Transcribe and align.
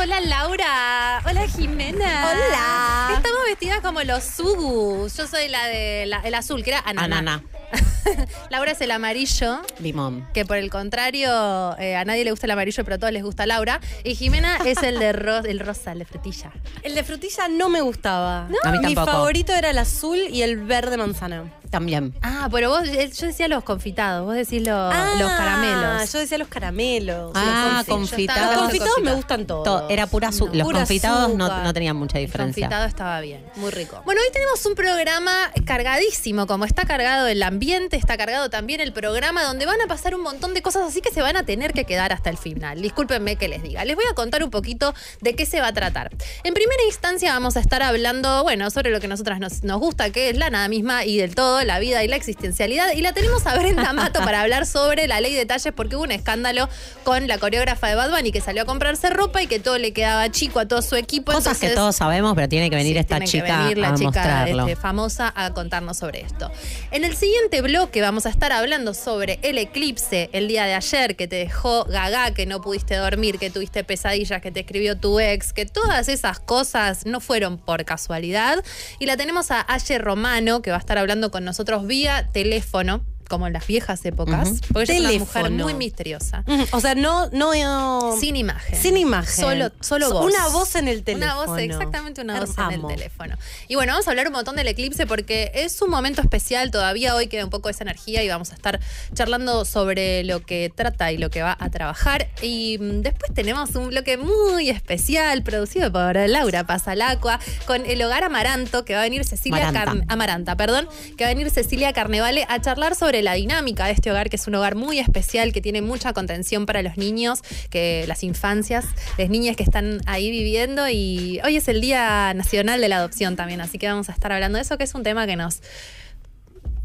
Hola 0.00 0.20
Laura, 0.22 1.20
hola 1.26 1.46
Jimena. 1.46 2.30
Hola. 2.32 3.14
Estamos 3.16 3.40
vestidas 3.46 3.80
como 3.80 4.02
los 4.02 4.24
Sugus. 4.24 5.14
Yo 5.16 5.26
soy 5.26 5.48
la 5.48 5.66
de 5.66 6.06
la- 6.06 6.20
el 6.20 6.34
azul, 6.34 6.64
que 6.64 6.70
era 6.70 6.80
ananá. 6.80 7.18
Ananá. 7.18 7.42
Laura 8.50 8.72
es 8.72 8.80
el 8.80 8.90
amarillo. 8.92 9.60
Limón. 9.78 10.26
Que 10.32 10.44
por 10.46 10.56
el 10.56 10.70
contrario, 10.70 11.76
eh, 11.78 11.96
a 11.96 12.04
nadie 12.06 12.24
le 12.24 12.30
gusta 12.30 12.46
el 12.46 12.52
amarillo, 12.52 12.82
pero 12.82 12.96
a 12.96 12.98
todos 12.98 13.12
les 13.12 13.22
gusta 13.22 13.44
Laura. 13.46 13.78
Y 14.02 14.14
Jimena 14.14 14.56
es 14.64 14.82
el 14.82 14.98
de 14.98 15.12
ro- 15.12 15.44
el 15.44 15.60
rosa, 15.60 15.92
el 15.92 15.98
de 16.00 16.04
frutilla. 16.06 16.50
El 16.82 16.94
de 16.94 17.04
frutilla 17.04 17.48
no 17.48 17.68
me 17.68 17.82
gustaba. 17.82 18.48
A 18.64 18.70
mí 18.72 18.78
Mi 18.82 18.94
favorito 18.94 19.52
era 19.52 19.70
el 19.70 19.78
azul 19.78 20.18
y 20.30 20.42
el 20.42 20.56
verde 20.56 20.96
manzana. 20.96 21.44
También. 21.70 22.14
Ah, 22.22 22.48
pero 22.50 22.68
vos, 22.70 22.82
eh, 22.88 23.10
yo 23.16 23.26
decía 23.28 23.46
los 23.46 23.62
confitados, 23.62 24.26
vos 24.26 24.34
decís 24.34 24.66
lo- 24.66 24.90
Ah, 24.90 25.14
los 25.18 25.30
caramelos. 25.30 26.12
Yo 26.12 26.18
decía 26.18 26.36
los 26.38 26.48
caramelos. 26.48 27.30
Ah, 27.36 27.84
los 27.86 27.86
confit- 27.86 28.10
confitados. 28.10 28.42
Los 28.46 28.50
Los 28.54 28.62
confitados 28.64 29.02
me 29.04 29.12
gustan 29.14 29.46
todos. 29.46 29.64
To- 29.64 29.88
era 29.88 30.06
pura 30.08 30.28
azúcar. 30.28 30.56
Los 30.56 30.64
Pura 30.66 30.78
confitados 30.80 31.34
no, 31.36 31.62
no 31.62 31.72
tenían 31.72 31.94
mucha 31.96 32.18
El 32.18 32.26
diferencia. 32.26 32.62
confitado 32.66 32.86
estaba 32.88 33.20
bien. 33.20 33.44
Muy 33.56 33.70
rico. 33.70 34.02
Bueno, 34.04 34.20
hoy 34.20 34.32
tenemos 34.32 34.66
un 34.66 34.74
programa 34.74 35.32
cargadísimo, 35.64 36.46
como 36.46 36.64
está 36.64 36.84
cargado 36.84 37.26
el 37.28 37.42
ambiente, 37.42 37.96
está 37.96 38.16
cargado 38.16 38.50
también 38.50 38.80
el 38.80 38.92
programa, 38.92 39.44
donde 39.44 39.64
van 39.66 39.80
a 39.80 39.86
pasar 39.86 40.14
un 40.14 40.22
montón 40.22 40.52
de 40.54 40.62
cosas 40.62 40.82
así 40.88 41.00
que 41.00 41.10
se 41.12 41.22
van 41.22 41.36
a 41.36 41.44
tener 41.44 41.72
que 41.72 41.84
quedar 41.84 42.12
hasta 42.12 42.28
el 42.30 42.36
final. 42.36 42.82
Discúlpenme 42.82 43.36
que 43.36 43.48
les 43.48 43.62
diga. 43.62 43.84
Les 43.84 43.94
voy 43.96 44.04
a 44.10 44.14
contar 44.14 44.42
un 44.42 44.50
poquito 44.50 44.92
de 45.20 45.34
qué 45.36 45.46
se 45.46 45.60
va 45.60 45.68
a 45.68 45.72
tratar. 45.72 46.10
En 46.44 46.52
primera 46.54 46.82
instancia 46.86 47.32
vamos 47.32 47.56
a 47.56 47.60
estar 47.60 47.82
hablando, 47.82 48.42
bueno, 48.42 48.70
sobre 48.70 48.90
lo 48.90 48.98
que 49.00 49.06
a 49.06 49.08
nosotras 49.10 49.38
nos, 49.38 49.62
nos 49.62 49.78
gusta, 49.78 50.10
que 50.10 50.30
es 50.30 50.36
la 50.36 50.50
nada 50.50 50.66
misma 50.68 51.04
y 51.04 51.16
del 51.16 51.34
todo, 51.34 51.59
la 51.64 51.78
vida 51.78 52.02
y 52.04 52.08
la 52.08 52.16
existencialidad. 52.16 52.92
Y 52.94 53.00
la 53.02 53.12
tenemos 53.12 53.46
a 53.46 53.56
Brenda 53.58 53.92
Mato 53.94 54.20
para 54.20 54.40
hablar 54.42 54.66
sobre 54.66 55.06
la 55.06 55.20
ley 55.20 55.34
de 55.34 55.46
talles, 55.46 55.72
porque 55.74 55.96
hubo 55.96 56.04
un 56.04 56.12
escándalo 56.12 56.68
con 57.04 57.26
la 57.28 57.38
coreógrafa 57.38 57.88
de 57.88 57.94
Bad 57.94 58.10
Bunny 58.10 58.32
que 58.32 58.40
salió 58.40 58.62
a 58.62 58.66
comprarse 58.66 59.10
ropa 59.10 59.42
y 59.42 59.46
que 59.46 59.58
todo 59.60 59.78
le 59.78 59.92
quedaba 59.92 60.30
chico 60.30 60.60
a 60.60 60.66
todo 60.68 60.82
su 60.82 60.96
equipo. 60.96 61.32
Cosas 61.32 61.58
que 61.58 61.70
todos 61.70 61.96
sabemos, 61.96 62.34
pero 62.34 62.48
tiene 62.48 62.70
que 62.70 62.76
venir 62.76 62.94
Sí, 62.94 62.98
esta 62.98 63.16
tiene 63.18 63.26
que 63.26 63.30
chica 63.30 63.58
venir 63.62 63.78
la 63.78 63.88
a 63.90 63.94
chica 63.94 64.04
mostrarlo. 64.06 64.66
este, 64.66 64.76
famosa 64.80 65.32
a 65.36 65.52
contarnos 65.52 65.96
sobre 65.96 66.20
esto. 66.22 66.50
En 66.90 67.04
el 67.04 67.16
siguiente 67.16 67.60
bloque 67.62 68.00
vamos 68.00 68.26
a 68.26 68.30
estar 68.30 68.52
hablando 68.52 68.94
sobre 68.94 69.38
el 69.42 69.58
eclipse 69.58 70.28
el 70.32 70.48
día 70.48 70.64
de 70.64 70.74
ayer 70.74 71.16
que 71.16 71.28
te 71.28 71.36
dejó 71.36 71.84
gaga, 71.84 72.32
que 72.32 72.46
no 72.46 72.60
pudiste 72.60 72.96
dormir, 72.96 73.38
que 73.38 73.50
tuviste 73.50 73.84
pesadillas, 73.84 74.40
que 74.42 74.50
te 74.50 74.60
escribió 74.60 74.96
tu 74.98 75.20
ex, 75.20 75.52
que 75.52 75.66
todas 75.66 76.08
esas 76.08 76.40
cosas 76.40 77.06
no 77.06 77.20
fueron 77.20 77.58
por 77.58 77.84
casualidad. 77.84 78.62
Y 78.98 79.06
la 79.06 79.16
tenemos 79.16 79.50
a 79.50 79.64
Aye 79.68 79.98
Romano, 79.98 80.62
que 80.62 80.70
va 80.70 80.76
a 80.76 80.80
estar 80.80 80.98
hablando 80.98 81.30
con 81.30 81.44
nosotros 81.44 81.49
vía 81.86 82.30
teléfono, 82.32 83.04
como 83.30 83.46
en 83.46 83.52
las 83.54 83.66
viejas 83.66 84.04
épocas, 84.04 84.48
Ujú. 84.50 84.58
porque 84.74 84.96
ella 84.96 85.08
es 85.10 85.16
una 85.16 85.24
mujer 85.24 85.50
muy 85.52 85.72
misteriosa. 85.74 86.44
O 86.72 86.80
sea, 86.80 86.94
no, 86.94 87.28
no, 87.30 87.54
no- 87.54 88.16
Sin 88.20 88.34
imagen. 88.36 88.76
Sin 88.78 88.96
imagen. 88.98 89.32
Solo, 89.44 89.70
solo 89.80 90.08
So- 90.08 90.14
voz. 90.14 90.26
Una 90.34 90.48
voz 90.48 90.74
en 90.74 90.88
el 90.88 91.02
teléfono. 91.04 91.32
Una 91.32 91.46
voz, 91.46 91.58
exactamente 91.60 92.20
una 92.20 92.40
voz 92.40 92.50
en 92.58 92.72
el 92.72 92.86
teléfono. 92.86 93.36
Y 93.68 93.76
bueno, 93.76 93.92
vamos 93.92 94.06
a 94.08 94.10
hablar 94.10 94.26
un 94.26 94.32
montón 94.34 94.56
del 94.56 94.66
eclipse 94.68 95.06
porque 95.06 95.52
es 95.54 95.80
un 95.80 95.90
momento 95.90 96.20
especial. 96.20 96.70
Todavía 96.70 97.14
hoy 97.14 97.28
queda 97.28 97.44
un 97.44 97.50
poco 97.50 97.68
esa 97.68 97.84
energía 97.84 98.22
y 98.24 98.28
vamos 98.28 98.50
a 98.50 98.54
estar 98.56 98.80
charlando 99.14 99.64
sobre 99.64 100.24
lo 100.24 100.40
que 100.44 100.72
trata 100.74 101.12
y 101.12 101.18
lo 101.18 101.30
que 101.30 101.42
va 101.42 101.56
a 101.58 101.70
trabajar. 101.70 102.28
Y 102.42 102.78
mm, 102.78 103.00
después 103.02 103.32
tenemos 103.32 103.74
un 103.76 103.88
bloque 103.90 104.16
muy 104.18 104.68
especial 104.70 105.42
producido 105.44 105.92
por 105.92 106.16
Laura 106.16 106.64
Pasalacua 106.66 107.38
con 107.66 107.86
el 107.86 108.02
hogar 108.02 108.24
Amaranto 108.24 108.84
que 108.84 108.94
va 108.94 109.00
a 109.00 109.04
venir 109.04 109.24
Cecilia 109.24 109.68
Amaranta, 110.08 110.56
perdón, 110.56 110.88
que 111.16 111.24
va 111.24 111.30
a 111.30 111.34
venir 111.34 111.50
Cecilia 111.50 111.92
Carnevale 111.92 112.44
a 112.48 112.60
charlar 112.60 112.96
sobre 112.96 113.19
la 113.22 113.34
dinámica 113.34 113.86
de 113.86 113.92
este 113.92 114.10
hogar, 114.10 114.30
que 114.30 114.36
es 114.36 114.46
un 114.46 114.54
hogar 114.54 114.74
muy 114.74 114.98
especial, 114.98 115.52
que 115.52 115.60
tiene 115.60 115.82
mucha 115.82 116.12
contención 116.12 116.66
para 116.66 116.82
los 116.82 116.96
niños, 116.96 117.40
que 117.70 118.04
las 118.08 118.22
infancias, 118.22 118.84
las 119.18 119.28
niñas 119.30 119.56
que 119.56 119.62
están 119.62 120.00
ahí 120.06 120.30
viviendo. 120.30 120.88
Y 120.88 121.40
hoy 121.44 121.56
es 121.56 121.68
el 121.68 121.80
Día 121.80 122.32
Nacional 122.34 122.80
de 122.80 122.88
la 122.88 122.96
Adopción 122.96 123.36
también, 123.36 123.60
así 123.60 123.78
que 123.78 123.86
vamos 123.88 124.08
a 124.08 124.12
estar 124.12 124.32
hablando 124.32 124.56
de 124.56 124.62
eso, 124.62 124.78
que 124.78 124.84
es 124.84 124.94
un 124.94 125.02
tema 125.02 125.26
que 125.26 125.36
nos 125.36 125.60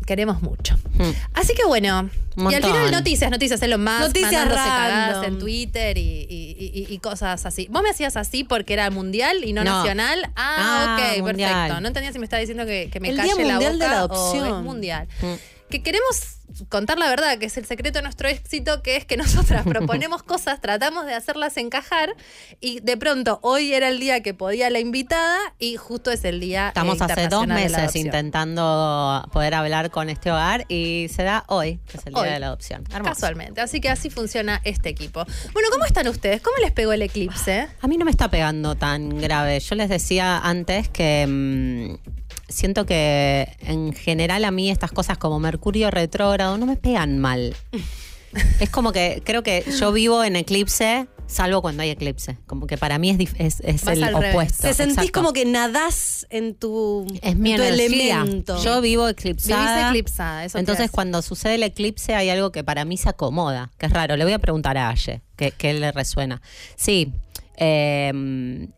queremos 0.06 0.42
mucho. 0.44 0.76
Hmm. 1.00 1.12
Así 1.34 1.56
que 1.56 1.66
bueno, 1.66 2.10
y 2.38 2.54
al 2.54 2.64
final 2.64 2.92
noticias, 2.92 3.32
noticias 3.32 3.60
en 3.64 3.72
lo 3.72 3.80
más, 3.80 4.02
Noticias 4.02 4.32
cagadas 4.48 5.26
en 5.26 5.40
Twitter 5.40 5.98
y, 5.98 6.28
y- 6.30 6.72
y- 6.88 6.94
y 6.94 6.98
cosas 7.00 7.44
así. 7.48 7.68
¿Vos 7.72 7.82
me 7.82 7.90
hacías 7.90 8.16
así 8.16 8.44
porque 8.44 8.74
era 8.74 8.88
mundial 8.92 9.44
y 9.44 9.52
no, 9.54 9.64
No. 9.64 9.78
nacional? 9.78 10.30
Ah, 10.36 10.96
Ah, 11.00 11.16
ok, 11.16 11.22
mundial. 11.24 11.52
perfecto. 11.54 11.82
No 11.82 11.88
entendía 11.88 12.14
si 12.14 12.20
me 12.20 12.26
estaba 12.26 12.40
diciendo 12.40 12.68
que, 12.68 12.90
que 12.92 13.00
me 13.00 13.10
El 13.10 13.16
calle 13.18 13.34
Día 13.34 13.46
la 13.46 13.54
Mundial 13.54 13.74
boca 13.74 13.86
de 13.86 13.92
la 13.92 14.06
o 14.06 14.06
Adopción. 14.06 14.48
es 14.48 14.64
mundial. 14.64 15.08
Mm. 15.22 15.26
Que 15.70 15.82
queremos 15.82 16.36
contar 16.70 16.98
la 16.98 17.10
verdad, 17.10 17.38
que 17.38 17.48
es 17.48 17.58
el 17.58 17.66
secreto 17.66 18.00
de 18.00 18.04
nuestro 18.04 18.28
éxito, 18.28 18.82
que 18.82 18.96
es 18.96 19.06
que 19.06 19.18
nosotras 19.18 19.64
proponemos 19.68 20.24
cosas, 20.24 20.62
tratamos 20.62 21.06
de 21.06 21.14
hacerlas 21.14 21.58
encajar 21.58 22.16
y 22.60 22.80
de 22.80 22.98
pronto 22.98 23.40
hoy 23.42 23.74
era 23.74 23.90
el 23.90 24.00
día 24.00 24.22
que 24.22 24.34
podía 24.34 24.70
la 24.70 24.80
invitada 24.80 25.38
y 25.60 25.76
justo 25.76 26.12
es 26.12 26.24
el 26.24 26.40
día 26.40 26.68
eh, 26.68 26.70
Estamos 26.70 27.02
hace 27.02 27.28
dos 27.28 27.48
meses 27.48 27.96
intentando 27.96 29.28
poder 29.32 29.54
hablar 29.54 29.92
con 29.92 30.10
este 30.10 30.32
hogar 30.32 30.66
y 30.68 31.08
se 31.10 31.24
da 31.24 31.44
hoy, 31.48 31.80
que 31.88 31.98
es 31.98 32.06
el 32.06 32.14
día 32.14 32.24
de 32.24 32.40
la 32.40 32.48
adopción. 32.48 32.84
Hermoso. 32.92 33.14
Casualmente, 33.14 33.62
así 33.62 33.82
que 33.82 33.90
así 33.90 34.10
funciona 34.10 34.62
este 34.64 34.90
equipo. 34.90 35.26
Bueno, 35.54 35.70
¿cómo 35.72 35.86
están 35.86 36.08
ustedes? 36.08 36.42
¿Cómo 36.42 36.58
les 36.58 36.72
pegó 36.72 36.94
el 36.94 37.02
eclipse? 37.02 37.68
A 37.82 37.88
mí 37.88 37.98
no 37.98 38.06
me 38.06 38.12
está 38.12 38.30
pegando 38.30 38.76
tan 38.76 39.18
grave. 39.20 39.60
Yo 39.60 39.76
les 39.76 39.90
decía 39.90 40.38
antes 40.40 40.90
que 40.90 41.26
mm, 41.28 42.25
siento 42.50 42.86
que 42.86 43.56
en 43.60 43.94
general 43.94 44.46
a 44.46 44.52
mí 44.52 44.70
estas 44.70 44.92
cosas 44.92 45.18
como 45.18 45.40
Mercurio 45.40 45.92
retrógrado 45.92 46.58
no 46.58 46.66
me 46.66 46.78
pegan 46.78 47.20
mal. 47.20 47.56
es 48.60 48.70
como 48.70 48.92
que 48.92 49.22
creo 49.26 49.44
que 49.44 49.66
yo 49.80 49.92
vivo 49.92 50.24
en 50.24 50.36
eclipse, 50.36 51.08
salvo 51.28 51.62
cuando 51.62 51.84
hay 51.84 51.90
eclipse. 51.90 52.38
Como 52.46 52.68
que 52.68 52.78
para 52.78 52.98
mí 52.98 53.10
es, 53.38 53.60
el 53.62 54.16
opuesto. 54.16 54.68
Te 54.68 54.74
sentís 54.74 54.98
exacto. 54.98 55.20
como 55.20 55.34
que 55.34 55.46
nadás 55.46 56.28
en 56.30 56.56
tu, 56.56 57.08
es 57.22 57.36
mi 57.36 57.52
en 57.52 57.58
tu 57.58 57.64
energía. 57.64 58.22
elemento. 58.22 58.62
Yo 58.64 58.82
vivo 58.82 59.06
Vivís 59.06 59.18
eclipsada. 59.18 59.90
eclipsada, 59.90 60.46
eso 60.46 60.58
Entonces, 60.58 60.92
cuando 60.92 61.22
sucede 61.22 61.56
el 61.56 61.64
eclipse, 61.64 62.16
hay 62.16 62.30
algo 62.30 62.52
que 62.52 62.64
para 62.64 62.86
mí 62.86 62.98
se 62.98 63.10
acomoda, 63.10 63.72
que 63.78 63.86
es 63.86 63.92
raro. 63.92 64.18
Le 64.18 64.24
voy 64.24 64.34
a 64.34 64.40
preguntar 64.40 64.78
a 64.78 64.90
Aye, 64.90 65.22
que, 65.36 65.52
que 65.52 65.74
le 65.74 65.92
resuena. 65.92 66.42
Sí. 66.76 67.12
Eh, 67.58 68.12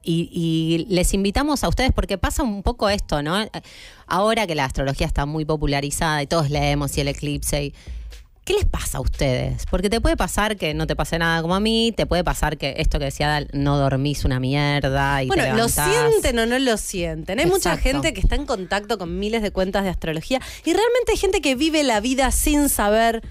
y, 0.04 0.30
y 0.32 0.86
les 0.90 1.14
invitamos 1.14 1.64
a 1.64 1.70
ustedes 1.70 1.92
porque 1.94 2.18
pasa 2.18 2.44
un 2.44 2.64
poco 2.64 2.90
esto, 2.90 3.22
¿no? 3.22 3.38
Ahora 4.06 4.48
que 4.48 4.56
la 4.56 4.66
astrología 4.66 5.08
está 5.08 5.26
muy 5.26 5.46
popularizada 5.46 6.22
y 6.22 6.28
todos 6.28 6.50
leemos 6.50 6.98
y 6.98 7.02
el 7.02 7.10
eclipse 7.10 7.66
y 7.66 7.74
¿Qué 8.48 8.54
les 8.54 8.64
pasa 8.64 9.00
a 9.00 9.02
ustedes? 9.02 9.66
Porque 9.70 9.90
te 9.90 10.00
puede 10.00 10.16
pasar 10.16 10.56
que 10.56 10.74
no 10.74 10.88
te 10.88 10.96
pase 10.96 11.20
nada 11.20 11.42
como 11.42 11.54
a 11.54 11.60
mí, 11.60 11.94
te 11.94 12.06
puede 12.06 12.24
pasar 12.24 12.58
que 12.58 12.76
esto 12.78 12.98
que 12.98 13.04
decía 13.04 13.28
Dal, 13.28 13.50
no 13.52 13.78
dormís 13.78 14.24
una 14.24 14.40
mierda 14.40 15.22
y 15.22 15.28
Bueno, 15.28 15.44
te 15.44 15.54
lo 15.54 15.68
sienten 15.68 16.40
o 16.40 16.46
no 16.46 16.58
lo 16.58 16.78
sienten. 16.78 17.42
Hay 17.42 17.46
mucha 17.46 17.76
gente 17.76 18.14
que 18.14 18.22
está 18.22 18.36
en 18.36 18.46
contacto 18.46 18.98
con 18.98 19.20
miles 19.20 19.42
de 19.42 19.52
cuentas 19.52 19.84
de 19.84 19.90
astrología 19.90 20.40
y 20.64 20.72
realmente 20.72 21.12
hay 21.12 21.18
gente 21.18 21.42
que 21.42 21.56
vive 21.56 21.84
la 21.84 22.00
vida 22.00 22.32
sin 22.32 22.70
saber 22.70 23.22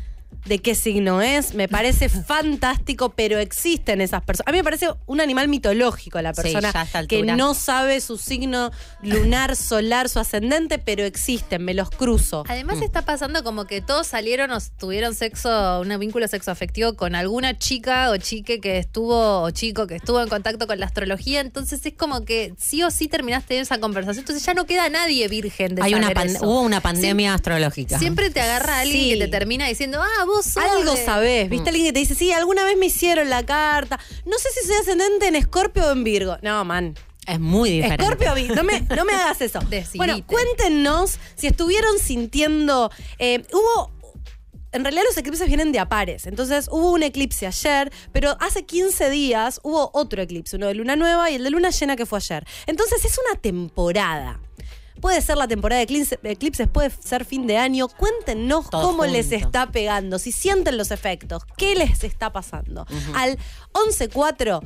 de 0.47 0.61
qué 0.61 0.75
signo 0.75 1.23
es. 1.23 1.55
Me 1.55 1.67
parece 1.69 2.09
fantástico, 2.47 3.11
pero 3.11 3.39
existen 3.39 4.01
esas 4.01 4.23
personas. 4.23 4.49
A 4.49 4.53
mí 4.53 4.59
me 4.59 4.65
parece 4.65 4.89
un 5.07 5.21
animal 5.21 5.49
mitológico 5.49 6.21
la 6.23 6.33
persona 6.33 6.73
que 7.09 7.23
no 7.23 7.55
sabe 7.55 8.01
su 8.01 8.17
signo 8.17 8.71
lunar, 9.03 9.57
solar, 9.57 10.09
su 10.09 10.19
ascendente, 10.21 10.79
pero 10.79 11.05
existen, 11.05 11.65
me 11.65 11.75
los 11.75 11.91
cruzo. 11.91 12.45
Además 12.49 12.81
está 12.81 13.03
pasando 13.03 13.43
como 13.43 13.65
que 13.67 13.81
todos 13.81 14.07
salieron 14.07 14.51
o 14.53 14.59
tuvieron 14.79 15.15
sexo, 15.15 15.81
un 15.81 15.99
vínculo 15.99 16.29
sexoafectivo 16.29 16.95
con 16.95 17.15
alguna 17.15 17.59
chica 17.59 18.11
o 18.11 18.17
chique 18.17 18.61
que 18.61 18.79
estuvo, 18.79 19.43
o 19.43 19.51
chico 19.51 19.87
que 19.87 19.97
estuvo 19.97 20.21
en 20.23 20.29
contacto 20.29 20.67
con 20.67 20.79
la 20.79 20.87
astrología, 20.87 21.41
entonces 21.41 21.85
es 21.85 21.95
como 21.95 22.25
que 22.25 22.55
sí 22.59 22.83
o 22.83 22.91
sí 22.91 23.09
terminaste 23.09 23.59
esa 23.59 23.79
conversación, 23.81 24.21
entonces 24.23 24.45
ya 24.45 24.55
no 24.55 24.67
queda 24.67 24.89
nadie 24.89 25.27
virgen 25.29 25.75
de 25.75 25.83
Hay 25.83 25.95
una 25.95 26.09
saber 26.09 26.27
eso. 26.29 26.45
hubo 26.47 26.61
una 26.61 26.81
pandemia 26.81 27.35
astrológica. 27.35 27.99
Siempre 27.99 28.31
te 28.31 28.41
agarra 28.41 28.81
alguien 28.81 28.97
Sí. 29.05 29.11
que 29.11 29.17
te 29.25 29.29
termina 29.29 29.67
diciendo, 29.67 30.01
ah, 30.03 30.25
vos 30.27 30.45
sos 30.45 30.57
Algo 30.63 30.95
de-". 30.95 31.05
sabés, 31.05 31.47
Mm. 31.47 31.51
¿viste? 31.51 31.71
Alguien 31.71 31.87
que 31.87 31.93
te 31.95 32.01
dice, 32.01 32.15
sí, 32.15 32.33
alguna 32.33 32.65
vez 32.65 32.77
me 32.77 32.87
hicieron 32.87 33.31
la 33.31 33.45
carta. 33.47 33.99
No 34.25 34.39
sé 34.39 34.49
si 34.61 34.67
soy 34.67 34.77
ascendente 34.77 35.29
en 35.29 35.37
Escorpio 35.37 35.87
o 35.87 35.93
en 35.93 36.05
Virgo. 36.05 36.37
No, 36.43 36.65
man. 36.65 36.95
Es 37.27 37.41
muy 37.41 37.71
diferente. 37.71 38.05
Escorpio, 38.05 38.35
no 38.55 38.63
me, 38.63 38.83
no 38.83 39.05
me 39.05 39.13
hagas 39.13 39.41
eso. 39.41 39.59
Decidite. 39.69 39.97
Bueno, 39.99 40.25
cuéntenos 40.27 41.19
si 41.35 41.47
estuvieron 41.49 41.99
sintiendo. 41.99 42.91
eh, 43.19 43.43
hubo. 43.53 43.91
En 44.73 44.85
realidad 44.85 45.05
los 45.09 45.17
eclipses 45.17 45.47
vienen 45.49 45.73
de 45.73 45.79
a 45.79 45.89
pares. 45.89 46.27
Entonces 46.27 46.69
hubo 46.71 46.93
un 46.93 47.03
eclipse 47.03 47.47
ayer, 47.47 47.91
pero 48.13 48.37
hace 48.41 48.67
15 48.67 49.09
días 49.09 49.59
hubo 49.63 49.91
otro 49.95 50.21
eclipse, 50.21 50.57
uno 50.57 50.67
de 50.67 50.75
luna 50.75 50.97
nueva 50.97 51.31
y 51.31 51.37
el 51.37 51.45
de 51.45 51.51
luna 51.51 51.71
llena 51.71 51.97
que 51.97 52.05
fue 52.05 52.19
ayer. 52.19 52.47
Entonces 52.67 53.03
es 53.05 53.17
una 53.31 53.41
temporada. 53.41 54.39
Puede 55.01 55.21
ser 55.21 55.37
la 55.37 55.47
temporada 55.47 55.81
de 55.85 55.87
eclipse- 55.87 56.19
eclipses, 56.23 56.69
puede 56.69 56.91
ser 56.91 57.25
fin 57.25 57.47
de 57.47 57.57
año. 57.59 57.89
Cuéntenos 57.89 58.69
cómo 58.71 59.05
les 59.05 59.31
está 59.33 59.71
pegando, 59.71 60.19
si 60.19 60.33
sienten 60.33 60.77
los 60.79 60.91
efectos, 60.91 61.43
qué 61.57 61.75
les 61.75 62.03
está 62.05 62.33
pasando. 62.33 62.87
Al 63.15 63.39
114 63.75 64.61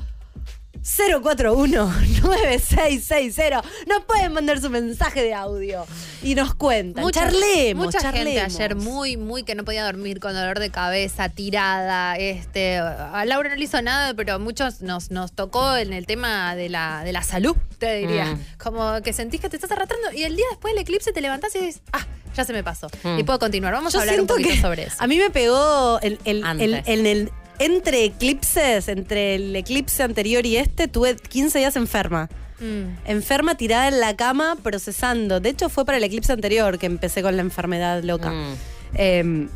041-9660 0.82 3.62
nos 3.86 4.04
pueden 4.04 4.32
mandar 4.32 4.58
su 4.60 4.70
mensaje 4.70 5.22
de 5.22 5.34
audio 5.34 5.86
y 6.22 6.34
nos 6.34 6.54
cuentan. 6.54 7.10
charlemos, 7.10 7.84
mucha 7.86 8.00
gente 8.00 8.36
charlemos. 8.36 8.54
ayer 8.54 8.76
muy, 8.76 9.18
muy 9.18 9.42
que 9.42 9.54
no 9.54 9.62
podía 9.64 9.84
dormir 9.84 10.20
con 10.20 10.32
dolor 10.32 10.58
de 10.58 10.70
cabeza, 10.70 11.28
tirada. 11.28 12.16
Este, 12.16 12.78
a 12.78 13.22
Laura 13.26 13.50
no 13.50 13.56
le 13.56 13.64
hizo 13.64 13.82
nada, 13.82 14.14
pero 14.14 14.32
a 14.34 14.38
muchos 14.38 14.80
nos, 14.80 15.10
nos 15.10 15.32
tocó 15.32 15.76
en 15.76 15.92
el 15.92 16.06
tema 16.06 16.56
de 16.56 16.70
la, 16.70 17.04
de 17.04 17.12
la 17.12 17.22
salud, 17.22 17.56
te 17.78 17.96
diría. 17.96 18.24
Mm. 18.26 18.40
Como 18.58 19.02
que 19.02 19.12
sentís 19.12 19.40
que 19.40 19.50
te 19.50 19.56
estás 19.56 19.72
arrastrando 19.72 20.12
y 20.12 20.22
el 20.22 20.36
día 20.36 20.46
después 20.50 20.72
del 20.72 20.80
eclipse 20.82 21.12
te 21.12 21.20
levantás 21.20 21.54
y 21.56 21.58
dices, 21.58 21.82
ah, 21.92 22.06
ya 22.34 22.44
se 22.44 22.54
me 22.54 22.64
pasó. 22.64 22.88
Mm. 23.02 23.18
Y 23.18 23.24
puedo 23.24 23.38
continuar. 23.38 23.74
Vamos 23.74 23.92
Yo 23.92 23.98
a 23.98 24.02
hablar 24.02 24.18
un 24.20 24.26
poquito 24.26 24.54
sobre 24.62 24.84
eso. 24.84 24.96
A 24.98 25.06
mí 25.06 25.18
me 25.18 25.28
pegó 25.28 26.00
el, 26.00 26.18
el 26.24 27.30
entre 27.60 28.04
eclipses, 28.04 28.88
entre 28.88 29.34
el 29.34 29.54
eclipse 29.54 30.02
anterior 30.02 30.44
y 30.46 30.56
este, 30.56 30.88
tuve 30.88 31.14
15 31.14 31.58
días 31.58 31.76
enferma. 31.76 32.28
Mm. 32.58 32.96
Enferma 33.04 33.54
tirada 33.54 33.88
en 33.88 34.00
la 34.00 34.16
cama 34.16 34.56
procesando. 34.62 35.40
De 35.40 35.50
hecho, 35.50 35.68
fue 35.68 35.84
para 35.84 35.98
el 35.98 36.04
eclipse 36.04 36.32
anterior 36.32 36.78
que 36.78 36.86
empecé 36.86 37.22
con 37.22 37.36
la 37.36 37.42
enfermedad 37.42 38.02
loca. 38.02 38.30
Mm. 38.30 38.54
Eh, 38.94 39.48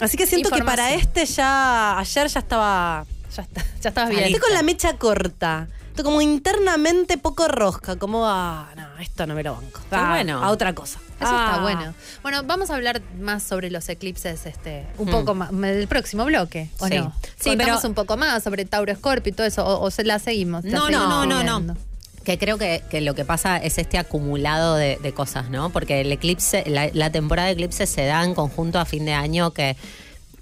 así 0.00 0.16
que 0.16 0.26
siento 0.26 0.50
que 0.50 0.64
para 0.64 0.92
este 0.92 1.24
ya, 1.24 1.98
ayer 1.98 2.26
ya 2.26 2.40
estaba... 2.40 3.06
Ya 3.34 3.42
está, 3.42 3.64
ya 3.80 3.88
estabas 3.90 4.10
bien. 4.10 4.24
Estoy 4.24 4.40
con 4.40 4.52
la 4.52 4.62
mecha 4.64 4.98
corta. 4.98 5.68
Estoy 5.86 6.04
como 6.04 6.20
internamente 6.20 7.16
poco 7.16 7.46
rosca, 7.46 7.96
como, 7.96 8.26
ah, 8.26 8.68
no, 8.76 8.98
esto 8.98 9.24
no 9.26 9.34
me 9.34 9.44
lo 9.44 9.54
banco. 9.54 9.80
Ah, 9.92 10.10
bueno. 10.10 10.42
A 10.42 10.50
otra 10.50 10.74
cosa. 10.74 10.98
Eso 11.18 11.24
está 11.30 11.54
Ah. 11.56 11.62
bueno. 11.62 11.94
Bueno, 12.22 12.42
vamos 12.44 12.70
a 12.70 12.74
hablar 12.74 13.00
más 13.18 13.42
sobre 13.42 13.70
los 13.70 13.88
eclipses 13.88 14.44
este, 14.46 14.86
un 14.98 15.08
Mm. 15.08 15.12
poco 15.12 15.34
más 15.34 15.50
del 15.52 15.88
próximo 15.88 16.24
bloque, 16.26 16.68
¿o 16.78 16.88
Sí. 16.88 16.96
no? 16.98 17.12
Sí, 17.40 17.50
Contamos 17.50 17.76
pero- 17.78 17.88
un 17.88 17.94
poco 17.94 18.16
más 18.16 18.42
sobre 18.42 18.64
Tauro 18.66 18.92
Escorpio 18.92 19.30
y 19.30 19.34
todo 19.34 19.46
eso, 19.46 19.64
o, 19.66 19.80
o 19.82 19.90
se 19.90 20.04
la 20.04 20.18
seguimos. 20.18 20.64
La 20.64 20.72
No, 20.72 20.90
no, 20.90 20.98
seguimos 20.98 21.26
no, 21.28 21.42
no, 21.42 21.60
no. 21.60 21.76
Que 22.24 22.38
creo 22.38 22.58
que, 22.58 22.82
que 22.90 23.00
lo 23.00 23.14
que 23.14 23.24
pasa 23.24 23.56
es 23.56 23.78
este 23.78 23.98
acumulado 23.98 24.74
de, 24.76 24.98
de 25.02 25.14
cosas, 25.14 25.48
¿no? 25.48 25.70
Porque 25.70 26.00
el 26.00 26.10
eclipse, 26.12 26.64
la, 26.66 26.90
la 26.92 27.10
temporada 27.10 27.46
de 27.46 27.52
eclipse 27.54 27.86
se 27.86 28.04
da 28.04 28.24
en 28.24 28.34
conjunto 28.34 28.78
a 28.80 28.84
fin 28.84 29.04
de 29.04 29.12
año 29.14 29.52
que, 29.52 29.76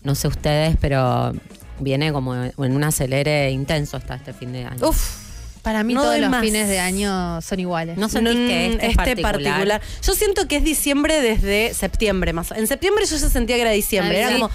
no 0.03 0.15
sé 0.15 0.27
ustedes, 0.29 0.77
pero 0.81 1.33
viene 1.79 2.13
como 2.13 2.35
en 2.35 2.53
un 2.59 2.85
acelere 2.85 3.51
intenso 3.51 3.97
hasta 3.99 4.15
este 4.15 4.33
fin 4.33 4.53
de 4.53 4.65
año. 4.65 4.89
Uf, 4.89 5.24
Para 5.65 5.83
mí 5.83 5.95
No 5.95 6.03
todos 6.03 6.19
los 6.19 6.31
más. 6.31 6.43
fines 6.43 6.69
de 6.69 6.79
año 6.79 7.41
son 7.41 7.59
iguales. 7.59 7.97
No 7.99 8.09
sentís 8.09 8.35
que 8.35 8.67
este, 8.75 9.13
es 9.13 9.21
particular. 9.23 9.81
Yo 10.07 10.15
siento 10.15 10.47
que 10.47 10.57
es 10.57 10.63
diciembre 10.65 11.21
desde 11.21 11.75
septiembre 11.75 12.33
más. 12.33 12.53
En 12.53 12.67
septiembre 12.69 13.05
yo 13.07 13.17
ya 13.17 13.29
sentía 13.29 13.57
que 13.57 13.63
era 13.63 13.71
diciembre. 13.71 14.21
Era 14.21 14.33
como, 14.35 14.51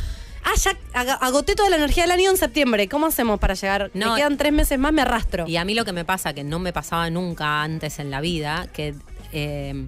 ah, 0.46 0.54
ya 0.64 0.72
ag- 0.94 1.18
agoté 1.20 1.56
toda 1.56 1.70
la 1.72 1.78
energía 1.78 2.04
del 2.04 2.12
año 2.12 2.30
en 2.30 2.38
septiembre. 2.38 2.88
¿Cómo 2.88 3.08
hacemos 3.08 3.40
para 3.40 3.56
llegar? 3.56 3.90
No, 3.96 4.12
Me 4.14 4.18
quedan 4.20 4.38
tres 4.38 4.54
meses 4.54 4.78
más, 4.78 4.94
me 4.94 5.02
arrastro. 5.02 5.48
Y 5.48 5.58
a 5.58 5.66
mí 5.66 5.74
lo 5.74 5.84
que 5.84 5.94
me 5.94 6.06
pasa, 6.06 6.34
que 6.34 6.44
no 6.44 6.60
me 6.60 6.72
pasaba 6.74 7.10
nunca 7.10 7.64
antes 7.64 7.98
en 7.98 8.12
la 8.12 8.22
vida, 8.22 8.68
que 8.72 8.94
eh, 9.34 9.88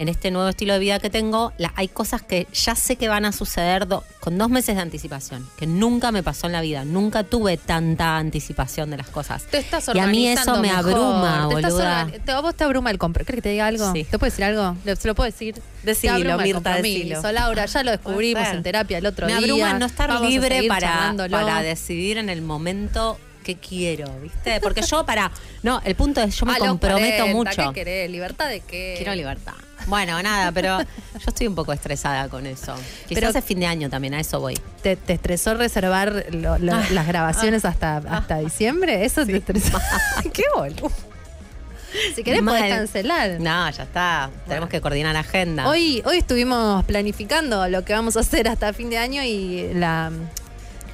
en 0.00 0.08
este 0.08 0.30
nuevo 0.30 0.48
estilo 0.48 0.72
de 0.72 0.78
vida 0.80 0.98
que 0.98 1.10
tengo, 1.10 1.52
la- 1.58 1.72
hay 1.76 1.86
cosas 1.88 2.22
que 2.22 2.46
ya 2.52 2.74
sé 2.74 2.96
que 2.96 3.08
van 3.08 3.24
a 3.26 3.32
suceder 3.32 3.86
do- 3.86 4.02
con 4.18 4.36
dos 4.38 4.48
meses 4.48 4.74
de 4.76 4.82
anticipación, 4.82 5.46
que 5.58 5.66
nunca 5.66 6.10
me 6.10 6.22
pasó 6.22 6.46
en 6.46 6.52
la 6.52 6.62
vida. 6.62 6.84
Nunca 6.84 7.22
tuve 7.22 7.56
tanta 7.58 8.16
anticipación 8.16 8.90
de 8.90 8.96
las 8.96 9.08
cosas. 9.08 9.44
Te 9.44 9.58
estás 9.58 9.90
y 9.94 9.98
a 9.98 10.06
mí 10.06 10.26
eso 10.26 10.56
me 10.56 10.68
mejor. 10.72 10.78
abruma, 10.92 11.46
Te 11.48 11.54
boluda. 11.54 12.08
te- 12.24 12.32
¿A 12.32 12.40
vos 12.40 12.54
te 12.54 12.64
abruma 12.64 12.90
el 12.90 12.98
compro? 12.98 13.24
¿Crees 13.24 13.36
que 13.36 13.42
te 13.42 13.48
diga 13.50 13.66
algo? 13.66 13.92
Sí. 13.92 14.04
¿Te 14.04 14.18
puedo 14.18 14.30
decir 14.30 14.44
algo? 14.44 14.76
¿Le- 14.84 14.96
¿Se 14.96 15.06
lo 15.06 15.14
puedo 15.14 15.26
decir? 15.30 15.60
Decilo, 15.82 16.38
Mirta, 16.38 16.54
compromiso, 16.54 16.98
decilo. 17.20 17.32
Laura, 17.32 17.66
ya 17.66 17.82
lo 17.82 17.90
descubrimos 17.90 18.48
en 18.48 18.62
terapia 18.62 18.98
el 18.98 19.06
otro 19.06 19.26
me 19.26 19.34
día. 19.36 19.42
abruma 19.42 19.78
no 19.78 19.86
estar 19.86 20.08
Vamos 20.08 20.28
libre 20.28 20.62
para, 20.66 21.14
para 21.30 21.62
decidir 21.62 22.16
en 22.18 22.28
el 22.30 22.40
momento 22.42 23.18
que 23.42 23.56
quiero, 23.56 24.06
¿viste? 24.20 24.60
Porque 24.60 24.82
yo 24.82 25.04
para... 25.04 25.30
No, 25.62 25.80
el 25.84 25.94
punto 25.94 26.20
es, 26.22 26.36
yo 26.36 26.46
me 26.46 26.52
A 26.54 26.58
los 26.58 26.68
comprometo 26.68 27.24
40, 27.24 27.34
mucho. 27.34 27.72
¿Qué 27.72 27.80
querés? 27.80 28.10
¿Libertad 28.10 28.48
de 28.48 28.60
qué? 28.60 28.94
Quiero 28.96 29.14
libertad. 29.14 29.54
Bueno, 29.86 30.22
nada, 30.22 30.52
pero 30.52 30.78
yo 30.80 31.24
estoy 31.26 31.46
un 31.46 31.54
poco 31.54 31.72
estresada 31.72 32.28
con 32.28 32.46
eso. 32.46 32.74
Quizás 33.08 33.22
Pero- 33.24 33.28
es 33.38 33.44
fin 33.44 33.60
de 33.60 33.66
año 33.66 33.88
también, 33.88 34.12
a 34.14 34.20
eso 34.20 34.38
voy. 34.40 34.58
¿Te, 34.82 34.96
te 34.96 35.14
estresó 35.14 35.54
reservar 35.54 36.26
lo- 36.32 36.58
lo- 36.58 36.74
Ah, 36.74 36.84
las 36.90 37.06
grabaciones 37.06 37.64
hasta, 37.64 37.96
hasta 37.96 38.38
diciembre? 38.38 39.04
¿Eso 39.04 39.24
te 39.24 39.38
estresó? 39.38 39.78
¡Qué 40.32 40.44
boludo! 40.54 40.90
Si 42.14 42.22
querés 42.22 42.40
Mal. 42.42 42.58
podés 42.60 42.72
cancelar. 42.74 43.40
No, 43.40 43.68
ya 43.70 43.82
está. 43.82 44.30
Tenemos 44.46 44.68
que 44.68 44.80
coordinar 44.80 45.12
la 45.14 45.20
agenda. 45.20 45.66
Hoy, 45.68 46.02
hoy 46.04 46.18
estuvimos 46.18 46.84
planificando 46.84 47.66
lo 47.66 47.84
que 47.84 47.92
vamos 47.94 48.16
a 48.16 48.20
hacer 48.20 48.46
hasta 48.48 48.72
fin 48.72 48.90
de 48.90 48.98
año 48.98 49.22
y 49.24 49.70
la... 49.74 50.12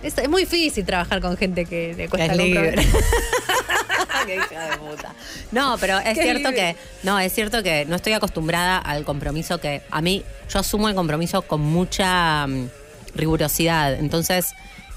Es, 0.03 0.17
es 0.19 0.29
muy 0.29 0.43
difícil 0.43 0.85
trabajar 0.85 1.21
con 1.21 1.37
gente 1.37 1.65
que 1.65 1.95
le 1.97 2.09
cuesta 2.09 2.33
es 2.33 2.37
libre. 2.39 2.75
comprometer. 2.75 3.03
Qué 4.27 4.35
hija 4.37 4.71
de 4.71 4.77
puta. 4.79 5.15
No, 5.53 5.77
pero 5.79 5.99
es 5.99 6.15
Qué 6.19 6.23
cierto 6.23 6.51
libre. 6.51 6.55
que 6.75 6.77
no, 7.05 7.19
es 7.19 7.33
cierto 7.33 7.63
que 7.63 7.85
no 7.87 7.95
estoy 7.97 8.13
acostumbrada 8.13 8.79
al 8.79 9.05
compromiso 9.05 9.59
que 9.59 9.83
a 9.91 10.01
mí 10.01 10.25
yo 10.53 10.59
asumo 10.59 10.89
el 10.89 10.95
compromiso 10.95 11.43
con 11.43 11.61
mucha 11.61 12.47
mm, 12.47 12.69
rigurosidad. 13.15 13.95
Entonces, 13.95 14.53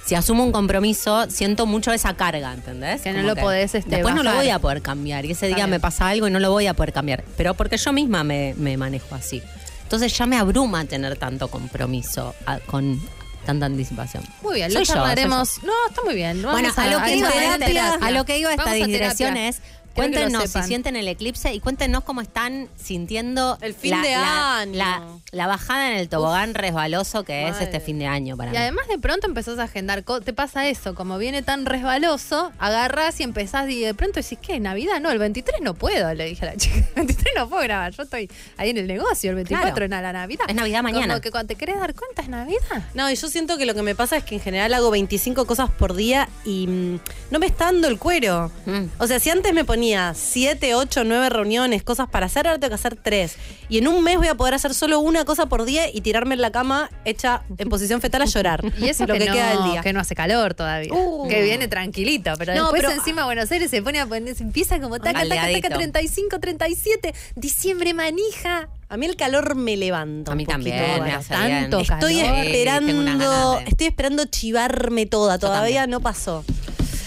si 0.06 0.16
asumo 0.16 0.44
un 0.44 0.51
compromiso, 0.51 1.30
siento 1.30 1.66
mucho 1.68 1.92
esa 1.94 2.16
carga, 2.16 2.54
¿entendés? 2.54 3.01
Que 3.01 3.12
no 3.13 3.22
lo 3.22 3.36
podés, 3.36 3.75
este, 3.75 3.90
Después 3.98 4.16
no 4.16 4.24
lo 4.24 4.34
voy 4.34 4.50
a 4.50 4.57
poder 4.60 4.81
cambiar 4.81 5.25
y 5.25 5.31
ese 5.31 5.48
día 5.48 5.68
me 5.68 5.80
pasa 5.80 6.10
algo 6.10 6.28
y 6.28 6.31
no 6.31 6.40
lo 6.40 6.50
voy 6.51 6.66
a 6.68 6.74
poder 6.74 6.92
cambiar, 6.94 7.24
pero 7.38 7.54
porque 7.54 7.78
yo 7.78 7.94
misma 7.94 8.24
me, 8.24 8.56
me 8.57 8.78
manejo 8.78 9.13
así. 9.13 9.44
Entonces 9.84 10.16
ya 10.18 10.25
me 10.25 10.38
abruma 10.38 10.86
tener 10.86 11.18
tanto 11.18 11.48
compromiso 11.50 12.34
a- 12.48 12.60
con 12.60 13.00
tanta 13.45 13.65
anticipación. 13.65 14.24
Muy 14.41 14.56
bien, 14.56 14.71
Soy 14.71 14.81
lo 14.81 14.81
yo, 14.81 14.86
soy 14.86 14.95
yo. 14.95 15.01
charlaremos. 15.01 15.63
No, 15.63 15.74
está 15.89 16.01
muy 16.03 16.15
bien. 16.15 16.41
Bueno, 16.41 16.69
a, 16.75 16.88
lo 16.88 17.01
que 17.03 17.15
iba 17.15 17.27
a 17.30 17.31
esta- 17.31 17.65
terapia. 17.65 17.94
a 18.07 18.12
lo 18.12 18.25
que 18.25 18.38
iba 18.39 18.50
esta 18.51 18.63
Vamos 18.65 18.81
a 18.81 18.86
digresión 18.86 19.38
es 19.38 19.62
cuéntenos 19.95 20.50
si 20.50 20.62
sienten 20.63 20.95
el 20.95 21.07
eclipse 21.07 21.53
y 21.53 21.59
cuéntenos 21.59 22.03
cómo 22.03 22.21
están 22.21 22.68
sintiendo 22.75 23.57
El 23.62 23.74
fin 23.74 23.91
la, 23.91 24.01
de 24.01 24.12
la- 24.12 24.57
año. 24.59 24.77
La, 24.77 25.03
la 25.31 25.47
bajada 25.47 25.91
en 25.91 25.97
el 25.97 26.09
tobogán 26.09 26.53
resbaloso 26.53 27.24
que 27.24 27.47
es 27.47 27.59
este 27.62 27.80
fin 27.80 28.00
de 28.00 28.07
año 28.07 28.36
para 28.38 28.50
Y 28.50 28.53
mí. 28.53 28.57
además 28.57 28.88
de 28.88 28.97
pronto 29.00 29.27
empezás 29.27 29.60
a 29.60 29.63
agendar, 29.63 30.03
te 30.24 30.34
pasa 30.34 30.67
eso, 30.67 30.96
como 30.96 31.17
viene 31.17 31.41
tan 31.43 31.65
resbaloso, 31.65 32.51
agarrás 32.60 33.19
y 33.19 33.24
empezás 33.24 33.69
y 33.69 33.81
de 33.81 33.93
pronto 33.93 34.19
decís, 34.22 34.38
¿qué? 34.41 34.60
¿Navidad? 34.60 35.00
No, 35.01 35.12
el 35.12 35.19
23 35.19 35.62
no 35.62 35.74
puedo, 35.74 36.13
le 36.13 36.25
dije 36.25 36.46
a 36.46 36.51
la 36.51 36.55
chica. 36.58 36.77
El 36.96 37.05
23 37.08 37.34
no 37.36 37.50
puedo 37.50 37.63
grabar, 37.63 37.93
yo 37.93 38.03
estoy 38.03 38.29
ahí 38.58 38.69
en 38.69 38.77
el 38.77 38.88
negocio, 38.88 39.29
el 39.31 39.36
24 39.38 39.69
Claro. 39.74 39.86
en 39.86 39.91
la 39.91 40.13
Navidad. 40.13 40.46
Es 40.48 40.55
Navidad 40.55 40.84
mañana. 40.84 41.08
Como 41.15 41.22
que 41.22 41.31
cuando 41.31 41.48
te 41.48 41.55
querés 41.55 41.79
dar 41.79 41.93
cuenta 41.96 42.22
es 42.22 42.29
Navidad. 42.29 42.84
No, 42.93 43.10
y 43.10 43.15
yo 43.15 43.27
siento 43.27 43.58
que 43.58 43.65
lo 43.65 43.74
que 43.74 43.81
me 43.84 43.96
pasa 43.96 44.17
es 44.17 44.24
que 44.24 44.36
en 44.36 44.41
general 44.41 44.74
hago 44.74 44.91
25 44.91 45.46
cosas 45.46 45.69
por 45.72 45.96
día 45.96 46.29
y 46.46 46.67
mm, 46.67 47.00
no 47.31 47.39
me 47.39 47.46
está 47.46 47.65
dando 47.65 47.88
el 47.88 47.98
cuero. 48.00 48.51
Mm. 48.65 48.86
O 49.00 49.08
sea, 49.08 49.19
si 49.19 49.29
antes 49.29 49.53
me 49.53 49.65
ponía 49.65 49.78
7, 49.83 50.75
8, 50.75 51.03
9 51.03 51.29
reuniones, 51.29 51.83
cosas 51.83 52.07
para 52.09 52.25
hacer, 52.27 52.48
ahora 52.48 52.59
tengo 52.59 52.69
que 52.69 52.75
hacer 52.75 52.95
3. 52.95 53.36
Y 53.69 53.77
en 53.79 53.88
un 53.88 54.03
mes 54.03 54.17
voy 54.17 54.27
a 54.27 54.36
poder 54.36 54.53
hacer 54.53 54.74
solo 54.74 55.00
una 55.00 55.25
cosa 55.25 55.45
por 55.48 55.65
día 55.65 55.89
y 55.93 56.01
tirarme 56.01 56.36
en 56.36 56.41
la 56.41 56.51
cama 56.51 56.89
hecha 57.05 57.43
en 57.57 57.69
posición 57.69 58.01
fetal 58.01 58.21
a 58.21 58.25
llorar. 58.25 58.63
Y 58.79 58.88
eso 58.89 59.05
lo 59.05 59.13
que, 59.13 59.19
que, 59.19 59.25
no, 59.27 59.33
queda 59.33 59.50
del 59.50 59.71
día. 59.71 59.81
que 59.81 59.93
no 59.93 60.00
hace 60.00 60.15
calor 60.15 60.53
todavía. 60.53 60.93
Uh. 60.93 61.27
que 61.27 61.41
viene 61.43 61.67
tranquilito, 61.67 62.31
pero 62.38 62.53
No, 62.55 62.63
después 62.71 62.81
pero- 62.83 62.93
encima 62.93 63.25
Buenos 63.25 63.51
Aires 63.51 63.69
se 63.69 63.81
pone 63.81 64.00
a 64.00 64.05
poner, 64.05 64.36
se 64.36 64.43
empieza 64.43 64.79
como 64.79 64.98
taca, 65.00 65.13
taca, 65.24 65.29
taca, 65.29 65.41
Caldeadito. 65.41 65.75
35, 65.75 66.39
37, 66.39 67.13
diciembre 67.36 67.93
manija. 67.93 68.69
A 68.91 68.98
mí 68.98 69.05
el 69.05 69.15
calor 69.15 69.53
me 69.55 69.77
levanta. 69.77 70.31
A 70.31 70.36
mí 70.36 70.43
un 70.43 70.48
poquito 70.48 70.69
también, 70.71 70.77
me 70.77 70.93
ahora. 71.12 71.17
hace 71.17 71.29
tanto 71.33 71.77
bien. 71.77 71.88
calor. 71.88 72.09
Estoy 72.12 72.19
esperando, 72.21 73.59
estoy 73.67 73.88
esperando 73.88 74.25
chivarme 74.25 75.05
toda, 75.05 75.38
todavía 75.38 75.81
también. 75.81 75.91
no 75.91 76.00
pasó. 76.00 76.43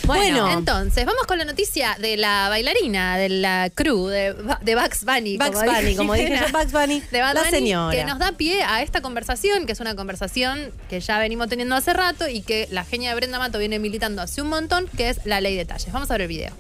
Bueno, 0.05 0.43
Bueno. 0.43 0.59
entonces, 0.59 1.05
vamos 1.07 1.27
con 1.27 1.39
la 1.39 1.45
noticia 1.45 1.97
de 2.01 2.17
la 2.17 2.49
bailarina, 2.49 3.17
de 3.17 3.29
la 3.29 3.71
crew, 3.75 4.09
de, 4.09 4.35
de 4.61 4.75
Bugs 4.75 5.05
Bunny. 5.05 5.37
Bugs 5.39 5.63
Bunny, 5.65 5.95
como 5.97 6.15
dije 6.15 6.37
yo, 6.39 6.59
Bugs 6.59 6.73
Bunny, 6.73 7.01
de 7.11 7.21
Bad 7.21 7.35
la 7.35 7.41
Bunny, 7.43 7.51
señora. 7.53 7.97
Que 7.97 8.05
nos 8.05 8.19
da 8.19 8.33
pie 8.33 8.63
a 8.65 8.83
esta 8.83 9.01
conversación, 9.01 9.65
que 9.67 9.73
es 9.73 9.81
una 9.81 9.95
conversación 9.95 10.73
que 10.91 11.01
ya 11.01 11.19
venimos 11.19 11.49
teniendo 11.49 11.75
hace 11.77 11.93
rato 11.93 12.29
y 12.29 12.43
que 12.43 12.67
la 12.71 12.85
genia 12.85 13.11
de 13.11 13.17
Brenda 13.17 13.39
Mato 13.39 13.59
viene 13.59 13.79
militando 13.79 14.23
hace 14.23 14.43
un 14.43 14.49
montón, 14.49 14.89
que 14.97 15.09
es 15.11 15.25
la 15.25 15.41
ley 15.41 15.57
de 15.57 15.65
talles. 15.65 15.93
Vamos 15.93 16.11
a 16.11 16.15
ver 16.15 16.23
el 16.23 16.29
video. 16.29 16.53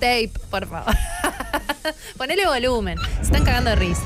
Tape, 0.00 0.30
por 0.50 0.66
favor. 0.68 0.94
Ponele 2.16 2.46
volumen. 2.46 2.98
Se 3.16 3.22
están 3.22 3.44
cagando 3.44 3.70
de 3.70 3.76
risa. 3.76 4.02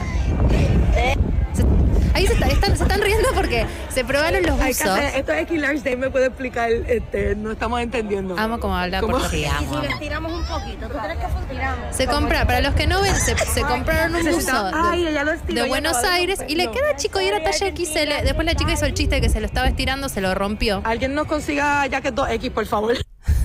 Ahí 2.18 2.26
se, 2.26 2.32
está- 2.32 2.48
están, 2.48 2.76
se 2.76 2.82
están 2.82 3.00
riendo 3.00 3.28
porque 3.32 3.64
se 3.90 4.04
probaron 4.04 4.42
los 4.42 4.60
Hay 4.60 4.74
que 4.74 4.82
buzos. 4.82 4.98
esto 5.14 5.32
es 5.32 5.42
X 5.42 5.60
Large 5.60 5.80
Day, 5.84 5.96
me 5.96 6.10
puede 6.10 6.26
explicar, 6.26 6.68
este, 6.72 7.36
no 7.36 7.52
estamos 7.52 7.80
entendiendo. 7.80 8.36
Amo 8.36 8.58
como 8.58 8.76
habla 8.76 9.00
¿Cómo? 9.00 9.12
portugués. 9.18 9.30
Sí, 9.40 9.44
amo, 9.46 9.76
amo. 9.78 9.98
Tiramos 10.00 10.32
un 10.32 10.44
poquito. 10.44 10.88
¿Tú 10.88 10.98
crees 10.98 11.18
que 11.18 11.28
funcionamos? 11.28 11.96
Se 11.96 12.06
compra, 12.08 12.44
para 12.44 12.60
los 12.60 12.74
que 12.74 12.88
no 12.88 13.00
ven, 13.02 13.14
se, 13.14 13.36
se 13.38 13.60
compraron 13.62 14.16
un 14.16 14.32
buzo 14.32 14.70
Ay, 14.74 15.04
de, 15.04 15.68
Buenos 15.68 15.96
Aires 15.98 16.40
y 16.48 16.56
le 16.56 16.68
queda 16.72 16.96
chico 16.96 17.20
y 17.20 17.26
era 17.26 17.40
talla 17.42 17.68
XL. 17.72 18.24
Después 18.24 18.44
la 18.44 18.54
chica 18.56 18.72
hizo 18.72 18.84
el 18.86 18.94
chiste 18.94 19.14
de 19.16 19.20
que 19.20 19.28
se 19.28 19.38
lo 19.38 19.46
estaba 19.46 19.68
estirando, 19.68 20.08
se 20.08 20.20
lo 20.20 20.34
rompió. 20.34 20.80
Alguien 20.84 21.14
nos 21.14 21.28
consiga 21.28 21.86
jacket 21.86 22.16
2X, 22.16 22.50
por 22.50 22.66
favor. 22.66 22.96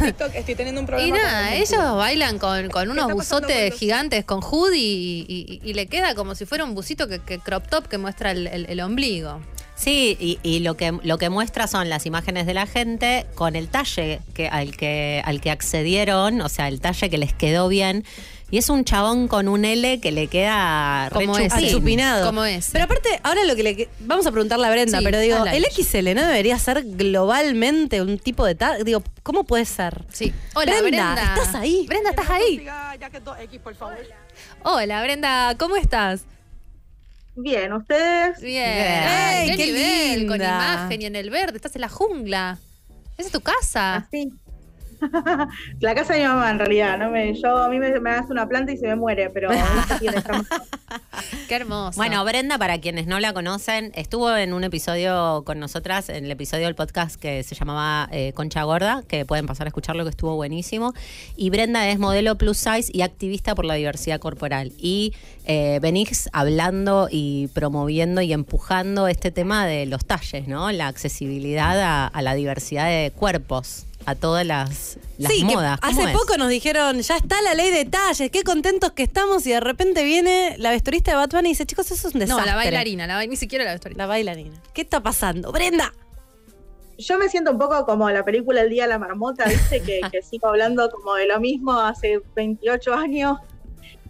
TikTok 0.03 0.35
estoy 0.35 0.55
teniendo 0.55 0.81
un 0.81 0.87
problema. 0.87 1.07
Y 1.07 1.11
nada, 1.11 1.53
el 1.55 1.61
ellos 1.63 1.95
bailan 1.95 2.39
con, 2.39 2.69
con 2.69 2.89
unos 2.89 3.11
buzotes 3.13 3.73
gigantes 3.75 4.25
con 4.25 4.41
hoodie 4.41 4.79
y, 4.79 5.25
y- 5.27 5.61
y 5.69 5.73
le 5.73 5.87
queda 5.87 6.15
como 6.15 6.35
si 6.35 6.45
fuera 6.45 6.63
un 6.63 6.73
busito 6.75 7.07
que, 7.07 7.19
que 7.19 7.39
crop 7.39 7.67
top 7.67 7.87
que 7.87 7.97
muestra 7.97 8.31
el, 8.31 8.47
el- 8.47 8.65
el 8.67 8.79
ombligo. 8.81 9.39
Sí, 9.75 10.15
y, 10.19 10.39
y 10.43 10.59
lo 10.59 10.77
que 10.77 10.93
lo 11.03 11.17
que 11.17 11.29
muestra 11.29 11.67
son 11.67 11.89
las 11.89 12.05
imágenes 12.05 12.45
de 12.45 12.53
la 12.53 12.67
gente 12.67 13.25
con 13.35 13.55
el 13.55 13.67
talle 13.69 14.19
que 14.35 14.47
al 14.47 14.77
que 14.77 15.21
al 15.25 15.41
que 15.41 15.49
accedieron, 15.51 16.41
o 16.41 16.49
sea, 16.49 16.67
el 16.67 16.79
talle 16.79 17.09
que 17.09 17.17
les 17.17 17.33
quedó 17.33 17.67
bien. 17.67 18.05
Y 18.53 18.59
es 18.59 18.69
un 18.69 18.85
chabón 18.85 19.27
con 19.27 19.47
un 19.47 19.65
L 19.65 19.99
que 19.99 20.11
le 20.11 20.27
queda 20.27 21.09
Como. 21.11 21.35
Achupinado. 21.35 22.23
Como 22.23 22.45
ese. 22.45 22.69
Pero 22.71 22.83
aparte, 22.83 23.09
ahora 23.23 23.43
lo 23.45 23.55
que 23.55 23.63
le. 23.63 23.89
Vamos 24.01 24.27
a 24.27 24.31
preguntarle 24.31 24.67
a 24.67 24.69
Brenda, 24.69 24.99
Sí, 24.99 25.03
pero 25.03 25.17
digo, 25.17 25.43
el. 25.43 25.65
XL 25.65 26.13
no 26.13 26.23
debería 26.23 26.59
ser 26.59 26.83
globalmente 26.85 27.99
un 28.03 28.19
tipo 28.19 28.45
de 28.45 28.53
tal. 28.53 28.83
Digo, 28.83 29.01
¿cómo 29.23 29.43
puede 29.43 29.65
ser? 29.65 30.05
Sí. 30.11 30.31
Hola, 30.53 30.79
Brenda, 30.83 31.15
Brenda. 31.15 31.35
¿estás 31.35 31.55
ahí? 31.55 31.87
Brenda, 31.87 32.11
¿estás 32.11 32.29
ahí? 32.29 32.57
consiga 32.57 32.95
ya 32.95 33.09
que 33.09 33.23
2X, 33.23 33.59
por 33.59 33.73
favor. 33.73 33.97
Hola, 34.61 35.01
Brenda, 35.01 35.55
¿cómo 35.57 35.75
estás? 35.75 36.25
Bien, 37.35 37.73
¿ustedes? 37.73 38.39
Bien. 38.39 38.69
Ey, 38.69 39.49
¿Qué, 39.49 39.57
qué 39.57 39.65
nivel? 39.65 40.27
Con 40.27 40.37
linda. 40.37 40.57
imagen 40.57 41.01
y 41.01 41.05
en 41.05 41.15
el 41.15 41.31
verde, 41.31 41.55
estás 41.55 41.73
en 41.73 41.81
la 41.81 41.89
jungla. 41.89 42.59
Esa 43.17 43.29
es 43.29 43.31
tu 43.31 43.41
casa. 43.41 43.95
Así. 43.95 44.31
la 45.79 45.95
casa 45.95 46.13
de 46.13 46.19
mi 46.19 46.25
mamá, 46.25 46.51
en 46.51 46.59
realidad. 46.59 46.97
¿no? 46.97 47.09
Me, 47.09 47.33
yo, 47.33 47.57
a 47.57 47.69
mí 47.69 47.79
me, 47.79 47.99
me 47.99 48.11
hace 48.11 48.31
una 48.31 48.47
planta 48.47 48.71
y 48.71 48.77
se 48.77 48.87
me 48.87 48.95
muere, 48.95 49.29
pero 49.29 49.49
Qué 51.47 51.55
hermoso. 51.55 51.97
Bueno, 51.97 52.23
Brenda, 52.23 52.57
para 52.57 52.79
quienes 52.79 53.07
no 53.07 53.19
la 53.19 53.33
conocen, 53.33 53.91
estuvo 53.95 54.35
en 54.35 54.53
un 54.53 54.63
episodio 54.63 55.43
con 55.45 55.59
nosotras, 55.59 56.09
en 56.09 56.25
el 56.25 56.31
episodio 56.31 56.65
del 56.65 56.75
podcast 56.75 57.19
que 57.19 57.43
se 57.43 57.55
llamaba 57.55 58.09
eh, 58.11 58.33
Concha 58.33 58.63
Gorda, 58.63 59.03
que 59.07 59.25
pueden 59.25 59.45
pasar 59.45 59.67
a 59.67 59.69
escucharlo, 59.69 60.03
que 60.03 60.09
estuvo 60.09 60.35
buenísimo. 60.35 60.93
Y 61.35 61.49
Brenda 61.49 61.87
es 61.89 61.99
modelo 61.99 62.37
plus 62.37 62.57
size 62.57 62.91
y 62.93 63.01
activista 63.01 63.55
por 63.55 63.65
la 63.65 63.75
diversidad 63.75 64.19
corporal. 64.19 64.71
Y 64.77 65.13
eh, 65.45 65.79
venís 65.81 66.29
hablando 66.31 67.07
y 67.11 67.49
promoviendo 67.53 68.21
y 68.21 68.33
empujando 68.33 69.07
este 69.07 69.31
tema 69.31 69.65
de 69.65 69.85
los 69.85 70.05
talles, 70.05 70.47
¿no? 70.47 70.71
La 70.71 70.87
accesibilidad 70.87 71.79
a, 71.81 72.07
a 72.07 72.21
la 72.21 72.33
diversidad 72.33 72.87
de 72.87 73.11
cuerpos, 73.11 73.85
a 74.05 74.15
todas 74.15 74.45
las, 74.45 74.97
las 75.17 75.31
sí, 75.31 75.43
modas. 75.43 75.79
¿Cómo 75.79 75.91
hace 76.01 76.11
es? 76.11 76.17
poco 76.17 76.37
nos 76.37 76.49
dijeron, 76.49 76.99
ya 77.01 77.17
está 77.17 77.41
la 77.41 77.53
ley 77.53 77.71
de 77.71 77.85
talles, 77.85 78.29
qué 78.31 78.43
contentos 78.43 78.91
que 78.91 79.03
estamos, 79.03 79.45
y 79.45 79.51
de 79.51 79.59
repente 79.59 80.03
viene 80.03 80.55
la 80.57 80.71
vestuarista 80.71 81.11
de 81.11 81.17
Batman 81.17 81.45
y 81.45 81.49
dice, 81.49 81.65
chicos, 81.65 81.89
eso 81.91 82.07
es 82.07 82.13
un 82.15 82.19
no, 82.19 82.25
desastre. 82.25 82.45
la 82.51 82.55
bailarina, 82.55 83.07
la 83.07 83.15
ba- 83.15 83.25
ni 83.25 83.35
siquiera 83.35 83.63
la 83.65 83.71
vestuarina. 83.71 84.03
La 84.03 84.07
bailarina. 84.07 84.61
¿Qué 84.73 84.81
está 84.81 85.01
pasando? 85.01 85.51
Brenda. 85.51 85.93
Yo 86.97 87.17
me 87.17 87.27
siento 87.27 87.51
un 87.51 87.57
poco 87.57 87.85
como 87.85 88.09
la 88.11 88.23
película 88.23 88.61
El 88.61 88.69
Día 88.69 88.83
de 88.83 88.89
la 88.89 88.99
Marmota, 88.99 89.45
¿viste? 89.45 89.81
Que, 89.81 89.99
que 90.11 90.21
sigo 90.21 90.47
hablando 90.47 90.89
como 90.91 91.15
de 91.15 91.25
lo 91.27 91.39
mismo 91.39 91.73
hace 91.79 92.21
28 92.35 92.93
años. 92.93 93.37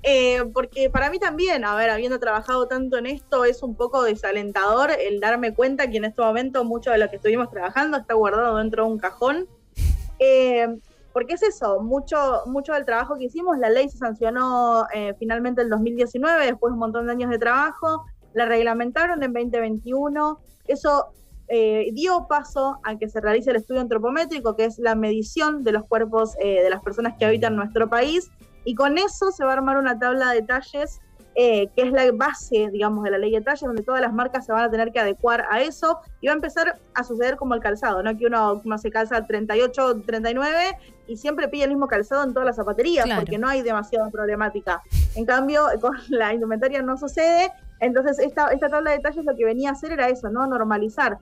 Eh, 0.05 0.43
porque 0.53 0.89
para 0.89 1.09
mí 1.09 1.17
también, 1.17 1.63
a 1.63 1.75
ver, 1.75 1.89
habiendo 1.89 2.19
trabajado 2.19 2.67
tanto 2.67 2.97
en 2.97 3.05
esto, 3.05 3.45
es 3.45 3.63
un 3.63 3.75
poco 3.75 4.03
desalentador 4.03 4.91
el 4.91 5.21
darme 5.21 5.53
cuenta 5.53 5.89
que 5.89 5.95
en 5.95 6.03
este 6.03 6.21
momento 6.21 6.65
mucho 6.65 6.91
de 6.91 6.97
lo 6.97 7.09
que 7.09 7.15
estuvimos 7.15 7.50
trabajando 7.50 7.97
está 7.97 8.13
guardado 8.15 8.57
dentro 8.57 8.83
de 8.85 8.91
un 8.91 9.00
cajón. 9.00 9.47
Eh, 10.24 10.68
porque 11.13 11.34
es 11.34 11.44
eso, 11.44 11.82
mucho, 11.82 12.42
mucho 12.48 12.74
del 12.74 12.86
trabajo 12.86 13.15
que 13.18 13.25
hicimos, 13.25 13.58
la 13.60 13.70
ley 13.70 13.88
se 13.88 13.98
sancionó 14.00 14.86
eh, 14.94 15.13
finalmente 15.20 15.62
en 15.62 15.70
2019, 15.70 16.46
después 16.48 16.72
de 16.72 16.74
un 16.74 16.80
montón 16.80 17.06
de 17.06 17.12
años 17.12 17.30
de 17.30 17.38
trabajo, 17.38 18.06
la 18.34 18.46
reglamentaron 18.46 19.22
en 19.22 19.32
2021, 19.32 20.39
eso 20.68 21.13
eh, 21.50 21.92
dio 21.94 22.25
paso 22.27 22.80
a 22.84 22.98
que 22.98 23.08
se 23.10 23.22
realice 23.22 23.51
el 23.51 23.58
estudio 23.58 23.82
antropométrico, 23.82 24.56
que 24.56 24.65
es 24.65 24.80
la 24.80 24.96
medición 24.96 25.63
de 25.63 25.74
los 25.74 25.86
cuerpos 25.86 26.36
eh, 26.39 26.63
de 26.63 26.70
las 26.70 26.82
personas 26.82 27.13
que 27.20 27.25
habitan 27.25 27.56
nuestro 27.56 27.88
país, 27.89 28.32
y 28.65 28.74
con 28.74 28.98
eso 28.98 29.32
se 29.32 29.46
va 29.46 29.51
a 29.51 29.53
armar 29.53 29.77
una 29.77 30.00
tabla 30.00 30.32
de 30.32 30.42
talles 30.42 31.00
eh, 31.35 31.69
que 31.75 31.81
es 31.83 31.91
la 31.91 32.11
base, 32.11 32.69
digamos, 32.71 33.03
de 33.03 33.11
la 33.11 33.17
ley 33.17 33.31
de 33.31 33.41
talles, 33.41 33.61
donde 33.61 33.81
todas 33.83 34.01
las 34.01 34.13
marcas 34.13 34.45
se 34.45 34.51
van 34.51 34.63
a 34.63 34.69
tener 34.69 34.91
que 34.91 34.99
adecuar 34.99 35.45
a 35.49 35.61
eso 35.61 35.99
y 36.21 36.27
va 36.27 36.33
a 36.33 36.35
empezar 36.35 36.79
a 36.93 37.03
suceder 37.03 37.37
como 37.37 37.55
el 37.55 37.59
calzado, 37.61 38.03
¿no? 38.03 38.15
Que 38.17 38.27
uno, 38.27 38.61
uno 38.63 38.77
se 38.77 38.91
calza 38.91 39.25
38, 39.25 40.01
39 40.05 40.77
y 41.07 41.17
siempre 41.17 41.47
pide 41.47 41.63
el 41.63 41.71
mismo 41.71 41.87
calzado 41.87 42.23
en 42.23 42.33
todas 42.33 42.45
las 42.45 42.55
zapaterías 42.55 43.05
Claro. 43.05 43.21
porque 43.21 43.37
no 43.37 43.47
hay 43.47 43.61
demasiada 43.61 44.09
problemática. 44.09 44.81
En 45.15 45.25
cambio, 45.25 45.65
con 45.81 45.97
la 46.09 46.33
indumentaria 46.33 46.81
no 46.81 46.97
sucede, 46.97 47.51
entonces 47.79 48.19
esta, 48.19 48.47
esta 48.47 48.69
tabla 48.69 48.91
de 48.91 48.99
talles 48.99 49.25
lo 49.25 49.35
que 49.35 49.45
venía 49.45 49.69
a 49.69 49.73
hacer 49.73 49.91
era 49.91 50.09
eso, 50.09 50.29
¿no? 50.29 50.45
Normalizar. 50.47 51.17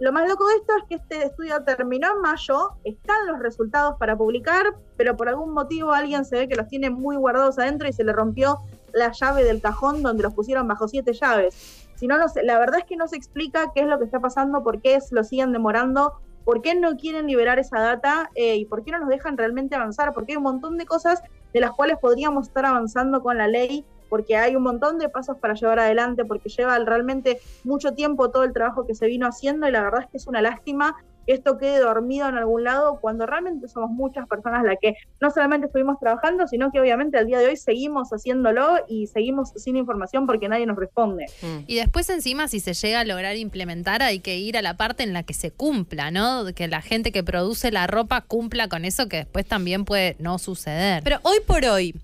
Lo 0.00 0.12
más 0.12 0.28
loco 0.28 0.46
de 0.48 0.54
esto 0.56 0.72
es 0.76 0.84
que 0.88 0.94
este 0.96 1.26
estudio 1.26 1.62
terminó 1.62 2.08
en 2.14 2.20
mayo, 2.20 2.70
están 2.82 3.26
los 3.28 3.38
resultados 3.38 3.96
para 3.98 4.16
publicar, 4.16 4.74
pero 4.96 5.16
por 5.16 5.28
algún 5.28 5.52
motivo 5.52 5.92
alguien 5.92 6.24
se 6.24 6.36
ve 6.36 6.48
que 6.48 6.56
los 6.56 6.66
tiene 6.68 6.90
muy 6.90 7.16
guardados 7.16 7.58
adentro 7.60 7.88
y 7.88 7.92
se 7.92 8.02
le 8.02 8.12
rompió 8.12 8.58
la 8.94 9.12
llave 9.12 9.44
del 9.44 9.60
cajón 9.60 10.02
donde 10.02 10.22
los 10.22 10.34
pusieron 10.34 10.66
bajo 10.68 10.88
siete 10.88 11.12
llaves. 11.12 11.88
Si 11.96 12.06
no, 12.06 12.18
no 12.18 12.28
sé, 12.28 12.42
la 12.42 12.58
verdad 12.58 12.80
es 12.80 12.84
que 12.84 12.96
no 12.96 13.06
se 13.06 13.16
explica 13.16 13.70
qué 13.74 13.80
es 13.80 13.86
lo 13.86 13.98
que 13.98 14.04
está 14.04 14.20
pasando, 14.20 14.62
por 14.62 14.80
qué 14.80 14.98
lo 15.10 15.24
siguen 15.24 15.52
demorando, 15.52 16.14
por 16.44 16.60
qué 16.60 16.74
no 16.74 16.96
quieren 16.96 17.26
liberar 17.26 17.58
esa 17.58 17.80
data 17.80 18.30
eh, 18.34 18.56
y 18.56 18.64
por 18.66 18.84
qué 18.84 18.92
no 18.92 18.98
nos 18.98 19.08
dejan 19.08 19.36
realmente 19.36 19.74
avanzar, 19.74 20.12
porque 20.12 20.32
hay 20.32 20.36
un 20.36 20.44
montón 20.44 20.76
de 20.76 20.86
cosas 20.86 21.22
de 21.52 21.60
las 21.60 21.72
cuales 21.72 21.98
podríamos 21.98 22.48
estar 22.48 22.66
avanzando 22.66 23.22
con 23.22 23.38
la 23.38 23.48
ley, 23.48 23.84
porque 24.08 24.36
hay 24.36 24.54
un 24.54 24.62
montón 24.62 24.98
de 24.98 25.08
pasos 25.08 25.38
para 25.38 25.54
llevar 25.54 25.78
adelante, 25.78 26.24
porque 26.24 26.48
lleva 26.48 26.78
realmente 26.78 27.40
mucho 27.64 27.94
tiempo 27.94 28.30
todo 28.30 28.44
el 28.44 28.52
trabajo 28.52 28.86
que 28.86 28.94
se 28.94 29.06
vino 29.06 29.26
haciendo 29.26 29.66
y 29.66 29.72
la 29.72 29.82
verdad 29.82 30.02
es 30.02 30.10
que 30.10 30.16
es 30.18 30.26
una 30.26 30.42
lástima 30.42 30.96
que 31.26 31.32
esto 31.32 31.58
quede 31.58 31.78
dormido 31.78 32.28
en 32.28 32.36
algún 32.36 32.64
lado 32.64 32.98
cuando 33.00 33.26
realmente 33.26 33.68
somos 33.68 33.90
muchas 33.90 34.26
personas 34.28 34.64
las 34.64 34.76
que 34.80 34.96
no 35.20 35.30
solamente 35.30 35.66
estuvimos 35.66 35.98
trabajando, 35.98 36.46
sino 36.46 36.70
que 36.70 36.80
obviamente 36.80 37.18
al 37.18 37.26
día 37.26 37.38
de 37.38 37.46
hoy 37.46 37.56
seguimos 37.56 38.10
haciéndolo 38.10 38.78
y 38.88 39.06
seguimos 39.06 39.52
sin 39.56 39.76
información 39.76 40.26
porque 40.26 40.48
nadie 40.48 40.66
nos 40.66 40.76
responde. 40.76 41.26
Mm. 41.42 41.64
Y 41.66 41.76
después 41.76 42.08
encima 42.10 42.48
si 42.48 42.60
se 42.60 42.74
llega 42.74 43.00
a 43.00 43.04
lograr 43.04 43.36
implementar 43.36 44.02
hay 44.02 44.20
que 44.20 44.38
ir 44.38 44.56
a 44.56 44.62
la 44.62 44.76
parte 44.76 45.02
en 45.02 45.12
la 45.12 45.22
que 45.22 45.34
se 45.34 45.50
cumpla, 45.50 46.10
¿no? 46.10 46.44
Que 46.54 46.68
la 46.68 46.82
gente 46.82 47.12
que 47.12 47.22
produce 47.22 47.70
la 47.70 47.86
ropa 47.86 48.20
cumpla 48.22 48.68
con 48.68 48.84
eso 48.84 49.08
que 49.08 49.18
después 49.18 49.46
también 49.46 49.84
puede 49.84 50.16
no 50.18 50.38
suceder. 50.38 51.02
Pero 51.02 51.18
hoy 51.22 51.38
por 51.46 51.64
hoy, 51.64 51.94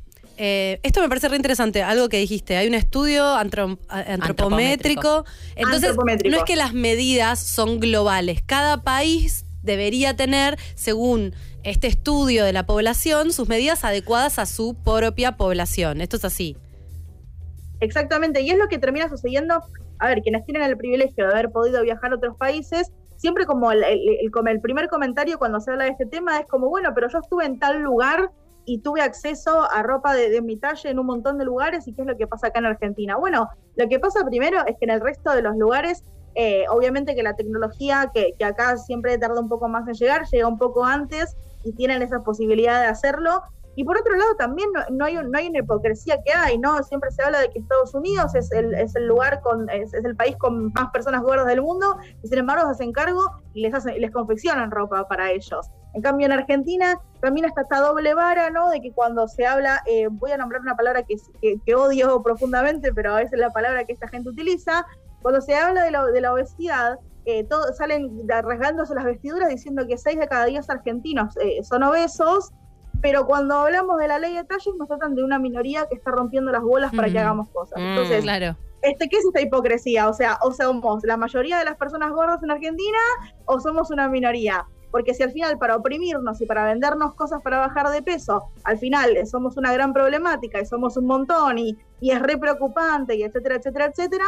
eh, 0.42 0.80
esto 0.82 1.02
me 1.02 1.08
parece 1.08 1.28
re 1.28 1.36
interesante, 1.36 1.82
algo 1.82 2.08
que 2.08 2.16
dijiste. 2.16 2.56
Hay 2.56 2.66
un 2.66 2.72
estudio 2.74 3.26
antropométrico. 3.90 5.24
Entonces, 5.54 5.90
Antropométrico. 5.90 6.30
no 6.34 6.38
es 6.38 6.44
que 6.44 6.56
las 6.56 6.72
medidas 6.72 7.38
son 7.38 7.78
globales. 7.78 8.40
Cada 8.46 8.82
país 8.82 9.44
debería 9.62 10.16
tener, 10.16 10.58
según 10.74 11.34
este 11.62 11.88
estudio 11.88 12.44
de 12.44 12.54
la 12.54 12.64
población, 12.64 13.32
sus 13.32 13.48
medidas 13.50 13.84
adecuadas 13.84 14.38
a 14.38 14.46
su 14.46 14.74
propia 14.82 15.36
población. 15.36 16.00
Esto 16.00 16.16
es 16.16 16.24
así. 16.24 16.56
Exactamente, 17.80 18.40
y 18.42 18.50
es 18.50 18.58
lo 18.58 18.68
que 18.68 18.78
termina 18.78 19.08
sucediendo. 19.08 19.62
A 19.98 20.08
ver, 20.08 20.22
quienes 20.22 20.44
tienen 20.46 20.62
el 20.62 20.76
privilegio 20.76 21.26
de 21.26 21.32
haber 21.32 21.50
podido 21.50 21.82
viajar 21.82 22.12
a 22.12 22.16
otros 22.16 22.36
países, 22.38 22.90
siempre 23.16 23.44
como 23.44 23.70
el, 23.72 23.84
el- 23.84 24.00
el- 24.22 24.30
como 24.30 24.48
el 24.48 24.60
primer 24.60 24.88
comentario 24.88 25.38
cuando 25.38 25.60
se 25.60 25.70
habla 25.70 25.84
de 25.84 25.90
este 25.90 26.06
tema 26.06 26.38
es 26.40 26.46
como, 26.46 26.68
bueno, 26.70 26.90
pero 26.94 27.08
yo 27.10 27.18
estuve 27.18 27.44
en 27.44 27.58
tal 27.58 27.80
lugar 27.82 28.30
y 28.72 28.78
tuve 28.78 29.02
acceso 29.02 29.68
a 29.68 29.82
ropa 29.82 30.14
de, 30.14 30.30
de 30.30 30.40
mi 30.42 30.56
talla 30.56 30.90
en 30.90 31.00
un 31.00 31.06
montón 31.06 31.38
de 31.38 31.44
lugares 31.44 31.88
y 31.88 31.92
qué 31.92 32.02
es 32.02 32.06
lo 32.06 32.16
que 32.16 32.28
pasa 32.28 32.46
acá 32.46 32.60
en 32.60 32.66
Argentina. 32.66 33.16
Bueno, 33.16 33.48
lo 33.74 33.88
que 33.88 33.98
pasa 33.98 34.24
primero 34.24 34.58
es 34.64 34.76
que 34.78 34.84
en 34.84 34.90
el 34.90 35.00
resto 35.00 35.32
de 35.32 35.42
los 35.42 35.56
lugares, 35.56 36.04
eh, 36.36 36.66
obviamente 36.70 37.16
que 37.16 37.24
la 37.24 37.34
tecnología, 37.34 38.12
que, 38.14 38.32
que 38.38 38.44
acá 38.44 38.76
siempre 38.76 39.18
tarda 39.18 39.40
un 39.40 39.48
poco 39.48 39.66
más 39.66 39.88
en 39.88 39.94
llegar, 39.94 40.24
llega 40.30 40.46
un 40.46 40.56
poco 40.56 40.84
antes 40.84 41.36
y 41.64 41.72
tienen 41.72 42.00
esa 42.00 42.20
posibilidad 42.20 42.80
de 42.80 42.86
hacerlo. 42.86 43.42
Y 43.74 43.82
por 43.82 43.98
otro 43.98 44.14
lado, 44.14 44.36
también 44.36 44.68
no, 44.92 45.04
hay, 45.04 45.16
no 45.16 45.36
hay 45.36 45.48
una 45.48 45.58
hipocresía 45.58 46.22
que 46.24 46.32
hay, 46.32 46.56
¿no? 46.56 46.80
Siempre 46.84 47.10
se 47.10 47.24
habla 47.24 47.40
de 47.40 47.50
que 47.50 47.58
Estados 47.58 47.92
Unidos 47.92 48.36
es 48.36 48.52
el, 48.52 48.72
es 48.74 48.94
el 48.94 49.08
lugar, 49.08 49.40
con 49.40 49.68
es, 49.68 49.92
el 49.94 50.14
país 50.14 50.36
con 50.36 50.72
más 50.74 50.90
personas 50.92 51.22
gordas 51.22 51.46
del 51.46 51.62
mundo, 51.62 51.96
y 52.22 52.28
sin 52.28 52.38
embargo 52.38 52.66
se 52.66 52.72
hacen 52.72 52.92
cargo 52.92 53.22
y 53.52 53.62
les, 53.62 53.74
hacen, 53.74 54.00
les 54.00 54.12
confeccionan 54.12 54.70
ropa 54.70 55.08
para 55.08 55.32
ellos. 55.32 55.68
En 55.92 56.02
cambio, 56.02 56.26
en 56.26 56.32
Argentina 56.32 56.98
también 57.20 57.46
está 57.46 57.62
esta 57.62 57.80
doble 57.80 58.14
vara, 58.14 58.50
¿no? 58.50 58.70
De 58.70 58.80
que 58.80 58.92
cuando 58.92 59.26
se 59.28 59.46
habla, 59.46 59.82
eh, 59.86 60.08
voy 60.10 60.30
a 60.32 60.36
nombrar 60.36 60.60
una 60.62 60.76
palabra 60.76 61.02
que, 61.02 61.16
que, 61.40 61.56
que 61.64 61.74
odio 61.74 62.22
profundamente, 62.22 62.92
pero 62.94 63.12
a 63.14 63.16
veces 63.16 63.34
es 63.34 63.40
la 63.40 63.50
palabra 63.50 63.84
que 63.84 63.92
esta 63.92 64.08
gente 64.08 64.30
utiliza, 64.30 64.86
cuando 65.20 65.40
se 65.40 65.54
habla 65.54 65.82
de 65.82 65.90
la, 65.90 66.06
de 66.06 66.20
la 66.20 66.32
obesidad, 66.32 66.98
eh, 67.26 67.44
todo, 67.44 67.72
salen 67.74 68.26
rasgándose 68.26 68.94
las 68.94 69.04
vestiduras 69.04 69.48
diciendo 69.50 69.86
que 69.86 69.98
6 69.98 70.18
de 70.18 70.26
cada 70.28 70.46
10 70.46 70.68
argentinos 70.70 71.36
eh, 71.36 71.62
son 71.62 71.82
obesos, 71.82 72.50
pero 73.02 73.26
cuando 73.26 73.54
hablamos 73.56 73.98
de 73.98 74.08
la 74.08 74.18
ley 74.18 74.34
de 74.34 74.44
talles 74.44 74.74
nos 74.78 74.88
tratan 74.88 75.14
de 75.14 75.22
una 75.22 75.38
minoría 75.38 75.86
que 75.86 75.96
está 75.96 76.10
rompiendo 76.10 76.50
las 76.50 76.62
bolas 76.62 76.92
para 76.94 77.08
que 77.08 77.14
Ujú. 77.14 77.20
hagamos 77.20 77.48
cosas. 77.52 77.80
Mm, 77.80 77.86
Entonces, 77.88 78.22
Claro. 78.24 78.56
este, 78.82 79.08
¿qué 79.08 79.18
es 79.18 79.24
esta 79.26 79.40
hipocresía? 79.40 80.08
O 80.08 80.14
sea, 80.14 80.38
o 80.42 80.52
somos 80.52 81.02
la 81.04 81.16
mayoría 81.18 81.58
de 81.58 81.66
las 81.66 81.76
personas 81.76 82.10
gordas 82.12 82.42
en 82.42 82.50
Argentina 82.50 82.98
o 83.44 83.60
somos 83.60 83.90
una 83.90 84.08
minoría. 84.08 84.66
Porque 84.90 85.14
si 85.14 85.22
al 85.22 85.32
final 85.32 85.58
para 85.58 85.76
oprimirnos 85.76 86.40
y 86.40 86.46
para 86.46 86.64
vendernos 86.64 87.14
cosas 87.14 87.42
para 87.42 87.58
bajar 87.58 87.90
de 87.90 88.02
peso, 88.02 88.44
al 88.64 88.78
final 88.78 89.26
somos 89.26 89.56
una 89.56 89.72
gran 89.72 89.92
problemática 89.92 90.60
y 90.60 90.66
somos 90.66 90.96
un 90.96 91.06
montón 91.06 91.58
y, 91.58 91.76
y 92.00 92.10
es 92.10 92.20
re 92.20 92.36
preocupante 92.38 93.14
y 93.14 93.22
etcétera, 93.22 93.56
etcétera, 93.56 93.86
etcétera, 93.86 94.26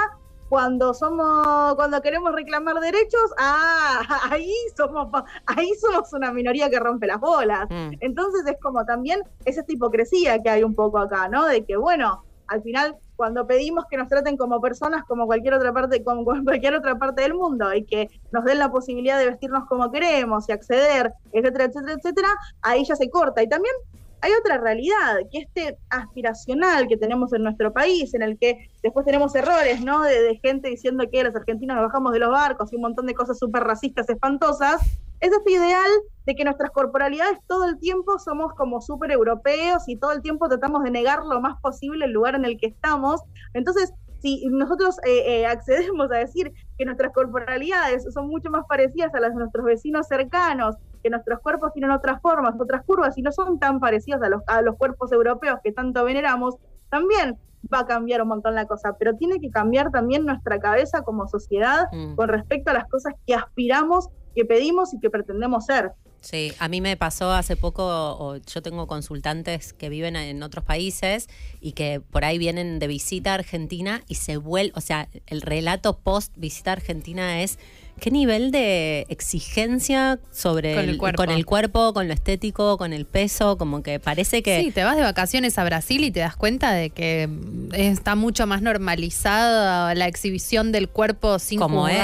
cuando 0.53 0.93
somos, 0.93 1.75
cuando 1.77 2.03
queremos 2.03 2.31
reclamar 2.35 2.79
derechos, 2.79 3.33
ah, 3.39 4.03
ahí 4.31 4.53
somos, 4.77 5.09
ahí 5.47 5.71
somos 5.81 6.13
una 6.13 6.31
minoría 6.31 6.69
que 6.69 6.79
rompe 6.79 7.07
las 7.07 7.21
bolas. 7.21 7.67
Mm. 7.71 7.93
Entonces 8.01 8.45
es 8.47 8.61
como 8.61 8.85
también 8.85 9.23
es 9.47 9.57
esta 9.57 9.73
hipocresía 9.73 10.43
que 10.43 10.51
hay 10.51 10.63
un 10.63 10.75
poco 10.75 10.99
acá, 10.99 11.27
¿no? 11.31 11.47
De 11.47 11.65
que 11.65 11.79
bueno, 11.79 12.23
al 12.49 12.63
final 12.63 12.97
cuando 13.17 13.47
pedimos 13.47 13.85
que 13.91 13.97
nos 13.97 14.09
traten 14.09 14.37
como 14.37 14.61
personas 14.61 15.05
como 15.05 15.27
cualquier 15.27 15.55
otra 15.55 15.73
parte 15.73 16.03
como 16.03 16.25
cualquier 16.45 16.75
otra 16.75 16.97
parte 16.97 17.23
del 17.23 17.35
mundo 17.35 17.73
y 17.75 17.85
que 17.85 18.09
nos 18.31 18.45
den 18.45 18.59
la 18.59 18.71
posibilidad 18.71 19.19
de 19.19 19.27
vestirnos 19.27 19.65
como 19.69 19.91
queremos 19.91 20.49
y 20.49 20.53
acceder, 20.53 21.13
etcétera, 21.33 21.65
etcétera, 21.65 21.93
etcétera, 21.95 22.29
ahí 22.63 22.85
ya 22.85 22.97
se 22.97 23.11
corta. 23.11 23.43
Y 23.43 23.49
también 23.49 23.75
hay 24.23 24.33
otra 24.41 24.59
realidad, 24.59 25.19
que 25.31 25.41
este 25.41 25.77
aspiracional 25.91 26.89
que 26.89 26.97
tenemos 26.97 27.33
en 27.33 27.43
nuestro 27.43 27.73
país, 27.73 28.15
en 28.15 28.23
el 28.23 28.39
que 28.39 28.71
después 28.83 29.05
tenemos 29.05 29.35
errores, 29.35 29.85
¿no? 29.85 30.03
De, 30.03 30.23
de 30.23 30.39
gente 30.39 30.69
diciendo 30.69 31.05
que 31.11 31.25
los 31.25 31.37
argentinos 31.37 31.77
nos 31.77 31.87
bajamos 31.87 32.13
de 32.13 32.21
los 32.21 32.31
barcos 32.31 32.73
y 32.73 32.77
un 32.77 32.83
montón 32.83 33.07
de 33.07 33.15
cosas 33.15 33.39
súper 33.39 33.65
racistas, 33.65 34.09
espantosas, 34.09 34.81
es 35.23 35.31
este 35.31 35.53
ideal 35.53 35.91
de 36.27 36.35
que 36.35 36.45
nuestras 36.45 36.71
corporalidades 36.73 37.39
todo 37.47 37.65
el 37.69 37.79
tiempo 37.79 38.19
somos 38.19 38.55
como 38.55 38.81
súper 38.81 39.13
europeos 39.13 39.85
y 39.87 39.97
todo 39.97 40.13
el 40.13 40.21
tiempo 40.21 40.49
tratamos 40.49 40.83
de 40.83 40.91
negar 40.91 41.25
lo 41.25 41.41
más 41.41 41.61
posible 41.61 42.07
el 42.07 42.13
lugar 42.13 42.35
en 42.35 42.45
el 42.45 42.59
que 42.59 42.67
estamos. 42.67 43.21
Entonces, 43.55 43.93
si 44.21 44.45
nosotros 44.49 44.99
eh, 45.05 45.43
eh, 45.43 45.47
accedemos 45.47 46.11
a 46.11 46.17
decir 46.17 46.53
que 46.77 46.85
nuestras 46.85 47.13
corporalidades 47.13 48.05
son 48.13 48.29
mucho 48.29 48.51
más 48.51 48.65
parecidas 48.69 49.15
a 49.15 49.21
las 49.21 49.33
de 49.33 49.39
nuestros 49.39 49.65
vecinos 49.65 50.09
cercanos, 50.09 50.77
que 51.03 51.11
nuestros 51.11 51.41
cuerpos 51.41 51.73
tienen 51.73 51.91
otras 51.91 52.21
formas, 52.21 52.55
otras 52.61 52.83
curvas 52.85 53.17
y 53.19 53.23
no 53.23 53.33
son 53.33 53.59
tan 53.59 53.81
parecidos 53.81 54.23
a 54.23 54.29
los, 54.29 54.43
a 54.47 54.63
los 54.63 54.77
cuerpos 54.77 55.13
europeos 55.13 55.59
que 55.63 55.73
tanto 55.73 56.05
veneramos, 56.05 56.57
también 56.91 57.39
va 57.73 57.81
a 57.81 57.87
cambiar 57.87 58.23
un 58.23 58.29
montón 58.29 58.55
la 58.55 58.67
cosa, 58.67 58.97
pero 58.99 59.15
tiene 59.17 59.41
que 59.41 59.51
cambiar 59.51 59.91
también 59.91 60.25
nuestra 60.25 60.59
cabeza 60.59 61.03
como 61.03 61.29
sociedad 61.29 61.87
Mm. 61.93 62.17
con 62.17 62.29
respecto 62.29 62.71
a 62.71 62.75
las 62.75 62.89
cosas 62.89 63.15
que 63.27 63.35
aspiramos, 63.35 64.09
que 64.35 64.45
pedimos 64.45 64.93
y 64.95 65.01
que 65.01 65.11
pretendemos 65.11 65.67
ser. 65.67 65.93
Sí, 66.21 66.53
a 66.61 66.69
mí 66.69 66.81
me 66.81 66.97
pasó 66.97 67.33
hace 67.33 67.57
poco, 67.57 67.83
o 67.85 68.37
yo 68.37 68.63
tengo 68.63 68.87
consultantes 68.87 69.73
que 69.73 69.89
viven 69.89 70.15
en 70.15 70.43
otros 70.45 70.65
países 70.65 71.29
y 71.61 71.73
que 71.73 72.01
por 72.01 72.25
ahí 72.25 72.39
vienen 72.39 72.79
de 72.79 72.87
visita 72.87 73.33
a 73.33 73.35
Argentina 73.35 74.03
y 74.07 74.15
se 74.15 74.37
vuelve, 74.37 74.73
o 74.77 74.81
sea, 74.81 75.09
el 75.27 75.41
relato 75.41 75.99
post 75.99 76.33
visita 76.37 76.71
a 76.71 76.75
Argentina 76.75 77.43
es 77.43 77.59
qué 78.01 78.11
nivel 78.11 78.51
de 78.51 79.07
exigencia 79.09 80.19
sobre 80.33 80.75
Con 80.75 80.89
el 80.89 80.99
cuerpo. 80.99 81.23
con 81.23 81.31
el 81.31 81.47
cuerpo, 81.47 81.93
con 81.95 82.09
lo 82.09 82.15
estético, 82.15 82.77
con 82.77 82.93
el 82.93 83.07
peso, 83.07 83.57
como 83.59 83.83
que 83.83 84.01
parece 84.01 84.43
que 84.43 84.61
Sí, 84.61 84.71
te 84.73 84.83
vas 84.85 84.97
de 84.97 85.03
vacaciones 85.03 85.57
a 85.59 85.65
Brasil 85.65 86.03
y 86.05 86.11
te 86.11 86.21
das 86.21 86.35
cuenta 86.37 86.73
de 86.73 86.91
que 86.91 87.29
está 87.73 88.15
mucho 88.17 88.47
más 88.47 88.61
normalizada 88.63 89.95
la 89.95 90.07
exhibición 90.07 90.73
del 90.73 90.89
cuerpo 90.89 91.39
sin 91.39 91.59
Como 91.59 91.89
es. 91.89 92.01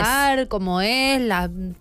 como 0.49 0.81
es, 0.81 1.21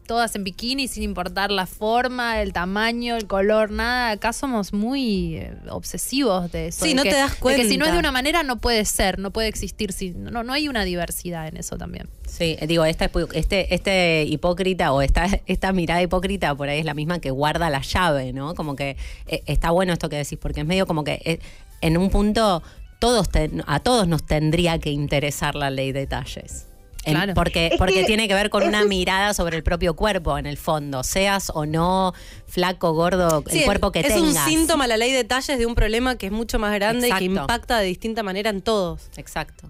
todas 0.08 0.36
en 0.36 0.44
bikini 0.44 0.88
sin 0.88 1.04
importar 1.04 1.52
la 1.52 1.66
forma, 1.68 2.42
el 2.42 2.54
tamaño, 2.54 3.16
el 3.16 3.28
color, 3.28 3.72
nada. 3.72 4.12
Acá 4.12 4.34
somos 4.34 4.74
muy 4.74 5.36
eh, 5.38 5.54
obsesivos 5.70 6.52
de 6.52 6.68
eso. 6.68 6.86
Sí, 6.86 6.90
de 6.90 6.96
no 6.96 7.04
que- 7.04 7.10
te 7.12 7.16
das 7.18 7.40
de 7.40 7.56
que 7.56 7.64
si 7.70 7.78
no 7.78 7.86
es 7.86 7.90
cuenta. 7.90 7.92
de 7.94 8.00
una 8.00 8.12
manera 8.12 8.44
no 8.44 8.58
puede 8.58 8.84
ser, 8.86 9.20
no 9.20 9.32
puede 9.32 9.48
existir, 9.48 9.92
si, 9.94 10.12
no, 10.12 10.44
no 10.44 10.54
hay 10.54 10.68
una 10.68 10.84
diversidad 10.86 11.48
en 11.48 11.58
eso 11.58 11.78
también. 11.78 12.10
Sí, 12.28 12.58
digo, 12.68 12.84
esta, 12.86 13.10
este, 13.34 13.74
este 13.74 13.97
hipócrita 14.28 14.92
o 14.94 15.02
esta, 15.02 15.28
esta 15.46 15.72
mirada 15.74 16.02
hipócrita 16.02 16.54
por 16.56 16.70
ahí 16.70 16.80
es 16.80 16.86
la 16.86 16.94
misma 16.94 17.20
que 17.20 17.32
guarda 17.32 17.70
la 17.70 17.82
llave, 17.82 18.34
¿no? 18.34 18.54
Como 18.56 18.76
que 18.76 18.98
eh, 19.28 19.44
está 19.46 19.72
bueno 19.72 19.94
esto 19.94 20.10
que 20.10 20.18
decís, 20.18 20.38
porque 20.42 20.62
es 20.62 20.66
medio 20.68 20.86
como 20.88 21.04
que 21.04 21.22
eh, 21.26 21.40
en 21.82 21.98
un 21.98 22.10
punto 22.10 22.62
todos 23.00 23.30
ten- 23.30 23.64
a 23.68 23.80
todos 23.80 24.08
nos 24.08 24.26
tendría 24.26 24.80
que 24.80 24.90
interesar 24.92 25.56
la 25.56 25.70
ley 25.70 25.92
de 25.92 26.08
talles. 26.08 26.66
En- 27.06 27.14
Claro. 27.14 27.34
porque 27.36 27.68
Es 27.68 27.78
porque 27.78 28.02
que 28.02 28.04
tiene 28.06 28.28
que 28.28 28.34
ver 28.34 28.50
con 28.50 28.64
una 28.64 28.82
es- 28.82 28.88
mirada 28.88 29.34
sobre 29.34 29.56
el 29.56 29.64
propio 29.64 29.96
cuerpo, 29.96 30.38
en 30.38 30.46
el 30.46 30.58
fondo, 30.58 31.04
seas 31.04 31.52
o 31.56 31.66
no 31.66 32.14
flaco, 32.48 32.92
gordo, 32.94 33.44
el 33.50 33.64
cuerpo 33.64 33.92
que 33.94 34.00
es 34.02 34.08
tengas. 34.08 34.24
un 34.46 34.52
síntoma 34.52 34.88
la 34.88 34.98
ley 34.98 35.14
de 35.14 35.24
talles 35.24 35.58
de 35.58 35.66
un 35.66 35.74
problema 35.76 36.18
que 36.18 36.26
es 36.26 36.32
mucho 36.34 36.60
más 36.60 36.74
grande 36.74 37.08
y 37.08 37.12
que 37.14 37.24
impacta 37.26 37.80
de 37.80 37.86
distinta 37.86 38.24
manera 38.24 38.50
en 38.50 38.62
todos. 38.62 39.04
Exacto. 39.16 39.70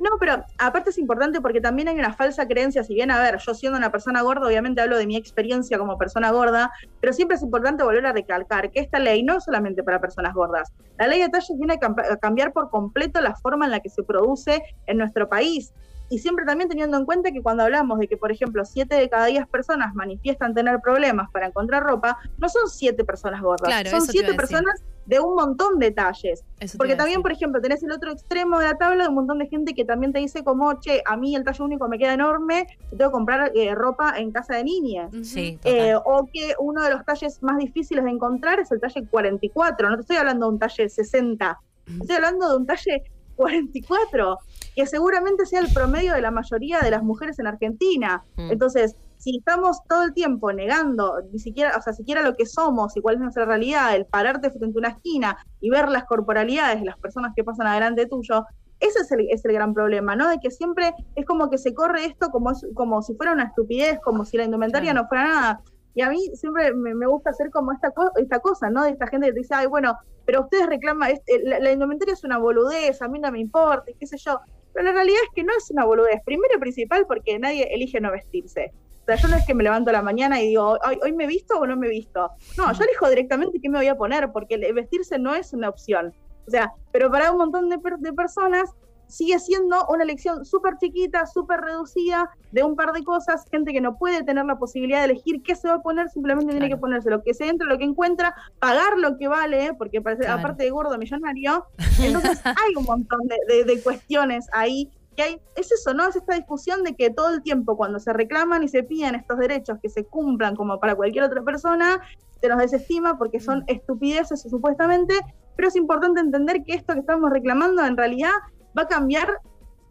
No, 0.00 0.10
pero 0.18 0.44
aparte 0.58 0.90
es 0.90 0.98
importante 0.98 1.40
porque 1.40 1.60
también 1.60 1.88
hay 1.88 1.98
una 1.98 2.12
falsa 2.12 2.46
creencia, 2.46 2.84
si 2.84 2.94
bien, 2.94 3.10
a 3.10 3.20
ver, 3.20 3.38
yo 3.38 3.54
siendo 3.54 3.78
una 3.78 3.90
persona 3.90 4.22
gorda, 4.22 4.46
obviamente 4.46 4.80
hablo 4.80 4.96
de 4.96 5.06
mi 5.06 5.16
experiencia 5.16 5.78
como 5.78 5.98
persona 5.98 6.30
gorda, 6.30 6.70
pero 7.00 7.12
siempre 7.12 7.36
es 7.36 7.42
importante 7.42 7.82
volver 7.82 8.06
a 8.06 8.12
recalcar 8.12 8.70
que 8.70 8.80
esta 8.80 8.98
ley 8.98 9.22
no 9.22 9.38
es 9.38 9.44
solamente 9.44 9.82
para 9.82 10.00
personas 10.00 10.34
gordas. 10.34 10.72
La 10.98 11.08
ley 11.08 11.20
de 11.20 11.28
talles 11.28 11.52
viene 11.56 11.74
a, 11.74 12.16
cambiar 12.16 12.52
por 12.52 12.70
completo 12.70 13.20
la 13.20 13.34
forma 13.34 13.64
en 13.64 13.72
la 13.72 13.80
que 13.80 13.90
se 13.90 14.02
produce 14.02 14.62
en 14.86 14.98
nuestro 14.98 15.28
país. 15.28 15.72
Y 16.10 16.18
siempre 16.18 16.44
también 16.44 16.68
teniendo 16.68 16.96
en 16.96 17.04
cuenta 17.04 17.30
que 17.32 17.42
cuando 17.42 17.64
hablamos 17.64 17.98
de 17.98 18.08
que, 18.08 18.16
por 18.16 18.32
ejemplo, 18.32 18.64
siete 18.64 18.94
de 18.96 19.08
cada 19.08 19.26
diez 19.26 19.46
personas 19.46 19.94
manifiestan 19.94 20.54
tener 20.54 20.80
problemas 20.80 21.30
para 21.30 21.46
encontrar 21.46 21.82
ropa, 21.82 22.18
no 22.38 22.48
son 22.48 22.68
siete 22.68 23.04
personas 23.04 23.42
gordas, 23.42 23.68
Claro, 23.68 23.90
son 23.90 23.98
eso 23.98 24.12
te 24.12 24.18
iba 24.18 24.26
siete 24.26 24.26
a 24.26 24.30
decir. 24.32 24.36
personas 24.40 24.82
de 25.06 25.20
un 25.20 25.34
montón 25.34 25.78
de 25.78 25.90
talles. 25.90 26.44
Eso 26.60 26.76
Porque 26.76 26.94
también, 26.94 27.22
por 27.22 27.32
ejemplo, 27.32 27.60
tenés 27.62 27.82
el 27.82 27.92
otro 27.92 28.10
extremo 28.12 28.58
de 28.58 28.66
la 28.66 28.74
tabla 28.76 29.04
de 29.04 29.08
un 29.08 29.14
montón 29.14 29.38
de 29.38 29.46
gente 29.46 29.74
que 29.74 29.84
también 29.86 30.12
te 30.12 30.18
dice 30.18 30.44
como, 30.44 30.78
che, 30.80 31.02
a 31.06 31.16
mí 31.16 31.34
el 31.34 31.44
talle 31.44 31.62
único 31.64 31.88
me 31.88 31.98
queda 31.98 32.12
enorme, 32.14 32.66
tengo 32.90 33.10
que 33.10 33.12
comprar 33.12 33.52
eh, 33.54 33.74
ropa 33.74 34.14
en 34.18 34.32
casa 34.32 34.56
de 34.56 34.64
niñas. 34.64 35.10
Sí. 35.22 35.58
Eh, 35.64 35.94
o 36.04 36.28
que 36.32 36.54
uno 36.58 36.82
de 36.82 36.90
los 36.90 37.04
talles 37.06 37.42
más 37.42 37.56
difíciles 37.58 38.04
de 38.04 38.10
encontrar 38.10 38.60
es 38.60 38.70
el 38.70 38.80
talle 38.80 39.06
44. 39.06 39.88
No 39.88 39.94
te 39.96 40.02
estoy 40.02 40.16
hablando 40.16 40.46
de 40.46 40.52
un 40.52 40.58
talle 40.58 40.88
60, 40.88 41.58
estoy 42.00 42.16
hablando 42.16 42.50
de 42.50 42.56
un 42.56 42.66
talle 42.66 43.02
44, 43.38 44.38
que 44.74 44.86
seguramente 44.86 45.46
sea 45.46 45.60
el 45.60 45.72
promedio 45.72 46.12
de 46.12 46.20
la 46.20 46.30
mayoría 46.30 46.80
de 46.80 46.90
las 46.90 47.02
mujeres 47.02 47.38
en 47.38 47.46
Argentina. 47.46 48.22
Mm. 48.36 48.50
Entonces, 48.50 48.96
si 49.16 49.38
estamos 49.38 49.78
todo 49.88 50.02
el 50.02 50.12
tiempo 50.12 50.52
negando 50.52 51.14
ni 51.32 51.38
siquiera, 51.38 51.76
o 51.76 51.80
sea, 51.80 51.92
siquiera 51.92 52.22
lo 52.22 52.36
que 52.36 52.46
somos 52.46 52.96
y 52.96 53.00
cuál 53.00 53.14
es 53.16 53.20
nuestra 53.20 53.44
realidad, 53.44 53.94
el 53.94 54.06
pararte 54.06 54.50
frente 54.50 54.76
a 54.76 54.78
una 54.78 54.88
esquina 54.88 55.38
y 55.60 55.70
ver 55.70 55.88
las 55.88 56.04
corporalidades 56.04 56.80
de 56.80 56.86
las 56.86 56.98
personas 56.98 57.32
que 57.34 57.44
pasan 57.44 57.68
adelante 57.68 58.06
tuyo, 58.06 58.44
ese 58.80 59.00
es 59.00 59.10
el, 59.12 59.26
es 59.30 59.44
el 59.44 59.52
gran 59.52 59.74
problema, 59.74 60.14
¿no? 60.14 60.28
De 60.28 60.38
que 60.38 60.50
siempre 60.50 60.94
es 61.16 61.26
como 61.26 61.50
que 61.50 61.58
se 61.58 61.74
corre 61.74 62.04
esto 62.04 62.30
como, 62.30 62.52
como 62.74 63.02
si 63.02 63.14
fuera 63.14 63.32
una 63.32 63.44
estupidez, 63.44 63.98
como 64.00 64.24
si 64.24 64.36
la 64.36 64.44
indumentaria 64.44 64.94
no 64.94 65.06
fuera 65.08 65.24
nada. 65.24 65.60
Y 65.98 66.02
a 66.02 66.10
mí 66.10 66.30
siempre 66.34 66.72
me, 66.74 66.94
me 66.94 67.06
gusta 67.08 67.30
hacer 67.30 67.50
como 67.50 67.72
esta, 67.72 67.90
co- 67.90 68.12
esta 68.14 68.38
cosa, 68.38 68.70
¿no? 68.70 68.84
De 68.84 68.90
esta 68.90 69.08
gente 69.08 69.26
que 69.26 69.32
te 69.32 69.38
dice, 69.40 69.52
ay, 69.56 69.66
bueno, 69.66 69.98
pero 70.24 70.42
ustedes 70.42 70.66
reclaman, 70.68 71.10
este, 71.10 71.42
la, 71.42 71.58
la 71.58 71.72
indumentaria 71.72 72.14
es 72.14 72.22
una 72.22 72.38
boludez, 72.38 73.02
a 73.02 73.08
mí 73.08 73.18
no 73.18 73.32
me 73.32 73.40
importa, 73.40 73.90
y 73.90 73.94
qué 73.94 74.06
sé 74.06 74.16
yo. 74.18 74.38
Pero 74.72 74.84
la 74.86 74.92
realidad 74.92 75.18
es 75.24 75.30
que 75.34 75.42
no 75.42 75.52
es 75.58 75.68
una 75.72 75.84
boludez. 75.84 76.20
Primero 76.24 76.54
y 76.56 76.60
principal 76.60 77.04
porque 77.08 77.36
nadie 77.40 77.64
elige 77.74 78.00
no 78.00 78.12
vestirse. 78.12 78.70
O 79.02 79.04
sea, 79.06 79.16
yo 79.16 79.26
no 79.26 79.34
es 79.36 79.44
que 79.44 79.54
me 79.54 79.64
levanto 79.64 79.90
a 79.90 79.94
la 79.94 80.02
mañana 80.02 80.40
y 80.40 80.46
digo, 80.50 80.78
hoy, 80.86 81.00
hoy 81.02 81.12
me 81.14 81.26
visto 81.26 81.58
o 81.58 81.66
no 81.66 81.76
me 81.76 81.88
visto. 81.88 82.30
No, 82.56 82.72
yo 82.72 82.84
elijo 82.84 83.08
directamente 83.08 83.58
qué 83.60 83.68
me 83.68 83.78
voy 83.78 83.88
a 83.88 83.96
poner, 83.96 84.30
porque 84.30 84.56
vestirse 84.72 85.18
no 85.18 85.34
es 85.34 85.52
una 85.52 85.68
opción. 85.68 86.12
O 86.46 86.50
sea, 86.52 86.70
pero 86.92 87.10
para 87.10 87.32
un 87.32 87.38
montón 87.38 87.68
de, 87.70 87.78
per- 87.80 87.98
de 87.98 88.12
personas 88.12 88.70
sigue 89.08 89.38
siendo 89.38 89.76
una 89.88 90.04
elección 90.04 90.44
súper 90.44 90.76
chiquita, 90.78 91.26
súper 91.26 91.60
reducida, 91.60 92.30
de 92.52 92.62
un 92.62 92.76
par 92.76 92.92
de 92.92 93.02
cosas, 93.02 93.44
gente 93.50 93.72
que 93.72 93.80
no 93.80 93.96
puede 93.96 94.22
tener 94.22 94.44
la 94.44 94.58
posibilidad 94.58 94.98
de 95.00 95.06
elegir 95.12 95.42
qué 95.42 95.56
se 95.56 95.68
va 95.68 95.74
a 95.74 95.82
poner, 95.82 96.08
simplemente 96.10 96.50
tiene 96.52 96.66
Claro. 96.66 96.76
que 96.78 96.80
ponerse 96.80 97.10
lo 97.10 97.22
que 97.22 97.34
se 97.34 97.48
entra, 97.48 97.66
lo 97.66 97.78
que 97.78 97.84
encuentra, 97.84 98.34
pagar 98.58 98.98
lo 98.98 99.16
que 99.18 99.26
vale, 99.28 99.66
¿eh? 99.66 99.72
porque 99.76 100.00
parece, 100.00 100.24
Claro. 100.24 100.40
aparte 100.40 100.64
de 100.64 100.70
gordo 100.70 100.96
millonario, 100.98 101.66
entonces 102.32 102.40
hay 102.44 102.74
un 102.76 102.84
montón 102.84 103.20
de, 103.26 103.36
de- 103.48 103.64
de 103.64 103.82
cuestiones 103.82 104.46
ahí 104.52 104.90
que 105.16 105.22
hay, 105.24 105.40
es 105.56 105.72
eso, 105.72 105.94
¿no? 105.94 106.06
Es 106.06 106.14
esta 106.14 106.34
discusión 106.36 106.84
de 106.84 106.94
que 106.94 107.10
todo 107.10 107.30
el 107.34 107.42
tiempo 107.42 107.76
cuando 107.76 107.98
se 107.98 108.12
reclaman 108.12 108.62
y 108.62 108.68
se 108.68 108.84
piden 108.84 109.16
estos 109.16 109.36
derechos 109.38 109.78
que 109.82 109.88
se 109.88 110.04
cumplan 110.04 110.54
como 110.54 110.78
para 110.78 110.94
cualquier 110.94 111.24
otra 111.24 111.42
persona, 111.42 112.00
se 112.40 112.48
nos 112.48 112.58
desestima 112.58 113.18
porque 113.18 113.40
son 113.40 113.64
estupideces 113.66 114.42
supuestamente, 114.42 115.14
pero 115.56 115.66
es 115.68 115.74
importante 115.76 116.20
entender 116.20 116.62
que 116.64 116.74
esto 116.74 116.94
que 116.94 117.00
estamos 117.00 117.30
reclamando 117.30 117.84
en 117.84 117.96
realidad 117.96 118.30
va 118.78 118.82
a 118.82 118.88
cambiar 118.88 119.28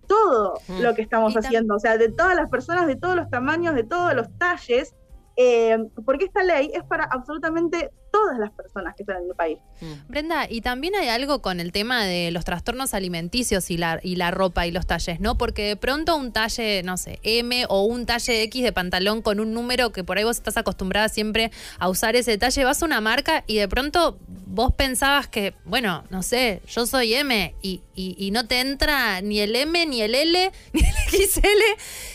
todo 0.08 0.54
Mm. 0.68 0.82
lo 0.82 0.96
que 0.96 1.02
estamos 1.02 1.36
Y 1.36 1.40
haciendo, 1.40 1.76
o 1.76 1.80
sea, 1.80 1.98
de 1.98 2.10
todas 2.10 2.36
las 2.36 2.50
personas, 2.50 2.88
de 2.88 2.96
todos 2.96 3.16
los 3.16 3.30
tamaños, 3.30 3.76
de 3.76 3.84
todos 3.84 4.14
los 4.16 4.28
talles, 4.38 4.96
eh, 5.36 5.78
porque 6.06 6.26
esta 6.26 6.44
ley 6.44 6.72
es 6.74 6.84
para 6.86 7.04
absolutamente 7.06 7.92
todas 8.12 8.38
las 8.40 8.52
personas 8.52 8.96
que 8.96 9.04
están 9.04 9.18
en 9.24 9.30
el 9.30 9.36
país. 9.36 9.58
Mm. 9.82 9.94
Brenda, 10.08 10.48
y 10.50 10.62
también 10.62 10.96
hay 10.96 11.08
algo 11.10 11.42
con 11.42 11.60
el 11.60 11.72
tema 11.72 12.04
de 12.06 12.32
los 12.32 12.46
trastornos 12.46 12.94
alimenticios 12.94 13.70
y 13.72 13.78
la, 13.78 14.00
y 14.04 14.16
la 14.16 14.32
ropa 14.32 14.66
y 14.66 14.72
los 14.72 14.86
talles, 14.88 15.20
¿no? 15.20 15.38
Porque 15.38 15.64
de 15.64 15.76
pronto 15.76 16.16
un 16.16 16.32
talle, 16.32 16.82
no 16.84 16.98
sé, 16.98 17.20
M 17.24 17.66
o 17.70 17.84
un 17.84 18.06
talle 18.06 18.44
X 18.44 18.64
de 18.64 18.72
pantalón 18.72 19.22
con 19.22 19.40
un 19.40 19.54
número 19.54 19.92
que 19.92 20.04
por 20.04 20.18
ahí 20.18 20.24
vos 20.24 20.38
estás 20.38 20.58
acostumbrada 20.58 21.10
siempre 21.10 21.52
a 21.80 21.90
usar 21.90 22.16
ese 22.16 22.38
talle, 22.38 22.64
vas 22.64 22.82
a 22.82 22.86
una 22.86 23.02
marca 23.02 23.44
y 23.48 23.58
de 23.58 23.68
pronto 23.68 24.18
vos 24.28 24.74
pensabas 24.74 25.28
que, 25.28 25.54
bueno, 25.66 26.04
no 26.10 26.24
sé, 26.24 26.62
yo 26.68 26.86
soy 26.88 27.14
M 27.14 27.54
y, 27.62 27.82
y- 27.94 28.16
y 28.18 28.32
no 28.32 28.48
te 28.48 28.62
entra 28.62 29.22
ni 29.22 29.40
el 29.40 29.56
M, 29.56 29.86
ni 29.86 30.02
el 30.02 30.16
L, 30.16 30.52
ni 30.74 30.82
el 30.82 31.28
XL 31.28 31.48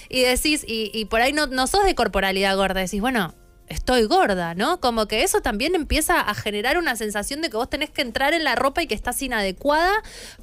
y 0.09 0.22
decís, 0.22 0.64
y, 0.66 0.90
y 0.92 1.05
por 1.07 1.20
ahí 1.20 1.33
no, 1.33 1.46
no 1.46 1.66
sos 1.66 1.85
de 1.85 1.94
corporalidad 1.94 2.57
gorda, 2.57 2.81
decís, 2.81 3.00
bueno, 3.00 3.35
estoy 3.72 4.04
gorda, 4.06 4.54
¿no? 4.54 4.80
Como 4.80 5.06
que 5.06 5.22
eso 5.22 5.40
también 5.40 5.74
empieza 5.74 6.20
a 6.20 6.35
generar 6.35 6.78
una 6.78 6.96
sensación 6.96 7.42
de 7.42 7.50
que 7.50 7.56
vos 7.56 7.68
tenés 7.68 7.90
que 7.90 8.02
entrar 8.02 8.35
en 8.35 8.44
la 8.44 8.54
ropa 8.54 8.82
y 8.82 8.87
que 8.87 8.94
estás 8.94 9.20
inadecuada 9.22 9.92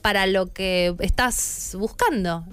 para 0.01 0.25
lo 0.27 0.47
que 0.53 0.95
estás 0.99 1.75
buscando. 1.79 2.43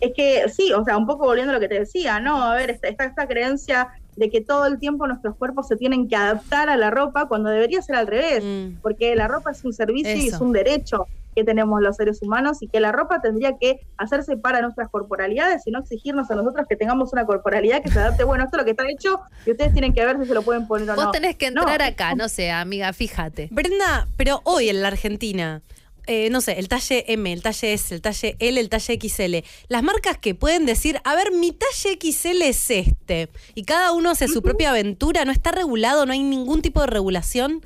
es 0.00 0.12
que 0.16 0.48
sí, 0.48 0.72
o 0.72 0.84
sea, 0.84 0.96
un 0.98 1.06
poco 1.06 1.26
volviendo 1.26 1.52
a 1.52 1.54
lo 1.54 1.60
que 1.60 1.68
te 1.68 1.78
decía, 1.78 2.18
¿no? 2.18 2.42
A 2.42 2.54
ver, 2.56 2.70
está, 2.70 2.88
esta 2.88 3.28
creencia 3.28 3.88
de 4.16 4.30
que 4.30 4.40
todo 4.40 4.66
el 4.66 4.78
tiempo 4.80 5.06
nuestros 5.06 5.36
cuerpos 5.36 5.68
se 5.68 5.76
tienen 5.76 6.08
que 6.08 6.16
adaptar 6.16 6.68
a 6.68 6.76
la 6.76 6.90
ropa 6.90 7.28
cuando 7.28 7.50
debería 7.50 7.80
ser 7.82 7.94
al 7.94 8.08
revés, 8.08 8.42
Mm. 8.42 8.80
porque 8.82 9.14
la 9.14 9.28
ropa 9.28 9.52
es 9.52 9.64
un 9.64 9.72
servicio 9.72 10.16
y 10.16 10.26
es 10.28 10.40
un 10.40 10.52
derecho 10.52 11.06
que 11.34 11.44
tenemos 11.44 11.80
los 11.80 11.96
seres 11.96 12.20
humanos 12.22 12.62
y 12.62 12.68
que 12.68 12.80
la 12.80 12.92
ropa 12.92 13.20
tendría 13.20 13.56
que 13.58 13.80
hacerse 13.96 14.36
para 14.36 14.60
nuestras 14.60 14.88
corporalidades 14.88 15.62
y 15.66 15.70
no 15.70 15.80
exigirnos 15.80 16.30
a 16.30 16.34
nosotros 16.34 16.66
que 16.68 16.76
tengamos 16.76 17.12
una 17.12 17.24
corporalidad 17.26 17.82
que 17.82 17.90
se 17.90 17.98
adapte, 17.98 18.24
bueno, 18.24 18.44
esto 18.44 18.56
es 18.56 18.60
lo 18.60 18.64
que 18.64 18.70
está 18.72 18.84
hecho 18.90 19.20
y 19.46 19.52
ustedes 19.52 19.72
tienen 19.72 19.92
que 19.94 20.04
ver 20.04 20.18
si 20.18 20.26
se 20.26 20.34
lo 20.34 20.42
pueden 20.42 20.66
poner 20.66 20.90
o 20.90 20.94
Vos 20.94 21.04
no. 21.06 21.10
tenés 21.10 21.36
que 21.36 21.50
No, 21.50 21.62
entrar 21.62 21.82
acá, 21.82 22.14
no 22.14 22.28
sé, 22.28 22.50
amiga, 22.50 22.92
fíjate. 22.92 23.48
Brenda, 23.50 24.08
pero 24.16 24.40
hoy 24.44 24.68
en 24.68 24.82
la 24.82 24.88
Argentina, 24.88 25.62
eh, 26.06 26.30
no 26.30 26.40
sé, 26.40 26.58
el 26.58 26.68
talle 26.68 27.04
M, 27.12 27.32
el 27.32 27.42
talle 27.42 27.72
S, 27.74 27.94
el 27.94 28.02
talle 28.02 28.36
L, 28.40 28.60
el 28.60 28.68
talle 28.68 28.98
XL, 29.00 29.36
las 29.68 29.82
marcas 29.82 30.18
que 30.18 30.34
pueden 30.34 30.66
decir, 30.66 31.00
a 31.04 31.14
ver, 31.14 31.30
mi 31.32 31.52
talle 31.52 31.98
XL 32.00 32.42
es 32.42 32.70
este, 32.70 33.28
y 33.54 33.62
cada 33.64 33.92
uno 33.92 34.10
hace 34.10 34.26
su 34.28 34.42
propia 34.42 34.70
aventura, 34.70 35.24
no 35.24 35.32
está 35.32 35.52
regulado, 35.52 36.04
no 36.06 36.12
hay 36.12 36.22
ningún 36.22 36.60
tipo 36.60 36.80
de 36.80 36.88
regulación. 36.88 37.64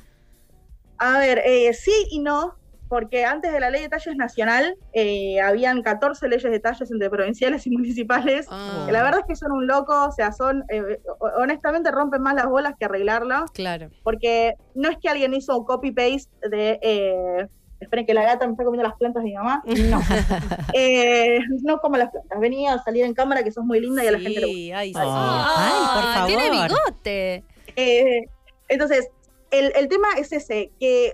A 0.99 1.19
ver, 1.19 1.41
eh, 1.45 1.73
sí 1.73 1.91
y 2.11 2.19
no, 2.19 2.55
porque 2.89 3.25
antes 3.25 3.51
de 3.51 3.59
la 3.59 3.69
ley 3.69 3.81
de 3.81 3.89
talles 3.89 4.15
nacional 4.15 4.75
eh, 4.93 5.39
habían 5.41 5.81
14 5.81 6.27
leyes 6.27 6.51
de 6.51 6.59
talles 6.59 6.89
entre 6.91 7.09
provinciales 7.09 7.65
y 7.67 7.69
municipales. 7.71 8.47
Ah. 8.49 8.83
que 8.85 8.91
La 8.91 9.03
verdad 9.03 9.21
es 9.21 9.25
que 9.27 9.35
son 9.35 9.51
un 9.51 9.67
loco, 9.67 10.05
o 10.07 10.11
sea, 10.11 10.31
son, 10.31 10.63
eh, 10.69 10.99
honestamente 11.37 11.91
rompen 11.91 12.21
más 12.21 12.35
las 12.35 12.47
bolas 12.47 12.73
que 12.79 12.85
arreglarlo, 12.85 13.45
Claro. 13.53 13.89
porque 14.03 14.53
no 14.75 14.89
es 14.89 14.97
que 15.01 15.09
alguien 15.09 15.33
hizo 15.33 15.57
un 15.57 15.65
copy-paste 15.65 16.29
de... 16.49 16.79
eh, 16.81 17.47
esperen 17.79 18.07
que 18.07 18.13
la 18.15 18.23
gata 18.23 18.47
me 18.47 18.53
está 18.53 18.63
comiendo 18.63 18.87
las 18.89 18.97
plantas 18.97 19.21
de 19.23 19.29
mi 19.29 19.35
mamá. 19.35 19.61
No. 19.65 20.01
Eh, 20.73 21.39
no 21.63 21.77
como 21.79 21.97
las 21.97 22.09
plantas. 22.11 22.39
Venía 22.39 22.73
a 22.73 22.83
salir 22.83 23.05
en 23.05 23.13
cámara 23.13 23.43
que 23.43 23.51
sos 23.51 23.63
muy 23.63 23.79
linda 23.79 24.03
y 24.03 24.07
a 24.07 24.11
la 24.11 24.19
gente 24.19 24.39
le 24.39 24.45
gusta. 24.47 24.53
Sí, 24.57 24.71
ay, 24.71 24.93
sí. 24.93 24.99
Ay, 25.01 25.83
por 25.93 26.13
favor. 26.13 26.27
Tiene 26.27 26.49
bigote. 26.49 27.43
Eh, 27.75 28.21
entonces, 28.69 29.07
el, 29.51 29.71
el 29.75 29.87
tema 29.87 30.07
es 30.17 30.31
ese, 30.33 30.71
que 30.79 31.13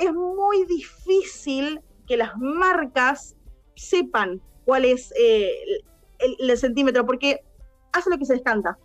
es 0.00 0.12
muy 0.12 0.64
difícil 0.66 1.80
que 2.06 2.16
las 2.16 2.36
marcas 2.38 3.36
sepan 3.76 4.40
cuál 4.64 4.84
es 4.84 5.12
eh, 5.18 5.52
el, 6.18 6.36
el- 6.40 6.50
el 6.50 6.58
centímetro, 6.58 7.06
porque 7.06 7.40
hacen 7.92 8.10
lo 8.12 8.18
que 8.18 8.24
se 8.26 8.34
les 8.34 8.42
canta. 8.42 8.78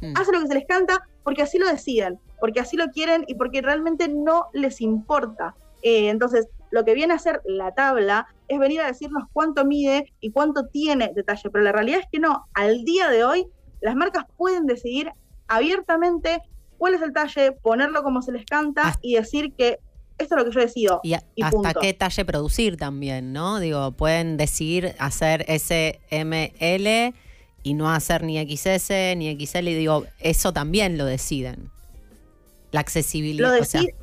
Mm. 0.00 0.12
Hacen 0.16 0.34
lo 0.34 0.40
que 0.42 0.48
se 0.48 0.54
les 0.54 0.66
canta 0.66 1.08
porque 1.22 1.42
así 1.42 1.58
lo 1.58 1.66
deciden, 1.68 2.18
porque 2.40 2.60
así 2.60 2.76
lo 2.76 2.86
quieren 2.88 3.24
y 3.28 3.34
porque 3.34 3.62
realmente 3.62 4.08
no 4.08 4.46
les 4.52 4.80
importa. 4.80 5.54
Eh, 5.82 6.08
entonces, 6.08 6.48
lo 6.70 6.84
que 6.84 6.94
viene 6.94 7.12
a 7.12 7.16
hacer 7.16 7.40
la 7.44 7.72
tabla 7.74 8.26
es 8.48 8.58
venir 8.58 8.80
a 8.80 8.86
decirnos 8.86 9.24
cuánto 9.32 9.64
mide 9.64 10.12
y 10.20 10.30
cuánto 10.32 10.66
tiene 10.66 11.12
detalle, 11.14 11.50
pero 11.50 11.64
la 11.64 11.72
realidad 11.72 12.00
es 12.00 12.06
que 12.12 12.18
no. 12.20 12.44
Al 12.54 12.84
día 12.84 13.08
de 13.08 13.24
hoy, 13.24 13.46
las 13.80 13.94
marcas 13.96 14.24
pueden 14.36 14.66
decidir 14.66 15.10
abiertamente 15.48 16.42
cuál 16.78 16.94
es 16.94 17.02
el 17.02 17.12
talle, 17.12 17.52
ponerlo 17.52 18.02
como 18.02 18.20
se 18.22 18.32
les 18.32 18.44
canta 18.44 18.98
y 19.00 19.14
decir 19.14 19.52
que 19.54 19.78
esto 20.18 20.34
es 20.34 20.38
lo 20.42 20.44
que 20.48 20.54
yo 20.54 20.60
decido. 20.60 21.00
Y, 21.02 21.14
a- 21.14 21.22
Y 21.34 21.42
hasta 21.42 21.56
punto. 21.56 21.80
qué 21.80 21.92
talle 21.94 22.24
producir 22.24 22.76
también, 22.76 23.32
¿no? 23.32 23.58
Digo, 23.60 23.92
pueden 23.92 24.36
decidir 24.36 24.94
hacer 24.98 25.44
SML 25.48 27.14
y 27.62 27.74
no 27.74 27.90
hacer 27.90 28.22
ni 28.22 28.38
XS 28.38 29.14
ni 29.16 29.30
XL. 29.46 29.68
Y 29.68 29.74
digo, 29.74 30.04
eso 30.20 30.52
también 30.52 30.96
lo 30.98 31.04
deciden. 31.04 31.70
La 32.72 32.80
accesibilidad. 32.80 33.54
Lo 33.56 33.60
o 33.62 33.64
sea, 33.64 33.80
decide- 33.82 33.94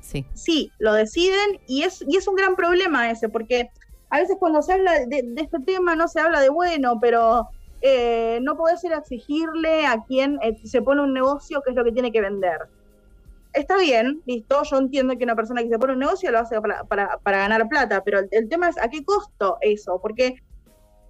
sí. 0.00 0.24
sí, 0.34 0.72
lo 0.78 0.92
deciden 0.94 1.60
y 1.66 1.82
es, 1.82 2.04
y 2.06 2.16
es 2.16 2.26
un 2.28 2.34
gran 2.36 2.56
problema 2.56 3.10
ese, 3.10 3.28
porque 3.28 3.68
a 4.10 4.18
veces 4.20 4.36
cuando 4.38 4.60
se 4.62 4.72
habla 4.72 4.92
de, 5.06 5.22
de 5.24 5.40
este 5.42 5.58
tema 5.60 5.94
no 5.94 6.08
se 6.08 6.20
habla 6.20 6.40
de 6.40 6.48
bueno, 6.48 6.98
pero 7.00 7.48
eh, 7.82 8.38
no 8.42 8.56
podés 8.56 8.82
ir 8.84 8.92
a 8.92 8.98
exigirle 8.98 9.86
a 9.86 10.02
quien 10.06 10.38
eh, 10.42 10.56
se 10.64 10.82
pone 10.82 11.00
un 11.02 11.12
negocio 11.14 11.62
qué 11.64 11.70
es 11.70 11.76
lo 11.76 11.84
que 11.84 11.92
tiene 11.92 12.10
que 12.12 12.20
vender. 12.20 12.58
Está 13.52 13.76
bien, 13.78 14.22
listo, 14.26 14.62
yo 14.62 14.78
entiendo 14.78 15.18
que 15.18 15.24
una 15.24 15.34
persona 15.34 15.62
que 15.62 15.68
se 15.68 15.78
pone 15.78 15.94
un 15.94 15.98
negocio 15.98 16.30
lo 16.30 16.38
hace 16.38 16.56
para, 16.60 17.18
ganar 17.24 17.68
plata, 17.68 18.02
pero 18.04 18.20
el, 18.30 18.48
tema 18.48 18.68
es 18.68 18.78
a 18.78 18.88
qué 18.88 19.04
costo 19.04 19.58
eso, 19.60 19.98
porque 20.00 20.36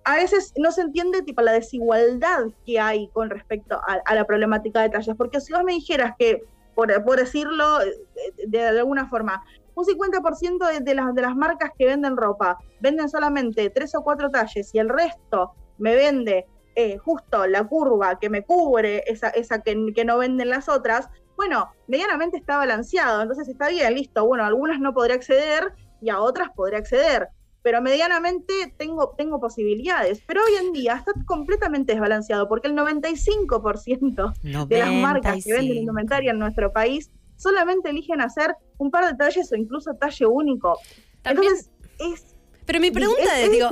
a 0.05 0.17
veces 0.17 0.55
no 0.57 0.73
se 0.73 0.81
entiende 0.81 1.23
tipo 1.23 1.43
la 1.43 1.53
desigualdad 1.53 2.47
que 2.65 2.81
hay 2.81 3.09
con 3.09 3.29
respecto 3.29 3.79
a, 3.87 4.15
la 4.15 4.25
problemática 4.25 4.81
de 4.81 4.89
tallas, 4.89 5.17
porque 5.19 5.41
si 5.41 5.53
vos 5.53 5.65
me 5.65 5.75
dijeras 5.75 6.15
que, 6.19 6.43
por, 6.75 6.89
decirlo 7.17 7.83
eh, 7.83 7.93
de, 8.47 8.67
alguna 8.69 9.07
forma, 9.11 9.45
un 9.75 9.85
50% 9.85 10.73
de, 10.73 10.81
de 10.81 10.95
las, 10.95 11.15
de 11.15 11.23
las 11.23 11.37
marcas 11.37 11.73
que 11.79 11.87
venden 11.87 12.17
ropa 12.17 12.59
venden 12.81 13.11
solamente 13.11 13.69
tres 13.69 13.95
o 13.95 14.03
cuatro 14.03 14.31
talles 14.31 14.75
y 14.75 14.79
el 14.79 14.89
resto 14.89 15.53
me 15.77 15.95
vende 15.95 16.47
eh, 16.75 16.97
justo 16.99 17.47
la 17.47 17.65
curva 17.65 18.19
que 18.19 18.31
me 18.31 18.43
cubre, 18.43 19.03
esa, 19.07 19.29
esa 19.29 19.61
que 19.61 20.05
no 20.05 20.19
venden 20.19 20.49
las 20.49 20.69
otras, 20.69 21.11
bueno, 21.41 21.71
medianamente 21.89 22.37
está 22.37 22.59
balanceado, 22.59 23.23
entonces 23.23 23.49
está 23.49 23.71
bien, 23.71 23.95
listo, 23.95 24.27
bueno, 24.27 24.45
a 24.45 24.49
algunas 24.49 24.79
no 24.79 24.93
podré 24.93 25.15
acceder 25.15 25.73
y 26.03 26.11
a 26.11 26.21
otras 26.21 26.51
podré 26.55 26.77
acceder, 26.77 27.29
pero 27.63 27.81
medianamente 27.81 28.75
tengo, 28.77 29.15
tengo 29.17 29.41
posibilidades, 29.41 30.23
pero 30.27 30.43
hoy 30.47 30.67
en 30.67 30.73
día 30.75 30.97
está 30.97 31.13
completamente 31.25 31.93
desbalanceado 31.93 32.47
porque 32.47 32.69
el 32.69 32.75
95% 32.77 34.35
de 34.67 34.79
las 34.79 34.93
marcas 34.93 35.43
que 35.43 35.53
venden 35.53 35.69
95. 35.69 35.81
indumentaria 35.81 36.31
en 36.33 36.39
nuestro 36.39 36.73
país 36.75 37.11
solamente 37.37 37.89
eligen 37.89 38.21
hacer 38.21 38.55
un 38.77 38.91
par 38.91 39.07
de 39.07 39.15
talles 39.17 39.51
o 39.51 39.57
incluso 39.57 39.95
talle 39.95 40.27
único. 40.27 40.79
También- 41.23 41.55
Entonces, 41.55 41.71
es, 42.25 42.30
Pero 42.71 42.79
mi 42.79 42.93
pregunta 42.93 43.41
es, 43.41 43.51
digo, 43.51 43.69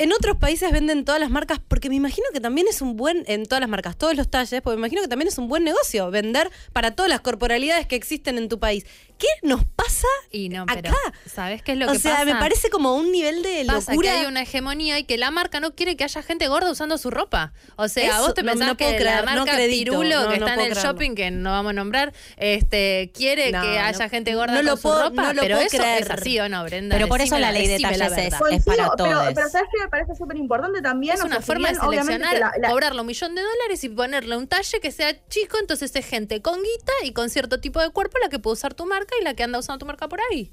en 0.00 0.12
otros 0.12 0.36
países 0.38 0.72
venden 0.72 1.04
todas 1.04 1.20
las 1.20 1.30
marcas, 1.30 1.60
porque 1.68 1.88
me 1.88 1.94
imagino 1.94 2.26
que 2.32 2.40
también 2.40 2.66
es 2.66 2.82
un 2.82 2.96
buen, 2.96 3.22
en 3.28 3.46
todas 3.46 3.60
las 3.60 3.70
marcas, 3.70 3.96
todos 3.96 4.16
los 4.16 4.28
talles, 4.28 4.60
porque 4.60 4.74
me 4.76 4.80
imagino 4.80 5.02
que 5.02 5.06
también 5.06 5.28
es 5.28 5.38
un 5.38 5.46
buen 5.46 5.62
negocio 5.62 6.10
vender 6.10 6.50
para 6.72 6.96
todas 6.96 7.08
las 7.08 7.20
corporalidades 7.20 7.86
que 7.86 7.94
existen 7.94 8.36
en 8.36 8.48
tu 8.48 8.58
país. 8.58 8.86
¿Qué 9.16 9.28
nos 9.42 9.64
pasa? 9.76 10.08
Y 10.30 10.48
no, 10.48 10.66
pero 10.66 10.90
Acá. 10.90 10.98
¿sabes 11.32 11.62
qué 11.62 11.72
es 11.72 11.78
lo 11.78 11.88
o 11.88 11.92
que 11.92 11.98
sea, 12.00 12.12
pasa? 12.14 12.24
me 12.24 12.34
parece 12.34 12.68
como 12.68 12.94
un 12.96 13.12
nivel 13.12 13.42
de 13.42 13.64
Pasa 13.66 13.92
locura. 13.92 14.10
que 14.10 14.16
hay 14.18 14.26
una 14.26 14.42
hegemonía 14.42 14.98
y 14.98 15.04
que 15.04 15.16
la 15.18 15.30
marca 15.30 15.60
no 15.60 15.74
quiere 15.74 15.96
que 15.96 16.04
haya 16.04 16.22
gente 16.22 16.48
gorda 16.48 16.70
usando 16.70 16.98
su 16.98 17.10
ropa. 17.10 17.52
O 17.76 17.86
sea, 17.88 18.08
Eso, 18.10 18.20
vos 18.22 18.34
te 18.34 18.42
pensás 18.42 18.66
no 18.66 18.76
que 18.76 18.98
la 19.00 19.22
marca 19.22 19.52
acredito, 19.52 19.92
Pirulo, 19.92 20.22
no, 20.24 20.28
que 20.30 20.38
no 20.40 20.46
está 20.48 20.62
en 20.64 20.70
el 20.72 20.76
shopping, 20.76 21.14
que 21.14 21.30
no 21.30 21.50
vamos 21.52 21.70
a 21.70 21.72
nombrar, 21.74 22.12
este, 22.36 23.12
quiere 23.14 23.52
No, 23.52 23.62
que 23.62 23.68
no- 23.78 23.84
haya 23.84 24.08
gente 24.08 24.34
gorda 24.34 24.52
no 24.54 24.58
con 24.58 24.66
lo 24.66 24.76
su 24.76 24.82
puedo- 24.82 25.02
ropa. 25.10 25.22
no 25.22 25.32
lo 25.32 25.42
pero 25.42 25.56
puedo 25.56 25.66
eso 25.68 25.76
creer. 25.78 26.02
es 26.02 26.10
así 26.10 26.38
o 26.40 26.48
no, 26.48 26.64
Brenda. 26.64 26.96
Pero 26.96 27.08
por 27.08 27.20
eso 27.20 27.38
la 27.38 27.52
ley 27.52 27.66
de 27.68 27.78
tallas 27.78 28.12
es- 28.18 28.34
es 28.50 28.64
para 28.64 28.90
pero, 28.96 29.08
pero 29.34 29.48
¿sabes 29.48 29.68
qué 29.72 29.80
me 29.82 29.88
parece 29.88 30.14
súper 30.16 30.36
importante 30.36 30.82
también? 30.82 31.14
Es 31.14 31.20
O 31.22 31.26
una 31.26 31.36
sea, 31.36 31.42
forma 31.42 31.68
de 31.70 31.76
seleccionar, 31.76 32.34
que 32.34 32.40
la- 32.40 32.52
la- 32.58 32.68
cobrarle 32.70 33.00
un 33.00 33.06
millón 33.06 33.34
de 33.34 33.42
dólares 33.42 33.82
y 33.84 33.88
ponerle 33.88 34.36
un 34.36 34.48
talle 34.48 34.80
que 34.80 34.90
sea 34.90 35.14
chico, 35.28 35.56
entonces 35.58 35.94
es 35.94 36.04
gente 36.06 36.42
con 36.42 36.60
guita 36.62 36.92
y 37.04 37.12
con 37.12 37.30
cierto 37.30 37.60
tipo 37.60 37.80
de 37.80 37.90
cuerpo 37.90 38.18
la 38.18 38.28
que 38.28 38.38
puede 38.38 38.54
usar 38.54 38.74
tu 38.74 38.84
marca 38.86 39.03
y 39.20 39.24
la 39.24 39.34
que 39.34 39.42
anda 39.42 39.58
usando 39.58 39.78
tu 39.78 39.86
marca 39.86 40.08
por 40.08 40.20
ahí. 40.30 40.52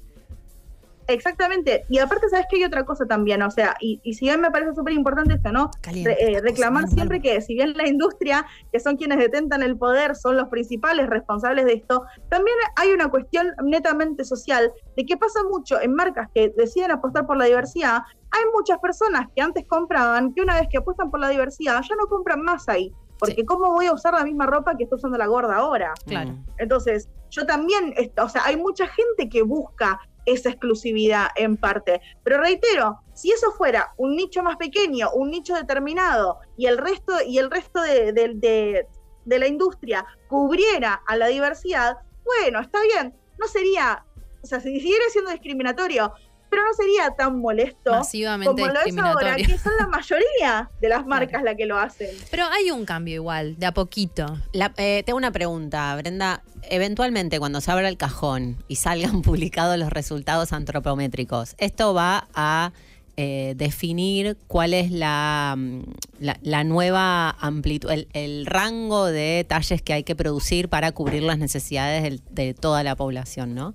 Exactamente. 1.08 1.84
Y 1.88 1.98
aparte, 1.98 2.28
¿sabes 2.28 2.46
que 2.48 2.56
hay 2.58 2.64
otra 2.64 2.84
cosa 2.84 3.06
también? 3.06 3.42
O 3.42 3.50
sea, 3.50 3.74
y, 3.80 4.00
y 4.04 4.14
si 4.14 4.26
bien 4.26 4.40
me 4.40 4.52
parece 4.52 4.72
súper 4.72 4.92
importante 4.92 5.34
esto, 5.34 5.50
¿no? 5.50 5.68
Caliente 5.80 6.14
Re- 6.14 6.32
eh, 6.36 6.40
reclamar 6.40 6.84
cosa, 6.84 6.94
siempre 6.94 7.20
que 7.20 7.40
si 7.40 7.54
bien 7.54 7.76
la 7.76 7.88
industria, 7.88 8.46
que 8.70 8.78
son 8.78 8.96
quienes 8.96 9.18
detentan 9.18 9.64
el 9.64 9.76
poder, 9.76 10.14
son 10.14 10.36
los 10.36 10.48
principales 10.48 11.08
responsables 11.08 11.64
de 11.64 11.72
esto, 11.74 12.04
también 12.28 12.56
hay 12.76 12.90
una 12.92 13.08
cuestión 13.10 13.48
netamente 13.64 14.24
social 14.24 14.72
de 14.96 15.04
que 15.04 15.16
pasa 15.16 15.40
mucho 15.50 15.80
en 15.80 15.92
marcas 15.92 16.28
que 16.32 16.50
deciden 16.56 16.92
apostar 16.92 17.26
por 17.26 17.36
la 17.36 17.46
diversidad. 17.46 18.02
Hay 18.30 18.42
muchas 18.54 18.78
personas 18.78 19.26
que 19.34 19.42
antes 19.42 19.66
compraban, 19.66 20.32
que 20.32 20.40
una 20.40 20.54
vez 20.54 20.68
que 20.70 20.78
apuestan 20.78 21.10
por 21.10 21.18
la 21.18 21.28
diversidad, 21.28 21.82
ya 21.82 21.96
no 21.96 22.06
compran 22.06 22.42
más 22.42 22.68
ahí. 22.68 22.92
Porque 23.24 23.36
Sí. 23.42 23.44
¿cómo 23.46 23.70
voy 23.70 23.86
a 23.86 23.92
usar 23.92 24.14
la 24.14 24.24
misma 24.24 24.46
ropa 24.46 24.76
que 24.76 24.82
está 24.82 24.96
usando 24.96 25.16
la 25.16 25.26
gorda 25.26 25.54
ahora? 25.56 25.94
Claro. 26.06 26.32
Mm. 26.32 26.44
Entonces, 26.58 27.08
yo 27.30 27.46
también, 27.46 27.94
o 28.20 28.28
sea, 28.28 28.42
hay 28.44 28.56
mucha 28.56 28.88
gente 28.88 29.28
que 29.28 29.42
busca 29.42 30.00
esa 30.26 30.48
exclusividad 30.50 31.28
en 31.36 31.56
parte. 31.56 32.00
Pero 32.24 32.38
reitero, 32.40 32.98
si 33.14 33.30
eso 33.30 33.52
fuera 33.52 33.92
un 33.96 34.16
nicho 34.16 34.42
más 34.42 34.56
pequeño, 34.56 35.10
un 35.14 35.30
nicho 35.30 35.54
determinado, 35.54 36.38
y 36.56 36.66
el 36.66 36.78
resto, 36.78 37.12
y 37.24 37.38
el 37.38 37.48
resto 37.48 37.80
de, 37.80 38.12
de- 38.12 38.32
de- 38.34 38.86
de 39.24 39.38
la 39.38 39.46
industria 39.46 40.04
cubriera 40.28 41.00
a 41.06 41.14
la 41.16 41.28
diversidad, 41.28 41.96
bueno, 42.24 42.58
está 42.60 42.80
bien. 42.82 43.14
No 43.38 43.46
sería, 43.46 44.04
o 44.42 44.46
sea, 44.46 44.58
si 44.58 44.80
siguiera 44.80 45.04
siendo 45.10 45.30
discriminatorio, 45.30 46.12
pero 46.52 46.62
no 46.64 46.74
sería 46.74 47.10
tan 47.16 47.38
molesto 47.40 47.90
Masivamente 47.92 48.62
como 48.62 48.72
lo 48.72 48.80
es 48.84 48.98
ahora, 48.98 49.36
que 49.36 49.56
son 49.58 49.72
la 49.78 49.86
mayoría 49.88 50.70
de 50.82 50.88
las 50.90 51.06
marcas 51.06 51.42
las 51.42 51.56
que 51.56 51.64
lo 51.66 51.78
hacen. 51.78 52.10
Pero 52.30 52.44
hay 52.46 52.70
un 52.70 52.84
cambio 52.84 53.14
igual, 53.14 53.56
de 53.58 53.66
a 53.66 53.72
poquito. 53.72 54.38
La- 54.52 54.72
eh, 54.76 55.02
tengo 55.06 55.16
una 55.16 55.32
pregunta, 55.32 55.96
Brenda. 55.96 56.42
Eventualmente, 56.70 57.38
cuando 57.40 57.60
se 57.60 57.70
abra 57.72 57.88
el 57.88 57.96
cajón 57.96 58.62
y 58.68 58.76
salgan 58.76 59.22
publicados 59.22 59.78
los 59.78 59.90
resultados 59.90 60.52
antropométricos, 60.52 61.54
¿esto 61.58 61.94
va 61.94 62.28
a 62.34 62.72
eh, 63.16 63.54
definir 63.56 64.36
cuál 64.46 64.72
es 64.74 64.90
la, 64.90 65.54
mm, 65.56 65.82
la, 66.20 66.38
la 66.42 66.64
nueva 66.64 67.30
amplitud, 67.40 67.90
el, 67.90 68.08
el 68.14 68.46
rango 68.46 69.06
de 69.06 69.44
talles 69.48 69.82
que 69.82 69.92
hay 69.92 70.02
que 70.04 70.16
producir 70.16 70.68
para 70.68 70.92
cubrir 70.92 71.22
las 71.22 71.36
necesidades 71.38 72.02
del- 72.02 72.22
de 72.30 72.54
toda 72.54 72.82
la 72.82 72.94
población, 72.96 73.54
¿no? 73.54 73.74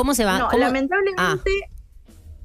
¿Cómo 0.00 0.14
se 0.14 0.24
va? 0.24 0.38
No, 0.38 0.48
cómo- 0.48 0.58
lamentablemente, 0.64 1.18
Ah. 1.18 1.36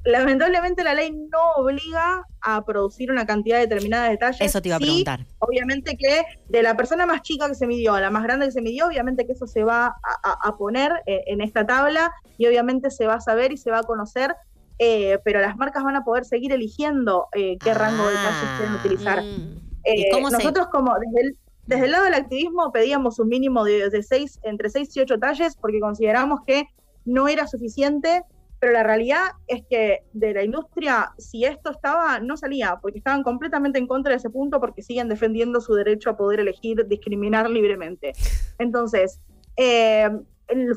lamentablemente 0.04 0.84
la 0.84 0.94
ley 0.94 1.10
no 1.10 1.38
obliga 1.56 2.22
a 2.40 2.64
producir 2.64 3.10
una 3.10 3.26
cantidad 3.26 3.58
determinada 3.58 4.04
de 4.04 4.10
detalles. 4.10 4.40
Eso 4.40 4.62
te 4.62 4.68
iba 4.68 4.76
a 4.76 4.78
Sí, 4.78 4.84
preguntar. 4.84 5.20
obviamente 5.40 5.96
que 5.96 6.22
de 6.48 6.62
la 6.62 6.76
persona 6.76 7.06
más 7.06 7.22
chica 7.22 7.48
que 7.48 7.54
se 7.54 7.66
midió 7.66 7.94
a 7.94 8.00
la 8.00 8.10
más 8.10 8.22
grande 8.22 8.46
que 8.46 8.52
se 8.52 8.60
midió, 8.62 8.86
obviamente 8.86 9.26
que 9.26 9.32
eso 9.32 9.46
se 9.46 9.64
va 9.64 9.96
a, 10.22 10.56
poner 10.58 10.92
eh, 11.06 11.24
en 11.26 11.40
esta 11.40 11.66
tabla 11.66 12.12
y 12.38 12.46
obviamente 12.46 12.90
se 12.90 13.06
va 13.06 13.14
a 13.14 13.20
saber 13.20 13.52
y 13.52 13.56
se 13.56 13.70
va 13.70 13.78
a 13.80 13.82
conocer, 13.82 14.36
eh, 14.78 15.18
pero 15.24 15.40
las 15.40 15.56
marcas 15.56 15.82
van 15.82 15.96
a 15.96 16.04
poder 16.04 16.24
seguir 16.24 16.52
eligiendo 16.52 17.26
eh, 17.32 17.56
qué 17.58 17.74
rango 17.74 18.04
de 18.06 18.10
detalles 18.12 18.50
quieren 18.58 18.74
Ah. 18.74 18.80
utilizar. 18.84 19.22
Mm. 19.22 19.60
¿Y 19.86 20.02
Eh, 20.02 20.08
cómo 20.12 20.30
se- 20.30 20.36
nosotros 20.36 20.68
como 20.70 20.94
desde 20.98 21.20
el, 21.28 21.36
desde 21.66 21.84
el 21.86 21.90
lado 21.90 22.04
del 22.04 22.14
activismo 22.14 22.70
pedíamos 22.70 23.18
un 23.18 23.28
mínimo 23.28 23.64
de, 23.64 23.90
de 23.90 24.02
seis, 24.02 24.38
entre 24.44 24.70
6 24.70 24.96
y 24.96 25.00
8 25.00 25.18
talles 25.18 25.56
porque 25.56 25.80
consideramos 25.80 26.40
que 26.46 26.68
no 27.06 27.28
era 27.28 27.46
suficiente, 27.46 28.22
pero 28.58 28.72
la 28.72 28.82
realidad 28.82 29.22
es 29.46 29.64
que 29.68 30.04
de 30.12 30.34
la 30.34 30.42
industria, 30.42 31.12
si 31.18 31.44
esto 31.44 31.70
estaba, 31.70 32.20
no 32.20 32.36
salía, 32.36 32.78
porque 32.80 32.98
estaban 32.98 33.22
completamente 33.22 33.78
en 33.78 33.86
contra 33.86 34.12
de 34.12 34.18
ese 34.18 34.30
punto 34.30 34.60
porque 34.60 34.82
siguen 34.82 35.08
defendiendo 35.08 35.60
su 35.60 35.74
derecho 35.74 36.10
a 36.10 36.16
poder 36.16 36.40
elegir 36.40 36.86
discriminar 36.86 37.50
libremente. 37.50 38.12
Entonces, 38.58 39.20
eh, 39.56 40.10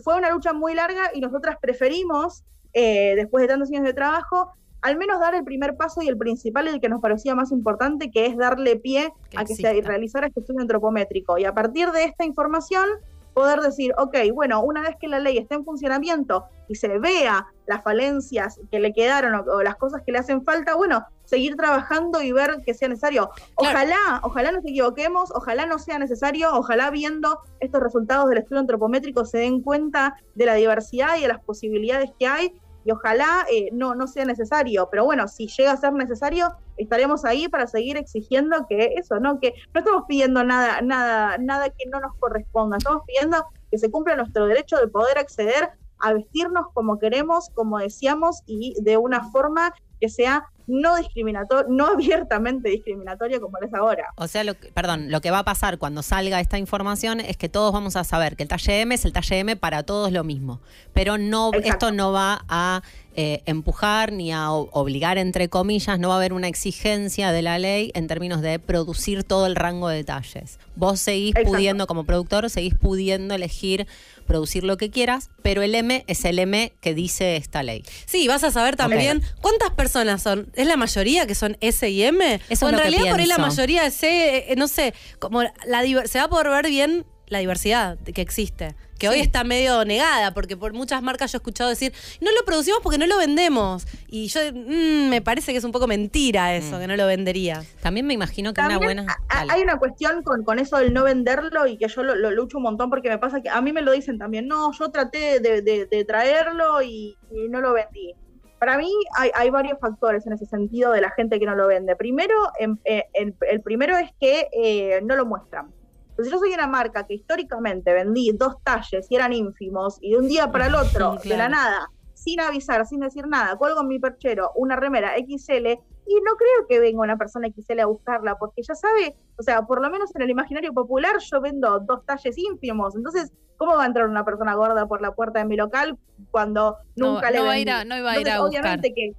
fue 0.03 0.17
una 0.17 0.31
lucha 0.31 0.53
muy 0.53 0.73
larga 0.73 1.11
y 1.13 1.21
nosotras 1.21 1.57
preferimos, 1.61 2.43
eh, 2.73 3.13
después 3.15 3.41
de 3.41 3.47
tantos 3.47 3.69
años 3.69 3.83
de 3.83 3.93
trabajo, 3.93 4.51
al 4.81 4.97
menos 4.97 5.19
dar 5.19 5.35
el 5.35 5.43
primer 5.43 5.75
paso 5.75 6.01
y 6.01 6.07
el 6.07 6.17
principal, 6.17 6.67
el 6.67 6.79
que 6.79 6.89
nos 6.89 7.01
parecía 7.01 7.35
más 7.35 7.51
importante, 7.51 8.11
que 8.11 8.25
es 8.25 8.37
darle 8.37 8.77
pie 8.77 9.11
Que 9.29 9.37
a 9.37 9.43
que 9.43 9.55
se 9.55 9.81
realizara 9.81 10.27
este 10.27 10.39
estudio 10.39 10.61
antropométrico. 10.61 11.37
Y 11.37 11.45
a 11.45 11.53
partir 11.53 11.91
de 11.91 12.05
esta 12.05 12.23
información, 12.23 12.87
poder 13.33 13.59
decir, 13.59 13.93
ok, 13.97 14.17
bueno, 14.33 14.61
una 14.61 14.81
vez 14.81 14.95
que 14.99 15.07
la 15.07 15.19
ley 15.19 15.37
esté 15.37 15.55
en 15.55 15.65
funcionamiento 15.65 16.45
y 16.67 16.75
se 16.75 16.99
vea 16.99 17.47
las 17.67 17.83
falencias 17.83 18.59
que 18.71 18.79
le 18.79 18.93
quedaron 18.93 19.35
o, 19.35 19.43
o 19.51 19.63
las 19.63 19.75
cosas 19.75 20.01
que 20.05 20.11
le 20.11 20.19
hacen 20.19 20.43
falta, 20.43 20.75
bueno, 20.75 21.05
seguir 21.29 21.55
trabajando 21.55 22.21
y 22.23 22.31
ver 22.31 22.61
que 22.65 22.73
sea 22.73 22.87
necesario. 22.89 23.29
Ojalá, 23.55 24.19
ojalá 24.23 24.51
nos 24.51 24.65
equivoquemos, 24.65 25.31
ojalá 25.35 25.67
no 25.67 25.77
sea 25.77 25.99
necesario, 25.99 26.49
ojalá 26.53 26.89
viendo 26.89 27.39
estos 27.59 27.81
resultados 27.81 28.29
del 28.29 28.39
estudio 28.39 28.61
antropométrico 28.61 29.25
se 29.25 29.37
den 29.37 29.61
cuenta 29.61 30.15
de 30.33 30.45
la 30.47 30.55
diversidad 30.55 31.17
y 31.17 31.21
de 31.21 31.27
las 31.27 31.43
posibilidades 31.43 32.09
que 32.17 32.25
hay 32.25 32.59
y 32.89 32.91
ojalá 32.91 33.45
eh, 33.51 33.69
no, 33.71 33.93
no 33.93 34.07
sea 34.07 34.25
necesario. 34.25 34.89
Pero 34.89 35.05
bueno, 35.05 35.27
si 35.27 35.45
llega 35.45 35.73
a 35.73 35.77
ser 35.77 35.93
necesario, 35.93 36.55
estaremos 36.75 37.23
ahí 37.23 37.47
para 37.47 37.67
seguir 37.67 37.97
exigiendo 37.97 38.65
que 38.67 38.95
eso, 38.97 39.19
¿no? 39.19 39.39
Que 39.39 39.53
no 39.75 39.81
estamos 39.81 40.05
pidiendo 40.07 40.43
nada, 40.43 40.81
nada, 40.81 41.37
nada 41.37 41.69
que 41.69 41.87
no 41.87 41.99
nos 41.99 42.15
corresponda, 42.15 42.77
estamos 42.77 43.03
pidiendo 43.05 43.45
que 43.69 43.77
se 43.77 43.91
cumpla 43.91 44.15
nuestro 44.15 44.47
derecho 44.47 44.77
de 44.77 44.87
poder 44.87 45.19
acceder 45.19 45.69
a 45.99 46.13
vestirnos 46.13 46.65
como 46.73 46.97
queremos, 46.97 47.51
como 47.53 47.77
decíamos, 47.77 48.41
y 48.47 48.73
de 48.81 48.97
una 48.97 49.29
forma 49.29 49.71
que 50.01 50.09
sea 50.09 50.45
no 50.69 50.95
discriminatoria, 50.97 51.65
no 51.69 51.87
abiertamente 51.87 52.69
discriminatoria 52.69 53.39
como 53.39 53.57
lo 53.59 53.67
es 53.67 53.73
ahora. 53.73 54.05
O 54.15 54.27
sea, 54.27 54.43
lo 54.43 54.53
que- 54.53 54.71
perdón, 54.71 55.11
lo 55.11 55.19
que 55.21 55.31
va 55.31 55.39
a 55.39 55.43
pasar 55.43 55.77
cuando 55.77 56.01
salga 56.03 56.39
esta 56.39 56.57
información 56.57 57.19
es 57.19 57.35
que 57.37 57.49
todos 57.49 57.73
vamos 57.73 57.95
a 57.95 58.03
saber 58.03 58.35
que 58.35 58.43
el 58.43 58.49
talle 58.49 58.81
M 58.81 58.93
es 58.95 59.03
el 59.05 59.13
talle 59.13 59.39
M 59.39 59.55
para 59.55 59.83
todos 59.83 60.11
lo 60.11 60.23
mismo. 60.23 60.61
Pero 60.93 61.17
no, 61.17 61.49
Exacto. 61.49 61.69
esto 61.69 61.91
no 61.91 62.11
va 62.11 62.45
a 62.47 62.81
eh, 63.21 63.43
empujar 63.45 64.13
ni 64.13 64.31
a 64.31 64.49
obligar, 64.49 65.17
entre 65.17 65.49
comillas, 65.49 65.99
no 65.99 66.07
va 66.07 66.13
a 66.13 66.17
haber 66.19 66.31
una 66.31 66.47
exigencia 66.47 67.33
de 67.33 67.41
la 67.41 67.59
ley 67.59 67.91
en 67.93 68.07
términos 68.07 68.41
de 68.41 68.59
producir 68.59 69.25
todo 69.25 69.45
el 69.45 69.57
rango 69.57 69.89
de 69.89 69.97
detalles. 69.97 70.57
Vos 70.77 71.01
seguís 71.01 71.31
Exacto. 71.31 71.51
pudiendo, 71.51 71.85
como 71.85 72.05
productor, 72.05 72.49
seguís 72.49 72.75
pudiendo 72.75 73.35
elegir 73.35 73.87
producir 74.25 74.63
lo 74.63 74.77
que 74.77 74.89
quieras, 74.89 75.31
pero 75.41 75.63
el 75.63 75.75
M 75.75 76.05
es 76.07 76.23
el 76.23 76.39
M 76.39 76.71
que 76.79 76.93
dice 76.93 77.35
esta 77.35 77.61
ley. 77.61 77.83
Sí, 78.05 78.25
vas 78.29 78.45
a 78.45 78.51
saber 78.51 78.77
también 78.77 79.21
cuántas 79.41 79.71
personas 79.71 80.21
son. 80.21 80.49
¿Es 80.53 80.65
la 80.65 80.77
mayoría 80.77 81.27
que 81.27 81.35
son 81.35 81.57
S 81.59 81.89
y 81.89 82.03
M? 82.03 82.39
Eso 82.47 82.67
o 82.67 82.69
es 82.69 82.73
en 82.73 82.79
realidad 82.79 83.11
por 83.11 83.19
ahí 83.19 83.25
la 83.25 83.37
mayoría 83.37 83.85
es 83.85 83.95
C, 83.95 84.49
eh, 84.49 84.55
no 84.55 84.69
sé, 84.69 84.93
como 85.19 85.43
la 85.43 86.07
se 86.07 86.19
va 86.19 86.23
a 86.23 86.29
poder 86.29 86.47
ver 86.51 86.69
bien 86.69 87.05
la 87.29 87.39
diversidad 87.39 87.97
que 87.99 88.21
existe. 88.21 88.75
Que 88.97 89.07
hoy 89.07 89.21
está 89.21 89.45
medio 89.45 89.85
negada, 89.85 90.33
porque 90.33 90.57
por 90.57 90.73
muchas 90.73 91.01
marcas 91.01 91.31
yo 91.31 91.37
he 91.37 91.39
escuchado 91.39 91.69
decir, 91.69 91.93
no 92.19 92.31
lo 92.31 92.43
producimos 92.45 92.81
porque 92.83 92.97
no 92.97 93.07
lo 93.07 93.17
vendemos. 93.17 93.87
Y 94.09 94.27
yo 94.27 94.41
mm, 94.53 95.07
me 95.09 95.21
parece 95.21 95.53
que 95.53 95.59
es 95.59 95.63
un 95.63 95.71
poco 95.71 95.87
mentira 95.87 96.53
eso, 96.55 96.75
Mm. 96.75 96.79
que 96.81 96.87
no 96.87 96.95
lo 96.97 97.05
vendería. 97.07 97.63
También 97.81 98.05
me 98.05 98.13
imagino 98.13 98.53
que 98.53 98.59
una 98.59 98.71
También 98.71 98.97
buena... 99.05 99.15
a- 99.29 99.35
Dale. 99.39 99.53
hay 99.53 99.61
una 99.61 99.77
cuestión 99.79 100.21
con, 100.23 100.43
con 100.43 100.59
eso 100.59 100.77
del 100.77 100.93
no 100.93 101.05
venderlo 101.05 101.65
y 101.65 101.77
que 101.77 101.87
yo 101.87 102.03
lo, 102.03 102.15
lo 102.15 102.29
lucho 102.31 102.57
un 102.57 102.63
montón 102.63 102.89
porque 102.89 103.07
me 103.09 103.17
pasa 103.19 103.41
que 103.41 103.47
a 103.49 103.61
mí 103.61 103.71
me 103.71 103.81
lo 103.83 103.93
dicen 103.93 104.17
también, 104.17 104.47
no, 104.47 104.73
yo 104.77 104.89
traté 104.91 105.39
de, 105.39 105.61
de- 105.61 105.85
de 105.85 106.05
traerlo 106.05 106.81
y, 106.81 107.15
y 107.31 107.47
no 107.49 107.61
lo 107.61 107.71
vendí. 107.71 108.13
Para 108.59 108.77
mí 108.77 108.91
hay, 109.17 109.31
hay 109.33 109.49
varios 109.49 109.79
factores 109.79 110.27
en 110.27 110.33
ese 110.33 110.45
sentido 110.45 110.91
de 110.91 110.99
la 110.99 111.11
gente 111.11 111.39
que 111.39 111.45
no 111.45 111.55
lo 111.55 111.67
vende. 111.67 111.95
Primero, 111.95 112.35
eh, 112.59 113.05
el, 113.13 113.33
el 113.49 113.61
primero 113.61 113.97
es 113.97 114.09
que 114.19 114.49
eh, 114.51 114.99
no 115.05 115.15
lo 115.15 115.25
muestran. 115.25 115.71
Entonces, 116.19 116.33
yo 116.33 116.39
soy 116.39 116.53
una 116.53 116.67
marca 116.67 117.05
que 117.07 117.13
históricamente 117.13 117.93
vendí 117.93 118.31
dos 118.37 118.55
talles 118.61 119.07
y 119.09 119.15
eran 119.15 119.31
ínfimos 119.31 119.97
y 120.01 120.11
de 120.11 120.17
un 120.17 120.27
día 120.27 120.51
para 120.51 120.65
el 120.67 120.75
otro, 120.75 121.15
de 121.23 121.37
la 121.37 121.47
nada, 121.47 121.87
sin 122.13 122.41
avisar, 122.41 122.85
sin 122.85 122.99
decir 122.99 123.25
nada, 123.25 123.55
cuelgo 123.55 123.79
en 123.79 123.87
mi 123.87 123.99
perchero 123.99 124.51
una 124.55 124.75
remera 124.75 125.15
XL 125.15 125.65
y 126.05 126.15
no 126.15 126.35
creo 126.35 126.67
que 126.67 126.79
venga 126.81 126.99
una 127.01 127.15
persona 127.17 127.47
XL 127.47 127.79
a 127.79 127.85
buscarla, 127.85 128.35
porque 128.37 128.63
ya 128.63 128.75
sabe, 128.75 129.15
o 129.37 129.43
sea, 129.43 129.61
por 129.61 129.81
lo 129.81 129.89
menos 129.89 130.13
en 130.13 130.23
el 130.23 130.29
imaginario 130.29 130.73
popular 130.73 131.15
yo 131.19 131.39
vendo 131.39 131.79
dos 131.79 132.05
talles 132.05 132.37
ínfimos, 132.37 132.97
entonces, 132.97 133.31
¿cómo 133.55 133.77
va 133.77 133.83
a 133.83 133.87
entrar 133.87 134.09
una 134.09 134.25
persona 134.25 134.55
gorda 134.55 134.87
por 134.87 135.01
la 135.01 135.13
puerta 135.13 135.39
de 135.39 135.45
mi 135.45 135.55
local 135.55 135.97
cuando 136.31 136.75
No, 136.97 137.13
nunca 137.13 137.31
le 137.31 137.37
no 137.39 137.45
va 137.45 137.51
a 137.53 137.59
ir 137.59 137.69
a- 137.71 137.85
no 137.85 137.95
iba 137.95 138.11
a 138.11 138.19
ir 138.19 138.27
Entonces, 138.27 138.33
a 138.41 138.43
buscar. 138.43 138.59
Obviamente 138.65 138.93
que, 138.93 139.13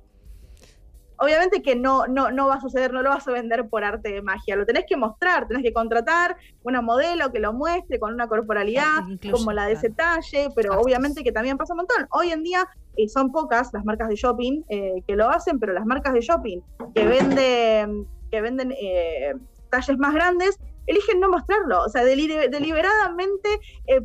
obviamente 1.20 1.62
que 1.62 1.76
no, 1.76 2.06
no, 2.06 2.30
no 2.32 2.48
va 2.48 2.54
a 2.54 2.60
suceder, 2.60 2.92
no 2.92 3.02
lo 3.02 3.10
vas 3.10 3.28
a 3.28 3.30
vender 3.32 3.68
por 3.68 3.84
arte 3.84 4.10
de 4.10 4.22
magia, 4.22 4.56
lo 4.56 4.66
tenés 4.66 4.84
que 4.88 4.96
mostrar, 4.96 5.46
tenés 5.46 5.62
que 5.62 5.72
contratar 5.72 6.36
una 6.64 6.80
modelo 6.82 7.30
que 7.30 7.38
lo 7.38 7.52
muestre 7.52 8.00
con 8.00 8.12
una 8.12 8.26
corporalidad 8.26 9.06
Incluye, 9.08 9.30
como 9.30 9.52
la 9.52 9.66
de 9.66 9.74
ese 9.74 9.90
talle, 9.90 10.48
pero 10.56 10.80
obviamente 10.80 11.22
que 11.22 11.30
también 11.32 11.56
pasa 11.56 11.74
un 11.74 11.78
montón. 11.78 12.06
Hoy 12.10 12.30
en 12.32 12.42
día 12.42 12.66
eh, 12.96 13.08
son 13.08 13.30
pocas 13.32 13.70
las 13.72 13.84
marcas 13.84 14.08
de 14.08 14.16
shopping 14.16 14.62
eh, 14.68 15.02
que 15.06 15.14
lo 15.14 15.28
hacen, 15.28 15.58
pero 15.60 15.72
las 15.72 15.86
marcas 15.86 16.12
de 16.14 16.20
shopping 16.20 16.60
que 16.94 17.06
venden, 17.06 18.06
que 18.30 18.40
venden 18.40 18.72
eh, 18.72 19.34
talles 19.70 19.98
más 19.98 20.14
grandes 20.14 20.58
eligen 20.86 21.20
no 21.20 21.28
mostrarlo, 21.28 21.84
o 21.84 21.88
sea, 21.88 22.02
deli- 22.02 22.48
deliberadamente 22.50 23.48
eh, 23.86 24.00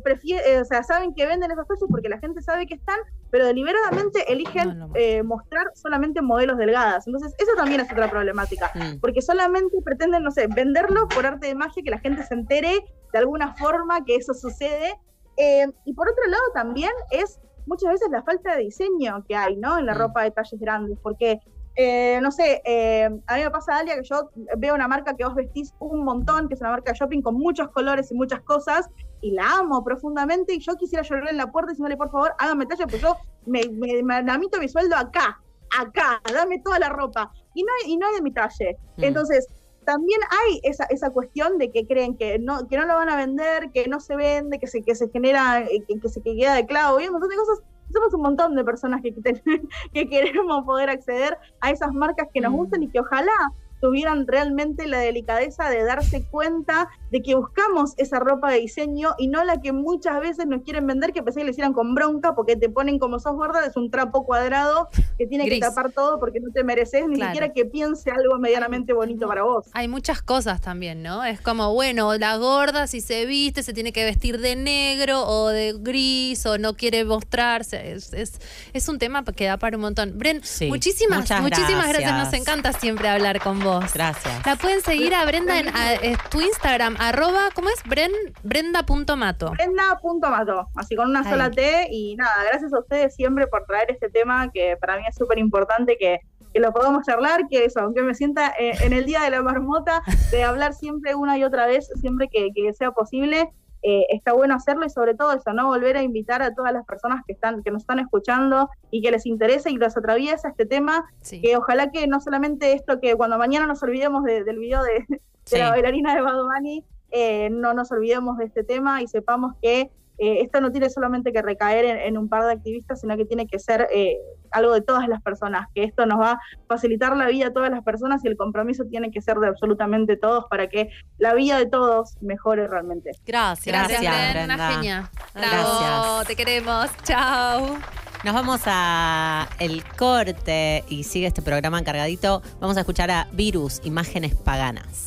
eh, 0.46 0.60
o 0.60 0.64
sea, 0.64 0.82
saben 0.84 1.14
que 1.14 1.26
venden 1.26 1.50
esos 1.50 1.66
talles 1.66 1.84
porque 1.90 2.08
la 2.08 2.18
gente 2.18 2.40
sabe 2.42 2.66
que 2.66 2.74
están, 2.74 2.98
pero 3.30 3.46
deliberadamente 3.46 4.30
eligen 4.32 4.78
No 4.78 4.88
lo 4.88 4.92
eh, 4.94 5.22
mostrar 5.22 5.66
solamente 5.74 6.22
modelos 6.22 6.56
delgadas. 6.58 7.06
Entonces, 7.06 7.34
eso 7.38 7.52
también 7.56 7.80
es 7.80 7.90
otra 7.92 8.08
problemática 8.08 8.70
Mm. 8.74 9.00
porque 9.00 9.22
solamente 9.22 9.76
pretenden, 9.84 10.22
no 10.22 10.30
sé, 10.30 10.46
venderlo 10.48 11.08
por 11.14 11.26
arte 11.26 11.46
de 11.48 11.54
magia, 11.54 11.82
que 11.84 11.90
la 11.90 11.98
gente 12.00 12.22
se 12.24 12.34
entere 12.34 12.72
de 13.12 13.18
alguna 13.18 13.54
forma 13.56 14.04
que 14.04 14.16
eso 14.16 14.34
sucede. 14.34 14.92
Eh, 15.36 15.66
y 15.84 15.92
por 15.94 16.08
otro 16.08 16.24
lado 16.28 16.42
también 16.54 16.90
es 17.10 17.38
muchas 17.66 17.90
veces 17.92 18.08
la 18.10 18.22
falta 18.22 18.54
de 18.56 18.62
diseño 18.64 19.24
que 19.28 19.34
hay, 19.36 19.56
¿no? 19.56 19.78
En 19.78 19.86
la 19.86 19.94
Mm. 19.94 19.98
ropa 19.98 20.22
de 20.22 20.30
talles 20.30 20.58
grandes, 20.60 20.98
porque, 21.02 21.38
eh, 21.74 22.18
no 22.22 22.30
sé, 22.30 22.62
eh, 22.64 23.08
a 23.26 23.36
mí 23.36 23.42
me 23.44 23.50
pasa, 23.50 23.74
Dalia, 23.74 23.96
que 23.96 24.02
yo 24.04 24.30
veo 24.56 24.74
una 24.74 24.88
marca 24.88 25.14
que 25.14 25.24
vos 25.24 25.34
vestís 25.34 25.74
un 25.78 26.04
montón, 26.04 26.48
que 26.48 26.54
es 26.54 26.60
una 26.60 26.70
marca 26.70 26.92
de 26.92 26.98
shopping 26.98 27.22
con 27.22 27.34
muchos 27.34 27.68
colores 27.70 28.10
y 28.10 28.14
muchas 28.14 28.40
cosas, 28.42 28.88
y 29.20 29.32
la 29.32 29.58
amo 29.58 29.82
profundamente, 29.82 30.54
y 30.54 30.60
yo 30.60 30.74
quisiera 30.76 31.02
llorar 31.02 31.28
en 31.28 31.36
la 31.36 31.50
puerta 31.50 31.70
diciéndole, 31.70 31.96
por 31.96 32.10
favor, 32.10 32.34
hágame 32.38 32.66
talla, 32.66 32.86
porque 32.86 33.00
yo 33.00 33.16
me, 33.46 33.62
me, 33.68 34.02
me 34.02 34.38
mi 34.60 34.68
sueldo 34.68 34.96
acá, 34.96 35.40
acá, 35.78 36.20
dame 36.32 36.60
toda 36.60 36.78
la 36.78 36.88
ropa. 36.88 37.32
Y 37.54 37.62
no 37.62 37.72
hay, 37.72 37.92
y 37.92 37.96
no 37.96 38.06
hay 38.06 38.16
de 38.16 38.22
mi 38.22 38.32
talle. 38.32 38.76
Mm. 38.96 39.04
Entonces, 39.04 39.48
también 39.84 40.20
hay 40.30 40.60
esa, 40.64 40.84
esa 40.86 41.10
cuestión 41.10 41.58
de 41.58 41.70
que 41.70 41.86
creen 41.86 42.16
que 42.16 42.38
no, 42.38 42.66
que 42.68 42.76
no 42.76 42.86
lo 42.86 42.94
van 42.94 43.08
a 43.08 43.16
vender, 43.16 43.70
que 43.72 43.86
no 43.88 44.00
se 44.00 44.16
vende, 44.16 44.58
que 44.58 44.66
se, 44.66 44.82
que 44.82 44.94
se 44.94 45.08
genera, 45.10 45.60
eh, 45.62 45.82
que, 45.86 45.98
que 45.98 46.08
se 46.08 46.20
que 46.22 46.36
queda 46.36 46.54
de 46.54 46.66
clavo, 46.66 47.00
y 47.00 47.06
un 47.06 47.12
montón 47.12 47.30
de 47.30 47.36
cosas. 47.36 47.60
Somos 47.92 48.12
un 48.14 48.22
montón 48.22 48.56
de 48.56 48.64
personas 48.64 49.00
que, 49.00 49.14
que, 49.14 49.42
que 49.94 50.08
queremos 50.08 50.64
poder 50.64 50.90
acceder 50.90 51.38
a 51.60 51.70
esas 51.70 51.92
marcas 51.92 52.28
que 52.34 52.40
nos 52.40 52.52
Mm. 52.52 52.56
gustan 52.56 52.82
y 52.82 52.88
que 52.88 53.00
ojalá 53.00 53.32
tuvieran 53.80 54.26
realmente 54.26 54.86
la 54.86 54.98
delicadeza 54.98 55.68
de 55.70 55.84
darse 55.84 56.24
cuenta 56.26 56.88
de 57.10 57.22
que 57.22 57.34
buscamos 57.34 57.92
esa 57.98 58.18
ropa 58.18 58.50
de 58.50 58.60
diseño 58.60 59.14
y 59.18 59.28
no 59.28 59.44
la 59.44 59.60
que 59.60 59.72
muchas 59.72 60.20
veces 60.20 60.46
nos 60.46 60.62
quieren 60.62 60.86
vender 60.86 61.12
que 61.12 61.22
pensé 61.22 61.40
que 61.40 61.44
le 61.44 61.50
hicieran 61.52 61.72
con 61.72 61.94
bronca 61.94 62.34
porque 62.34 62.56
te 62.56 62.68
ponen 62.68 62.98
como 62.98 63.18
sos 63.20 63.34
gorda, 63.36 63.64
es 63.66 63.76
un 63.76 63.90
trapo 63.90 64.24
cuadrado 64.24 64.88
que 65.18 65.26
tiene 65.26 65.44
Gris. 65.46 65.60
que 65.60 65.66
tapar 65.68 65.92
todo 65.92 66.18
porque 66.18 66.40
no 66.40 66.50
te 66.52 66.64
mereces 66.64 67.06
ni 67.08 67.16
Claro. 67.16 67.32
siquiera 67.32 67.52
que 67.52 67.64
piense 67.66 68.10
algo 68.10 68.38
medianamente 68.38 68.92
bonito 68.92 69.26
para 69.28 69.42
vos. 69.42 69.66
Hay 69.72 69.88
muchas 69.88 70.22
cosas 70.22 70.60
también, 70.60 71.02
¿no? 71.02 71.24
Es 71.24 71.40
como, 71.40 71.72
bueno, 71.74 72.16
la 72.18 72.36
gorda 72.36 72.86
si 72.86 73.00
se 73.00 73.26
viste 73.26 73.62
se 73.62 73.72
tiene 73.72 73.92
que 73.92 74.04
vestir 74.04 74.40
de 74.40 74.56
negro 74.56 75.22
o 75.26 75.48
de 75.48 75.74
gris 75.78 76.44
o 76.46 76.58
no 76.58 76.74
quiere 76.74 77.04
mostrarse. 77.04 77.92
Es, 77.92 78.12
es, 78.12 78.40
es 78.72 78.88
un 78.88 78.98
tema 78.98 79.24
que 79.24 79.44
da 79.46 79.56
para 79.58 79.76
un 79.76 79.82
montón. 79.82 80.16
Bren, 80.18 80.42
Sí, 80.42 80.66
muchísimas, 80.68 81.18
muchas 81.20 81.40
muchísimas 81.42 81.88
gracias. 81.88 82.10
gracias. 82.12 82.32
Nos 82.32 82.40
encanta 82.40 82.72
siempre 82.72 83.08
hablar 83.08 83.40
con 83.40 83.60
vos. 83.60 83.65
Vos. 83.66 83.92
Gracias. 83.92 84.46
La 84.46 84.56
pueden 84.56 84.80
seguir 84.80 85.14
a 85.14 85.24
Brenda 85.26 85.58
en 85.58 85.68
a- 85.68 85.96
tu 86.30 86.40
Instagram, 86.40 86.96
arroba, 86.98 87.48
¿cómo 87.54 87.68
es? 87.68 87.82
Bren, 87.84 88.12
brenda.mato. 88.42 89.50
Brenda.mato, 89.50 90.68
así 90.76 90.96
con 90.96 91.10
una 91.10 91.20
Ahí. 91.20 91.30
sola 91.30 91.50
T. 91.50 91.88
Y 91.90 92.16
nada, 92.16 92.34
gracias 92.50 92.72
a 92.72 92.78
ustedes 92.78 93.14
siempre 93.14 93.46
por 93.46 93.64
traer 93.66 93.90
este 93.90 94.08
tema 94.08 94.50
que 94.52 94.76
para 94.80 94.96
mí 94.96 95.02
es 95.08 95.14
súper 95.16 95.38
importante 95.38 95.96
que, 95.98 96.20
que 96.52 96.60
lo 96.60 96.72
podamos 96.72 97.04
charlar, 97.06 97.42
que 97.50 97.64
eso, 97.64 97.80
aunque 97.80 98.02
me 98.02 98.14
sienta 98.14 98.54
eh, 98.58 98.72
en 98.80 98.92
el 98.92 99.04
día 99.04 99.20
de 99.22 99.30
la 99.30 99.42
marmota, 99.42 100.02
de 100.30 100.42
hablar 100.44 100.72
siempre 100.72 101.14
una 101.14 101.36
y 101.38 101.44
otra 101.44 101.66
vez, 101.66 101.88
siempre 102.00 102.28
que, 102.28 102.48
que 102.54 102.72
sea 102.72 102.90
posible. 102.92 103.50
Eh, 103.88 104.04
está 104.10 104.32
bueno 104.32 104.54
hacerlo 104.56 104.84
y 104.84 104.90
sobre 104.90 105.14
todo 105.14 105.32
eso, 105.32 105.52
no 105.52 105.68
volver 105.68 105.96
a 105.96 106.02
invitar 106.02 106.42
a 106.42 106.52
todas 106.52 106.72
las 106.72 106.84
personas 106.84 107.22
que 107.24 107.32
están 107.34 107.62
que 107.62 107.70
nos 107.70 107.82
están 107.82 108.00
escuchando 108.00 108.68
y 108.90 109.00
que 109.00 109.12
les 109.12 109.26
interesa 109.26 109.70
y 109.70 109.76
les 109.76 109.96
atraviesa 109.96 110.48
este 110.48 110.66
tema, 110.66 111.04
Sí. 111.22 111.40
que 111.40 111.56
ojalá 111.56 111.92
que 111.92 112.08
no 112.08 112.20
solamente 112.20 112.72
esto 112.72 112.98
que 113.00 113.14
cuando 113.14 113.38
mañana 113.38 113.66
nos 113.68 113.80
olvidemos 113.84 114.24
de- 114.24 114.42
del 114.42 114.58
video 114.58 114.82
de, 114.82 115.04
de 115.08 115.20
Sí. 115.44 115.58
la 115.58 115.70
bailarina 115.70 116.14
de 116.16 116.20
Bad 116.20 116.42
Bunny, 116.42 116.84
eh, 117.12 117.48
no 117.50 117.74
nos 117.74 117.92
olvidemos 117.92 118.38
de 118.38 118.46
este 118.46 118.64
tema 118.64 119.02
y 119.02 119.06
sepamos 119.06 119.54
que 119.62 119.90
eh, 120.18 120.40
esto 120.40 120.60
no 120.60 120.72
tiene 120.72 120.88
solamente 120.90 121.32
que 121.32 121.42
recaer 121.42 121.84
en, 121.84 121.96
en 121.98 122.18
un 122.18 122.28
par 122.28 122.44
de 122.44 122.52
activistas, 122.52 123.00
sino 123.00 123.16
que 123.16 123.24
tiene 123.24 123.46
que 123.46 123.58
ser 123.58 123.86
eh, 123.92 124.16
algo 124.50 124.72
de 124.72 124.80
todas 124.80 125.08
las 125.08 125.22
personas, 125.22 125.68
que 125.74 125.84
esto 125.84 126.06
nos 126.06 126.20
va 126.20 126.32
a 126.32 126.38
facilitar 126.68 127.16
la 127.16 127.26
vida 127.28 127.48
a 127.48 127.52
todas 127.52 127.70
las 127.70 127.82
personas 127.82 128.24
y 128.24 128.28
el 128.28 128.36
compromiso 128.36 128.84
tiene 128.84 129.10
que 129.10 129.20
ser 129.20 129.36
de 129.38 129.48
absolutamente 129.48 130.16
todos 130.16 130.44
para 130.48 130.68
que 130.68 130.90
la 131.18 131.34
vida 131.34 131.58
de 131.58 131.66
todos 131.66 132.16
mejore 132.20 132.66
realmente. 132.66 133.10
Gracias. 133.26 133.66
Gracias, 133.66 134.00
Gracias, 134.02 134.32
Bren, 134.32 134.44
una 134.44 134.56
Brenda. 134.56 134.74
genia. 134.74 135.10
Bravo, 135.34 135.80
Gracias. 135.80 136.26
te 136.28 136.36
queremos. 136.36 136.90
Chao. 137.02 137.76
Nos 138.24 138.34
vamos 138.34 138.62
a 138.66 139.46
el 139.60 139.84
corte 139.84 140.84
y 140.88 141.04
sigue 141.04 141.26
este 141.26 141.42
programa 141.42 141.82
cargadito. 141.84 142.42
Vamos 142.60 142.76
a 142.76 142.80
escuchar 142.80 143.10
a 143.10 143.28
Virus, 143.32 143.80
Imágenes 143.84 144.34
Paganas. 144.34 145.05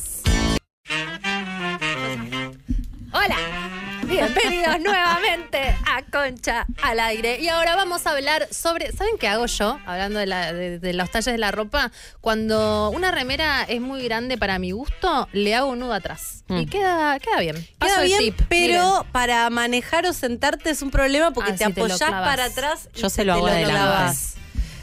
Bienvenidos 4.10 4.80
nuevamente 4.80 5.76
a 5.86 6.02
Concha 6.10 6.66
al 6.82 7.00
aire. 7.00 7.38
Y 7.40 7.48
ahora 7.48 7.76
vamos 7.76 8.06
a 8.06 8.10
hablar 8.10 8.48
sobre, 8.52 8.92
¿saben 8.92 9.16
qué 9.18 9.28
hago 9.28 9.46
yo? 9.46 9.78
Hablando 9.86 10.18
de, 10.18 10.26
la- 10.26 10.52
de- 10.52 10.78
de 10.78 10.92
los 10.92 11.10
talles 11.10 11.26
de 11.32 11.38
la 11.38 11.50
ropa, 11.52 11.90
cuando 12.20 12.90
una 12.90 13.10
remera 13.10 13.62
es 13.64 13.80
muy 13.80 14.02
grande 14.02 14.36
para 14.36 14.58
mi 14.58 14.72
gusto, 14.72 15.28
le 15.32 15.54
hago 15.54 15.68
un 15.70 15.78
nudo 15.80 15.94
atrás. 15.94 16.44
Mm. 16.48 16.56
Y 16.58 16.66
queda, 16.66 17.18
queda 17.20 17.38
bien. 17.40 17.56
Paso 17.78 17.94
Queda 17.94 18.02
el 18.02 18.08
bien, 18.08 18.20
tip. 18.20 18.40
pero 18.48 18.98
Miren. 18.98 19.12
para 19.12 19.48
manejar 19.50 20.06
o 20.06 20.12
sentarte 20.12 20.70
es 20.70 20.82
un 20.82 20.90
problema 20.90 21.30
porque 21.30 21.52
Ah, 21.52 21.56
te 21.56 21.64
si 21.64 21.72
lo 21.72 21.84
apoyás 21.86 22.10
para 22.10 22.44
atrás. 22.46 22.88
y 22.94 23.00
Yo 23.00 23.10
se 23.10 23.24
lo 23.24 23.34
hago 23.34 23.46
adelante. 23.46 23.72
clavas. 23.74 24.34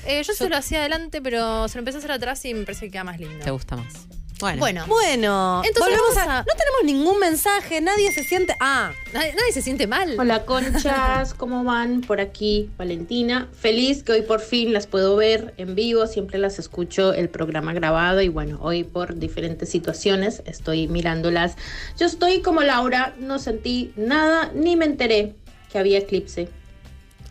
Eh, 0.05 0.23
yo 0.23 0.33
se 0.33 0.47
lo 0.47 0.55
hacía 0.55 0.79
adelante, 0.79 1.21
pero 1.21 1.67
se 1.67 1.75
lo 1.75 1.79
empecé 1.79 1.97
a 1.97 1.99
hacer 1.99 2.11
atrás 2.13 2.43
y 2.45 2.53
me 2.53 2.63
parece 2.63 2.85
que 2.85 2.91
queda 2.91 3.03
más 3.03 3.19
lindo. 3.19 3.43
¿Te 3.43 3.51
gusta 3.51 3.75
más? 3.75 3.93
Bueno. 4.39 4.60
Bueno, 4.60 4.86
Bueno, 4.88 5.62
Entonces 5.65 5.93
volvemos 5.97 6.15
vamos 6.15 6.32
a, 6.32 6.39
a- 6.39 6.43
No 6.43 6.54
tenemos 6.58 6.84
ningún 6.84 7.19
mensaje, 7.19 7.82
nadie 7.82 8.12
se 8.12 8.23
siente. 8.23 8.56
Ah, 8.60 8.91
nadie, 9.13 9.34
nadie 9.34 9.52
se 9.52 9.62
siente 9.63 9.88
mal. 9.88 10.15
Hola 10.19 10.45
conchas, 10.45 11.34
¿cómo 11.34 11.63
van? 11.63 12.02
Por 12.02 12.21
aquí, 12.21 12.69
Valentina. 12.78 13.50
Feliz 13.60 14.04
que 14.04 14.12
hoy 14.12 14.21
por 14.21 14.39
fin 14.39 14.73
las 14.73 14.86
puedo 14.86 15.15
ver 15.15 15.54
en 15.58 15.73
vivo, 15.76 16.06
siempre 16.06 16.38
las 16.38 16.60
escucho 16.60 17.13
el 17.13 17.30
programa 17.30 17.73
grabado 17.73 18.21
y 18.21 18.28
bueno, 18.30 18.60
hoy 18.62 18.84
por 18.84 19.15
diferentes 19.15 19.69
situaciones 19.69 20.43
estoy 20.45 20.88
mirándolas. 20.88 21.56
Yo 22.00 22.06
estoy 22.06 22.41
como 22.41 22.62
Laura, 22.62 23.15
no 23.19 23.39
sentí 23.39 23.91
nada 23.95 24.52
ni 24.54 24.76
me 24.76 24.86
enteré 24.86 25.36
que 25.71 25.80
había 25.80 25.97
eclipse. 25.97 26.50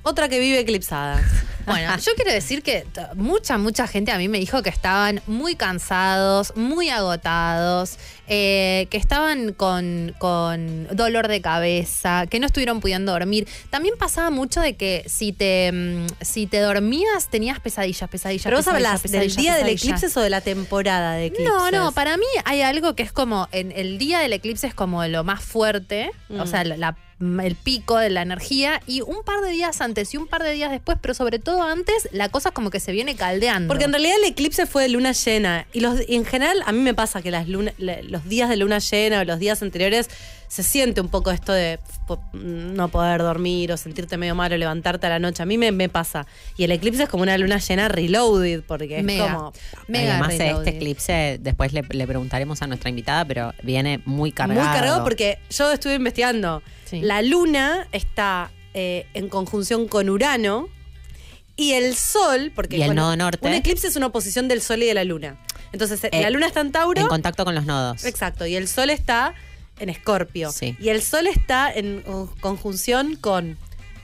Otra 0.08 0.28
que 0.28 0.38
vive 0.40 0.60
eclipsada. 0.60 1.20
Bueno, 1.66 1.96
yo 1.96 2.12
quiero 2.14 2.30
decir 2.30 2.62
que 2.62 2.86
mucha, 3.16 3.58
mucha 3.58 3.88
gente 3.88 4.12
a 4.12 4.18
mí 4.18 4.28
me 4.28 4.38
dijo 4.38 4.62
que 4.62 4.70
estaban 4.70 5.20
muy 5.26 5.56
cansados, 5.56 6.52
muy 6.54 6.90
agotados, 6.90 7.98
eh, 8.28 8.86
que 8.88 8.96
estaban 8.98 9.52
con, 9.52 10.14
con 10.18 10.86
dolor 10.94 11.26
de 11.26 11.40
cabeza, 11.40 12.26
que 12.30 12.38
no 12.38 12.46
estuvieron 12.46 12.78
pudiendo 12.78 13.10
dormir. 13.10 13.48
También 13.70 13.96
pasaba 13.98 14.30
mucho 14.30 14.60
de 14.60 14.76
que 14.76 15.02
si 15.08 15.32
te, 15.32 15.72
mm, 15.72 16.06
si 16.20 16.46
te 16.46 16.60
dormías 16.60 17.30
tenías 17.30 17.58
pesadillas, 17.58 18.08
pesadillas. 18.08 18.44
Pero 18.44 18.58
vos 18.58 18.68
hablas 18.68 19.02
del 19.02 19.34
día 19.34 19.56
del 19.56 19.70
eclipse 19.70 20.06
o 20.14 20.22
de 20.22 20.30
la 20.30 20.42
temporada 20.42 21.14
de 21.14 21.26
eclipses. 21.26 21.48
No, 21.52 21.72
no, 21.72 21.90
para 21.90 22.16
mí 22.16 22.26
hay 22.44 22.62
algo 22.62 22.94
que 22.94 23.02
es 23.02 23.10
como, 23.10 23.48
en 23.50 23.72
el 23.72 23.98
día 23.98 24.20
del 24.20 24.32
eclipse 24.34 24.68
es 24.68 24.74
como 24.74 25.04
lo 25.06 25.24
más 25.24 25.42
fuerte, 25.42 26.12
Mm. 26.28 26.38
o 26.40 26.46
sea, 26.46 26.62
la- 26.62 26.76
la- 26.76 26.96
el 27.18 27.54
pico 27.56 27.96
de 27.96 28.10
la 28.10 28.20
energía, 28.22 28.82
y 28.86 29.00
un 29.00 29.22
par 29.24 29.40
de 29.40 29.50
días 29.50 29.80
antes 29.80 30.12
y 30.12 30.18
un 30.18 30.26
par 30.26 30.42
de 30.42 30.52
días 30.52 30.70
después, 30.70 30.98
pero 31.00 31.14
sobre 31.14 31.38
todo 31.38 31.62
antes, 31.62 32.08
la 32.12 32.28
cosa 32.28 32.50
como 32.50 32.68
que 32.70 32.78
se 32.78 32.92
viene 32.92 33.16
caldeando. 33.16 33.68
Porque 33.68 33.84
en 33.84 33.92
realidad 33.92 34.16
el 34.22 34.28
eclipse 34.30 34.66
fue 34.66 34.82
de 34.82 34.90
luna 34.90 35.12
llena. 35.12 35.66
Y 35.72 35.80
los, 35.80 35.98
y 36.06 36.14
en 36.16 36.24
general, 36.26 36.62
a 36.66 36.72
mí 36.72 36.80
me 36.80 36.92
pasa 36.92 37.22
que 37.22 37.30
las 37.30 37.48
luna- 37.48 37.72
los 37.78 38.28
días 38.28 38.48
de 38.50 38.56
luna 38.56 38.78
llena 38.80 39.20
o 39.20 39.24
los 39.24 39.38
días 39.38 39.62
anteriores 39.62 40.10
se 40.48 40.62
siente 40.62 41.00
un 41.00 41.08
poco 41.08 41.30
esto 41.32 41.52
de 41.52 41.80
no 42.34 42.88
poder 42.88 43.20
dormir 43.20 43.72
o 43.72 43.76
sentirte 43.76 44.16
medio 44.16 44.34
mal 44.34 44.52
o 44.52 44.56
levantarte 44.56 45.06
a 45.06 45.10
la 45.10 45.18
noche. 45.18 45.42
A 45.42 45.46
mí 45.46 45.58
me, 45.58 45.72
me 45.72 45.88
pasa. 45.88 46.26
Y 46.56 46.64
el 46.64 46.70
eclipse 46.72 47.04
es 47.04 47.08
como 47.08 47.22
una 47.22 47.36
luna 47.38 47.58
llena 47.58 47.88
reloaded, 47.88 48.62
porque 48.62 48.98
es 49.00 49.02
como. 49.20 49.52
Mega 49.88 50.12
Además, 50.18 50.36
reloaded. 50.38 50.66
este 50.68 50.76
eclipse, 50.76 51.38
después 51.40 51.72
le, 51.72 51.82
le 51.82 52.06
preguntaremos 52.06 52.62
a 52.62 52.66
nuestra 52.66 52.90
invitada, 52.90 53.24
pero 53.24 53.54
viene 53.62 54.00
muy 54.04 54.30
cargado. 54.32 54.60
Muy 54.60 54.68
cargado 54.72 55.02
porque 55.02 55.38
yo 55.50 55.72
estuve 55.72 55.94
investigando. 55.94 56.62
Sí. 56.86 57.00
La 57.02 57.20
luna 57.22 57.86
está 57.92 58.50
eh, 58.74 59.06
en 59.14 59.28
conjunción 59.28 59.86
con 59.88 60.08
Urano 60.08 60.68
y 61.56 61.72
el 61.72 61.94
Sol, 61.96 62.52
porque 62.54 62.76
Y 62.76 62.82
el 62.82 62.88
bueno, 62.88 63.02
nodo 63.02 63.16
norte. 63.16 63.46
un 63.46 63.54
eclipse 63.54 63.86
es 63.88 63.96
una 63.96 64.06
oposición 64.06 64.48
del 64.48 64.60
Sol 64.62 64.82
y 64.82 64.86
de 64.86 64.94
la 64.94 65.04
Luna. 65.04 65.38
Entonces, 65.72 66.00
Eh, 66.04 66.22
la 66.22 66.30
luna 66.30 66.46
está 66.46 66.60
en 66.60 66.72
Tauro. 66.72 67.00
En 67.00 67.06
contacto 67.08 67.44
con 67.44 67.54
los 67.54 67.64
nodos. 67.66 68.04
Exacto, 68.04 68.46
y 68.46 68.54
el 68.56 68.68
Sol 68.68 68.88
está 68.90 69.34
en 69.78 69.88
Escorpio. 69.90 70.52
Sí. 70.52 70.76
Y 70.80 70.88
el 70.90 71.02
Sol 71.02 71.26
está 71.26 71.70
en 71.72 72.02
conjunción 72.40 73.16
con 73.16 73.58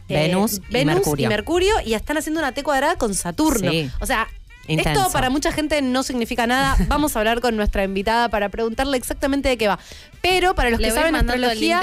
eh, 0.09 0.29
Venus 0.29 0.55
y 0.69 0.73
Venus 0.73 0.95
Mercurio. 0.97 1.27
y 1.27 1.29
Mercurio 1.29 1.75
y 1.87 1.95
están 1.95 2.19
haciendo 2.19 2.41
una 2.41 2.53
T 2.53 2.63
cuadrada 2.63 2.97
con 2.97 3.15
Saturno. 3.15 3.71
Sí. 3.71 3.91
O 4.01 4.07
sea, 4.07 4.29
Intenso. 4.67 5.01
esto 5.01 5.13
para 5.13 5.31
mucha 5.31 5.53
gente 5.53 5.83
no 5.83 6.03
significa 6.03 6.47
nada. 6.47 6.77
Vamos 6.89 7.17
a 7.17 7.19
hablar 7.19 7.41
con 7.41 7.57
nuestra 7.57 7.85
invitada 7.85 8.29
para 8.29 8.49
preguntarle 8.49 8.97
exactamente 8.97 9.49
de 9.49 9.57
qué 9.57 9.69
va. 9.69 9.79
Pero 10.21 10.55
para 10.55 10.71
los 10.71 10.81
Le 10.81 10.89
que 10.89 10.95
saben 10.95 11.15
astrología, 11.17 11.81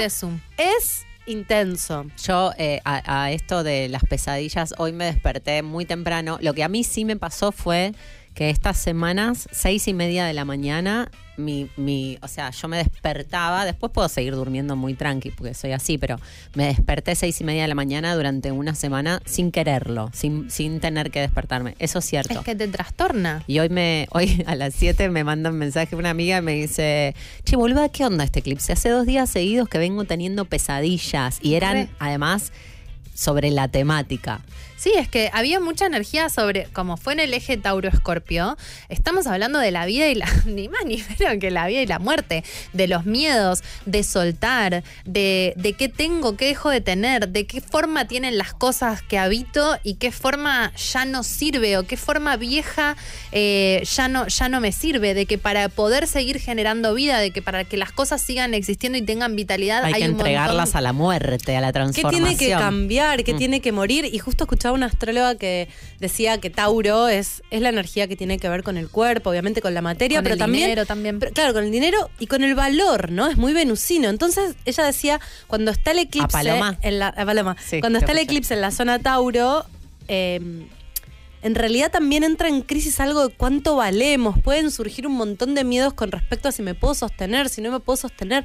es 0.56 1.06
intenso. 1.26 2.06
Yo 2.24 2.52
eh, 2.56 2.80
a, 2.84 3.24
a 3.24 3.30
esto 3.30 3.62
de 3.62 3.88
las 3.88 4.02
pesadillas, 4.04 4.74
hoy 4.78 4.92
me 4.92 5.04
desperté 5.04 5.62
muy 5.62 5.84
temprano. 5.84 6.38
Lo 6.40 6.54
que 6.54 6.64
a 6.64 6.68
mí 6.68 6.84
sí 6.84 7.04
me 7.04 7.16
pasó 7.16 7.52
fue 7.52 7.92
que 8.34 8.50
estas 8.50 8.78
semanas, 8.78 9.48
seis 9.52 9.88
y 9.88 9.94
media 9.94 10.24
de 10.24 10.32
la 10.32 10.44
mañana, 10.44 11.10
mi, 11.36 11.68
mi, 11.76 12.18
o 12.22 12.28
sea, 12.28 12.50
yo 12.50 12.68
me 12.68 12.76
despertaba, 12.76 13.64
después 13.64 13.90
puedo 13.92 14.08
seguir 14.08 14.34
durmiendo 14.34 14.76
muy 14.76 14.94
tranqui, 14.94 15.30
porque 15.30 15.54
soy 15.54 15.72
así, 15.72 15.98
pero 15.98 16.20
me 16.54 16.66
desperté 16.66 17.14
seis 17.14 17.40
y 17.40 17.44
media 17.44 17.62
de 17.62 17.68
la 17.68 17.74
mañana 17.74 18.14
durante 18.14 18.52
una 18.52 18.74
semana 18.74 19.20
sin 19.24 19.50
quererlo, 19.50 20.10
sin, 20.12 20.50
sin 20.50 20.80
tener 20.80 21.10
que 21.10 21.20
despertarme. 21.20 21.74
Eso 21.78 21.98
es 21.98 22.04
cierto. 22.04 22.38
Es 22.38 22.44
que 22.44 22.54
te 22.54 22.68
trastorna. 22.68 23.42
Y 23.46 23.58
hoy 23.58 23.68
me, 23.68 24.06
hoy 24.12 24.42
a 24.46 24.54
las 24.54 24.74
7 24.74 25.08
me 25.10 25.24
manda 25.24 25.50
un 25.50 25.56
mensaje 25.56 25.96
una 25.96 26.10
amiga 26.10 26.38
y 26.38 26.42
me 26.42 26.54
dice, 26.54 27.14
che, 27.44 27.56
boluda, 27.56 27.88
¿qué 27.88 28.04
onda 28.04 28.24
este 28.24 28.40
eclipse? 28.40 28.72
Hace 28.72 28.90
dos 28.90 29.06
días 29.06 29.30
seguidos 29.30 29.68
que 29.68 29.78
vengo 29.78 30.04
teniendo 30.04 30.44
pesadillas 30.44 31.38
y 31.42 31.54
eran 31.54 31.90
además 31.98 32.52
sobre 33.14 33.50
la 33.50 33.68
temática. 33.68 34.40
Sí, 34.76 34.92
es 34.96 35.08
que 35.08 35.28
había 35.34 35.60
mucha 35.60 35.84
energía 35.84 36.30
sobre, 36.30 36.64
como 36.72 36.96
fue 36.96 37.12
en 37.12 37.20
el 37.20 37.34
eje 37.34 37.58
Tauro-Escorpio, 37.58 38.56
estamos 38.88 39.26
hablando 39.26 39.58
de 39.58 39.70
la 39.70 39.84
vida 39.84 40.08
y 40.08 40.14
la, 40.14 40.26
ni 40.46 40.68
más 40.70 40.80
ni 40.86 40.96
menos 41.18 41.36
que 41.38 41.50
la 41.50 41.66
vida 41.66 41.82
y 41.82 41.86
la 41.86 41.98
muerte, 41.98 42.44
de 42.72 42.88
los 42.88 43.04
miedos, 43.04 43.62
de 43.84 44.02
soltar, 44.04 44.82
de, 45.04 45.52
de 45.56 45.72
qué 45.74 45.90
tengo, 45.90 46.34
qué 46.38 46.46
dejo 46.46 46.70
de 46.70 46.80
tener, 46.80 47.28
de 47.28 47.46
qué 47.46 47.60
forma 47.60 48.06
tienen 48.06 48.38
las 48.38 48.54
cosas 48.54 49.02
que 49.02 49.18
habito 49.18 49.76
y 49.82 49.94
qué 49.96 50.12
forma 50.12 50.72
ya 50.76 51.04
no 51.04 51.24
sirve 51.24 51.76
o 51.76 51.82
qué 51.86 51.98
forma 51.98 52.36
vieja 52.36 52.96
eh, 53.32 53.82
ya, 53.84 54.08
no, 54.08 54.28
ya 54.28 54.48
no 54.48 54.62
me 54.62 54.72
sirve, 54.72 55.12
de 55.12 55.26
que 55.26 55.36
para 55.36 55.68
poder 55.68 56.06
seguir 56.06 56.40
generando 56.40 56.94
vida, 56.94 57.18
de 57.18 57.32
que 57.32 57.42
para 57.42 57.64
que 57.64 57.76
las 57.76 57.92
cosas 57.92 58.22
sigan 58.22 58.54
existiendo 58.54 58.96
y 58.96 59.02
tengan 59.02 59.36
vitalidad, 59.36 59.84
Hay, 59.84 59.92
hay, 59.92 60.00
que 60.02 60.08
un 60.08 60.12
entregarlas 60.12 60.68
montón- 60.70 60.78
a 60.78 60.80
la 60.80 60.92
muerte, 60.94 61.54
a 61.56 61.60
la 61.60 61.66
¿Qué 61.68 61.72
transformación. 61.74 62.24
tiene 62.24 62.38
que 62.38 62.50
cambiar? 62.52 62.99
¿Qué 63.24 63.34
Mm. 63.34 63.38
tiene 63.38 63.60
que 63.60 63.72
morir? 63.72 64.04
Y 64.04 64.18
justo 64.18 64.44
escuchaba 64.44 64.74
una 64.74 64.86
astróloga 64.86 65.34
que 65.34 65.68
decía 65.98 66.38
que 66.38 66.50
Tauro 66.50 67.08
es, 67.08 67.42
es 67.50 67.60
la 67.60 67.68
energía 67.70 68.06
que 68.08 68.16
tiene 68.16 68.38
que 68.38 68.48
ver 68.48 68.62
con 68.62 68.76
el 68.76 68.88
cuerpo, 68.88 69.30
obviamente 69.30 69.60
con 69.60 69.74
la 69.74 69.82
materia, 69.82 70.18
Con 70.18 70.24
pero 70.24 70.34
el 70.34 70.38
también 70.38 70.64
dinero 70.64 70.86
también. 70.86 71.18
Pero, 71.18 71.32
claro, 71.32 71.52
con 71.54 71.64
el 71.64 71.70
dinero 71.70 72.10
y 72.18 72.26
con 72.26 72.44
el 72.44 72.54
valor, 72.54 73.10
¿no? 73.10 73.26
Es 73.28 73.36
muy 73.36 73.52
venusino. 73.52 74.08
Entonces, 74.08 74.54
ella 74.64 74.84
decía, 74.84 75.20
cuando 75.46 75.70
está 75.70 75.90
el 75.92 76.00
eclipse. 76.00 76.28
Paloma? 76.32 76.78
En 76.82 76.98
la, 76.98 77.08
a 77.08 77.24
Paloma. 77.24 77.56
Sí, 77.64 77.80
cuando 77.80 77.98
está 77.98 78.12
el 78.12 78.18
eclipse 78.18 78.54
en 78.54 78.60
la 78.60 78.70
zona 78.70 78.98
Tauro, 78.98 79.64
eh, 80.08 80.40
en 81.42 81.54
realidad 81.54 81.90
también 81.90 82.22
entra 82.22 82.48
en 82.48 82.60
crisis 82.60 83.00
algo 83.00 83.28
de 83.28 83.34
cuánto 83.34 83.76
valemos. 83.76 84.38
Pueden 84.42 84.70
surgir 84.70 85.06
un 85.06 85.14
montón 85.14 85.54
de 85.54 85.64
miedos 85.64 85.94
con 85.94 86.12
respecto 86.12 86.48
a 86.48 86.52
si 86.52 86.62
me 86.62 86.74
puedo 86.74 86.94
sostener, 86.94 87.48
si 87.48 87.62
no 87.62 87.70
me 87.70 87.80
puedo 87.80 87.96
sostener, 87.96 88.44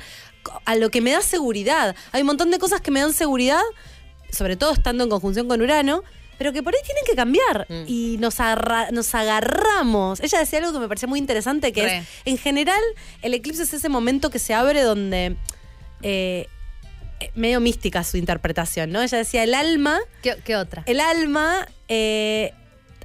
a 0.64 0.76
lo 0.76 0.90
que 0.90 1.02
me 1.02 1.12
da 1.12 1.22
seguridad. 1.22 1.94
Hay 2.14 2.22
un 2.22 2.28
montón 2.28 2.52
de 2.52 2.60
cosas 2.60 2.80
que 2.80 2.92
me 2.92 3.02
dan 3.02 3.12
seguridad, 3.14 3.62
sobre 4.36 4.56
todo 4.58 4.72
estando 4.74 5.04
en 5.04 5.10
conjunción 5.10 5.48
con 5.48 5.62
Urano. 5.62 6.04
pero 6.38 6.52
que 6.52 6.62
por 6.62 6.76
ahí 6.76 6.82
tienen 6.86 7.06
que 7.06 7.16
cambiar. 7.16 7.66
Mm. 7.70 7.84
Y 7.88 8.18
nos, 8.20 8.42
agarra- 8.42 8.92
nos 8.92 9.16
agarramos. 9.16 10.20
Ella 10.20 10.40
decía 10.40 10.60
algo 10.60 10.74
que 10.74 10.80
me 10.80 10.88
parecía 10.90 11.08
muy 11.08 11.18
interesante, 11.20 11.72
que 11.72 11.82
Re. 11.84 11.98
es, 12.00 12.08
en 12.26 12.38
general, 12.38 12.82
el 13.22 13.34
eclipse 13.34 13.64
es 13.64 13.74
ese 13.74 13.88
momento 13.88 14.30
que 14.30 14.40
se 14.40 14.54
abre 14.54 14.82
donde... 14.82 15.38
eh, 16.02 16.48
eh, 17.22 17.32
medio 17.36 17.62
mística 17.62 18.04
su 18.04 18.18
interpretación, 18.18 18.92
¿no? 18.92 19.02
Ella 19.02 19.18
decía, 19.18 19.44
el 19.46 19.54
alma, 19.54 20.00
¿Qué, 20.22 20.36
qué 20.44 20.58
otra? 20.58 20.84
el 20.86 21.00
alma 21.00 21.66
eh, 21.88 22.52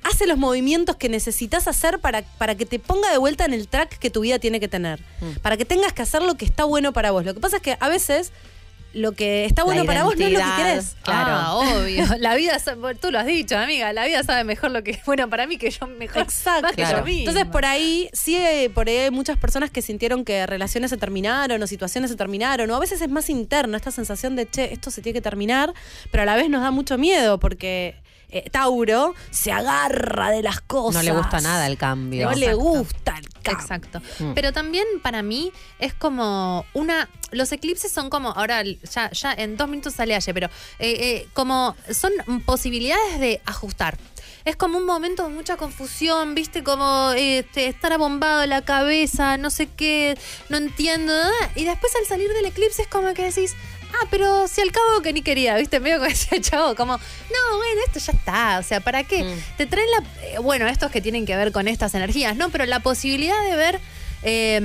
hace 0.03 0.27
los 0.27 0.37
movimientos 0.37 0.97
que 0.97 1.09
necesitas 1.09 1.69
hacer 1.69 2.01
para, 2.01 2.23
para 2.23 2.57
que 2.57 2.67
te 2.67 2.81
ponga 2.81 3.13
de 3.13 3.19
vuelta 3.19 3.45
en 3.45 3.55
el 3.55 3.69
track 3.69 3.99
que 4.01 4.11
tu 4.11 4.23
vida 4.23 4.41
tiene 4.41 4.59
que 4.59 4.67
tener. 4.67 4.99
Mm. 5.21 5.39
Para 5.43 5.57
que 5.57 5.65
tengas 5.65 5.93
que 5.93 6.03
hacer 6.03 6.23
lo 6.23 6.35
que 6.35 6.45
está 6.45 6.65
bueno 6.65 6.93
para 6.93 7.13
vos. 7.13 7.25
Lo 7.25 7.33
que 7.35 7.39
pasa 7.41 7.59
es 7.59 7.63
que 7.63 7.77
a 7.79 7.89
veces 7.89 8.33
lo 8.93 9.13
que 9.13 9.45
está 9.45 9.65
bueno 9.65 9.85
para 9.85 10.05
vos 10.05 10.17
no 10.17 10.27
es 10.27 10.33
lo 10.33 10.39
que 10.39 10.45
querés. 10.57 10.97
Claro. 11.03 11.31
Ah, 11.33 11.55
obvio. 11.55 12.05
La 12.19 12.35
vida, 12.35 12.57
tú 13.01 13.11
lo 13.11 13.19
has 13.19 13.27
dicho, 13.27 13.57
amiga, 13.57 13.93
la 13.93 14.05
vida 14.07 14.23
sabe 14.25 14.45
mejor 14.45 14.71
lo 14.71 14.83
que 14.83 14.93
es 14.93 15.05
bueno 15.07 15.29
para 15.29 15.47
mí 15.47 15.59
que 15.59 15.71
yo 15.71 15.87
mejor. 15.87 16.23
Exacto. 16.23 16.63
más 16.63 16.73
que 16.73 16.83
yo 16.83 17.05
misma. 17.05 17.21
Entonces, 17.21 17.47
por 17.47 17.65
ahí, 17.65 18.11
sí, 18.13 18.37
eh, 18.37 18.71
por 18.73 18.89
ahí 18.89 18.97
hay 18.97 19.11
muchas 19.11 19.39
personas 19.39 19.71
que 19.71 19.83
sintieron 19.83 20.25
que 20.25 20.47
relaciones 20.47 20.91
se 20.91 20.97
terminaron 20.97 21.63
o 21.63 21.67
situaciones 21.67 22.11
se 22.11 22.17
terminaron, 22.17 22.71
o 22.71 22.75
a 22.75 22.81
veces 22.81 23.01
es 23.01 23.09
más 23.09 23.31
interno 23.31 23.77
esta 23.77 23.91
sensación 23.91 24.37
de, 24.37 24.49
che, 24.49 24.73
esto 24.73 24.91
se 24.91 25.03
tiene 25.03 25.15
que 25.15 25.23
terminar, 25.23 25.73
pero 26.11 26.23
a 26.23 26.27
la 26.27 26.37
vez 26.37 26.51
nos 26.51 26.63
da 26.63 26.71
mucho 26.71 26.99
miedo 26.99 27.39
porque 27.39 27.97
eh, 28.31 28.49
Tauro 28.51 29.15
se 29.31 29.53
agarra 29.53 30.31
de 30.31 30.43
las 30.43 30.61
cosas. 30.61 31.05
No 31.05 31.13
le 31.13 31.17
gusta 31.17 31.41
nada 31.41 31.67
el 31.67 31.77
cambio. 31.77 32.31
No 32.31 32.37
le 32.37 32.47
Exacto. 32.47 32.61
gusta 32.63 33.19
el 33.19 33.29
cambio. 33.43 33.61
Exacto. 33.61 34.03
Mm. 34.19 34.35
Pero 34.35 34.53
también 34.53 34.85
para 35.03 35.23
mí 35.23 35.53
es 35.79 35.95
como 35.95 36.65
una. 36.75 37.09
Los 37.31 37.53
eclipses 37.53 37.93
son 37.93 38.11
como. 38.11 38.31
Ahora 38.31 38.63
ya, 38.63 39.11
ya 39.11 39.33
en 39.33 39.57
dos 39.57 39.69
minutos 39.69 39.95
sale 39.95 40.15
ayer, 40.15 40.35
pero 40.35 40.49
eh, 40.79 40.97
eh, 41.01 41.29
como 41.33 41.77
son 41.93 42.13
posibilidades 42.45 43.21
de 43.21 43.41
ajustar. 43.47 43.99
Es 44.45 44.57
como 44.57 44.79
un 44.79 44.87
momento 44.87 45.25
de 45.25 45.29
mucha 45.29 45.57
confusión, 45.59 46.35
¿viste? 46.35 46.65
Como 46.65 47.13
este, 47.15 47.67
estar 47.67 47.93
abombado 47.93 48.47
la 48.47 48.63
cabeza, 48.63 49.37
no 49.37 49.51
sé 49.51 49.69
qué, 49.69 50.17
no 50.49 50.57
entiendo 50.57 51.13
nada. 51.13 51.31
Y 51.55 51.65
después 51.65 51.95
al 51.97 52.07
salir 52.07 52.33
del 52.33 52.47
eclipse 52.47 52.83
es 52.83 52.89
como 52.89 53.13
que 53.13 53.25
decís, 53.25 53.55
ah, 53.93 54.07
pero 54.11 54.47
si 54.49 54.61
al 54.61 54.73
cabo 54.73 55.03
que 55.03 55.13
ni 55.13 55.23
quería, 55.23 55.57
¿viste? 55.57 55.81
Medio 55.81 55.99
como 56.01 56.11
ese 56.11 56.41
chavo, 56.41 56.75
como, 56.75 56.95
no, 56.95 57.57
bueno, 57.57 57.81
esto 57.87 57.99
ya 58.01 58.13
está, 58.19 58.59
o 58.59 58.63
sea, 58.63 58.81
¿para 58.81 59.05
qué? 59.05 59.25
Mm. 59.25 59.57
Te 59.57 59.67
traen 59.67 59.89
la. 59.91 60.05
eh, 60.27 60.39
bueno, 60.39 60.67
estos 60.67 60.91
que 60.91 61.01
tienen 61.01 61.27
que 61.27 61.37
ver 61.37 61.53
con 61.53 61.69
estas 61.69 61.95
energías, 61.95 62.37
¿no? 62.37 62.51
Pero 62.51 62.67
la 62.67 62.81
posibilidad 62.81 63.43
de 63.49 63.57
ver. 63.57 63.81
eh, 64.23 64.59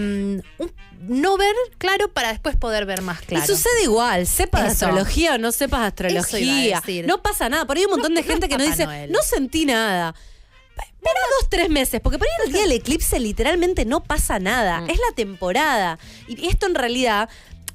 un- 0.57 0.73
no 1.07 1.37
ver 1.37 1.53
claro 1.77 2.07
para 2.11 2.29
después 2.29 2.55
poder 2.55 2.85
ver 2.87 3.01
más 3.03 3.21
claro. 3.21 3.43
Y 3.43 3.47
sucede 3.47 3.83
igual, 3.83 4.25
sepas 4.25 4.63
de 4.63 4.67
astrología 4.69 5.35
o 5.35 5.37
no 5.37 5.51
sepas 5.51 5.81
de 5.81 5.87
astrología. 5.87 6.81
No 7.05 7.21
pasa 7.21 7.47
nada. 7.47 7.65
Por 7.67 7.77
ahí 7.77 7.81
hay 7.81 7.85
un 7.85 7.91
montón 7.91 8.15
de 8.15 8.23
gente 8.23 8.47
no 8.47 8.49
que 8.49 8.57
nos 8.57 8.67
dice, 8.71 8.85
Noel. 8.85 9.11
no 9.11 9.19
sentí 9.21 9.65
nada. 9.65 10.15
Espera 10.75 11.19
dos, 11.39 11.49
tres 11.49 11.69
meses, 11.69 12.01
porque 12.01 12.17
por 12.17 12.25
ahí 12.27 12.33
el 12.47 12.51
día 12.53 12.61
del 12.63 12.71
eclipse 12.71 13.19
literalmente 13.19 13.85
no 13.85 14.03
pasa 14.03 14.39
nada. 14.39 14.81
Mm. 14.81 14.89
Es 14.89 14.97
la 14.97 15.15
temporada. 15.15 15.99
Y 16.27 16.47
esto 16.47 16.65
en 16.65 16.73
realidad 16.73 17.29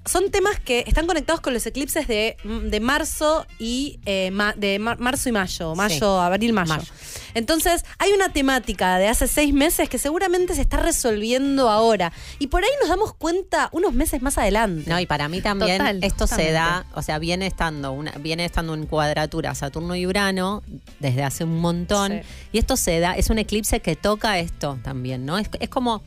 son 0.07 0.31
temas 0.31 0.59
que 0.59 0.83
están 0.87 1.07
conectados 1.07 1.41
con 1.41 1.53
los 1.53 1.67
eclipses 1.67 2.09
de, 2.09 2.37
de 2.45 2.81
marzo 2.81 3.47
y 3.59 4.01
eh, 4.07 4.31
ma- 4.31 4.55
de 4.55 4.79
mar- 4.79 4.99
marzo 4.99 5.29
y 5.29 5.33
mayo, 5.33 5.75
mayo, 5.75 6.21
abril, 6.21 6.53
mayo. 6.53 6.75
Mayo. 6.75 6.93
Entonces, 7.35 7.85
hay 7.99 8.13
una 8.13 8.33
temática 8.33 8.97
de 8.99 9.09
hace 9.09 9.29
seis 9.29 9.53
meses 9.53 9.89
que 9.89 9.99
seguramente 9.99 10.55
se 10.55 10.63
está 10.63 10.79
resolviendo 10.79 11.69
ahora. 11.69 12.13
Y 12.39 12.47
por 12.49 12.65
ahí 12.65 12.71
nos 12.81 12.89
damos 12.89 13.15
cuenta 13.15 13.69
unos 13.73 13.93
meses 13.93 14.23
más 14.23 14.39
adelante. 14.39 14.89
No, 14.91 14.99
y 14.99 15.07
para 15.07 15.29
mí 15.29 15.41
también 15.41 15.79
Total, 15.79 15.99
esto 16.03 16.27
se 16.27 16.51
da, 16.51 16.87
o 16.95 17.03
sea, 17.03 17.19
viene 17.19 17.47
estando 17.47 17.93
una, 17.93 18.13
viene 18.13 18.45
estando 18.47 18.75
en 18.75 18.87
cuadratura 18.87 19.55
Saturno 19.55 19.95
y 19.97 20.07
Urano 20.07 20.63
desde 20.99 21.23
hace 21.23 21.45
un 21.45 21.59
montón. 21.61 22.13
Sí. 22.23 22.29
Y 22.53 22.59
esto 22.59 22.77
se 22.77 22.99
da, 23.01 23.13
es 23.17 23.31
un 23.31 23.39
eclipse 23.39 23.81
que 23.81 23.97
toca 23.97 24.39
esto 24.39 24.79
también, 24.83 25.25
¿no? 25.27 25.39
Es, 25.39 25.49
es 25.61 25.69
como. 25.69 26.03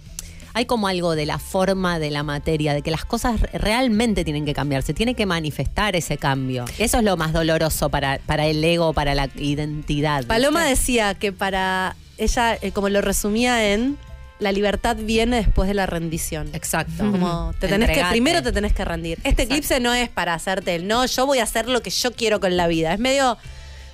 Hay 0.53 0.65
como 0.65 0.87
algo 0.87 1.15
de 1.15 1.25
la 1.25 1.39
forma 1.39 1.99
de 1.99 2.11
la 2.11 2.23
materia, 2.23 2.73
de 2.73 2.81
que 2.81 2.91
las 2.91 3.05
cosas 3.05 3.41
re- 3.41 3.49
realmente 3.57 4.23
tienen 4.23 4.45
que 4.45 4.53
cambiar, 4.53 4.83
se 4.83 4.93
tiene 4.93 5.15
que 5.15 5.25
manifestar 5.25 5.95
ese 5.95 6.17
cambio. 6.17 6.65
Eso 6.77 6.97
es 6.97 7.03
lo 7.03 7.17
más 7.17 7.33
doloroso 7.33 7.89
para, 7.89 8.19
para 8.25 8.45
el 8.45 8.63
ego, 8.63 8.93
para 8.93 9.15
la 9.15 9.29
identidad. 9.35 10.25
Paloma 10.25 10.65
decía 10.65 11.15
que 11.15 11.31
para 11.31 11.95
ella, 12.17 12.55
eh, 12.61 12.71
como 12.71 12.89
lo 12.89 13.01
resumía 13.01 13.73
en, 13.73 13.97
la 14.39 14.51
libertad 14.51 14.97
viene 14.99 15.37
después 15.37 15.67
de 15.69 15.73
la 15.73 15.85
rendición. 15.85 16.49
Exacto. 16.53 17.09
Como 17.09 17.53
te 17.59 17.67
tenés 17.67 17.91
que, 17.91 18.03
primero 18.09 18.43
te 18.43 18.51
tenés 18.51 18.73
que 18.73 18.83
rendir. 18.83 19.17
Este 19.23 19.43
eclipse 19.43 19.79
no 19.79 19.93
es 19.93 20.09
para 20.09 20.33
hacerte 20.33 20.75
el 20.75 20.87
no, 20.87 21.05
yo 21.05 21.25
voy 21.25 21.39
a 21.39 21.43
hacer 21.43 21.69
lo 21.69 21.81
que 21.81 21.89
yo 21.89 22.11
quiero 22.11 22.39
con 22.41 22.57
la 22.57 22.67
vida. 22.67 22.93
Es 22.93 22.99
medio, 22.99 23.37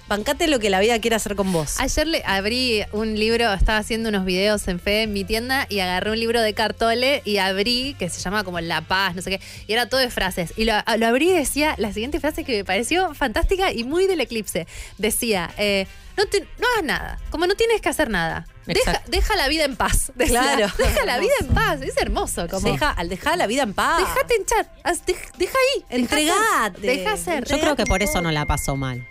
bancate 0.10 0.48
lo 0.48 0.60
que 0.60 0.70
la 0.70 0.82
vida 0.82 1.00
quiere 1.00 1.16
hacer 1.16 1.36
con 1.38 1.54
vos. 1.54 1.80
Ayer 1.80 2.06
le 2.08 2.24
abrí 2.26 2.84
un 2.92 3.18
libro, 3.18 3.54
estaba 3.54 3.78
haciendo 3.78 4.10
unos 4.10 4.26
videos 4.26 4.68
en 4.68 4.80
Fe 4.82 5.04
en 5.04 5.14
mi 5.14 5.24
tienda 5.24 5.66
y 5.70 5.80
agarré 5.80 6.12
un 6.12 6.20
libro 6.20 6.42
de 6.42 6.54
Cartole 6.54 7.22
y 7.24 7.38
abrí, 7.38 7.96
que 7.98 8.10
se 8.10 8.20
llama 8.20 8.44
como 8.44 8.60
La 8.60 8.82
Paz, 8.82 9.16
no 9.16 9.22
sé 9.22 9.30
qué, 9.30 9.42
y 9.68 9.72
era 9.74 9.88
todo 9.88 10.02
de 10.02 10.10
frases. 10.10 10.52
Y 10.58 10.66
lo, 10.66 10.74
lo 10.98 11.08
abrí 11.08 11.30
y 11.30 11.34
decía 11.34 11.76
la 11.78 11.94
siguiente 11.94 12.20
frase 12.20 12.44
que 12.44 12.58
me 12.58 12.66
pareció 12.66 13.14
fantástica 13.14 13.72
y 13.72 13.86
muy 13.86 14.08
del 14.08 14.20
eclipse. 14.20 14.68
Decía, 14.98 15.52
eh, 15.58 15.88
no, 16.18 16.26
te- 16.26 16.42
no 16.58 16.68
hagas 16.74 16.84
nada, 16.84 17.20
como 17.30 17.48
no 17.48 17.56
tienes 17.56 17.80
que 17.80 17.88
hacer 17.88 18.10
nada. 18.10 18.46
Deja, 18.66 19.02
deja 19.08 19.36
la 19.36 19.48
vida 19.48 19.64
en 19.64 19.76
paz. 19.76 20.12
Decía, 20.16 20.42
Claro. 20.42 20.72
Deja 20.78 21.06
la 21.06 21.18
vida 21.20 21.34
en 21.40 21.48
paz. 21.48 21.82
Es 21.82 21.98
hermoso. 21.98 22.48
Como, 22.48 22.72
Deja, 22.72 22.92
al 22.92 23.10
dejar 23.10 23.36
la 23.38 23.48
vida 23.48 23.64
en 23.64 23.74
paz. 23.74 24.00
Dejate 24.00 24.36
hinchar. 24.38 24.72
haz- 24.84 25.04
dej- 25.08 25.32
Deja 25.38 25.54
ahí. 25.58 25.82
deja 25.90 25.96
Entregate. 25.96 26.82
Deja 26.82 27.18
ser. 27.18 27.46
Yo 27.48 27.60
creo 27.60 27.76
que 27.76 27.86
por 27.86 28.04
eso 28.04 28.22
no 28.22 28.32
la 28.32 28.46
pasó 28.46 28.76
mal. 28.76 29.08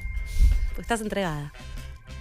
Porque 0.79 0.83
estás 0.85 1.01
entregada. 1.01 1.53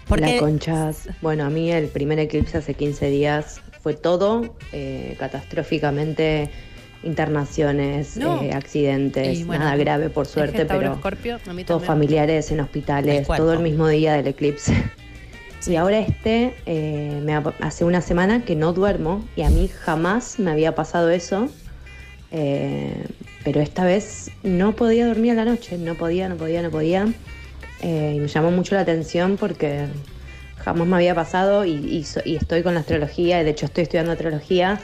Porque 0.08 0.24
Hola, 0.26 0.39
conchas. 0.39 1.10
Bueno, 1.22 1.45
a 1.45 1.49
mí 1.51 1.72
el 1.72 1.89
primer 1.89 2.18
eclipse 2.18 2.58
hace 2.58 2.74
15 2.74 3.12
días 3.12 3.62
fue 3.84 3.93
todo 3.93 4.55
eh, 4.74 5.16
catastróficamente 5.20 6.49
internaciones, 7.03 8.18
No. 8.18 8.41
eh, 8.41 8.53
accidentes, 8.53 9.45
bueno, 9.45 9.66
nada 9.66 9.76
grave 9.78 10.10
por 10.10 10.26
suerte, 10.26 10.66
pero 10.66 10.93
Escorpio. 10.93 11.38
A 11.47 11.53
mí 11.53 11.64
todos 11.66 11.86
familiares 11.86 12.49
en 12.51 12.60
hospitales, 12.62 13.28
todo 13.28 13.53
el 13.53 13.60
mismo 13.60 13.88
día 13.89 14.14
del 14.14 14.26
eclipse. 14.26 14.74
Y 15.68 15.76
ahora 15.76 15.99
este, 15.99 16.55
eh, 16.66 17.20
me 17.24 17.34
ha- 17.36 17.43
hace 17.60 17.84
una 17.86 18.01
semana 18.01 18.43
que 18.45 18.55
no 18.55 18.74
duermo 18.74 19.24
y 19.36 19.41
a 19.43 19.49
mí 19.51 19.68
jamás 19.68 20.39
me 20.39 20.49
había 20.49 20.74
pasado 20.76 21.10
eso, 21.12 21.49
eh, 22.32 23.05
pero 23.43 23.60
esta 23.62 23.84
vez 23.84 24.32
no 24.43 24.76
podía 24.76 25.05
dormir 25.08 25.32
a 25.34 25.36
la 25.36 25.45
noche, 25.45 25.78
no 25.78 25.93
podía, 25.95 26.30
no 26.30 26.38
podía, 26.38 26.62
no 26.64 26.70
podía. 26.72 27.08
Eh, 27.82 28.13
y 28.15 28.19
me 28.19 28.28
llamó 28.28 28.51
mucho 28.51 28.75
la 28.75 28.82
atención 28.82 29.38
porque 29.38 29.86
jamás 30.63 30.88
me 30.88 30.95
había 30.95 31.13
pasado 31.15 31.63
y, 31.65 31.71
y 31.71 32.05
y 32.25 32.36
estoy 32.36 32.63
con 32.63 32.73
la 32.73 32.80
astrología, 32.82 33.39
y 33.41 33.43
de 33.43 33.51
hecho 33.51 33.65
estoy 33.67 33.84
estudiando 33.84 34.11
astrología, 34.13 34.80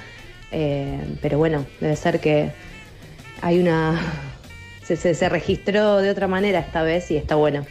eh, 0.52 1.00
pero 1.22 1.38
bueno, 1.40 1.66
debe 1.80 1.96
ser 1.96 2.20
que 2.20 2.52
hay 3.42 3.60
una... 3.60 4.00
Se, 4.84 4.98
se- 4.98 5.16
se 5.16 5.30
registró 5.30 6.00
de 6.00 6.10
otra 6.10 6.28
manera 6.28 6.60
esta 6.60 6.84
vez 6.84 7.10
y 7.10 7.16
está 7.16 7.36
bueno. 7.36 7.66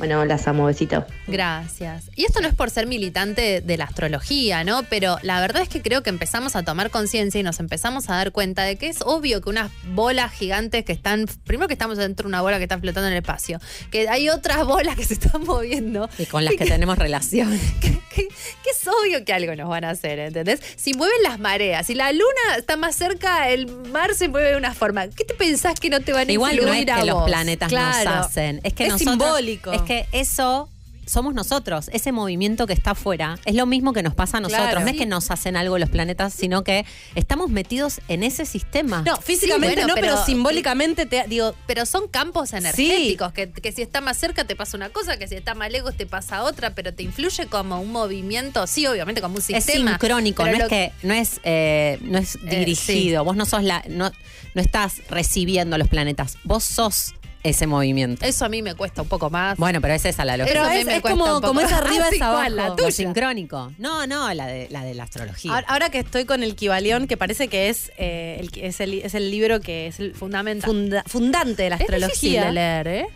Bueno, 0.00 0.24
las 0.24 0.48
amo, 0.48 0.64
besito. 0.66 1.06
Gracias. 1.28 2.10
Y 2.16 2.24
esto 2.24 2.40
no 2.40 2.48
es 2.48 2.54
por 2.54 2.70
ser 2.70 2.86
militante 2.86 3.60
de 3.60 3.76
la 3.78 3.84
astrología, 3.84 4.64
¿no? 4.64 4.82
Pero 4.84 5.18
la 5.22 5.40
verdad 5.40 5.62
es 5.62 5.68
que 5.68 5.80
creo 5.80 6.02
que 6.02 6.10
empezamos 6.10 6.56
a 6.56 6.62
tomar 6.64 6.90
conciencia 6.90 7.38
y 7.40 7.42
nos 7.44 7.60
empezamos 7.60 8.10
a 8.10 8.16
dar 8.16 8.32
cuenta 8.32 8.64
de 8.64 8.76
que 8.76 8.88
es 8.88 8.98
obvio 9.02 9.40
que 9.40 9.50
unas 9.50 9.70
bolas 9.94 10.32
gigantes 10.32 10.84
que 10.84 10.92
están, 10.92 11.26
primero 11.44 11.68
que 11.68 11.74
estamos 11.74 11.98
dentro 11.98 12.24
de 12.24 12.28
una 12.28 12.40
bola 12.42 12.58
que 12.58 12.64
está 12.64 12.78
flotando 12.78 13.06
en 13.08 13.12
el 13.12 13.18
espacio, 13.20 13.60
que 13.90 14.08
hay 14.08 14.28
otras 14.28 14.64
bolas 14.66 14.96
que 14.96 15.04
se 15.04 15.14
están 15.14 15.44
moviendo. 15.44 16.08
y 16.18 16.26
con 16.26 16.44
las 16.44 16.54
que 16.54 16.64
tenemos 16.66 16.98
relación. 16.98 17.50
que, 17.80 17.90
que- 18.14 18.28
que 18.62 18.70
es 18.70 18.86
obvio 18.88 19.24
que 19.24 19.32
algo 19.32 19.54
nos 19.54 19.68
van 19.68 19.84
a 19.84 19.90
hacer, 19.90 20.18
¿entendés? 20.18 20.60
Si 20.76 20.94
mueven 20.94 21.22
las 21.22 21.38
mareas, 21.38 21.86
si 21.86 21.94
la 21.94 22.10
luna 22.12 22.56
está 22.58 22.76
más 22.76 22.96
cerca, 22.96 23.48
el 23.50 23.66
mar 23.92 24.14
se 24.14 24.28
mueve 24.28 24.50
de 24.50 24.56
una 24.56 24.74
forma. 24.74 25.08
¿Qué 25.08 25.24
te 25.24 25.34
pensás 25.34 25.78
que 25.80 25.88
no 25.90 26.00
te 26.00 26.12
van 26.12 26.28
a 26.28 26.32
Igual 26.32 26.56
no 26.56 26.72
es 26.72 26.88
a 26.90 26.96
que 27.00 27.04
los 27.06 27.24
planetas 27.24 27.68
Claro. 27.68 28.10
nos 28.10 28.26
hacen. 28.26 28.60
Es 28.64 28.72
que 28.74 28.84
Es 28.84 28.90
nosotros- 28.92 29.12
simbólico. 29.18 29.72
Es 29.72 29.82
que 29.90 30.06
eso 30.12 30.68
somos 31.06 31.34
nosotros. 31.34 31.90
Ese 31.92 32.12
movimiento 32.12 32.68
que 32.68 32.72
está 32.72 32.92
afuera 32.92 33.36
es 33.44 33.56
lo 33.56 33.66
mismo 33.66 33.92
que 33.92 34.00
nos 34.04 34.14
pasa 34.14 34.36
a 34.36 34.40
nosotros. 34.40 34.68
Claro. 34.68 34.80
no 34.82 34.86
es 34.86 34.96
que 34.96 35.06
nos 35.06 35.32
hacen 35.32 35.56
algo 35.56 35.76
los 35.76 35.88
planetas, 35.90 36.32
sino 36.32 36.62
que 36.62 36.84
estamos 37.16 37.50
metidos 37.50 38.00
en 38.06 38.22
ese 38.22 38.46
sistema. 38.46 39.02
No, 39.04 39.16
físicamente 39.16 39.74
bueno, 39.74 39.88
no, 39.88 39.94
pero, 39.94 40.14
pero- 40.14 40.24
simbólicamente 40.24 41.06
te 41.06 41.24
digo, 41.26 41.56
Pero 41.66 41.84
son 41.84 42.06
campos 42.06 42.52
energéticos, 42.52 43.32
que, 43.32 43.50
que 43.50 43.72
si 43.72 43.82
está 43.82 44.00
más 44.00 44.18
cerca 44.18 44.44
te 44.44 44.54
pasa 44.54 44.76
una 44.76 44.90
cosa, 44.90 45.16
que 45.16 45.26
si 45.26 45.34
está 45.34 45.54
más 45.56 45.72
lejos 45.72 45.96
te 45.96 46.06
pasa 46.06 46.44
otra, 46.44 46.76
pero 46.76 46.94
te 46.94 47.02
influye 47.02 47.46
como 47.48 47.80
un 47.80 47.90
movimiento, 47.90 48.68
sí, 48.68 48.86
obviamente 48.86 49.20
como 49.20 49.34
un 49.34 49.40
es 49.40 49.46
sistema. 49.46 49.90
sincrónico, 49.92 50.44
pero 50.44 50.58
no 50.58 50.62
es 50.64 50.68
que 50.68 50.92
no 51.02 51.14
es 51.14 51.40
eh, 51.42 51.98
no 52.02 52.18
es 52.18 52.36
Eh, 52.36 52.58
dirigido. 52.60 53.24
Vos 53.24 53.34
no 53.34 53.46
sos 53.46 53.64
la 53.64 53.82
no 53.88 54.12
no 54.54 54.62
estás 54.62 55.02
recibiendo 55.08 55.76
los 55.76 55.88
planetas. 55.88 56.36
Vos 56.44 56.62
sos 56.62 57.14
ese 57.42 57.66
movimiento. 57.66 58.24
Eso 58.26 58.44
a 58.44 58.48
mí 58.48 58.60
me 58.62 58.74
cuesta 58.74 59.02
un 59.02 59.08
poco 59.08 59.30
más. 59.30 59.56
bueno, 59.56 59.80
pero 59.80 59.94
es 59.94 60.04
esa 60.04 60.24
la 60.24 60.36
lógica. 60.36 60.52
pero 60.62 60.68
es, 60.74 60.84
me 60.84 60.96
es 60.96 61.00
cuesta 61.00 61.10
como, 61.18 61.24
un 61.36 61.40
poco. 61.40 61.46
como 61.48 61.60
es 61.60 61.72
arriba 61.72 62.04
Ah, 62.06 62.10
es 62.14 62.20
abajo. 62.22 62.48
La 62.50 62.68
Lo 62.68 62.76
tuya. 62.76 62.90
sincrónico. 62.90 63.72
No, 63.78 64.06
no, 64.06 64.32
la 64.34 64.46
de 64.46 64.68
la 64.70 64.84
de 64.84 64.94
la 64.94 65.04
astrología. 65.04 65.52
Ahora, 65.54 65.66
ahora 65.68 65.88
que 65.90 66.00
estoy 66.00 66.24
con 66.26 66.42
el 66.42 66.54
Kibalión, 66.54 67.06
que 67.06 67.16
parece 67.16 67.48
que 67.48 67.68
es, 67.70 67.92
eh, 67.96 68.36
el, 68.40 68.50
es, 68.62 68.80
el, 68.80 68.94
es 68.94 69.14
el 69.14 69.30
libro 69.30 69.60
que 69.60 69.86
es 69.86 70.00
el 70.00 70.14
Fundamental. 70.14 70.68
funda- 70.70 71.02
fundante 71.06 71.62
de 71.62 71.70
la 71.70 71.76
es 71.76 71.80
difícil 71.80 72.04
astrología. 72.04 72.44
de 72.46 72.52
leer, 72.52 72.88
¿eh? 72.88 73.06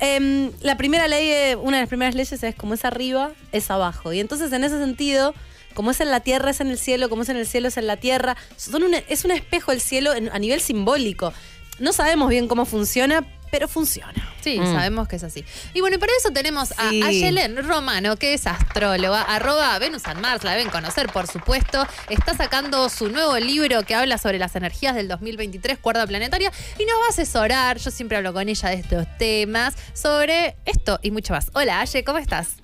em, 0.00 0.50
la 0.62 0.76
primera 0.76 1.06
ley, 1.08 1.54
una 1.60 1.76
de 1.78 1.82
las 1.82 1.88
primeras 1.88 2.14
leyes 2.14 2.42
es 2.42 2.54
como 2.54 2.74
es 2.74 2.84
arriba, 2.84 3.32
es 3.52 3.70
abajo. 3.70 4.12
Y 4.12 4.20
entonces 4.20 4.52
en 4.52 4.64
ese 4.64 4.78
sentido, 4.78 5.34
como 5.74 5.90
es 5.92 6.00
en 6.00 6.10
la 6.10 6.20
tierra, 6.20 6.50
es 6.50 6.60
en 6.60 6.68
el 6.68 6.78
cielo, 6.78 7.08
como 7.08 7.22
es 7.22 7.28
en 7.28 7.36
el 7.36 7.46
cielo, 7.46 7.68
es 7.68 7.76
en 7.76 7.86
la 7.86 7.96
tierra. 7.96 8.36
Son 8.56 8.82
un- 8.82 8.94
es 9.08 9.24
un 9.24 9.30
espejo 9.30 9.72
el 9.72 9.80
cielo 9.80 10.12
en- 10.14 10.28
a 10.30 10.38
nivel 10.38 10.60
simbólico. 10.60 11.32
No 11.80 11.92
sabemos 11.92 12.28
bien 12.28 12.46
cómo 12.46 12.64
funciona, 12.66 13.26
pero 13.50 13.66
funciona. 13.66 14.28
Sí, 14.40 14.58
Mm. 14.60 14.72
sabemos 14.72 15.08
que 15.08 15.16
es 15.16 15.24
así. 15.24 15.44
Y 15.74 15.80
bueno, 15.80 15.96
y 15.96 15.98
para 15.98 16.12
eso 16.18 16.30
tenemos 16.30 16.72
a. 16.78 16.88
Ayelen 16.90 17.66
Romano, 17.66 18.16
que 18.16 18.32
es 18.34 18.46
astróloga, 18.46 19.22
arroba 19.22 19.78
Venus 19.78 20.06
and 20.06 20.20
Mars, 20.20 20.44
la 20.44 20.52
deben 20.52 20.70
conocer, 20.70 21.08
por 21.08 21.26
supuesto. 21.26 21.84
Está 22.08 22.34
sacando 22.36 22.88
su 22.88 23.08
nuevo 23.08 23.36
libro 23.38 23.82
que 23.82 23.94
habla 23.94 24.18
sobre 24.18 24.38
las 24.38 24.54
energías 24.56 24.94
del 24.94 25.08
2023, 25.08 25.78
Cuerda 25.78 26.06
Planetaria, 26.06 26.52
y 26.78 26.84
nos 26.84 26.94
va 27.00 27.06
a 27.06 27.08
asesorar, 27.10 27.78
yo 27.78 27.90
siempre 27.90 28.16
hablo 28.18 28.32
con 28.32 28.48
ella 28.48 28.68
de 28.68 28.76
estos 28.76 29.06
temas, 29.18 29.74
sobre 29.94 30.56
esto 30.64 31.00
y 31.02 31.10
mucho 31.10 31.32
más. 31.34 31.50
Hola, 31.54 31.80
Aye, 31.80 32.04
¿cómo 32.04 32.18
estás? 32.18 32.56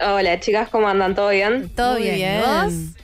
Hola 0.00 0.40
chicas, 0.40 0.68
¿cómo 0.70 0.88
andan? 0.88 1.14
¿Todo 1.14 1.28
bien? 1.28 1.68
¿Todo 1.68 1.92
Muy 1.94 2.02
bien? 2.02 2.14
¿Y 2.14 2.18
bien. 2.18 2.40
vos? 2.40 3.01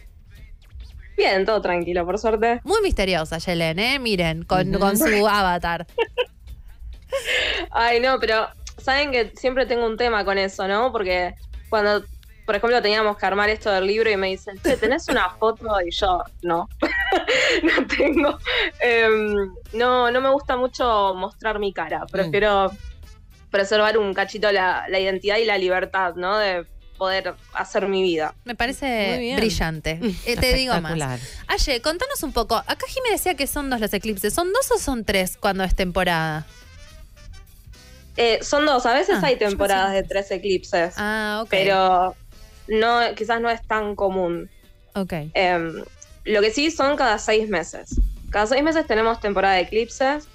Bien, 1.18 1.44
todo 1.44 1.60
tranquilo, 1.60 2.06
por 2.06 2.16
suerte. 2.16 2.60
Muy 2.62 2.80
misteriosa, 2.80 3.36
Ayelen, 3.36 3.80
¿eh? 3.80 3.98
Miren, 3.98 4.44
con, 4.44 4.72
con 4.74 4.96
su 4.96 5.26
avatar. 5.26 5.84
Ay, 7.72 7.98
no, 7.98 8.20
pero 8.20 8.46
saben 8.76 9.10
que 9.10 9.32
siempre 9.34 9.66
tengo 9.66 9.84
un 9.84 9.96
tema 9.96 10.24
con 10.24 10.38
eso, 10.38 10.68
¿no? 10.68 10.92
Porque 10.92 11.34
cuando, 11.68 12.04
por 12.46 12.54
ejemplo, 12.54 12.80
teníamos 12.80 13.16
que 13.16 13.26
armar 13.26 13.50
esto 13.50 13.68
del 13.72 13.88
libro 13.88 14.08
y 14.08 14.16
me 14.16 14.28
dicen, 14.28 14.60
che, 14.62 14.76
¿tenés 14.76 15.08
una 15.08 15.28
foto? 15.30 15.66
Y 15.84 15.90
yo, 15.90 16.22
no, 16.42 16.68
no 17.64 17.86
tengo. 17.88 18.38
Em, 18.78 19.52
no, 19.72 20.12
no 20.12 20.20
me 20.20 20.30
gusta 20.30 20.56
mucho 20.56 21.14
mostrar 21.16 21.58
mi 21.58 21.72
cara. 21.72 22.06
Prefiero 22.06 22.70
preservar 23.50 23.98
un 23.98 24.14
cachito 24.14 24.52
la, 24.52 24.84
la 24.88 25.00
identidad 25.00 25.38
y 25.38 25.46
la 25.46 25.58
libertad, 25.58 26.14
¿no? 26.14 26.38
De 26.38 26.64
poder 26.98 27.34
hacer 27.54 27.88
mi 27.88 28.02
vida. 28.02 28.34
Me 28.44 28.54
parece 28.54 29.34
brillante. 29.36 29.98
Eh, 30.26 30.36
te 30.36 30.52
digo 30.52 30.78
más. 30.80 31.20
Aye, 31.46 31.80
contanos 31.80 32.22
un 32.22 32.32
poco. 32.32 32.56
Acá 32.56 32.84
Jimmy 32.88 33.10
decía 33.10 33.34
que 33.34 33.46
son 33.46 33.70
dos 33.70 33.80
los 33.80 33.92
eclipses. 33.94 34.34
¿Son 34.34 34.52
dos 34.52 34.70
o 34.72 34.78
son 34.78 35.04
tres 35.04 35.36
cuando 35.38 35.64
es 35.64 35.74
temporada? 35.74 36.44
Eh, 38.16 38.40
son 38.42 38.66
dos, 38.66 38.84
a 38.84 38.94
veces 38.94 39.18
Ah, 39.22 39.26
hay 39.26 39.36
temporadas 39.36 39.92
de 39.92 40.02
tres 40.02 40.30
eclipses. 40.32 40.94
Ah, 40.96 41.40
ok. 41.44 41.48
pero 41.50 42.16
no, 42.66 43.00
quizás 43.16 43.40
no 43.40 43.48
es 43.48 43.62
tan 43.66 43.94
común. 43.94 44.50
Ok. 44.94 45.12
Em, 45.34 45.84
lo 46.24 46.40
que 46.40 46.50
sí 46.50 46.70
son 46.70 46.96
cada 46.96 47.18
seis 47.18 47.48
meses. 47.48 48.00
Cada 48.30 48.46
seis 48.46 48.62
meses 48.62 48.86
tenemos 48.86 49.20
temporada 49.20 49.54
de 49.54 49.60
eclipses. 49.62 50.26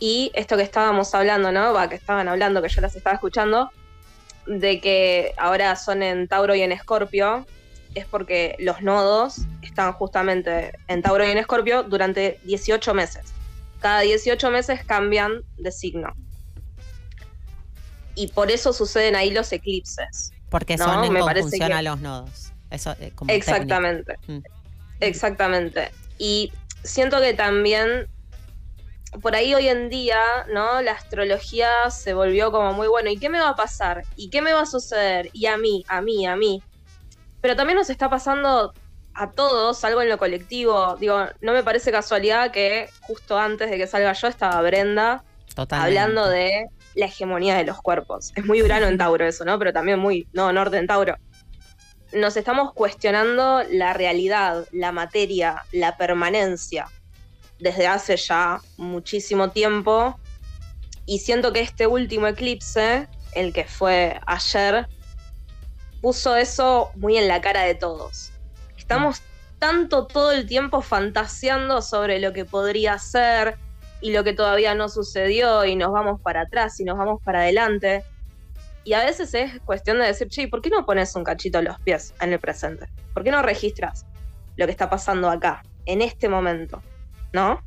Y 0.00 0.32
esto 0.34 0.56
que 0.56 0.64
estábamos 0.64 1.14
hablando, 1.14 1.52
¿no? 1.52 1.72
Va, 1.72 1.88
que 1.88 1.94
estaban 1.94 2.26
hablando, 2.28 2.60
que 2.60 2.68
yo 2.68 2.80
las 2.80 2.96
estaba 2.96 3.14
escuchando, 3.14 3.70
de 4.46 4.80
que 4.80 5.34
ahora 5.36 5.76
son 5.76 6.02
en 6.02 6.28
Tauro 6.28 6.54
y 6.54 6.62
en 6.62 6.72
Escorpio, 6.72 7.46
es 7.94 8.06
porque 8.06 8.56
los 8.58 8.82
nodos 8.82 9.42
están 9.62 9.92
justamente 9.92 10.72
en 10.88 11.00
Tauro 11.02 11.24
y 11.26 11.30
en 11.30 11.38
Escorpio 11.38 11.82
durante 11.84 12.40
18 12.44 12.92
meses. 12.94 13.22
Cada 13.80 14.00
18 14.00 14.50
meses 14.50 14.84
cambian 14.84 15.42
de 15.58 15.70
signo. 15.70 16.12
Y 18.14 18.28
por 18.28 18.50
eso 18.50 18.72
suceden 18.72 19.16
ahí 19.16 19.30
los 19.30 19.52
eclipses. 19.52 20.32
Porque 20.48 20.76
No, 20.76 20.84
son 20.84 21.04
en 21.04 21.12
me 21.12 21.20
parece 21.20 21.42
conjunción 21.42 21.68
que- 21.68 21.74
a 21.74 21.82
los 21.82 22.00
nodos. 22.00 22.52
Eso 22.70 22.94
eh, 23.00 23.12
como 23.14 23.30
Exactamente. 23.32 24.16
Mm. 24.26 24.38
Exactamente. 25.00 25.90
Y 26.18 26.52
siento 26.82 27.20
que 27.20 27.34
también 27.34 28.06
por 29.20 29.34
ahí 29.34 29.54
hoy 29.54 29.68
en 29.68 29.88
día, 29.88 30.20
¿no? 30.52 30.80
La 30.82 30.92
astrología 30.92 31.90
se 31.90 32.14
volvió 32.14 32.50
como 32.50 32.72
muy 32.72 32.88
bueno. 32.88 33.10
¿Y 33.10 33.18
qué 33.18 33.28
me 33.28 33.40
va 33.40 33.50
a 33.50 33.56
pasar? 33.56 34.02
¿Y 34.16 34.30
qué 34.30 34.42
me 34.42 34.52
va 34.52 34.62
a 34.62 34.66
suceder? 34.66 35.30
Y 35.32 35.46
a 35.46 35.56
mí, 35.56 35.84
a 35.88 36.00
mí, 36.00 36.26
a 36.26 36.36
mí. 36.36 36.62
Pero 37.40 37.56
también 37.56 37.78
nos 37.78 37.90
está 37.90 38.08
pasando 38.08 38.72
a 39.14 39.30
todos 39.30 39.84
algo 39.84 40.02
en 40.02 40.08
lo 40.08 40.18
colectivo. 40.18 40.96
Digo, 40.96 41.26
no 41.40 41.52
me 41.52 41.62
parece 41.62 41.92
casualidad 41.92 42.50
que 42.50 42.88
justo 43.02 43.38
antes 43.38 43.70
de 43.70 43.76
que 43.76 43.86
salga 43.86 44.12
yo 44.12 44.28
estaba 44.28 44.60
Brenda 44.62 45.24
Totalmente. 45.54 45.98
hablando 46.00 46.28
de 46.28 46.66
la 46.94 47.06
hegemonía 47.06 47.56
de 47.56 47.64
los 47.64 47.80
cuerpos. 47.80 48.32
Es 48.34 48.44
muy 48.44 48.62
Urano 48.62 48.86
en 48.86 48.98
Tauro 48.98 49.24
eso, 49.24 49.44
¿no? 49.44 49.58
Pero 49.58 49.72
también 49.72 49.98
muy, 49.98 50.26
no, 50.32 50.52
Norte 50.52 50.78
en 50.78 50.86
Tauro. 50.86 51.16
Nos 52.12 52.36
estamos 52.36 52.72
cuestionando 52.72 53.62
la 53.70 53.92
realidad, 53.92 54.66
la 54.72 54.92
materia, 54.92 55.64
la 55.72 55.96
permanencia 55.96 56.88
desde 57.58 57.86
hace 57.86 58.16
ya 58.16 58.60
muchísimo 58.76 59.50
tiempo. 59.50 60.18
Y 61.06 61.18
siento 61.18 61.52
que 61.52 61.60
este 61.60 61.86
último 61.86 62.26
eclipse, 62.26 63.08
el 63.32 63.52
que 63.52 63.64
fue 63.64 64.20
ayer, 64.26 64.88
puso 66.00 66.36
eso 66.36 66.90
muy 66.94 67.16
en 67.16 67.28
la 67.28 67.40
cara 67.40 67.62
de 67.62 67.74
todos. 67.74 68.32
Estamos 68.76 69.22
tanto 69.58 70.06
todo 70.06 70.32
el 70.32 70.46
tiempo 70.46 70.82
fantaseando 70.82 71.82
sobre 71.82 72.18
lo 72.20 72.32
que 72.32 72.44
podría 72.44 72.98
ser, 72.98 73.58
y 74.04 74.12
lo 74.12 74.22
que 74.22 74.34
todavía 74.34 74.74
no 74.74 74.90
sucedió 74.90 75.64
y 75.64 75.76
nos 75.76 75.90
vamos 75.90 76.20
para 76.20 76.42
atrás 76.42 76.78
y 76.78 76.84
nos 76.84 76.98
vamos 76.98 77.22
para 77.22 77.40
adelante. 77.40 78.04
Y 78.84 78.92
a 78.92 79.02
veces 79.02 79.32
es 79.32 79.58
cuestión 79.64 79.98
de 79.98 80.04
decir, 80.04 80.28
che, 80.28 80.42
¿y 80.42 80.46
¿por 80.46 80.60
qué 80.60 80.68
no 80.68 80.84
pones 80.84 81.16
un 81.16 81.24
cachito 81.24 81.58
en 81.58 81.64
los 81.64 81.80
pies 81.80 82.12
en 82.20 82.34
el 82.34 82.38
presente? 82.38 82.86
¿Por 83.14 83.24
qué 83.24 83.30
no 83.30 83.40
registras 83.40 84.04
lo 84.56 84.66
que 84.66 84.72
está 84.72 84.90
pasando 84.90 85.30
acá, 85.30 85.62
en 85.86 86.02
este 86.02 86.28
momento? 86.28 86.82
¿No? 87.34 87.60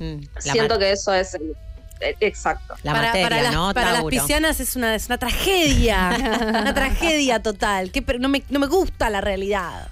Mm, 0.00 0.20
Siento 0.38 0.78
que 0.78 0.90
eso 0.92 1.14
es 1.14 1.34
el- 1.34 1.56
eh, 2.00 2.16
exacto. 2.20 2.74
La 2.82 2.92
para, 2.92 3.06
materia, 3.08 3.28
para 3.28 3.42
las, 3.42 3.54
¿no? 3.54 3.74
para 3.74 3.92
las 3.92 4.04
piscianas 4.04 4.58
es 4.60 4.74
una, 4.76 4.94
es 4.94 5.06
una 5.06 5.18
tragedia. 5.18 6.10
una 6.48 6.74
tragedia 6.74 7.42
total. 7.42 7.90
Que, 7.92 8.02
pero 8.02 8.18
no, 8.18 8.28
me, 8.28 8.42
no 8.50 8.58
me 8.58 8.66
gusta 8.66 9.08
la 9.08 9.20
realidad. 9.20 9.88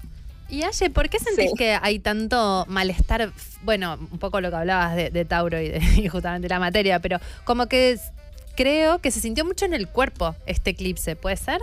Y 0.48 0.62
Aye, 0.64 0.88
¿por 0.90 1.09
qué 1.11 1.18
sentís 1.18 1.50
Sí. 1.50 1.56
que 1.56 1.78
hay 1.80 1.98
tanto 1.98 2.64
malestar? 2.68 3.30
Bueno, 3.62 3.98
un 4.11 4.18
poco 4.18 4.40
lo 4.40 4.48
que 4.50 4.56
hablabas 4.56 4.96
de, 4.96 5.11
de 5.11 5.24
Tauro 5.26 5.61
y, 5.61 5.68
de, 5.68 5.78
y 6.02 6.09
justamente 6.09 6.48
la 6.48 6.59
materia, 6.59 6.98
pero 7.00 7.18
como 7.44 7.66
que 7.66 7.92
es- 7.92 8.11
creo 8.56 8.98
que 8.98 9.11
se 9.12 9.20
sintió 9.20 9.44
mucho 9.44 9.66
en 9.66 9.74
el 9.74 9.86
cuerpo 9.88 10.34
este 10.46 10.70
eclipse, 10.70 11.14
¿puede 11.16 11.36
ser? 11.36 11.61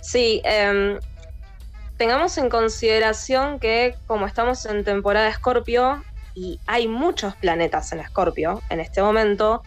Sí, 0.00 0.40
em, 0.44 0.98
tengamos 2.00 2.38
en 2.38 2.48
consideración 2.48 3.60
que 3.60 3.94
como 4.06 4.26
estamos 4.26 4.64
en 4.64 4.84
temporada 4.84 5.26
de 5.26 5.32
Escorpio 5.32 6.02
y 6.34 6.58
hay 6.66 6.88
muchos 6.88 7.36
planetas 7.36 7.92
en 7.92 8.00
Escorpio 8.00 8.62
en 8.70 8.80
este 8.80 9.02
momento, 9.02 9.62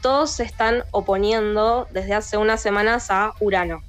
todos 0.00 0.30
se 0.30 0.44
están 0.44 0.84
oponiendo 0.92 1.88
desde 1.90 2.14
hace 2.14 2.36
unas 2.36 2.62
semanas 2.62 3.10
a 3.10 3.32
Urano. 3.40 3.82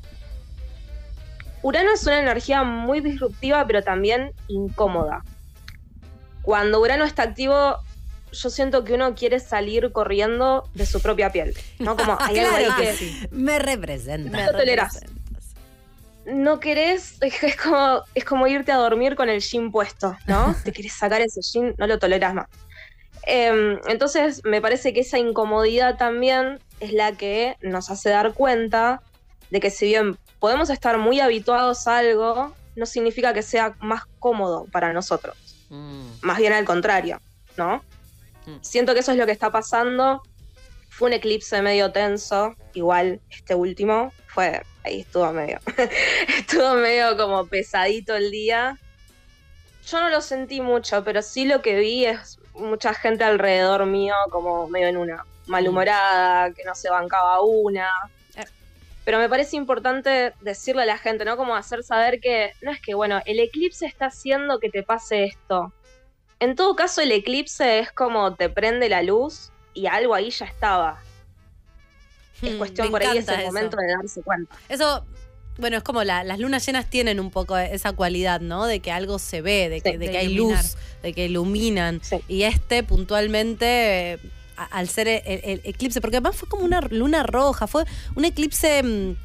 Urano 1.62 1.92
es 1.94 2.04
una 2.08 2.18
energía 2.20 2.64
muy 2.64 3.00
disruptiva 3.00 3.64
pero 3.68 3.84
también 3.84 4.32
incómoda. 4.48 5.24
Cuando 6.42 6.82
Urano 6.82 7.04
está 7.06 7.22
activo, 7.22 7.78
yo 8.32 8.50
siento 8.50 8.86
que 8.86 8.94
uno 8.94 9.14
quiere 9.14 9.40
salir 9.40 9.92
corriendo 9.92 10.68
de 10.74 10.88
su 10.88 11.00
propia 11.00 11.32
piel, 11.32 11.56
¿no? 11.78 11.96
Como 11.96 12.18
hay 12.22 12.40
algo 12.40 12.58
Claro 12.58 12.76
que- 12.78 12.86
que 12.88 12.94
sí. 12.94 13.28
Me 13.30 13.60
representa. 13.60 14.46
No 14.48 14.52
tolerás. 14.58 15.00
No 16.28 16.60
querés, 16.60 17.18
es 17.22 17.56
como, 17.56 18.04
es 18.14 18.26
como 18.26 18.48
irte 18.48 18.72
a 18.72 18.78
dormir 18.78 19.16
con 19.16 19.30
el 19.30 19.42
jean 19.42 19.72
puesto, 19.72 20.16
¿no? 20.28 20.56
Te 20.64 20.72
querés 20.72 20.94
sacar 20.94 21.22
ese 21.22 21.42
jean, 21.42 21.74
no 21.78 21.88
lo 21.88 21.98
toleras 21.98 22.34
más. 22.34 22.48
Em, 23.24 23.80
entonces, 23.88 24.42
me 24.46 24.62
parece 24.62 24.94
que 24.94 25.02
esa 25.02 25.18
incomodidad 25.18 25.98
también 25.98 26.60
es 26.80 26.94
la 26.94 27.14
que 27.14 27.58
nos 27.62 27.90
hace 27.90 28.10
dar 28.10 28.34
cuenta 28.34 29.02
de 29.50 29.60
que 29.60 29.70
si 29.70 29.88
bien 29.88 30.18
podemos 30.40 30.70
estar 30.70 30.98
muy 30.98 31.20
habituados 31.20 31.88
a 31.88 31.98
algo, 31.98 32.54
no 32.76 32.86
significa 32.86 33.34
que 33.34 33.42
sea 33.42 33.76
más 33.80 34.04
cómodo 34.20 34.66
para 34.72 34.94
nosotros. 34.94 35.36
Mm. 35.70 36.08
Más 36.22 36.38
bien 36.38 36.54
al 36.54 36.64
contrario, 36.64 37.20
¿no? 37.58 37.84
Mm. 38.46 38.58
Siento 38.62 38.94
que 38.94 39.02
eso 39.02 39.12
es 39.12 39.18
lo 39.18 39.26
que 39.26 39.32
está 39.32 39.52
pasando. 39.52 40.22
Fue 40.90 41.10
un 41.10 41.14
eclipse 41.14 41.62
medio 41.62 41.92
tenso, 41.92 42.56
igual 42.74 43.20
este 43.30 43.56
último 43.56 44.14
fue, 44.28 44.62
ahí 44.88 45.02
estuvo 45.02 45.32
medio, 45.32 45.60
estuvo 46.38 46.74
medio 46.76 47.16
como 47.18 47.46
pesadito 47.46 48.16
el 48.16 48.32
día. 48.32 48.78
Yo 49.90 50.02
no 50.02 50.10
lo 50.10 50.22
sentí 50.22 50.60
mucho, 50.60 51.04
pero 51.04 51.22
sí 51.22 51.46
lo 51.46 51.62
que 51.62 51.80
vi 51.80 52.06
es 52.06 52.40
mucha 52.56 52.94
gente 52.94 53.24
alrededor 53.24 53.86
mío 53.86 54.16
como 54.30 54.68
medio 54.68 54.88
en 54.88 54.98
una 54.98 55.26
malhumorada, 55.46 56.52
que 56.52 56.64
no 56.64 56.76
se 56.76 56.90
bancaba 56.90 57.42
una. 57.42 57.90
Pero 59.06 59.20
me 59.20 59.30
parece 59.30 59.56
importante 59.56 60.34
decirle 60.42 60.82
a 60.82 60.86
la 60.86 60.98
gente, 60.98 61.24
¿no? 61.24 61.38
Como 61.38 61.56
hacer 61.56 61.84
saber 61.84 62.20
que 62.20 62.52
no 62.62 62.72
es 62.72 62.82
que, 62.82 62.94
bueno, 62.94 63.22
el 63.26 63.40
eclipse 63.40 63.86
está 63.86 64.08
haciendo 64.08 64.60
que 64.60 64.70
te 64.70 64.84
pase 64.84 65.24
esto. 65.24 65.72
En 66.40 66.56
todo 66.56 66.76
caso, 66.76 67.00
el 67.02 67.14
eclipse 67.14 67.80
es 67.80 67.92
como 67.92 68.36
te 68.36 68.50
prende 68.50 68.90
la 68.90 69.04
luz 69.04 69.52
y 69.74 69.88
algo 69.88 70.14
ahí 70.14 70.30
ya 70.30 70.46
estaba. 70.46 71.00
Es 72.42 72.54
Hmm, 72.54 72.58
cuestión 72.58 72.88
me 72.88 72.92
por 72.92 73.02
ahí, 73.04 73.18
es 73.18 73.24
encanta 73.24 73.34
el 73.36 73.40
eso. 73.42 73.48
momento 73.54 73.78
de 73.78 73.88
darse 73.94 74.22
cuenta. 74.22 74.56
Eso, 74.70 75.06
bueno, 75.58 75.78
es 75.78 75.84
como 75.84 76.04
la- 76.04 76.24
las 76.24 76.38
lunas 76.40 76.66
llenas 76.66 76.90
tienen 76.90 77.20
un 77.20 77.32
poco 77.32 77.58
esa 77.58 77.94
cualidad, 77.94 78.42
¿no? 78.42 78.66
De 78.66 78.80
que 78.80 78.92
algo 78.92 79.18
se 79.20 79.42
ve, 79.42 79.70
de 79.70 79.82
que, 79.82 79.92
Sí. 79.92 79.98
de 79.98 80.06
De 80.06 80.12
que 80.12 80.18
hay 80.20 80.34
luz, 80.34 80.78
de 81.02 81.14
que 81.14 81.26
iluminan. 81.26 82.00
Sí. 82.04 82.18
Y 82.28 82.44
este 82.44 82.84
puntualmente 82.84 84.14
eh, 84.14 84.20
al 84.72 84.88
ser 84.90 85.08
el, 85.08 85.22
el 85.26 85.62
eclipse, 85.64 86.02
porque 86.02 86.18
además 86.18 86.36
fue 86.36 86.48
como 86.50 86.64
una 86.64 86.82
luna 86.82 87.24
roja, 87.24 87.68
fue 87.68 87.84
un 88.16 88.26
eclipse... 88.26 88.82
mm, 88.84 89.16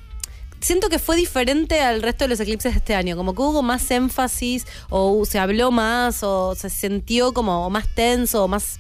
Siento 0.61 0.89
que 0.89 1.01
fue 1.01 1.17
diferente 1.17 1.81
al 1.81 2.03
resto 2.03 2.23
de 2.23 2.29
los 2.29 2.39
eclipses 2.39 2.73
de 2.75 2.79
este 2.79 2.95
año, 2.95 3.17
como 3.17 3.35
que 3.35 3.43
hubo 3.43 3.63
más 3.63 3.91
énfasis, 3.91 4.65
o 4.91 5.25
se 5.25 5.41
habló 5.41 5.73
más, 5.73 6.23
o 6.23 6.55
se 6.55 6.71
sintió 6.71 7.33
como 7.33 7.69
más 7.69 7.89
tenso, 7.97 8.45
o 8.45 8.49
más 8.49 8.79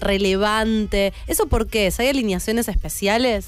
relevante. 0.00 1.12
¿Eso 1.28 1.46
por 1.46 1.68
qué? 1.68 1.92
¿Hay 1.98 2.08
alineaciones 2.08 2.66
especiales? 2.68 3.46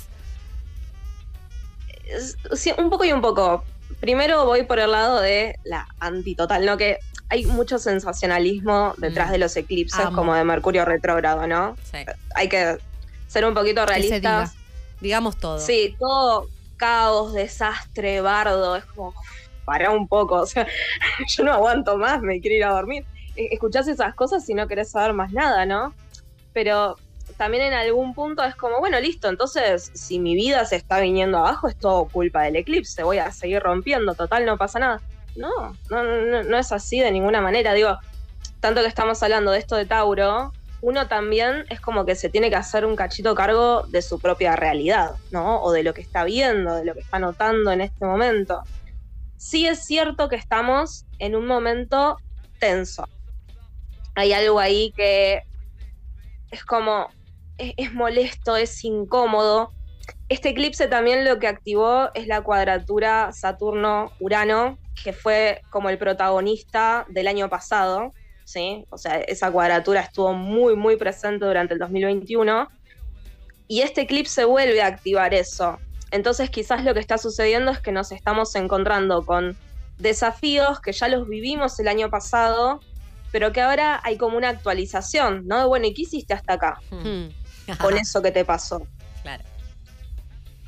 Sí, 2.53 2.73
un 2.79 2.91
poco 2.91 3.05
y 3.05 3.13
un 3.13 3.21
poco. 3.21 3.65
Primero 4.01 4.45
voy 4.47 4.65
por 4.65 4.79
el 4.79 4.91
lado 4.91 5.21
de 5.21 5.57
la 5.65 5.87
antitotal, 6.01 6.65
¿no? 6.67 6.77
Que 6.77 6.99
hay 7.29 7.47
mucho 7.47 7.79
sensacionalismo 7.79 8.95
detrás 8.99 9.29
Mm. 9.29 9.33
de 9.33 9.39
los 9.39 9.57
eclipses, 9.57 10.01
Amo. 10.07 10.17
como 10.17 10.35
de 10.35 10.45
Mercurio 10.45 10.85
retrógrado, 10.85 11.47
¿no? 11.47 11.77
Sí. 11.91 11.99
Hay 12.35 12.49
que 12.49 12.79
ser 13.29 13.45
un 13.45 13.55
poquito 13.55 13.85
realistas. 13.87 14.55
Digamos 15.01 15.37
todo. 15.39 15.59
Sí, 15.59 15.97
todo 15.99 16.47
caos, 16.77 17.33
desastre, 17.33 18.21
bardo, 18.21 18.77
es 18.77 18.85
como, 18.87 19.15
para 19.65 19.91
un 19.91 20.09
poco, 20.09 20.35
o 20.43 20.47
sea, 20.47 20.67
yo 21.29 21.45
no 21.45 21.53
aguanto 21.53 21.97
más, 21.97 22.21
me 22.23 22.41
quiero 22.41 22.57
ir 22.57 22.65
a 22.65 22.71
dormir. 22.73 23.05
E- 23.37 23.49
Escuchás 23.53 23.89
esas 23.89 24.15
cosas 24.15 24.49
y 24.49 24.55
no 24.55 24.67
querés 24.69 24.91
saber 24.91 25.13
más 25.13 25.33
nada, 25.33 25.65
¿no? 25.65 25.95
Pero 26.53 26.97
también 27.43 27.65
en 27.65 27.73
algún 27.73 28.15
punto 28.15 28.45
es 28.45 28.55
como, 28.55 28.79
bueno, 28.79 29.01
listo, 29.01 29.29
entonces 29.29 29.91
si 29.95 30.21
mi 30.21 30.37
vida 30.37 30.65
se 30.65 30.77
está 30.77 31.01
viniendo 31.01 31.39
abajo 31.39 31.67
es 31.67 31.75
todo 31.75 32.05
culpa 32.05 32.43
del 32.43 32.55
eclipse, 32.55 33.03
voy 33.03 33.19
a 33.19 33.33
seguir 33.33 33.61
rompiendo, 33.61 34.15
total, 34.15 34.47
no 34.47 34.57
pasa 34.57 34.79
nada. 34.79 35.01
No, 35.35 35.77
no, 35.91 36.05
no, 36.05 36.45
no 36.45 36.57
es 36.57 36.71
así 36.71 37.01
de 37.01 37.11
ninguna 37.11 37.41
manera, 37.41 37.75
digo, 37.75 37.99
tanto 38.61 38.81
que 38.81 38.87
estamos 38.87 39.21
hablando 39.25 39.51
de 39.51 39.59
esto 39.59 39.75
de 39.75 39.87
Tauro, 39.87 40.53
uno 40.83 41.09
también 41.09 41.65
es 41.69 41.81
como 41.81 42.07
que 42.07 42.15
se 42.15 42.29
tiene 42.29 42.49
que 42.49 42.55
hacer 42.55 42.87
un 42.87 42.95
cachito 42.95 43.35
cargo 43.35 43.83
de 43.89 44.03
su 44.03 44.21
propia 44.21 44.55
realidad, 44.55 45.17
¿no? 45.33 45.61
O 45.63 45.73
de 45.73 45.83
lo 45.83 45.95
que 45.95 46.01
está 46.01 46.23
viendo, 46.23 46.77
de 46.77 46.85
lo 46.85 46.95
que 46.95 47.01
está 47.01 47.19
notando 47.19 47.73
en 47.73 47.81
este 47.81 48.05
momento. 48.05 48.63
Sí 49.37 49.67
es 49.67 49.85
cierto 49.85 50.29
que 50.29 50.37
estamos 50.37 51.07
en 51.19 51.35
un 51.35 51.47
momento 51.49 52.19
tenso. 52.61 53.09
Hay 54.15 54.33
algo 54.33 54.61
ahí 54.61 54.93
que 54.93 55.43
es 56.53 56.65
como, 56.65 57.09
es, 57.63 57.75
es 57.77 57.95
molesto, 57.95 58.57
es 58.57 58.85
incómodo. 58.85 59.73
Este 60.29 60.51
eclipse 60.51 60.89
también 60.89 61.25
lo 61.25 61.39
que 61.39 61.47
activó 61.47 62.11
es 62.15 62.27
la 62.27 62.43
cuadratura 62.43 63.31
Saturno-Urano, 63.33 64.79
que 65.03 65.13
fue 65.13 65.63
como 65.71 65.89
el 65.91 65.99
protagonista 65.99 67.07
del 67.09 67.29
año 67.29 67.49
pasado, 67.49 68.13
¿sí? 68.45 68.85
O 68.91 68.99
sea, 68.99 69.21
esa 69.21 69.51
cuadratura 69.51 70.01
estuvo 70.01 70.33
muy, 70.33 70.75
muy 70.75 70.97
presente 70.97 71.45
durante 71.45 71.75
el 71.75 71.81
2021. 71.81 72.69
Y 73.69 73.83
este 73.83 74.03
eclipse 74.03 74.45
vuelve 74.45 74.83
a 74.83 74.87
activar 74.87 75.35
eso. 75.35 75.79
Entonces 76.11 76.51
quizás 76.51 76.85
lo 76.85 76.93
que 76.95 77.01
está 77.01 77.17
sucediendo 77.17 77.71
es 77.71 77.81
que 77.81 77.93
nos 77.93 78.13
estamos 78.13 78.55
encontrando 78.55 79.25
con 79.25 79.57
desafíos 79.99 80.81
que 80.81 80.93
ya 80.93 81.09
los 81.09 81.29
vivimos 81.29 81.79
el 81.79 81.89
año 81.89 82.11
pasado, 82.11 82.81
pero 83.31 83.53
que 83.53 83.63
ahora 83.63 84.01
hay 84.05 84.19
como 84.19 84.37
una 84.37 84.51
actualización, 84.51 85.47
¿no? 85.47 85.69
Bueno, 85.69 85.87
¿y 85.87 85.95
qué 85.95 86.03
hiciste 86.03 86.35
hasta 86.35 86.55
acá 86.55 86.81
Hmm. 86.91 87.42
Con 87.81 87.97
eso 87.99 88.23
que 88.23 88.31
te 88.33 88.45
pasó? 88.45 88.87
Claro. 89.23 89.45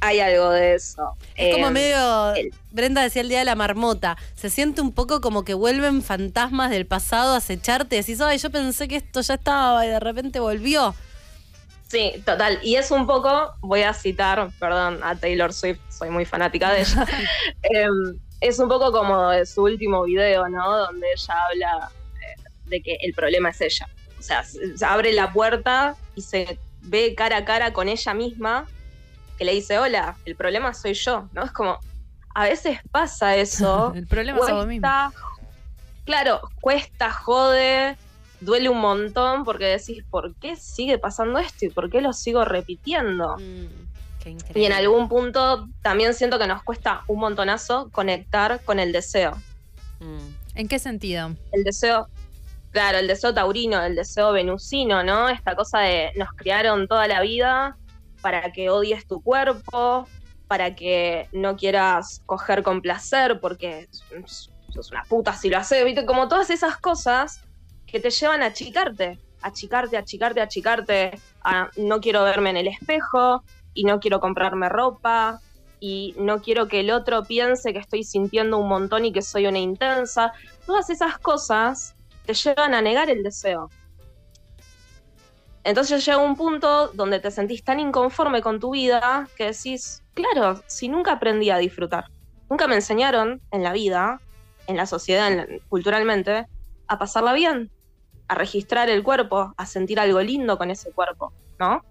Hay 0.01 0.21
algo 0.21 0.51
de 0.51 0.75
eso. 0.75 1.17
Es 1.35 1.55
como 1.55 1.69
Eh, 1.69 1.71
medio. 1.71 2.35
el- 2.35 2.53
Brenda 2.73 3.03
decía 3.03 3.23
el 3.23 3.29
día 3.31 3.39
de 3.39 3.45
la 3.47 3.55
marmota. 3.55 4.17
Se 4.35 4.51
siente 4.51 4.83
un 4.83 4.93
poco 4.93 5.21
como 5.23 5.45
que 5.45 5.55
vuelven 5.55 6.03
fantasmas 6.03 6.71
del 6.71 6.87
pasado 6.87 7.33
a 7.35 7.39
acecharte 7.39 7.97
decís, 7.97 8.21
ay, 8.21 8.37
yo 8.39 8.51
pensé 8.51 8.87
que 8.87 8.97
esto 8.97 9.23
ya 9.23 9.35
estaba 9.35 9.87
y 9.87 9.89
de 9.89 10.01
repente 10.01 10.41
volvió. 10.41 10.95
Sí, 11.89 12.23
total. 12.27 12.59
Y 12.63 12.77
es 12.77 12.91
un 12.91 13.07
poco, 13.07 13.55
voy 13.61 13.83
a 13.83 13.95
citar, 13.95 14.51
perdón, 14.59 15.01
a 15.03 15.15
Taylor 15.17 15.53
Swift, 15.53 15.79
soy 15.91 16.11
muy 16.11 16.25
fanática 16.27 16.71
de 16.73 16.81
ella. 16.83 17.07
Em, 17.63 18.19
es 18.41 18.59
un 18.59 18.69
poco 18.69 18.91
como 18.93 19.31
de 19.31 19.47
su 19.47 19.63
último 19.63 20.03
video, 20.03 20.49
¿no? 20.49 20.77
Donde 20.81 21.07
ella 21.17 21.35
habla 21.47 21.91
eh, 22.21 22.43
de 22.67 22.83
que 22.83 22.99
el 23.01 23.15
problema 23.15 23.51
es 23.51 23.61
ella. 23.63 23.89
O 24.19 24.23
sea, 24.23 24.43
se, 24.43 24.77
se 24.77 24.85
abre 24.85 25.13
la 25.13 25.33
puerta 25.33 25.97
y 26.15 26.21
se 26.23 26.59
ve 26.85 27.15
cara 27.15 27.39
a 27.39 27.45
cara 27.45 27.73
con 27.73 27.89
ella 27.89 28.15
misma, 28.15 28.67
que 29.39 29.45
le 29.45 29.53
dice, 29.53 29.79
hola, 29.79 30.17
el 30.25 30.37
problema 30.37 30.73
soy 30.75 30.95
yo, 30.95 31.29
¿no? 31.33 31.45
Es 31.45 31.53
como, 31.53 31.79
a 32.35 32.45
veces 32.45 32.79
pasa 32.91 33.37
eso. 33.37 33.93
El 33.97 34.07
problema 34.07 34.39
es 34.39 34.53
vos 34.53 34.67
mismo. 34.67 34.87
cuesta, 34.87 35.13
claro, 36.05 36.41
cuesta, 36.61 37.11
jode, 37.11 37.97
duele 38.41 38.69
un 38.69 38.81
montón 38.81 39.45
porque 39.45 39.67
decís, 39.67 40.05
¿por 40.09 40.35
qué 40.37 40.57
sigue 40.57 40.99
pasando 40.99 41.39
esto 41.39 41.67
y 41.67 41.71
por 41.71 41.91
qué 41.91 42.01
lo 42.01 42.13
sigo 42.13 42.45
repitiendo? 42.45 43.37
Qué 44.23 44.37
Y 44.55 44.65
en 44.65 44.73
algún 44.73 45.09
punto 45.09 45.69
también 45.83 46.15
siento 46.15 46.39
que 46.39 46.47
nos 46.47 46.63
cuesta 46.63 47.03
un 47.07 47.21
montonazo 47.21 47.91
conectar 47.91 48.63
con 48.65 48.79
el 48.79 48.93
deseo. 48.93 49.33
Mm. 50.01 50.57
¿En 50.57 50.69
qué 50.69 50.79
sentido? 50.79 51.35
El 51.53 51.65
deseo, 51.65 52.09
claro, 52.75 52.99
el 52.99 53.07
deseo 53.07 53.33
taurino, 53.33 53.81
el 53.83 53.95
deseo 53.95 54.33
venusino, 54.33 55.05
¿no? 55.05 55.29
Esta 55.29 55.55
cosa 55.55 55.79
de 55.79 56.11
nos 56.17 56.29
criaron 56.35 56.89
toda 56.89 57.07
la 57.07 57.21
vida 57.21 57.79
para 58.21 58.53
que 58.53 58.69
odies 58.69 59.07
tu 59.07 59.23
cuerpo, 59.23 60.09
para 60.49 60.75
que 60.75 61.29
no 61.33 61.57
quieras 61.57 62.21
coger 62.27 62.65
con 62.65 62.83
placer 62.83 63.39
porque 63.41 63.89
sos 64.27 64.91
una 64.91 65.05
puta 65.05 65.35
si 65.35 65.49
lo 65.49 65.59
haces, 65.59 65.85
¿viste? 65.85 66.05
Como 66.05 66.27
todas 66.27 66.51
esas 66.51 66.77
cosas 66.79 67.43
que 67.87 68.01
te 68.01 68.11
llevan 68.11 68.43
a 68.43 68.47
achicarte, 68.47 69.21
achicarte, 69.41 69.97
achicarte, 69.97 70.41
achicarte, 70.41 71.21
a 71.45 71.71
no 71.77 72.01
quiero 72.01 72.25
verme 72.25 72.51
en 72.51 72.57
el 72.57 72.67
espejo 72.67 73.45
y 73.73 73.85
no 73.85 74.01
quiero 74.01 74.19
comprarme 74.19 74.69
ropa 74.69 75.41
y 75.79 76.17
no 76.19 76.43
quiero 76.43 76.67
que 76.67 76.81
el 76.81 76.91
otro 76.91 77.23
piense 77.23 77.73
que 77.73 77.79
estoy 77.79 78.03
sintiendo 78.03 78.59
un 78.59 78.69
montón 78.69 79.05
y 79.05 79.13
que 79.13 79.23
soy 79.23 79.47
una 79.47 79.61
intensa. 79.61 80.33
Todas 80.67 80.91
esas 80.91 81.19
cosas 81.19 81.95
te 82.27 82.35
llevan 82.35 82.75
a 82.75 82.83
negar 82.83 83.11
el 83.11 83.23
deseo. 83.23 83.69
Entonces 85.65 86.05
llega 86.05 86.19
un 86.19 86.37
punto 86.37 86.89
donde 86.89 87.21
te 87.21 87.31
sentís 87.31 87.65
tan 87.65 87.81
inconforme 87.81 88.43
con 88.43 88.61
tu 88.61 88.73
vida 88.73 89.29
que 89.37 89.47
decís, 89.47 90.03
claro, 90.13 90.63
si 90.67 90.89
nunca 90.89 91.13
aprendí 91.13 91.49
a 91.51 91.57
disfrutar, 91.57 92.05
nunca 92.51 92.67
me 92.67 92.75
enseñaron 92.75 93.41
en 93.51 93.63
la 93.63 93.73
vida, 93.73 94.21
en 94.67 94.77
la 94.77 94.87
sociedad, 94.87 95.47
culturalmente, 95.69 96.47
a 96.87 96.99
pasarla 96.99 97.33
bien, 97.33 97.71
a 98.29 98.35
registrar 98.35 98.91
el 98.91 99.03
cuerpo, 99.03 99.55
a 99.57 99.67
sentir 99.67 99.99
algo 99.99 100.21
lindo 100.21 100.59
con 100.59 100.71
ese 100.71 100.93
cuerpo, 100.93 101.33
¿no? 101.59 101.83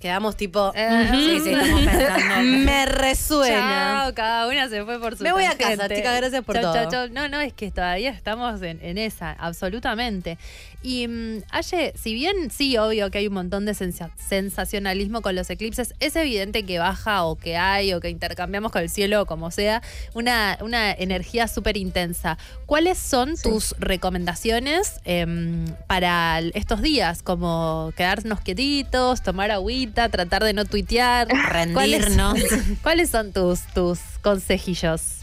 Quedamos 0.00 0.36
tipo. 0.36 0.72
Eh, 0.74 1.06
"Ujú, 1.10 1.14
Sí, 1.16 1.40
sí, 1.40 1.50
estamos 1.52 1.80
pensando. 1.82 2.42
Me 2.64 2.86
resuena. 2.86 4.02
Chao, 4.04 4.14
cada 4.14 4.46
una 4.48 4.68
se 4.68 4.84
fue 4.84 5.00
por 5.00 5.16
su 5.16 5.22
Me 5.24 5.32
voy 5.32 5.44
a 5.44 5.56
casa, 5.56 5.88
chicas, 5.88 6.16
gracias 6.16 6.44
por 6.44 6.54
Chau, 6.56 6.62
todo. 6.64 6.74
chau, 6.74 6.90
chau. 6.90 7.08
No, 7.10 7.28
no, 7.28 7.40
es 7.40 7.52
que 7.52 7.70
todavía 7.70 8.10
estamos 8.10 8.60
en, 8.62 8.78
en 8.82 8.98
esa, 8.98 9.32
absolutamente. 9.32 10.38
Y 10.82 11.08
mm, 11.08 11.42
Aye, 11.50 11.92
si 11.96 12.14
bien 12.14 12.50
sí, 12.50 12.76
obvio 12.78 13.10
que 13.10 13.18
hay 13.18 13.26
un 13.28 13.34
montón 13.34 13.64
de 13.66 13.72
sensa- 13.74 14.10
sensacionalismo 14.16 15.22
con 15.22 15.34
los 15.34 15.48
eclipses, 15.50 15.94
es 16.00 16.16
evidente 16.16 16.64
que 16.64 16.78
baja 16.78 17.24
o 17.24 17.36
que 17.36 17.56
hay 17.56 17.92
o 17.94 18.00
que 18.00 18.08
intercambiamos 18.10 18.72
con 18.72 18.82
el 18.82 18.90
cielo 18.90 19.22
o 19.22 19.26
como 19.26 19.50
sea, 19.50 19.82
una, 20.14 20.58
una 20.60 20.90
energía 20.92 21.48
súper 21.48 21.76
intensa. 21.76 22.38
¿Cuáles 22.66 22.98
son 22.98 23.34
tus 23.42 23.74
recomendaciones 23.78 25.00
em, 25.04 25.66
para 25.86 26.40
estos 26.54 26.82
días? 26.82 27.22
Como 27.22 27.92
quedarnos 27.96 28.40
quietitos, 28.40 29.22
tomar 29.22 29.50
agüita, 29.70 30.08
tratar 30.08 30.42
de 30.44 30.52
no 30.52 30.64
tuitear. 30.64 31.28
¿Cuáles- 31.28 32.02
Rendirnos. 32.04 32.38
¿Cuáles 32.82 33.10
son 33.10 33.32
tus, 33.32 33.62
tus 33.72 34.00
consejillos? 34.22 35.18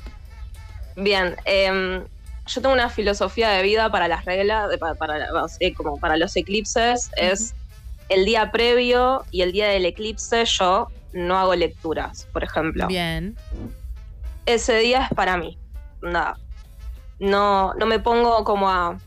Bien, 0.95 1.35
em, 1.45 2.03
yo 2.47 2.61
tengo 2.61 2.73
una 2.73 2.89
filosofía 2.89 3.49
de 3.49 3.61
vida 3.61 3.91
para 3.91 4.07
las 4.07 4.25
reglas, 4.25 4.69
para, 4.97 5.27
eh, 5.59 5.73
como 5.73 5.99
para 5.99 6.17
los 6.17 6.35
eclipses, 6.35 7.11
es 7.17 7.53
el 8.09 8.25
día 8.25 8.51
previo 8.51 9.25
y 9.31 9.41
el 9.41 9.51
día 9.51 9.67
del 9.67 9.85
eclipse 9.85 10.45
yo 10.45 10.87
no 11.13 11.37
hago 11.37 11.55
lecturas, 11.55 12.27
por 12.31 12.43
ejemplo. 12.43 12.87
Bien. 12.87 13.35
Ese 14.45 14.77
día 14.79 15.03
es 15.09 15.15
para 15.15 15.37
mí. 15.37 15.57
Nada. 16.01 16.37
No, 17.19 17.73
no 17.73 17.85
me 17.85 17.99
pongo 17.99 18.43
como 18.43 18.69
a. 18.69 18.97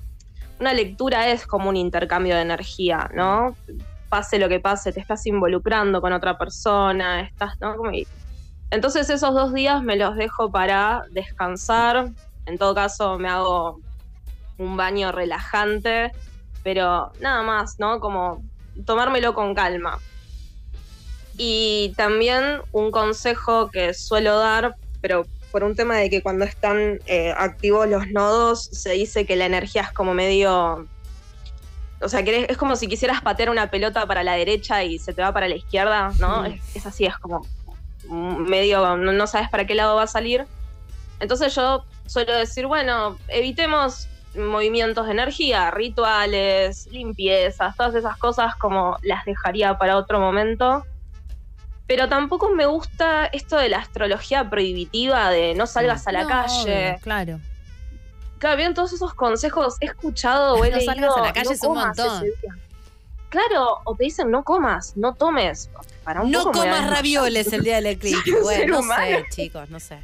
Una 0.59 0.75
lectura 0.75 1.29
es 1.31 1.47
como 1.47 1.71
un 1.71 1.77
intercambio 1.77 2.35
de 2.37 2.43
energía, 2.43 3.11
¿no? 3.15 3.57
Pase 4.11 4.39
lo 4.39 4.49
que 4.51 4.61
pase, 4.61 4.93
te 4.93 5.01
estás 5.01 5.25
involucrando 5.27 6.03
con 6.03 6.13
otra 6.13 6.37
persona, 6.37 7.23
estás, 7.23 7.59
¿no? 7.61 7.77
Entonces 8.71 9.09
esos 9.09 9.35
dos 9.35 9.55
días 9.55 9.83
me 9.83 9.97
los 9.97 10.17
dejo 10.17 10.51
para 10.51 11.05
descansar. 11.13 12.11
En 12.45 12.59
todo 12.59 12.75
caso, 12.75 13.19
me 13.19 13.29
hago 13.29 13.81
un 14.59 14.77
baño 14.77 15.13
relajante, 15.13 16.13
pero 16.63 17.13
nada 17.21 17.43
más, 17.43 17.79
¿no? 17.79 18.01
Como 18.01 18.43
tomármelo 18.85 19.33
con 19.33 19.55
calma. 19.55 19.99
Y 21.39 21.95
también 21.97 22.61
un 22.73 22.91
consejo 22.91 23.71
que 23.71 23.95
suelo 23.95 24.39
dar, 24.39 24.77
pero 25.01 25.25
por 25.51 25.65
un 25.65 25.75
tema 25.75 25.97
de 25.97 26.11
que 26.11 26.23
cuando 26.23 26.45
están 26.45 27.01
eh, 27.07 27.35
activos 27.37 27.89
los 27.89 28.09
nodos 28.09 28.65
se 28.65 28.93
dice 28.93 29.27
que 29.27 29.37
la 29.37 29.47
energía 29.47 29.83
es 29.83 29.93
como 29.93 30.15
medio 30.15 30.87
o 32.03 32.09
sea, 32.09 32.23
que 32.23 32.47
es 32.49 32.57
como 32.57 32.77
si 32.77 32.87
quisieras 32.89 33.21
patear 33.23 33.51
una 33.51 33.71
pelota 33.71 34.07
para 34.07 34.23
la 34.25 34.35
derecha 34.35 34.83
y 34.85 34.99
se 34.99 35.13
te 35.13 35.23
va 35.23 35.33
para 35.33 35.49
la 35.49 35.55
izquierda, 35.57 36.13
¿no? 36.19 36.43
Mm. 36.43 36.47
Es, 36.47 36.77
es 36.77 36.87
así, 36.87 37.05
es 37.07 37.17
como 37.19 37.47
medio, 38.09 38.97
no, 38.97 39.13
no 39.13 39.27
sabes 39.27 39.49
para 39.51 39.67
qué 39.67 39.75
lado 39.75 39.97
va 39.97 40.05
a 40.05 40.07
salir. 40.07 40.47
Entonces 41.21 41.55
yo 41.55 41.85
suelo 42.07 42.35
decir, 42.37 42.67
bueno, 42.67 43.19
evitemos 43.29 44.09
movimientos 44.35 45.07
de 45.07 45.13
energía, 45.13 45.71
rituales, 45.71 46.87
limpiezas, 46.91 47.77
todas 47.77 47.95
esas 47.95 48.17
cosas 48.17 48.55
como 48.57 48.97
las 49.03 49.25
dejaría 49.25 49.77
para 49.77 49.97
otro 49.97 50.19
momento. 50.21 50.85
Pero 51.87 52.09
tampoco 52.09 52.51
me 52.51 52.67
gusta 52.67 53.27
esto 53.27 53.57
de 53.57 53.69
la 53.69 53.79
astrología 53.79 54.49
prohibitiva, 54.49 55.29
de 55.31 55.55
no 55.55 55.67
salgas 55.67 56.07
a 56.07 56.13
la 56.13 56.23
No, 56.23 56.29
calle. 56.29 56.99
claro. 57.03 57.41
Claro, 58.41 58.57
bien, 58.57 58.75
todos 58.75 58.93
esos 58.93 59.15
consejos 59.15 59.77
he 59.81 59.85
escuchado 59.87 60.55
o 60.55 60.65
he 60.65 60.71
No 60.71 60.77
leído, 60.79 60.93
salgas 60.93 61.17
a 61.17 61.21
la 61.21 61.33
calle 61.33 61.53
es 61.53 61.63
un 61.63 61.75
montón. 61.77 62.25
Claro, 63.29 63.79
o 63.85 63.95
te 63.95 64.05
dicen 64.05 64.29
no 64.31 64.43
comas, 64.43 64.97
no 64.97 65.15
tomes. 65.15 65.71
Para 66.03 66.23
un 66.23 66.33
No 66.33 66.43
poco 66.45 66.59
comas 66.59 66.91
ravioles 66.91 67.53
el 67.53 67.63
día 67.63 67.77
del 67.77 67.87
eclipse. 67.95 68.41
Bueno, 68.43 68.75
no 68.75 68.81
humano. 68.81 69.19
sé, 69.19 69.25
chicos, 69.31 69.71
no 69.71 69.79
sé. 69.79 69.99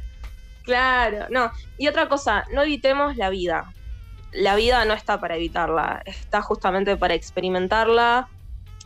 Claro, 0.63 1.25
no. 1.29 1.51
Y 1.77 1.87
otra 1.89 2.07
cosa, 2.07 2.45
no 2.53 2.61
evitemos 2.61 3.17
la 3.17 3.29
vida. 3.29 3.73
La 4.31 4.55
vida 4.55 4.85
no 4.85 4.93
está 4.93 5.19
para 5.19 5.35
evitarla, 5.35 6.03
está 6.05 6.41
justamente 6.41 6.95
para 6.95 7.15
experimentarla. 7.15 8.29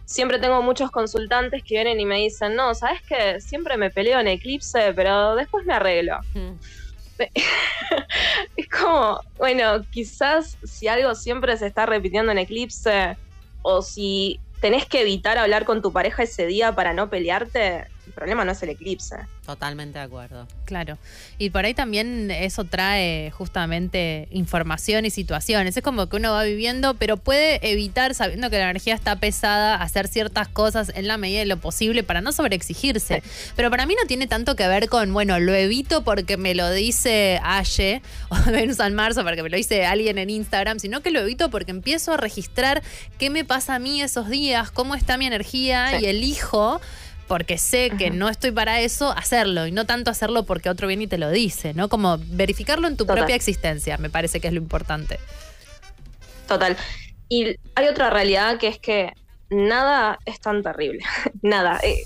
Siempre 0.06 0.40
tengo 0.40 0.62
muchos 0.62 0.92
consultantes 0.92 1.64
que 1.64 1.76
vienen 1.76 2.00
y 2.00 2.06
me 2.06 2.18
dicen, 2.18 2.56
no, 2.56 2.74
¿sabes 2.76 3.02
qué? 3.08 3.40
Siempre 3.42 3.78
me 3.78 3.90
peleo 3.92 4.20
en 4.20 4.28
eclipse, 4.28 4.94
pero 4.94 5.36
después 5.36 5.66
me 5.66 5.74
arreglo. 5.74 6.20
es 8.56 8.70
como, 8.70 9.20
bueno, 9.38 9.86
quizás 9.92 10.58
si 10.64 10.88
algo 10.88 11.14
siempre 11.16 11.58
se 11.58 11.68
está 11.68 11.86
repitiendo 11.86 12.32
en 12.32 12.40
eclipse, 12.40 13.18
o 13.62 13.82
si 13.82 14.40
tenés 14.60 14.86
que 14.86 15.02
evitar 15.02 15.38
hablar 15.38 15.66
con 15.66 15.82
tu 15.82 15.92
pareja 15.92 16.24
ese 16.24 16.46
día 16.46 16.74
para 16.74 16.94
no 16.94 17.10
pelearte, 17.10 17.86
el 18.12 18.16
problema 18.16 18.44
no 18.44 18.52
es 18.52 18.62
el 18.62 18.70
eclipse. 18.70 19.16
Totalmente 19.46 19.98
de 19.98 20.04
acuerdo. 20.04 20.46
Claro. 20.66 20.98
Y 21.38 21.50
por 21.50 21.64
ahí 21.64 21.74
también 21.74 22.30
eso 22.30 22.66
trae 22.66 23.32
justamente 23.32 24.28
información 24.32 25.06
y 25.06 25.10
situaciones. 25.10 25.78
Es 25.78 25.84
como 25.84 26.10
que 26.10 26.18
uno 26.18 26.34
va 26.34 26.44
viviendo, 26.44 26.94
pero 26.96 27.16
puede 27.16 27.72
evitar, 27.72 28.14
sabiendo 28.14 28.50
que 28.50 28.58
la 28.58 28.64
energía 28.64 28.96
está 28.96 29.16
pesada, 29.16 29.76
hacer 29.76 30.10
ciertas 30.10 30.50
cosas 30.50 30.92
en 30.94 31.08
la 31.08 31.16
medida 31.18 31.40
de 31.40 31.46
lo 31.46 31.56
posible 31.58 32.04
para 32.04 32.20
no 32.20 32.34
sobreexigirse. 32.34 33.24
Pero 33.56 33.70
para 33.70 33.86
mí 33.86 33.96
no 33.98 34.06
tiene 34.08 34.28
tanto 34.28 34.58
que 34.58 34.68
ver 34.68 34.90
con, 34.90 35.14
bueno, 35.14 35.40
lo 35.40 35.54
evito 35.54 36.04
porque 36.04 36.36
me 36.36 36.54
lo 36.54 36.70
dice 36.70 37.40
Aye 37.44 38.02
o 38.30 38.36
Venus 38.52 38.82
en 38.82 38.94
marzo, 38.94 39.24
porque 39.24 39.42
me 39.42 39.50
lo 39.50 39.56
dice 39.56 39.86
alguien 39.86 40.18
en 40.18 40.30
Instagram, 40.30 40.80
sino 40.80 41.00
que 41.00 41.12
lo 41.12 41.22
evito 41.22 41.50
porque 41.50 41.72
empiezo 41.72 42.14
a 42.14 42.18
registrar 42.18 42.84
qué 43.18 43.30
me 43.30 43.46
pasa 43.46 43.76
a 43.76 43.80
mí 43.80 44.02
esos 44.02 44.30
días, 44.30 44.70
cómo 44.70 44.96
está 44.96 45.18
mi 45.18 45.28
energía 45.28 45.98
y 46.02 46.06
elijo 46.08 46.82
porque 47.32 47.58
sé 47.58 47.92
que 47.98 48.10
no 48.10 48.28
estoy 48.28 48.52
para 48.52 48.82
eso, 48.82 49.12
hacerlo 49.12 49.66
y 49.66 49.72
no 49.72 49.86
tanto 49.86 50.12
hacerlo 50.12 50.44
porque 50.44 50.70
otro 50.70 50.86
viene 50.90 51.06
y 51.06 51.08
te 51.08 51.18
lo 51.18 51.30
dice, 51.30 51.74
¿no? 51.74 51.88
Como 51.88 52.18
verificarlo 52.18 52.90
en 52.90 52.98
tu 52.98 53.06
Total. 53.06 53.20
propia 53.20 53.38
existencia, 53.38 53.98
me 53.98 54.10
parece 54.10 54.42
que 54.42 54.50
es 54.50 54.54
lo 54.54 54.60
importante. 54.60 55.18
Total. 56.46 56.76
Y 57.30 57.56
hay 57.76 57.88
otra 57.88 58.10
realidad 58.10 58.58
que 58.58 58.68
es 58.68 58.80
que 58.80 59.14
nada 59.50 60.20
es 60.26 60.42
tan 60.42 60.62
terrible. 60.62 61.06
nada. 61.42 61.80
Eh, 61.84 62.04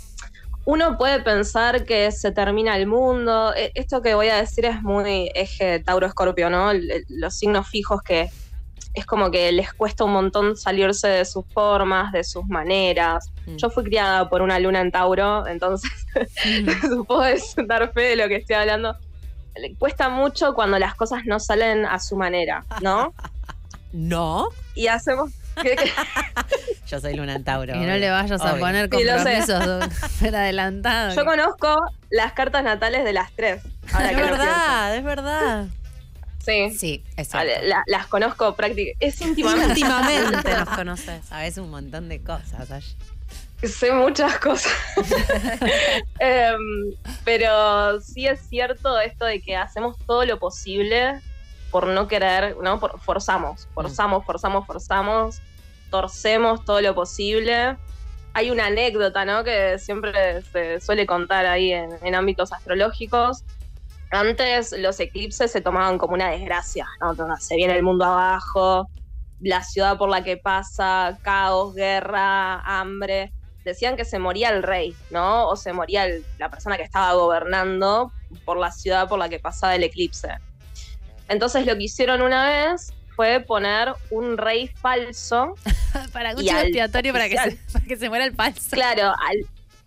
uno 0.63 0.95
puede 0.95 1.19
pensar 1.23 1.85
que 1.85 2.11
se 2.11 2.31
termina 2.31 2.77
el 2.77 2.85
mundo. 2.85 3.51
Eh, 3.55 3.71
Esto 3.73 4.03
que 4.03 4.13
voy 4.13 4.27
a 4.27 4.35
decir 4.35 4.65
es 4.65 4.83
muy 4.83 5.31
eje 5.33 5.79
Tauro-Escorpio, 5.79 6.51
¿no? 6.51 6.69
Los 7.09 7.35
signos 7.35 7.67
fijos 7.67 8.03
que 8.03 8.29
es 8.95 9.05
como 9.05 9.29
que 9.29 9.51
les 9.51 9.73
cuesta 9.73 10.03
un 10.05 10.13
montón 10.13 10.55
salirse 10.57 11.07
de 11.07 11.25
sus 11.25 11.45
formas, 11.53 12.11
de 12.11 12.23
sus 12.23 12.45
maneras. 12.45 13.29
Mm. 13.45 13.57
Yo 13.57 13.69
fui 13.69 13.83
criada 13.83 14.29
por 14.29 14.41
una 14.41 14.57
luna 14.59 14.81
en 14.81 14.91
Tauro, 14.91 15.45
entonces 15.47 15.91
puedes 17.07 17.55
dar 17.67 17.91
fe 17.93 18.01
de 18.01 18.15
lo 18.15 18.27
que 18.27 18.37
estoy 18.37 18.55
hablando. 18.55 18.95
Le 19.57 19.75
cuesta 19.75 20.09
mucho 20.09 20.53
cuando 20.53 20.79
las 20.79 20.95
cosas 20.95 21.21
no 21.25 21.39
salen 21.39 21.85
a 21.85 21.99
su 21.99 22.15
manera, 22.15 22.65
¿no? 22.81 23.13
¿No? 23.93 24.49
Y 24.75 24.87
hacemos... 24.87 25.31
que- 25.61 25.75
que- 25.75 25.91
Yo 26.87 26.99
soy 26.99 27.15
Luna 27.15 27.35
en 27.35 27.43
Tauro. 27.45 27.73
Y 27.75 27.79
no 27.85 27.95
le 27.95 28.09
vayas 28.09 28.41
a 28.41 28.55
poner 28.57 28.89
Sí, 28.91 29.05
compromisos 29.07 29.85
súper 30.17 30.35
adelantados. 30.35 31.15
Yo 31.15 31.23
conozco 31.25 31.73
las 32.09 32.33
cartas 32.33 32.63
natales 32.63 33.03
de 33.05 33.13
las 33.13 33.31
tres. 33.31 33.61
ahora 33.93 34.11
Es 34.11 34.15
que 34.17 34.21
verdad, 34.23 34.95
es 34.97 35.03
verdad. 35.03 35.65
Sí. 36.45 36.69
Sí, 36.77 37.03
Ah, 37.33 37.43
la- 37.43 37.83
las 37.87 38.07
conozco 38.07 38.55
prácticamente. 38.55 38.97
Es 39.05 39.19
íntimamente. 39.21 39.67
Íntimamente 39.79 40.53
nos 40.57 40.69
conoces. 40.69 41.25
Sabes 41.25 41.57
un 41.57 41.71
montón 41.71 42.07
de 42.09 42.21
cosas. 42.21 42.69
Ash. 42.71 42.93
sé 43.63 43.91
muchas 43.91 44.37
cosas. 44.37 44.71
Em, 46.19 46.93
pero 47.23 47.99
sí 48.01 48.27
es 48.27 48.39
cierto 48.47 48.99
esto 48.99 49.25
de 49.25 49.41
que 49.41 49.55
hacemos 49.55 49.97
todo 50.05 50.25
lo 50.25 50.39
posible 50.39 51.19
por 51.71 51.87
no 51.87 52.07
querer, 52.07 52.55
¿no? 52.61 52.79
Por- 52.79 52.99
forzamos, 53.01 53.67
forzamos, 53.73 54.23
forzamos, 54.25 54.65
forzamos, 54.65 55.41
torcemos 55.89 56.63
todo 56.63 56.81
lo 56.81 56.95
posible. 56.95 57.75
Hay 58.33 58.51
una 58.51 58.67
anécdota, 58.67 59.25
¿no? 59.25 59.43
Que 59.43 59.77
siempre 59.79 60.41
se 60.51 60.79
suele 60.81 61.05
contar 61.05 61.45
ahí 61.45 61.71
en, 61.71 61.89
en 62.03 62.15
ámbitos 62.15 62.51
astrológicos. 62.53 63.43
Antes 64.11 64.71
los 64.77 64.99
eclipses 64.99 65.51
se 65.51 65.61
tomaban 65.61 65.97
como 65.97 66.13
una 66.13 66.29
desgracia, 66.29 66.87
¿no? 67.01 67.11
Entonces, 67.11 67.45
Se 67.47 67.55
viene 67.55 67.75
el 67.75 67.83
mundo 67.83 68.05
abajo, 68.05 68.87
la 69.41 69.63
ciudad 69.63 69.97
por 69.97 70.09
la 70.09 70.23
que 70.23 70.37
pasa, 70.37 71.17
caos, 71.21 71.75
guerra, 71.75 72.61
hambre 72.61 73.31
decían 73.65 73.95
que 73.97 74.05
se 74.05 74.19
moría 74.19 74.49
el 74.49 74.61
rey, 74.63 74.95
¿no? 75.09 75.47
O 75.47 75.55
se 75.55 75.73
moría 75.73 76.05
el- 76.05 76.23
la 76.37 76.49
persona 76.49 76.77
que 76.77 76.83
estaba 76.83 77.13
gobernando 77.13 78.11
por 78.45 78.57
la 78.57 78.71
ciudad 78.71 79.09
por 79.09 79.17
la 79.17 79.27
que 79.27 79.39
pasaba 79.39 79.75
el 79.75 79.83
eclipse. 79.83 80.29
Entonces 81.27 81.65
lo 81.65 81.75
que 81.75 81.83
hicieron 81.83 82.21
una 82.21 82.47
vez 82.47 82.93
fue 83.15 83.39
poner 83.39 83.93
un 84.11 84.37
rey 84.37 84.67
falso. 84.67 85.55
para 86.13 86.35
un 86.35 86.47
expiatorio 86.47 87.11
para 87.11 87.27
que, 87.27 87.37
se, 87.39 87.57
para 87.73 87.85
que 87.85 87.97
se 87.97 88.07
muera 88.09 88.25
el 88.25 88.35
falso. 88.35 88.69
Claro, 88.71 89.13
al, 89.27 89.37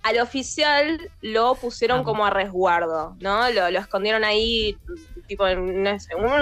al 0.03 0.19
oficial 0.21 1.11
lo 1.23 1.55
pusieron 1.57 2.05
como 2.05 2.25
a 2.25 2.31
resguardo, 2.31 3.17
¿no? 3.21 3.51
Lo, 3.51 3.71
lo 3.71 3.79
escondieron 3.79 4.25
ahí, 4.25 4.77
tipo 5.27 5.47
en, 5.47 5.59
un 5.59 5.87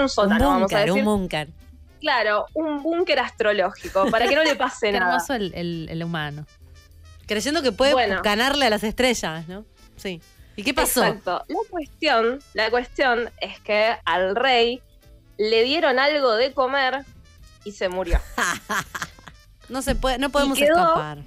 Un 0.01 0.09
sótano, 0.09 0.47
vamos 0.49 0.71
a 0.73 0.79
decir. 0.79 0.93
un 0.93 1.03
búnker. 1.05 1.49
Claro, 1.99 2.45
un 2.53 2.83
búnker 2.83 3.19
astrológico, 3.19 4.09
para 4.11 4.27
que 4.27 4.35
no 4.35 4.43
le 4.43 4.55
pase 4.55 4.91
Qué 4.91 4.91
nada. 4.99 5.13
hermoso 5.15 5.33
el, 5.33 5.53
el- 5.55 5.87
el 5.89 6.03
humano. 6.03 6.45
Creyendo 7.25 7.61
que 7.61 7.71
puede 7.71 7.93
Bueno. 7.93 8.21
ganarle 8.23 8.67
a 8.67 8.69
las 8.69 8.83
estrellas, 8.83 9.47
¿no? 9.47 9.65
Sí. 9.97 10.21
¿Y 10.55 10.63
qué 10.63 10.73
pasó? 10.73 11.03
Exacto. 11.03 11.43
La 11.47 11.55
cuestión, 11.69 12.39
la 12.53 12.69
cuestión 12.69 13.29
es 13.41 13.59
que 13.61 13.95
al 14.05 14.35
rey 14.35 14.81
le 15.37 15.63
dieron 15.63 15.99
algo 15.99 16.33
de 16.35 16.53
comer 16.53 17.03
y 17.65 17.71
se 17.73 17.89
murió. 17.89 18.19
No 19.69 19.81
se 19.81 19.95
puede, 19.95 20.17
no 20.17 20.29
podemos 20.29 20.57
Y 20.57 20.61
quedó- 20.61 20.77
escapar. 20.77 21.17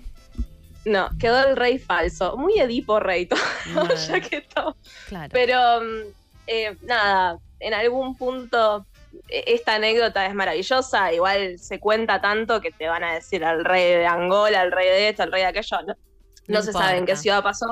No, 0.85 1.09
quedó 1.19 1.47
el 1.49 1.57
rey 1.57 1.79
falso. 1.79 2.37
Muy 2.37 2.59
Edipo 2.59 3.01
rey 3.01 3.27
todo, 3.27 3.39
ya 4.09 4.21
que 4.21 4.41
todo. 4.41 4.77
claro. 5.09 5.29
Pero 5.33 5.81
mm, 5.83 6.13
eh, 6.47 6.77
nada, 6.83 7.39
en 7.59 7.75
algún 7.75 8.17
punto 8.17 8.87
eh, 9.29 9.45
esta 9.49 9.75
anécdota 9.75 10.25
es 10.27 10.35
maravillosa. 10.35 11.13
Igual 11.13 11.59
se 11.59 11.79
cuenta 11.79 12.21
tanto 12.21 12.61
que 12.61 12.71
te 12.73 12.89
van 12.89 13.05
a 13.05 13.15
decir 13.15 13.45
al 13.45 13.65
rey 13.65 13.91
de 13.97 14.07
Angola, 14.07 14.63
al 14.63 14.73
rey 14.73 14.89
de 14.89 15.09
esto, 15.11 15.23
al 15.23 15.33
rey 15.33 15.43
de 15.43 15.49
aquello. 15.49 15.77
No, 15.83 15.87
no 15.89 15.95
No 16.49 16.63
se 16.63 16.73
sabe 16.73 16.97
en 16.99 17.07
qué 17.07 17.17
ciudad 17.17 17.43
pasó. 17.43 17.67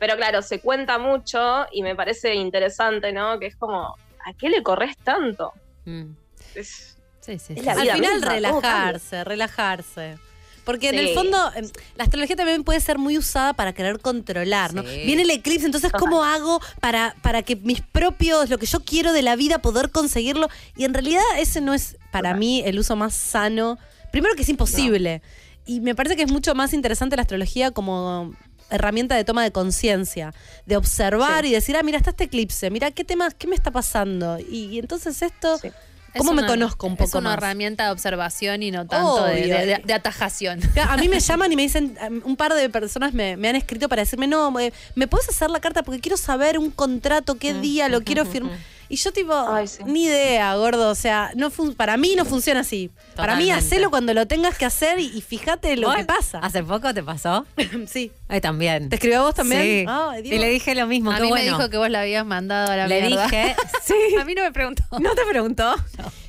Pero 0.00 0.16
claro, 0.16 0.42
se 0.42 0.60
cuenta 0.60 0.98
mucho 0.98 1.66
y 1.70 1.82
me 1.84 1.94
parece 1.94 2.34
interesante, 2.34 3.12
¿no? 3.12 3.38
Que 3.38 3.46
es 3.46 3.56
como, 3.56 3.94
¿a 4.26 4.32
qué 4.36 4.48
le 4.48 4.60
corres 4.62 4.96
tanto? 4.98 5.52
Mm. 5.84 6.10
Es- 6.56 6.90
Sí, 7.20 7.38
sí, 7.38 7.54
Es 7.54 7.60
sí. 7.60 7.64
la 7.64 7.72
Al 7.72 7.80
vida 7.80 7.94
final 7.94 8.14
misma, 8.16 8.32
relajarse, 8.32 9.24
relajarse. 9.24 10.18
Porque 10.64 10.88
en 10.88 10.98
el 10.98 11.14
fondo 11.14 11.36
em, 11.54 11.68
la 11.96 12.04
astrología 12.04 12.36
también 12.36 12.64
puede 12.64 12.80
ser 12.80 12.98
muy 12.98 13.18
usada 13.18 13.52
para 13.52 13.72
querer 13.74 14.00
controlar, 14.00 14.72
¿no? 14.74 14.82
Viene 14.82 15.22
el 15.22 15.30
eclipse, 15.30 15.66
entonces 15.66 15.92
¿cómo 15.92 16.24
hago 16.24 16.60
para, 16.80 17.14
para 17.22 17.42
que 17.42 17.56
mis 17.56 17.80
propios, 17.82 18.48
lo 18.50 18.58
que 18.58 18.66
yo 18.66 18.80
quiero 18.80 19.12
de 19.12 19.22
la 19.22 19.36
vida, 19.36 19.58
poder 19.60 19.90
conseguirlo? 19.90 20.48
Y 20.76 20.84
en 20.84 20.94
realidad 20.94 21.22
ese 21.38 21.60
no 21.60 21.74
es 21.74 21.96
para 22.10 22.34
mí 22.34 22.62
el 22.64 22.78
uso 22.78 22.96
más 22.96 23.14
sano. 23.14 23.78
Primero 24.10 24.34
que 24.34 24.42
es 24.42 24.48
imposible. 24.48 25.22
Y 25.66 25.80
me 25.80 25.94
parece 25.94 26.16
que 26.16 26.22
es 26.22 26.30
mucho 26.30 26.54
más 26.54 26.72
interesante 26.72 27.16
la 27.16 27.22
astrología 27.22 27.70
como 27.70 28.34
herramienta 28.70 29.14
de 29.16 29.24
toma 29.24 29.42
de 29.42 29.52
conciencia, 29.52 30.32
de 30.66 30.76
observar 30.76 31.44
Sí. 31.44 31.50
y 31.50 31.52
decir, 31.52 31.76
ah, 31.76 31.82
mira, 31.82 31.98
está 31.98 32.10
este 32.10 32.24
eclipse, 32.24 32.70
mira 32.70 32.90
qué 32.90 33.04
temas, 33.04 33.34
qué 33.34 33.46
me 33.46 33.54
está 33.54 33.70
pasando. 33.70 34.38
Y, 34.38 34.66
y 34.72 34.78
entonces 34.78 35.20
esto, 35.22 35.58
Sí. 35.58 35.68
¿Cómo 36.16 36.30
Es 36.30 36.36
me 36.36 36.42
una- 36.42 36.48
conozco 36.50 36.86
un 36.86 36.92
Es 36.94 36.98
poco 36.98 37.18
una 37.18 37.30
más? 37.30 37.38
herramienta 37.38 37.84
de 37.86 37.90
observación 37.90 38.62
y 38.62 38.70
no 38.70 38.86
tanto 38.86 39.24
de, 39.24 39.82
atajación. 39.94 40.60
A 40.88 40.96
mí 40.96 41.08
me 41.08 41.20
llaman 41.20 41.52
y 41.52 41.56
me 41.56 41.62
dicen, 41.62 41.96
um, 42.08 42.20
un 42.24 42.36
par 42.36 42.54
de 42.54 42.68
personas 42.70 43.12
me, 43.14 43.36
me 43.36 43.48
han 43.48 43.56
escrito 43.56 43.88
para 43.88 44.02
decirme, 44.02 44.26
no, 44.26 44.58
eh, 44.60 44.72
¿me 44.94 45.06
puedes 45.06 45.28
hacer 45.28 45.50
la 45.50 45.60
carta? 45.60 45.82
Porque 45.82 46.00
quiero 46.00 46.16
saber 46.16 46.58
un 46.58 46.70
contrato, 46.70 47.36
qué 47.36 47.54
día 47.54 47.88
lo 47.88 48.02
quiero 48.02 48.24
firmar. 48.24 48.56
Y 48.88 48.96
yo 48.96 49.12
tipo, 49.12 49.34
Ay, 49.34 49.66
sí. 49.66 49.82
ni 49.86 50.04
idea, 50.04 50.54
gordo. 50.56 50.90
O 50.90 50.94
sea, 50.94 51.30
no 51.36 51.50
fun- 51.50 51.74
para 51.74 51.96
mí 51.96 52.14
no 52.16 52.24
funciona 52.24 52.60
así. 52.60 52.90
Para 53.16 53.36
mí, 53.36 53.50
hacelo 53.50 53.90
cuando 53.90 54.12
lo 54.14 54.26
tengas 54.26 54.58
que 54.58 54.64
hacer 54.66 54.98
y, 54.98 55.06
y 55.06 55.20
fíjate 55.22 55.76
lo 55.76 55.88
¿Vos? 55.88 55.96
que 55.96 56.04
pasa. 56.04 56.38
¿Hace 56.40 56.62
poco 56.62 56.92
te 56.92 57.02
pasó? 57.02 57.46
sí. 57.86 58.12
Ay, 58.28 58.40
también. 58.40 58.88
¿Te 58.88 58.96
escribió 58.96 59.20
a 59.20 59.22
vos 59.22 59.34
también? 59.34 59.62
Sí. 59.62 59.86
Y 60.34 60.38
le 60.38 60.48
dije 60.48 60.74
lo 60.74 60.86
mismo, 60.86 61.10
A 61.12 61.16
qué 61.16 61.22
mí 61.22 61.28
bueno. 61.28 61.44
me 61.44 61.50
dijo 61.58 61.70
que 61.70 61.76
vos 61.78 61.88
la 61.90 62.00
habías 62.02 62.26
mandado 62.26 62.70
a 62.72 62.76
la 62.76 62.86
Le 62.86 63.00
mierda. 63.02 63.24
dije, 63.24 63.56
sí. 63.84 63.94
A 64.20 64.24
mí 64.24 64.34
no 64.34 64.42
me 64.42 64.52
preguntó. 64.52 64.82
¿No 65.00 65.14
te 65.14 65.22
preguntó? 65.30 65.74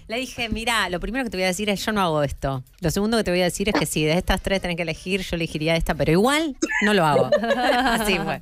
Le 0.08 0.18
dije, 0.20 0.50
mira, 0.50 0.88
lo 0.90 1.00
primero 1.00 1.24
que 1.24 1.32
te 1.32 1.38
voy 1.38 1.46
a 1.46 1.48
decir 1.48 1.70
es 1.70 1.84
yo 1.84 1.92
no 1.92 2.00
hago 2.02 2.22
esto. 2.24 2.64
Lo 2.80 2.92
segundo 2.92 3.18
que 3.18 3.24
te 3.24 3.32
voy 3.32 3.42
a 3.42 3.46
decir 3.46 3.68
es 3.70 3.76
que 3.76 3.86
si 3.88 4.06
de 4.06 4.14
estas 4.14 4.40
tres 4.42 4.62
tenés 4.62 4.78
que 4.78 4.84
elegir, 4.84 5.22
yo 5.22 5.36
elegiría 5.36 5.76
esta, 5.76 5.96
pero 5.96 6.12
igual 6.12 6.56
no 6.84 6.94
lo 6.94 7.06
hago. 7.06 7.30
Así 7.58 8.18
fue. 8.20 8.42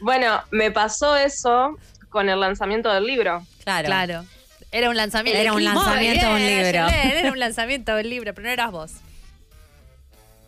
Bueno, 0.00 0.40
me 0.52 0.70
pasó 0.70 1.16
eso 1.16 1.76
con 2.18 2.28
el 2.28 2.40
lanzamiento 2.40 2.92
del 2.92 3.06
libro. 3.06 3.46
Claro. 3.62 3.86
Claro. 3.86 4.24
Era 4.72 4.90
un 4.90 4.96
lanzamiento. 4.96 5.40
Era 5.40 5.52
un 5.52 5.62
lanzamiento 5.62 6.26
de 6.26 6.32
un 6.32 6.40
libro. 6.40 6.88
Era 6.88 7.30
un 7.32 7.38
lanzamiento 7.46 7.94
de 7.94 8.02
un 8.02 8.10
libro, 8.10 8.34
pero 8.34 8.46
no 8.48 8.52
eras 8.52 8.72
vos. 8.72 8.92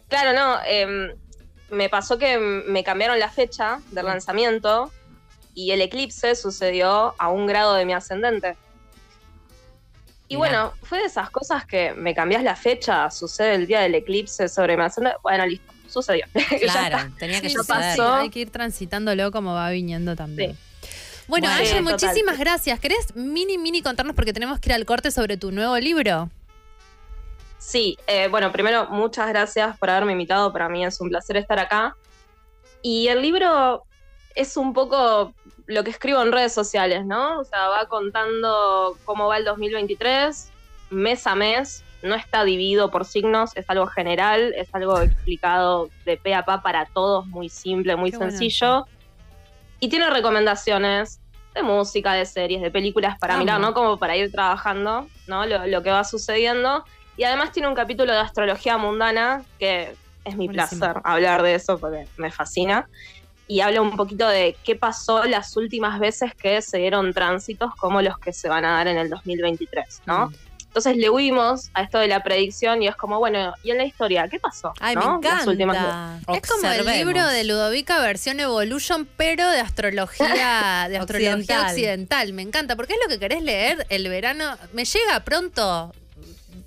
Claro, 0.08 0.32
no, 0.32 0.58
em, 0.66 1.14
me 1.70 1.88
pasó 1.88 2.18
que 2.18 2.38
me 2.38 2.82
cambiaron 2.82 3.20
la 3.20 3.30
fecha 3.30 3.78
del 3.92 4.06
lanzamiento 4.06 4.90
y 5.54 5.70
el 5.70 5.80
eclipse 5.80 6.34
sucedió 6.34 7.14
a 7.16 7.28
un 7.28 7.46
grado 7.46 7.74
de 7.74 7.84
mi 7.84 7.92
ascendente. 7.92 8.56
Y 10.26 10.34
Mirá. 10.34 10.38
bueno, 10.38 10.72
fue 10.82 10.98
de 10.98 11.04
esas 11.04 11.30
cosas 11.30 11.64
que 11.66 11.94
me 11.94 12.12
cambias 12.16 12.42
la 12.42 12.56
fecha, 12.56 13.08
sucede 13.12 13.54
el 13.54 13.68
día 13.68 13.78
del 13.78 13.94
eclipse 13.94 14.48
sobre 14.48 14.76
mi 14.76 14.82
ascendente. 14.82 15.18
Bueno, 15.22 15.46
listo, 15.46 15.72
sucedió. 15.88 16.26
Claro, 16.60 16.98
tenía 17.16 17.40
que 17.40 17.48
Sí, 17.48 17.54
suceder. 17.54 17.80
pasó. 17.96 18.14
Hay 18.16 18.30
que 18.30 18.40
ir 18.40 18.50
transitándolo 18.50 19.30
como 19.30 19.54
va 19.54 19.70
viniendo 19.70 20.16
también. 20.16 20.58
Bueno, 21.30 21.48
Bueno, 21.48 21.92
muchísimas 21.92 22.40
gracias. 22.40 22.80
¿Querés 22.80 23.14
mini, 23.14 23.56
mini 23.56 23.82
contarnos 23.82 24.16
porque 24.16 24.32
tenemos 24.32 24.58
que 24.58 24.70
ir 24.70 24.74
al 24.74 24.84
corte 24.84 25.12
sobre 25.12 25.36
tu 25.36 25.52
nuevo 25.52 25.78
libro? 25.78 26.28
Sí, 27.56 27.96
eh, 28.08 28.26
bueno, 28.28 28.50
primero, 28.50 28.88
muchas 28.90 29.28
gracias 29.28 29.78
por 29.78 29.90
haberme 29.90 30.10
invitado. 30.10 30.52
Para 30.52 30.68
mí 30.68 30.84
es 30.84 31.00
un 31.00 31.08
placer 31.08 31.36
estar 31.36 31.60
acá. 31.60 31.94
Y 32.82 33.06
el 33.06 33.22
libro 33.22 33.84
es 34.34 34.56
un 34.56 34.72
poco 34.72 35.32
lo 35.66 35.84
que 35.84 35.90
escribo 35.90 36.20
en 36.20 36.32
redes 36.32 36.52
sociales, 36.52 37.06
¿no? 37.06 37.38
O 37.38 37.44
sea, 37.44 37.68
va 37.68 37.86
contando 37.86 38.98
cómo 39.04 39.28
va 39.28 39.36
el 39.36 39.44
2023, 39.44 40.50
mes 40.90 41.26
a 41.28 41.36
mes. 41.36 41.84
No 42.02 42.16
está 42.16 42.42
dividido 42.42 42.90
por 42.90 43.04
signos, 43.04 43.56
es 43.56 43.70
algo 43.70 43.86
general, 43.86 44.52
es 44.56 44.74
algo 44.74 45.00
explicado 45.00 45.90
de 46.04 46.16
pe 46.16 46.34
a 46.34 46.44
pa 46.44 46.60
para 46.60 46.86
todos, 46.86 47.24
muy 47.28 47.48
simple, 47.48 47.94
muy 47.94 48.10
Qué 48.10 48.16
bueno 48.16 48.32
sencillo. 48.32 48.86
Y 49.80 49.88
tiene 49.88 50.10
recomendaciones 50.10 51.20
de 51.54 51.62
música, 51.62 52.12
de 52.12 52.26
series, 52.26 52.62
de 52.62 52.70
películas 52.70 53.18
para 53.18 53.36
mirar, 53.36 53.60
¿no? 53.60 53.74
Como 53.74 53.98
para 53.98 54.16
ir 54.16 54.30
trabajando, 54.30 55.08
¿no? 55.26 55.46
Lo, 55.46 55.66
lo 55.66 55.82
que 55.82 55.90
va 55.90 56.04
sucediendo. 56.04 56.84
Y 57.16 57.24
además 57.24 57.52
tiene 57.52 57.68
un 57.68 57.74
capítulo 57.74 58.12
de 58.12 58.18
astrología 58.18 58.78
mundana 58.78 59.42
que 59.58 59.94
es 60.24 60.36
mi 60.36 60.46
Buenísimo. 60.46 60.80
placer 60.80 61.02
hablar 61.04 61.42
de 61.42 61.54
eso 61.54 61.78
porque 61.78 62.06
me 62.16 62.30
fascina. 62.30 62.88
Y 63.48 63.60
habla 63.62 63.82
un 63.82 63.96
poquito 63.96 64.28
de 64.28 64.56
qué 64.62 64.76
pasó 64.76 65.24
las 65.24 65.56
últimas 65.56 65.98
veces 65.98 66.34
que 66.36 66.62
se 66.62 66.78
dieron 66.78 67.12
tránsitos 67.12 67.74
como 67.74 68.00
los 68.00 68.16
que 68.18 68.32
se 68.32 68.48
van 68.48 68.64
a 68.64 68.76
dar 68.76 68.86
en 68.86 68.96
el 68.96 69.10
2023, 69.10 70.02
¿no? 70.06 70.28
Mm. 70.28 70.34
Entonces 70.70 70.96
le 70.98 71.10
huimos 71.10 71.68
a 71.74 71.82
esto 71.82 71.98
de 71.98 72.06
la 72.06 72.22
predicción 72.22 72.80
y 72.80 72.86
es 72.86 72.94
como, 72.94 73.18
bueno, 73.18 73.52
¿y 73.64 73.72
en 73.72 73.78
la 73.78 73.84
historia 73.84 74.28
qué 74.28 74.38
pasó? 74.38 74.72
Ay, 74.78 74.94
¿no? 74.94 75.18
me 75.20 75.28
Las 75.28 75.44
últimas 75.44 75.76
encanta. 75.76 76.32
Es 76.32 76.42
como 76.48 76.70
el 76.70 76.86
libro 76.86 77.26
de 77.26 77.42
Ludovica 77.42 77.98
versión 78.00 78.38
Evolution, 78.38 79.08
pero 79.16 79.48
de 79.50 79.58
astrología, 79.58 80.86
de 80.88 80.98
astrología 80.98 81.34
Occidental. 81.34 81.66
occidental. 81.70 82.32
Me 82.34 82.42
encanta, 82.42 82.76
porque 82.76 82.92
es 82.92 83.00
lo 83.02 83.08
que 83.08 83.18
querés 83.18 83.42
leer 83.42 83.84
el 83.88 84.08
verano. 84.08 84.56
Me 84.72 84.84
llega 84.84 85.18
pronto, 85.24 85.92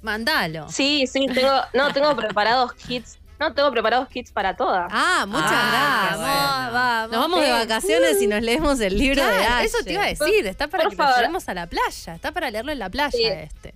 mandalo. 0.01 0.69
Sí, 0.69 1.07
sí, 1.07 1.27
tengo, 1.33 1.61
no, 1.73 1.93
tengo 1.93 2.13
preparados 2.17 2.73
kits, 2.73 3.17
no, 3.39 3.53
tengo 3.53 3.71
preparados 3.71 4.09
kits 4.09 4.33
para 4.33 4.55
todas. 4.57 4.89
Ah, 4.91 5.25
muchas 5.27 5.49
Ah, 5.49 6.09
gracias. 6.09 6.19
vamos, 6.19 6.73
vamos. 6.73 7.11
Nos 7.11 7.21
vamos 7.21 7.41
de 7.41 7.51
vacaciones 7.51 8.21
y 8.21 8.27
nos 8.27 8.41
leemos 8.41 8.79
el 8.81 8.97
libro 8.97 9.25
de 9.25 9.33
Aye. 9.45 9.65
eso 9.67 9.77
te 9.83 9.93
iba 9.93 10.03
a 10.03 10.07
decir, 10.07 10.45
está 10.45 10.67
para 10.67 10.83
Por 10.83 10.91
que 10.91 10.97
favor. 10.97 11.15
llevemos 11.15 11.47
a 11.47 11.53
la 11.53 11.67
playa, 11.67 12.15
está 12.15 12.33
para 12.33 12.51
leerlo 12.51 12.73
en 12.73 12.79
la 12.79 12.89
playa 12.89 13.11
Sí. 13.17 13.23
este. 13.25 13.73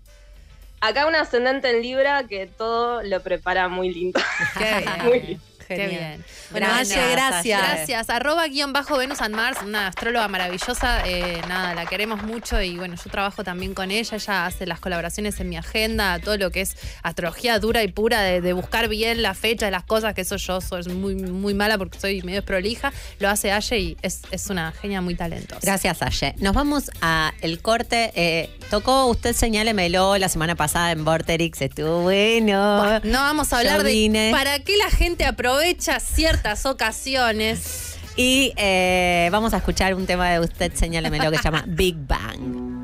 Acá 0.87 1.05
un 1.05 1.15
ascendente 1.15 1.69
en 1.69 1.81
Libra 1.81 2.23
que 2.29 2.47
todo 2.47 3.03
lo 3.03 3.21
prepara 3.21 3.67
muy 3.67 3.93
lindo. 3.93 4.21
Qué 4.57 4.85
Muy 5.03 5.19
bien. 5.19 5.41
Qué 5.67 5.87
bien. 5.87 6.23
Bueno, 6.51 6.67
Gracias, 6.67 7.11
gracias. 7.11 7.61
Gracias. 7.61 8.09
Arroba 8.09 8.47
guion 8.47 8.71
bajo 8.73 8.97
Venus 8.97 9.21
and 9.21 9.35
Mars, 9.35 9.59
una 9.63 9.87
astróloga 9.87 10.27
maravillosa. 10.27 11.07
eh, 11.07 11.41
nada, 11.47 11.75
la 11.75 11.85
queremos 11.85 12.23
mucho 12.23 12.61
y 12.61 12.77
bueno, 12.77 12.95
yo 12.95 13.11
trabajo 13.11 13.43
también 13.43 13.73
con 13.73 13.91
ella. 13.91 14.15
Ella 14.17 14.45
hace 14.45 14.65
las 14.65 14.79
colaboraciones 14.79 15.39
en 15.39 15.49
mi 15.49 15.57
agenda, 15.57 16.19
todo 16.19 16.37
lo 16.37 16.51
que 16.51 16.61
es 16.61 16.75
astrología 17.03 17.59
dura 17.59 17.83
y 17.83 17.89
pura, 17.89 18.21
de, 18.21 18.39
de 18.41 18.53
buscar 18.53 18.87
bien 18.87 19.21
la 19.21 19.33
fecha 19.33 19.65
de 19.65 19.71
las 19.71 19.83
cosas, 19.83 20.13
que 20.13 20.21
eso 20.21 20.37
yo 20.37 20.61
soy 20.61 20.83
muy, 20.93 21.15
muy 21.15 21.53
mala 21.53 21.77
porque 21.77 21.99
soy 21.99 22.21
medio 22.21 22.43
prolija. 22.45 22.93
Lo 23.19 23.29
hace 23.29 23.51
Aye 23.51 23.79
y 23.79 23.97
es, 24.01 24.21
es 24.31 24.49
una 24.49 24.71
genia 24.71 25.01
muy 25.01 25.15
talentosa. 25.15 25.59
Gracias, 25.61 26.01
Aye. 26.01 26.33
Nos 26.37 26.53
vamos 26.53 26.91
a 27.01 27.33
el 27.41 27.61
corte. 27.61 28.11
Eh, 28.15 28.49
tocó 28.69 29.07
usted 29.07 29.33
señálemelo 29.33 30.17
la 30.17 30.29
semana 30.29 30.55
pasada 30.55 30.91
en 30.91 31.03
Vorterix. 31.03 31.61
Estuvo 31.61 32.03
bueno. 32.03 32.99
No 33.03 33.19
vamos 33.19 33.51
a 33.51 33.57
hablar 33.59 33.83
de 33.83 34.29
para 34.31 34.59
qué 34.59 34.77
la 34.77 34.89
gente 34.89 35.25
aprovecha 35.25 35.56
ciertas 35.99 36.65
ocasiones. 36.65 37.97
Y 38.15 38.53
eh, 38.57 39.29
vamos 39.31 39.53
a 39.53 39.57
escuchar 39.57 39.93
un 39.93 40.05
tema 40.05 40.29
de 40.29 40.39
usted 40.39 40.73
señálemelo 40.73 41.31
que 41.31 41.37
se 41.37 41.43
llama 41.43 41.63
Big 41.67 41.95
Bang. 41.95 42.77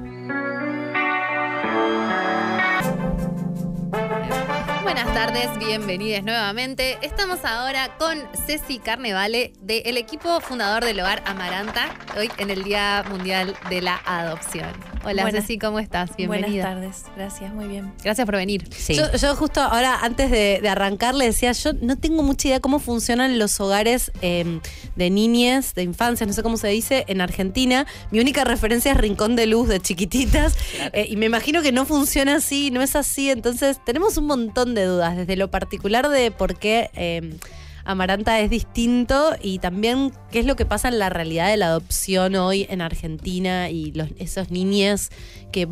Buenas 4.83 5.12
tardes, 5.13 5.47
bienvenidos 5.59 6.23
nuevamente. 6.23 6.97
Estamos 7.01 7.45
ahora 7.45 7.95
con 7.99 8.17
Ceci 8.47 8.79
Carnevale 8.79 9.53
del 9.61 9.97
equipo 9.97 10.39
fundador 10.41 10.83
del 10.85 10.99
hogar 10.99 11.21
Amaranta, 11.27 11.93
hoy 12.17 12.29
en 12.39 12.49
el 12.49 12.63
Día 12.63 13.03
Mundial 13.09 13.55
de 13.69 13.81
la 13.81 14.01
Adopción. 14.05 14.69
Hola 15.05 15.23
Buenas- 15.23 15.41
Ceci, 15.41 15.59
¿cómo 15.59 15.79
estás? 15.79 16.15
Bienvenida. 16.15 16.73
Buenas 16.73 17.03
tardes, 17.03 17.15
gracias, 17.17 17.53
muy 17.53 17.67
bien. 17.67 17.93
Gracias 18.03 18.25
por 18.25 18.35
venir. 18.37 18.67
Sí. 18.73 18.95
Yo, 18.95 19.11
yo 19.15 19.35
justo 19.35 19.61
ahora, 19.61 19.99
antes 20.01 20.31
de, 20.31 20.59
de 20.61 20.69
arrancar, 20.69 21.13
le 21.13 21.25
decía, 21.25 21.51
yo 21.51 21.73
no 21.81 21.97
tengo 21.97 22.23
mucha 22.23 22.47
idea 22.47 22.59
cómo 22.61 22.79
funcionan 22.79 23.37
los 23.37 23.59
hogares 23.59 24.11
eh, 24.21 24.61
de 24.95 25.09
niñez, 25.09 25.73
de 25.75 25.83
infancia, 25.83 26.25
no 26.25 26.31
sé 26.33 26.41
cómo 26.41 26.55
se 26.57 26.69
dice, 26.69 27.03
en 27.07 27.19
Argentina. 27.19 27.85
Mi 28.11 28.19
única 28.21 28.45
referencia 28.45 28.93
es 28.93 28.97
Rincón 28.97 29.35
de 29.35 29.45
Luz 29.45 29.67
de 29.67 29.79
chiquititas. 29.81 30.55
eh, 30.93 31.05
y 31.09 31.17
me 31.17 31.25
imagino 31.25 31.61
que 31.61 31.71
no 31.73 31.85
funciona 31.85 32.35
así, 32.37 32.71
no 32.71 32.81
es 32.81 32.95
así. 32.95 33.29
Entonces, 33.29 33.79
tenemos 33.85 34.15
un 34.17 34.25
montón 34.27 34.73
de 34.73 34.85
dudas, 34.85 35.12
desde 35.17 35.35
lo 35.35 35.49
particular 35.51 36.09
de 36.09 36.31
por 36.31 36.55
qué... 36.57 36.89
eh, 36.95 37.37
Amaranta 37.85 38.39
es 38.39 38.49
distinto 38.49 39.33
y 39.41 39.59
también 39.59 40.13
qué 40.31 40.39
es 40.39 40.45
lo 40.45 40.55
que 40.55 40.65
pasa 40.65 40.87
en 40.87 40.99
la 40.99 41.09
realidad 41.09 41.49
de 41.49 41.57
la 41.57 41.65
adopción 41.65 42.33
hoy 42.37 42.65
en 42.69 42.81
Argentina 42.81 43.69
y 43.69 43.91
los, 43.91 44.07
esos 44.19 44.51
niños 44.51 45.09
que 45.51 45.67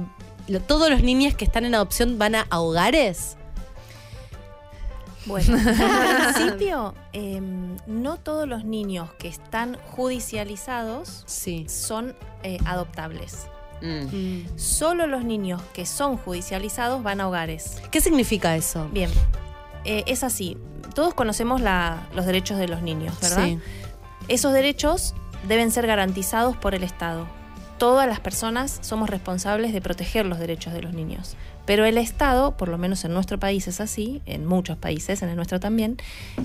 lo- 0.50 0.60
todos 0.60 0.90
los 0.90 1.04
niños 1.04 1.36
que 1.36 1.46
están 1.46 1.64
en 1.64 1.74
adopción 1.74 2.20
van 2.20 2.36
a, 2.36 2.48
a 2.50 2.60
hogares. 2.60 3.38
Bueno, 5.26 5.56
en 5.56 5.64
principio, 6.34 6.96
em, 7.14 7.78
no 7.88 8.18
todos 8.18 8.46
los 8.46 8.66
niños 8.66 9.10
que 9.20 9.28
están 9.30 9.78
judicializados 9.92 11.24
Sí. 11.28 11.66
son 11.70 12.14
eh, 12.44 12.58
adoptables. 12.66 13.46
Mm. 13.82 14.58
Solo 14.58 15.08
los 15.08 15.24
niños 15.24 15.62
que 15.74 15.86
son 15.86 16.18
judicializados 16.18 17.02
van 17.04 17.22
a 17.22 17.28
hogares. 17.28 17.82
¿Qué 17.92 18.02
significa 18.02 18.56
eso? 18.56 18.88
Bien, 18.92 19.10
eh, 19.86 20.04
es 20.08 20.24
así. 20.24 20.58
Todos 20.94 21.14
conocemos 21.14 21.62
la- 21.62 22.08
los 22.16 22.26
derechos 22.26 22.58
de 22.58 22.68
los 22.68 22.82
niños, 22.82 23.20
¿verdad? 23.22 23.46
Sí. 23.46 23.60
Esos 24.28 24.54
derechos 24.54 25.14
deben 25.48 25.72
ser 25.72 25.88
garantizados 25.88 26.56
por 26.58 26.76
el 26.76 26.84
Estado. 26.84 27.26
Todas 27.78 28.08
las 28.08 28.20
personas 28.20 28.78
somos 28.82 29.10
responsables 29.10 29.74
de 29.74 29.82
proteger 29.82 30.26
los 30.28 30.38
derechos 30.38 30.74
de 30.74 30.84
los 30.84 30.94
niños. 30.94 31.36
Pero 31.66 31.86
el 31.86 31.98
Estado, 31.98 32.58
por 32.58 32.70
lo 32.70 32.78
menos 32.78 33.04
en 33.06 33.14
nuestro 33.14 33.40
país 33.40 33.68
es 33.68 33.80
así, 33.82 34.22
en 34.26 34.46
muchos 34.46 34.78
países, 34.78 35.22
en 35.24 35.30
el 35.30 35.36
nuestro 35.36 35.60
también, 35.60 35.98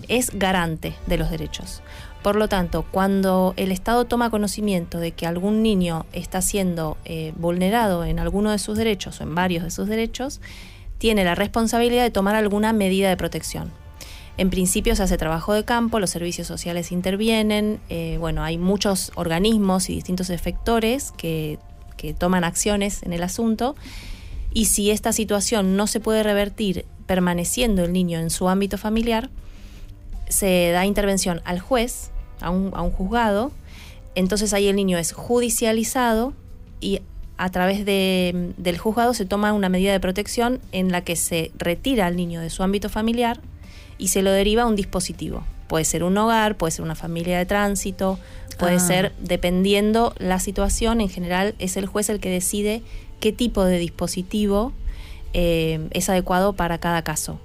es 0.09 0.30
garante 0.39 0.95
de 1.07 1.18
los 1.18 1.30
derechos. 1.30 1.82
Por 2.27 2.35
lo 2.35 2.49
tanto, 2.49 2.83
cuando 2.83 3.55
el 3.57 3.70
Estado 3.70 4.05
toma 4.05 4.31
conocimiento 4.31 4.99
de 4.99 5.12
que 5.12 5.29
algún 5.29 5.62
niño 5.62 6.07
está 6.12 6.43
siendo 6.43 6.97
eh, 7.05 7.33
vulnerado 7.37 8.05
en 8.05 8.18
alguno 8.18 8.51
de 8.51 8.59
sus 8.59 8.77
derechos 8.77 9.20
o 9.20 9.22
en 9.22 9.33
varios 9.37 9.62
de 9.62 9.70
sus 9.70 9.87
derechos, 9.87 10.41
tiene 10.99 11.22
la 11.22 11.37
responsabilidad 11.37 12.03
de 12.03 12.11
tomar 12.11 12.35
alguna 12.35 12.72
medida 12.72 13.09
de 13.09 13.16
protección. 13.16 13.70
En 14.39 14.51
principio 14.51 14.97
se 14.97 15.05
hace 15.05 15.16
trabajo 15.16 15.53
de 15.53 15.64
campo, 15.64 16.01
los 16.01 16.11
servicios 16.11 16.49
sociales 16.49 16.91
intervienen, 16.91 17.79
eh, 17.91 18.16
bueno, 18.18 18.43
hay 18.43 18.59
muchos 18.59 19.12
organismos 19.14 19.89
y 19.89 19.95
distintos 19.95 20.29
efectores 20.29 21.12
que, 21.16 21.61
que 21.97 22.12
toman 22.12 22.43
acciones 22.43 23.05
en 23.05 23.12
el 23.12 23.22
asunto 23.22 23.77
y 24.53 24.64
si 24.64 24.91
esta 24.91 25.12
situación 25.12 25.77
no 25.77 25.87
se 25.87 26.01
puede 26.01 26.24
revertir 26.24 26.87
permaneciendo 27.07 27.85
el 27.85 27.93
niño 27.93 28.18
en 28.18 28.31
su 28.31 28.49
ámbito 28.49 28.79
familiar, 28.79 29.31
se 30.29 30.72
da 30.72 30.85
intervención 30.87 31.41
al 31.45 31.61
juez, 31.61 32.11
a 32.41 32.51
un, 32.51 32.70
a 32.74 32.82
un 32.82 32.91
juzgado, 32.91 33.51
entonces 34.14 34.53
ahí 34.53 34.66
el 34.68 34.76
niño 34.76 34.99
es 34.99 35.12
judicializado 35.12 36.32
y 36.80 37.01
a 37.39 37.51
través 37.51 37.84
de- 37.84 38.53
del 38.57 38.78
juzgado 38.78 39.12
se 39.14 39.26
toma 39.26 39.53
una 39.53 39.68
medida 39.68 39.93
de 39.93 40.01
protección 40.01 40.61
en 40.72 40.91
la 40.91 41.03
que 41.03 41.16
se 41.16 41.51
retira 41.59 42.07
al 42.07 42.16
niño 42.16 42.41
de 42.41 42.49
su 42.51 42.62
ámbito 42.62 42.89
familiar 42.89 43.41
y 43.99 44.09
se 44.09 44.22
lo 44.22 44.30
deriva 44.30 44.62
a 44.62 44.66
un 44.66 44.76
dispositivo. 44.76 45.43
Puede 45.68 45.84
ser 45.84 46.03
un 46.05 46.16
hogar, 46.16 46.57
puede 46.57 46.70
ser 46.70 46.84
una 46.84 46.95
familia 46.95 47.37
de 47.39 47.45
tránsito, 47.47 48.18
puede 48.59 48.76
Ah. 48.76 48.80
ser, 48.80 49.12
dependiendo 49.20 50.14
la 50.18 50.39
situación, 50.41 51.01
en 51.01 51.09
general 51.11 51.55
es 51.59 51.76
el 51.76 51.87
juez 51.87 52.09
el 52.09 52.20
que 52.20 52.30
decide 52.30 52.82
qué 53.20 53.32
tipo 53.32 53.64
de 53.64 53.78
dispositivo 53.78 54.72
eh, 55.34 55.89
es 55.91 56.09
adecuado 56.09 56.55
para 56.55 56.78
cada 56.78 57.03
caso. 57.03 57.39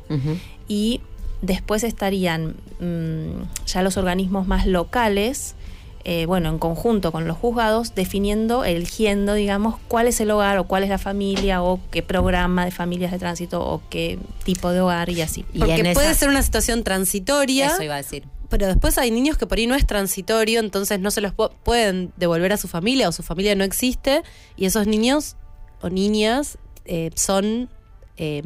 Y 0.69 1.01
después 1.41 1.83
estarían 1.83 2.55
mm, 2.79 3.65
ya 3.65 3.81
los 3.81 3.97
organismos 3.97 4.47
más 4.47 4.65
locales, 4.67 5.55
eh, 6.03 6.25
bueno, 6.25 6.49
en 6.49 6.57
conjunto 6.57 7.11
con 7.11 7.27
los 7.27 7.37
juzgados, 7.37 7.93
definiendo, 7.93 8.65
eligiendo, 8.65 9.35
digamos, 9.35 9.75
cuál 9.87 10.07
es 10.07 10.19
el 10.19 10.31
hogar 10.31 10.57
o 10.57 10.63
cuál 10.65 10.83
es 10.83 10.89
la 10.89 10.97
familia 10.97 11.61
o 11.61 11.79
qué 11.91 12.01
programa 12.01 12.65
de 12.65 12.71
familias 12.71 13.11
de 13.11 13.19
tránsito 13.19 13.63
o 13.63 13.81
qué 13.91 14.17
tipo 14.43 14.71
de 14.71 14.81
hogar 14.81 15.09
y 15.09 15.21
así. 15.21 15.45
Y 15.53 15.59
Porque 15.59 15.91
puede 15.93 16.09
esa- 16.09 16.19
ser 16.21 16.29
una 16.29 16.41
situación 16.41 16.83
transitoria. 16.83 17.67
Eso 17.67 17.83
iba 17.83 17.93
a 17.93 17.97
decir. 17.97 18.23
Pero 18.49 18.65
después 18.67 18.97
hay 18.97 19.11
niños 19.11 19.37
que 19.37 19.45
por 19.47 19.59
ahí 19.59 19.67
no 19.67 19.75
es 19.75 19.85
transitorio, 19.85 20.59
entonces 20.59 20.99
no 20.99 21.11
se 21.11 21.21
los 21.21 21.33
pu- 21.33 21.51
pueden 21.63 22.11
devolver 22.17 22.51
a 22.51 22.57
su 22.57 22.67
familia 22.67 23.07
o 23.07 23.11
su 23.11 23.21
familia 23.23 23.53
no 23.55 23.63
existe. 23.63 24.23
Y 24.57 24.65
esos 24.65 24.87
niños 24.87 25.35
o 25.81 25.89
niñas 25.89 26.57
eh, 26.85 27.11
son. 27.15 27.69
eh, 28.17 28.41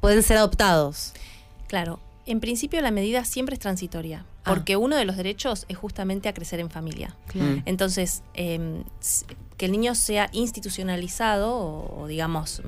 pueden 0.00 0.22
ser 0.22 0.36
adoptados. 0.36 1.12
Claro, 1.68 1.98
en 2.26 2.40
principio 2.40 2.80
la 2.80 2.90
medida 2.90 3.24
siempre 3.24 3.54
es 3.54 3.60
transitoria, 3.60 4.24
Ah. 4.44 4.52
porque 4.54 4.76
uno 4.76 4.96
de 4.96 5.04
los 5.04 5.16
derechos 5.16 5.64
es 5.68 5.76
justamente 5.76 6.28
a 6.28 6.34
crecer 6.34 6.60
en 6.60 6.70
familia. 6.70 7.16
Mm. 7.34 7.58
Entonces, 7.66 8.22
eh, 8.34 8.82
s- 9.00 9.24
que 9.56 9.66
el 9.66 9.72
niño 9.72 9.94
sea 9.94 10.28
institucionalizado 10.32 11.54
o, 11.56 12.02
o 12.02 12.06
digamos, 12.06 12.62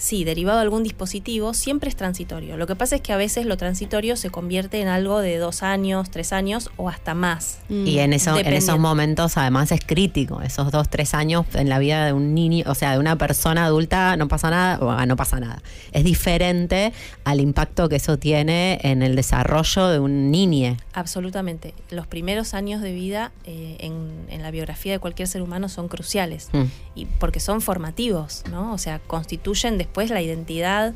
sí, 0.00 0.24
derivado 0.24 0.58
de 0.58 0.62
algún 0.62 0.82
dispositivo, 0.82 1.54
siempre 1.54 1.88
es 1.88 1.96
transitorio. 1.96 2.56
Lo 2.56 2.66
que 2.66 2.74
pasa 2.76 2.96
es 2.96 3.02
que 3.02 3.12
a 3.12 3.16
veces 3.16 3.46
lo 3.46 3.56
transitorio 3.56 4.16
se 4.16 4.30
convierte 4.30 4.80
en 4.80 4.88
algo 4.88 5.20
de 5.20 5.36
dos 5.38 5.62
años, 5.62 6.10
tres 6.10 6.32
años 6.32 6.70
o 6.76 6.88
hasta 6.88 7.14
más. 7.14 7.58
Y 7.68 7.98
en, 7.98 8.12
eso, 8.12 8.36
en 8.36 8.52
esos 8.52 8.78
momentos 8.78 9.36
además 9.36 9.72
es 9.72 9.80
crítico, 9.84 10.42
esos 10.42 10.70
dos, 10.70 10.88
tres 10.88 11.14
años 11.14 11.46
en 11.54 11.68
la 11.68 11.78
vida 11.78 12.04
de 12.06 12.12
un 12.12 12.34
niño, 12.34 12.64
o 12.66 12.74
sea, 12.74 12.92
de 12.92 12.98
una 12.98 13.16
persona 13.16 13.66
adulta 13.66 14.16
no 14.16 14.28
pasa 14.28 14.50
nada, 14.50 14.78
o 14.80 14.90
ah, 14.90 15.06
no 15.06 15.16
pasa 15.16 15.38
nada. 15.38 15.62
Es 15.92 16.04
diferente 16.04 16.92
al 17.24 17.40
impacto 17.40 17.88
que 17.88 17.96
eso 17.96 18.18
tiene 18.18 18.80
en 18.82 19.02
el 19.02 19.16
desarrollo 19.16 19.88
de 19.88 19.98
un 19.98 20.30
niño. 20.30 20.76
Absolutamente. 20.92 21.74
Los 21.90 22.06
primeros 22.06 22.54
años 22.54 22.80
de 22.82 22.92
vida 22.92 23.32
eh, 23.44 23.76
en, 23.80 24.26
en 24.28 24.42
la 24.42 24.50
biografía 24.50 24.92
de 24.92 24.98
cualquier 24.98 25.28
ser 25.28 25.42
humano 25.42 25.68
son 25.68 25.88
cruciales. 25.88 26.48
Mm. 26.52 26.64
y 26.94 27.06
porque 27.06 27.40
son 27.40 27.60
formativos, 27.60 28.42
¿no? 28.50 28.72
O 28.72 28.78
sea, 28.78 28.98
constituyen 28.98 29.78
después 29.78 29.89
la 30.10 30.22
identidad, 30.22 30.94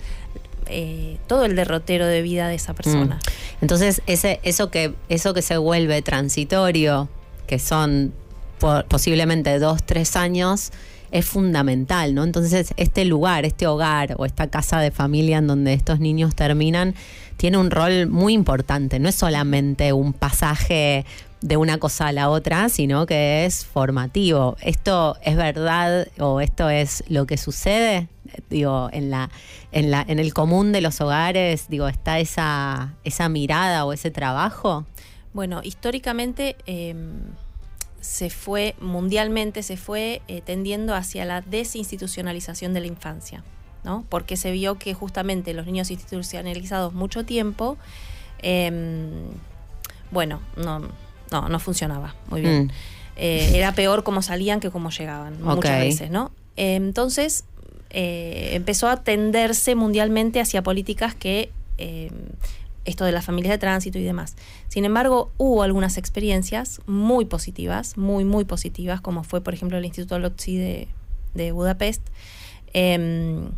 eh, 0.67 1.19
todo 1.27 1.45
el 1.45 1.57
derrotero 1.57 2.07
de 2.07 2.23
vida 2.23 2.49
de 2.49 2.55
esa 2.55 2.73
persona. 2.75 3.17
Mm. 3.17 3.63
Entonces, 3.63 4.03
ese, 4.07 4.41
eso, 4.43 4.71
que, 4.71 4.95
eso 5.09 5.35
que 5.35 5.43
se 5.43 5.57
vuelve 5.59 6.01
transitorio, 6.03 7.09
que 7.47 7.59
son 7.59 8.13
po- 8.59 8.85
posiblemente 8.89 9.59
dos, 9.59 9.83
tres 9.85 10.17
años, 10.17 10.71
es 11.11 11.27
fundamental, 11.27 12.15
¿no? 12.15 12.25
Entonces, 12.25 12.75
este 12.77 13.05
lugar, 13.05 13.45
este 13.45 13.67
hogar 13.67 14.15
o 14.19 14.25
esta 14.25 14.49
casa 14.49 14.81
de 14.81 14.91
familia 14.91 15.39
en 15.39 15.47
donde 15.47 15.73
estos 15.73 16.01
niños 16.01 16.35
terminan, 16.35 16.95
tiene 17.37 17.59
un 17.59 17.71
rol 17.71 18.09
muy 18.09 18.33
importante. 18.33 18.99
No 18.99 19.09
es 19.09 19.15
solamente 19.15 19.93
un 19.93 20.13
pasaje 20.13 21.05
de 21.41 21.57
una 21.57 21.79
cosa 21.79 22.09
a 22.09 22.13
la 22.13 22.31
otra, 22.31 22.69
sino 22.69 23.07
que 23.07 23.45
es 23.45 23.65
formativo. 23.67 24.57
¿Esto 24.63 25.17
es 25.23 25.37
verdad 25.37 26.09
o 26.19 26.41
esto 26.41 26.69
es 26.71 27.05
lo 27.09 27.27
que 27.27 27.37
sucede? 27.37 28.09
Digo, 28.51 28.89
en 28.93 29.11
la, 29.11 29.31
en 29.73 29.91
la, 29.91 30.05
en 30.07 30.19
el 30.19 30.33
común 30.35 30.73
de 30.73 30.81
los 30.81 31.01
hogares, 31.01 31.67
digo, 31.69 31.89
está 31.89 32.19
esa, 32.19 32.95
esa 33.05 33.29
mirada 33.29 33.85
o 33.85 33.93
ese 33.93 34.11
trabajo. 34.11 34.87
Bueno, 35.33 35.61
históricamente 35.65 36.57
eh, 36.67 36.95
se 38.01 38.31
fue, 38.31 38.75
mundialmente 38.81 39.63
se 39.63 39.77
fue 39.77 40.23
eh, 40.29 40.41
tendiendo 40.43 40.95
hacia 40.95 41.25
la 41.25 41.41
desinstitucionalización 41.41 42.75
de 42.75 42.81
la 42.81 42.87
infancia, 42.87 43.43
¿no? 43.83 44.05
Porque 44.09 44.37
se 44.37 44.53
vio 44.53 44.79
que 44.79 44.95
justamente 44.95 45.55
los 45.55 45.67
niños 45.67 45.91
institucionalizados 45.91 46.93
mucho 46.93 47.25
tiempo, 47.25 47.79
eh, 48.43 48.71
bueno, 50.11 50.41
no, 50.57 50.81
no, 51.33 51.49
no 51.49 51.59
funcionaba 51.59 52.15
muy 52.29 52.41
bien. 52.41 52.67
Mm. 52.67 52.71
Eh, 53.17 53.53
era 53.55 53.73
peor 53.73 54.03
cómo 54.03 54.23
salían 54.23 54.61
que 54.61 54.71
cómo 54.71 54.91
llegaban, 54.91 55.41
muchas 55.43 55.81
veces, 55.81 56.11
¿no? 56.11 56.33
Eh, 56.57 56.75
entonces, 56.75 57.45
eh, 57.97 58.51
empezó 58.55 58.89
a 58.89 59.05
tenderse 59.05 59.77
mundialmente 59.77 60.41
hacia 60.41 60.65
políticas 60.65 61.15
que 61.15 61.53
eh, 61.79 62.11
esto 62.85 63.05
de 63.05 63.13
las 63.13 63.25
familias 63.25 63.53
de 63.53 63.59
tránsito 63.59 64.01
y 64.01 64.03
demás. 64.03 64.35
Sin 64.67 64.85
embargo, 64.85 65.31
hubo 65.39 65.63
algunas 65.63 65.97
experiencias 65.97 66.81
muy 66.87 67.25
positivas, 67.25 67.97
muy, 67.97 68.25
muy 68.25 68.45
positivas, 68.45 69.01
como 69.01 69.23
fue, 69.23 69.43
por 69.43 69.55
ejemplo, 69.55 69.79
el 69.79 69.85
Instituto 69.85 70.19
Lotzi 70.19 70.57
de, 70.57 70.89
de 71.35 71.53
Budapest. 71.53 72.03
Em, 72.73 73.51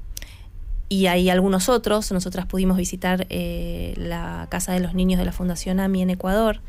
y 0.90 1.06
hay 1.06 1.30
algunos 1.30 1.70
otros. 1.70 2.12
Nosotras 2.12 2.44
pudimos 2.44 2.76
visitar 2.76 3.26
eh, 3.30 3.94
la 3.96 4.48
Casa 4.50 4.74
de 4.74 4.80
los 4.80 4.92
Niños 4.92 5.18
de 5.18 5.24
la 5.24 5.32
Fundación 5.32 5.80
AMI 5.80 6.02
en 6.02 6.10
Ecuador, 6.10 6.60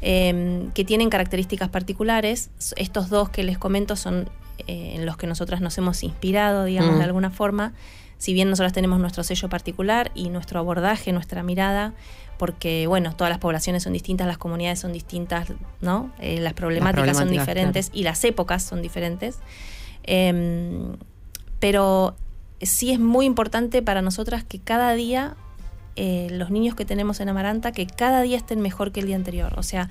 em, 0.00 0.72
que 0.72 0.84
tienen 0.84 1.10
características 1.10 1.68
particulares. 1.68 2.50
Estos 2.74 3.08
dos 3.08 3.28
que 3.28 3.44
les 3.44 3.56
comento 3.56 3.94
son 3.94 4.28
eh, 4.66 4.92
en 4.94 5.06
los 5.06 5.16
que 5.16 5.26
nosotras 5.26 5.60
nos 5.60 5.76
hemos 5.78 6.02
inspirado, 6.02 6.64
digamos, 6.64 6.94
Mm. 6.94 6.98
de 6.98 7.04
alguna 7.04 7.30
forma. 7.30 7.72
Si 8.18 8.32
bien 8.32 8.48
nosotras 8.48 8.72
tenemos 8.72 9.00
nuestro 9.00 9.22
sello 9.24 9.48
particular 9.48 10.10
y 10.14 10.30
nuestro 10.30 10.58
abordaje, 10.58 11.12
nuestra 11.12 11.42
mirada, 11.42 11.92
porque, 12.38 12.86
bueno, 12.86 13.14
todas 13.14 13.30
las 13.30 13.38
poblaciones 13.38 13.82
son 13.82 13.92
distintas, 13.92 14.26
las 14.26 14.38
comunidades 14.38 14.80
son 14.80 14.92
distintas, 14.92 15.48
¿no? 15.80 16.10
Eh, 16.18 16.40
las 16.40 16.52
problemáticas 16.54 17.16
son 17.16 17.28
problemáticas, 17.28 17.46
diferentes 17.46 17.90
y 17.92 18.02
las 18.02 18.24
épocas 18.24 18.62
son 18.62 18.82
diferentes. 18.82 19.38
Em, 20.04 20.96
pero 21.60 22.14
sí 22.60 22.92
es 22.92 22.98
muy 22.98 23.26
importante 23.26 23.82
para 23.82 24.02
nosotras 24.02 24.44
que 24.44 24.58
cada 24.58 24.94
día 24.94 25.36
eh, 25.96 26.26
los 26.32 26.50
niños 26.50 26.74
que 26.74 26.84
tenemos 26.84 27.20
en 27.20 27.28
Amaranta, 27.28 27.70
que 27.70 27.86
cada 27.86 28.20
día 28.22 28.36
estén 28.36 28.60
mejor 28.60 28.90
que 28.90 28.98
el 29.00 29.06
día 29.06 29.16
anterior. 29.16 29.54
O 29.56 29.62
sea, 29.62 29.88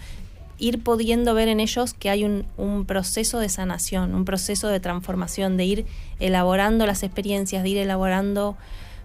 ir 0.59 0.83
pudiendo 0.83 1.33
ver 1.33 1.47
en 1.47 1.59
ellos 1.59 1.93
que 1.93 2.09
hay 2.09 2.23
un, 2.23 2.45
un 2.57 2.85
proceso 2.85 3.39
de 3.39 3.49
sanación, 3.49 4.13
un 4.13 4.25
proceso 4.25 4.67
de 4.67 4.79
transformación, 4.79 5.57
de 5.57 5.65
ir 5.65 5.85
elaborando 6.19 6.85
las 6.85 7.03
experiencias, 7.03 7.63
de 7.63 7.69
ir 7.69 7.77
elaborando 7.77 8.55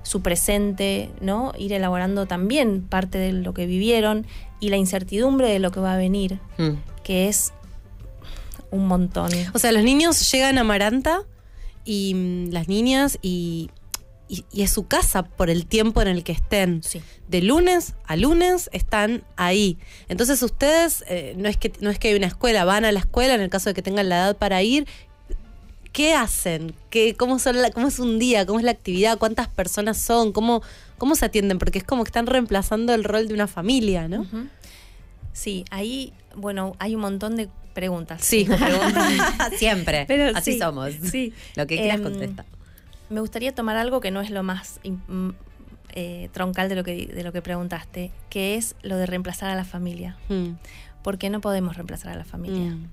su 0.03 0.23
presente, 0.23 1.11
¿no? 1.21 1.53
Ir 1.59 1.73
elaborando 1.73 2.27
también 2.27 2.83
parte 2.83 3.19
de 3.19 3.33
lo 3.33 3.53
que 3.55 3.67
vivieron 3.67 4.27
y 4.61 4.71
la 4.71 4.77
incertidumbre 4.77 5.49
de 5.49 5.59
lo 5.59 5.71
que 5.71 5.81
va 5.81 5.95
a 5.95 5.97
venir, 5.97 6.39
Mm. 6.57 6.71
que 7.03 7.29
es 7.29 7.53
un 8.71 8.87
montón. 8.87 9.31
O 9.55 9.59
sea, 9.59 9.73
los 9.73 9.83
niños 9.83 10.31
llegan 10.31 10.59
a 10.59 10.65
Maranta 10.65 11.23
y 11.85 12.15
mm, 12.15 12.51
las 12.53 12.69
niñas 12.69 13.19
y, 13.23 13.71
y, 14.29 14.45
y 14.53 14.63
es 14.63 14.71
su 14.71 14.87
casa 14.87 15.23
por 15.23 15.49
el 15.51 15.67
tiempo 15.67 16.03
en 16.03 16.09
el 16.09 16.23
que 16.25 16.33
estén. 16.33 16.83
Sí. 16.83 17.01
De 17.29 17.41
lunes 17.43 17.95
a 18.07 18.17
lunes 18.17 18.69
están 18.73 19.25
ahí. 19.37 19.79
Entonces 20.09 20.43
ustedes, 20.43 21.03
eh, 21.09 21.35
no, 21.37 21.49
es 21.49 21.57
que, 21.57 21.73
no 21.81 21.91
es 21.91 21.99
que 21.99 22.09
hay 22.09 22.15
una 22.15 22.27
escuela, 22.27 22.65
van 22.65 22.85
a 22.85 22.93
la 22.93 23.01
escuela 23.01 23.35
en 23.35 23.41
el 23.41 23.49
caso 23.51 23.71
de 23.71 23.75
que 23.75 23.83
tengan 23.83 24.09
la 24.09 24.17
edad 24.17 24.37
para 24.37 24.63
ir. 24.63 24.87
¿Qué 25.93 26.15
hacen? 26.15 26.75
¿Qué, 26.91 27.15
cómo, 27.17 27.39
son 27.39 27.61
la- 27.61 27.71
¿Cómo 27.71 27.89
es 27.89 27.99
un 27.99 28.19
día? 28.19 28.45
¿Cómo 28.47 28.59
es 28.59 28.65
la 28.65 28.71
actividad? 28.71 29.19
¿Cuántas 29.19 29.49
personas 29.49 29.97
son? 29.99 30.33
¿Cómo, 30.33 30.63
¿Cómo 30.99 31.17
se 31.17 31.25
atienden? 31.25 31.59
Porque 31.59 31.79
es 31.79 31.85
como 31.85 32.05
que 32.05 32.09
están 32.11 32.27
reemplazando 32.27 32.95
el 32.95 33.05
rol 33.05 33.27
de 33.27 33.35
una 33.35 33.47
familia, 33.49 34.07
¿no? 34.07 34.27
Sí, 35.33 35.65
ahí, 35.71 36.13
bueno, 36.37 36.77
hay 36.79 36.95
un 36.95 37.01
montón 37.01 37.37
de 37.37 37.49
preguntas. 37.73 38.23
Sí. 38.23 38.45
Preguntas. 38.49 39.55
Siempre. 39.57 40.05
Pero 40.07 40.37
Así 40.37 40.53
sí, 40.55 40.59
somos. 40.59 40.93
sí. 41.11 41.33
Lo 41.57 41.67
que 41.67 41.77
quieras 41.79 41.97
Em, 41.99 42.03
contesta. 42.03 42.45
Me 43.11 43.21
gustaría 43.21 43.55
tomar 43.55 43.77
algo 43.77 44.01
que 44.01 44.11
no 44.11 44.21
es 44.21 44.31
lo 44.31 44.43
más 44.43 44.81
mm, 44.85 45.31
eh, 45.91 46.29
troncal 46.33 46.69
de 46.69 46.75
lo, 46.75 46.85
que, 46.85 47.07
de 47.07 47.23
lo 47.23 47.33
que 47.33 47.43
preguntaste, 47.43 48.13
que 48.31 48.57
es 48.57 48.77
lo 48.83 48.97
de 48.97 49.07
reemplazar 49.07 49.51
a 49.51 49.55
la 49.55 49.65
familia. 49.65 50.17
Mm, 50.29 50.53
Porque 51.03 51.31
no 51.31 51.41
podemos 51.41 51.77
reemplazar 51.77 52.13
a 52.13 52.17
la 52.17 52.25
familia. 52.25 52.71
mm. 52.71 52.91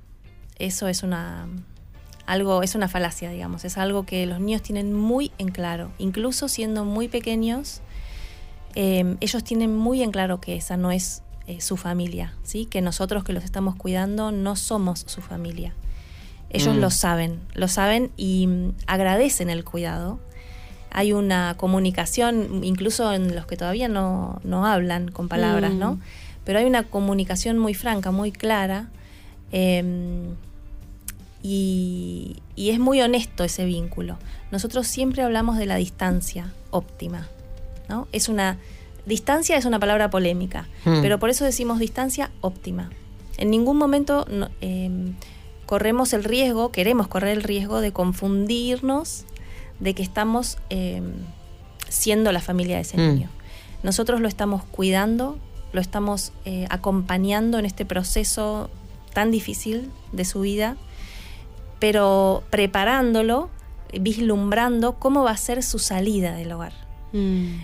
Eso 0.57 0.87
es 0.87 1.03
una 1.03 1.47
algo, 2.25 2.63
es 2.63 2.75
una 2.75 2.87
falacia, 2.87 3.29
digamos. 3.29 3.65
Es 3.65 3.77
algo 3.77 4.05
que 4.05 4.25
los 4.25 4.39
niños 4.39 4.61
tienen 4.61 4.93
muy 4.93 5.31
en 5.37 5.49
claro. 5.49 5.91
Incluso 5.97 6.47
siendo 6.47 6.85
muy 6.85 7.07
pequeños, 7.07 7.81
eh, 8.73 9.15
ellos 9.19 9.43
tienen 9.43 9.75
muy 9.75 10.01
en 10.01 10.11
claro 10.11 10.41
que 10.41 10.55
esa 10.55 10.77
no 10.77 10.91
es 10.91 11.23
eh, 11.47 11.61
su 11.61 11.77
familia, 11.77 12.33
¿sí? 12.43 12.65
Que 12.65 12.81
nosotros 12.81 13.23
que 13.23 13.33
los 13.33 13.43
estamos 13.43 13.75
cuidando 13.75 14.31
no 14.31 14.55
somos 14.55 15.03
su 15.07 15.21
familia. 15.21 15.73
Ellos 16.55 16.75
Mm. 16.75 16.79
lo 16.79 16.89
saben, 16.89 17.39
lo 17.53 17.67
saben 17.67 18.11
y 18.17 18.47
mm, 18.47 18.71
agradecen 18.87 19.49
el 19.49 19.63
cuidado. 19.63 20.19
Hay 20.91 21.11
una 21.13 21.55
comunicación, 21.57 22.63
incluso 22.63 23.11
en 23.13 23.35
los 23.35 23.45
que 23.45 23.57
todavía 23.57 23.87
no, 23.87 24.39
no 24.43 24.65
hablan 24.65 25.09
con 25.11 25.27
palabras, 25.27 25.73
Mm. 25.73 25.79
¿no? 25.79 25.99
Pero 26.45 26.59
hay 26.59 26.65
una 26.65 26.83
comunicación 26.83 27.57
muy 27.59 27.73
franca, 27.73 28.11
muy 28.11 28.31
clara. 28.31 28.87
eh, 29.51 29.83
y, 31.43 32.37
y 32.55 32.71
es 32.71 32.79
muy 32.79 33.01
honesto 33.01 33.43
ese 33.43 33.65
vínculo. 33.65 34.17
Nosotros 34.51 34.87
siempre 34.87 35.21
hablamos 35.21 35.57
de 35.57 35.65
la 35.67 35.75
distancia 35.75 36.51
óptima. 36.71 37.27
¿no? 37.87 38.07
Es 38.11 38.29
una 38.29 38.57
distancia 39.05 39.55
es 39.55 39.65
una 39.65 39.79
palabra 39.79 40.09
polémica, 40.09 40.67
Mm. 40.85 41.01
pero 41.03 41.19
por 41.19 41.29
eso 41.29 41.45
decimos 41.45 41.77
distancia 41.79 42.31
óptima. 42.41 42.89
En 43.37 43.51
ningún 43.51 43.77
momento 43.77 44.25
no- 44.31 44.49
em, 44.61 45.13
corremos 45.65 46.13
el 46.13 46.23
riesgo, 46.23 46.71
queremos 46.71 47.07
correr 47.07 47.37
el 47.37 47.43
riesgo 47.43 47.81
de 47.81 47.91
confundirnos 47.91 49.25
de 49.79 49.93
que 49.93 50.03
estamos 50.03 50.57
em, 50.69 51.13
siendo 51.89 52.31
la 52.31 52.41
familia 52.41 52.75
de 52.75 52.81
ese 52.83 52.97
Mm. 52.97 53.15
niño. 53.15 53.29
Nosotros 53.83 54.21
lo 54.21 54.27
estamos 54.27 54.63
cuidando, 54.63 55.37
lo 55.73 55.81
estamos 55.81 56.31
eh, 56.45 56.65
acompañando 56.69 57.59
en 57.59 57.65
este 57.65 57.85
proceso 57.85 58.69
tan 59.13 59.31
difícil 59.31 59.91
de 60.11 60.25
su 60.25 60.41
vida, 60.41 60.77
pero 61.79 62.43
preparándolo, 62.49 63.49
vislumbrando 63.99 64.93
cómo 64.99 65.23
va 65.23 65.31
a 65.31 65.37
ser 65.37 65.63
su 65.63 65.79
salida 65.79 66.33
del 66.33 66.51
hogar. 66.51 66.73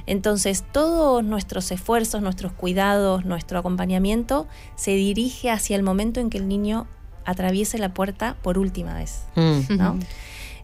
Entonces, 0.05 0.63
todos 0.71 1.25
nuestros 1.25 1.71
esfuerzos, 1.73 2.21
nuestros 2.21 2.53
cuidados, 2.53 3.25
nuestro 3.25 3.59
acompañamiento 3.59 4.47
se 4.77 4.91
dirige 4.91 5.51
hacia 5.51 5.75
el 5.75 5.83
momento 5.83 6.21
en 6.21 6.29
que 6.29 6.37
el 6.37 6.47
niño 6.47 6.87
atraviese 7.25 7.77
la 7.77 7.93
puerta 7.93 8.35
por 8.41 8.57
última 8.57 8.93
vez. 8.93 9.23
Mm. 9.35 9.59
¿no? 9.77 9.99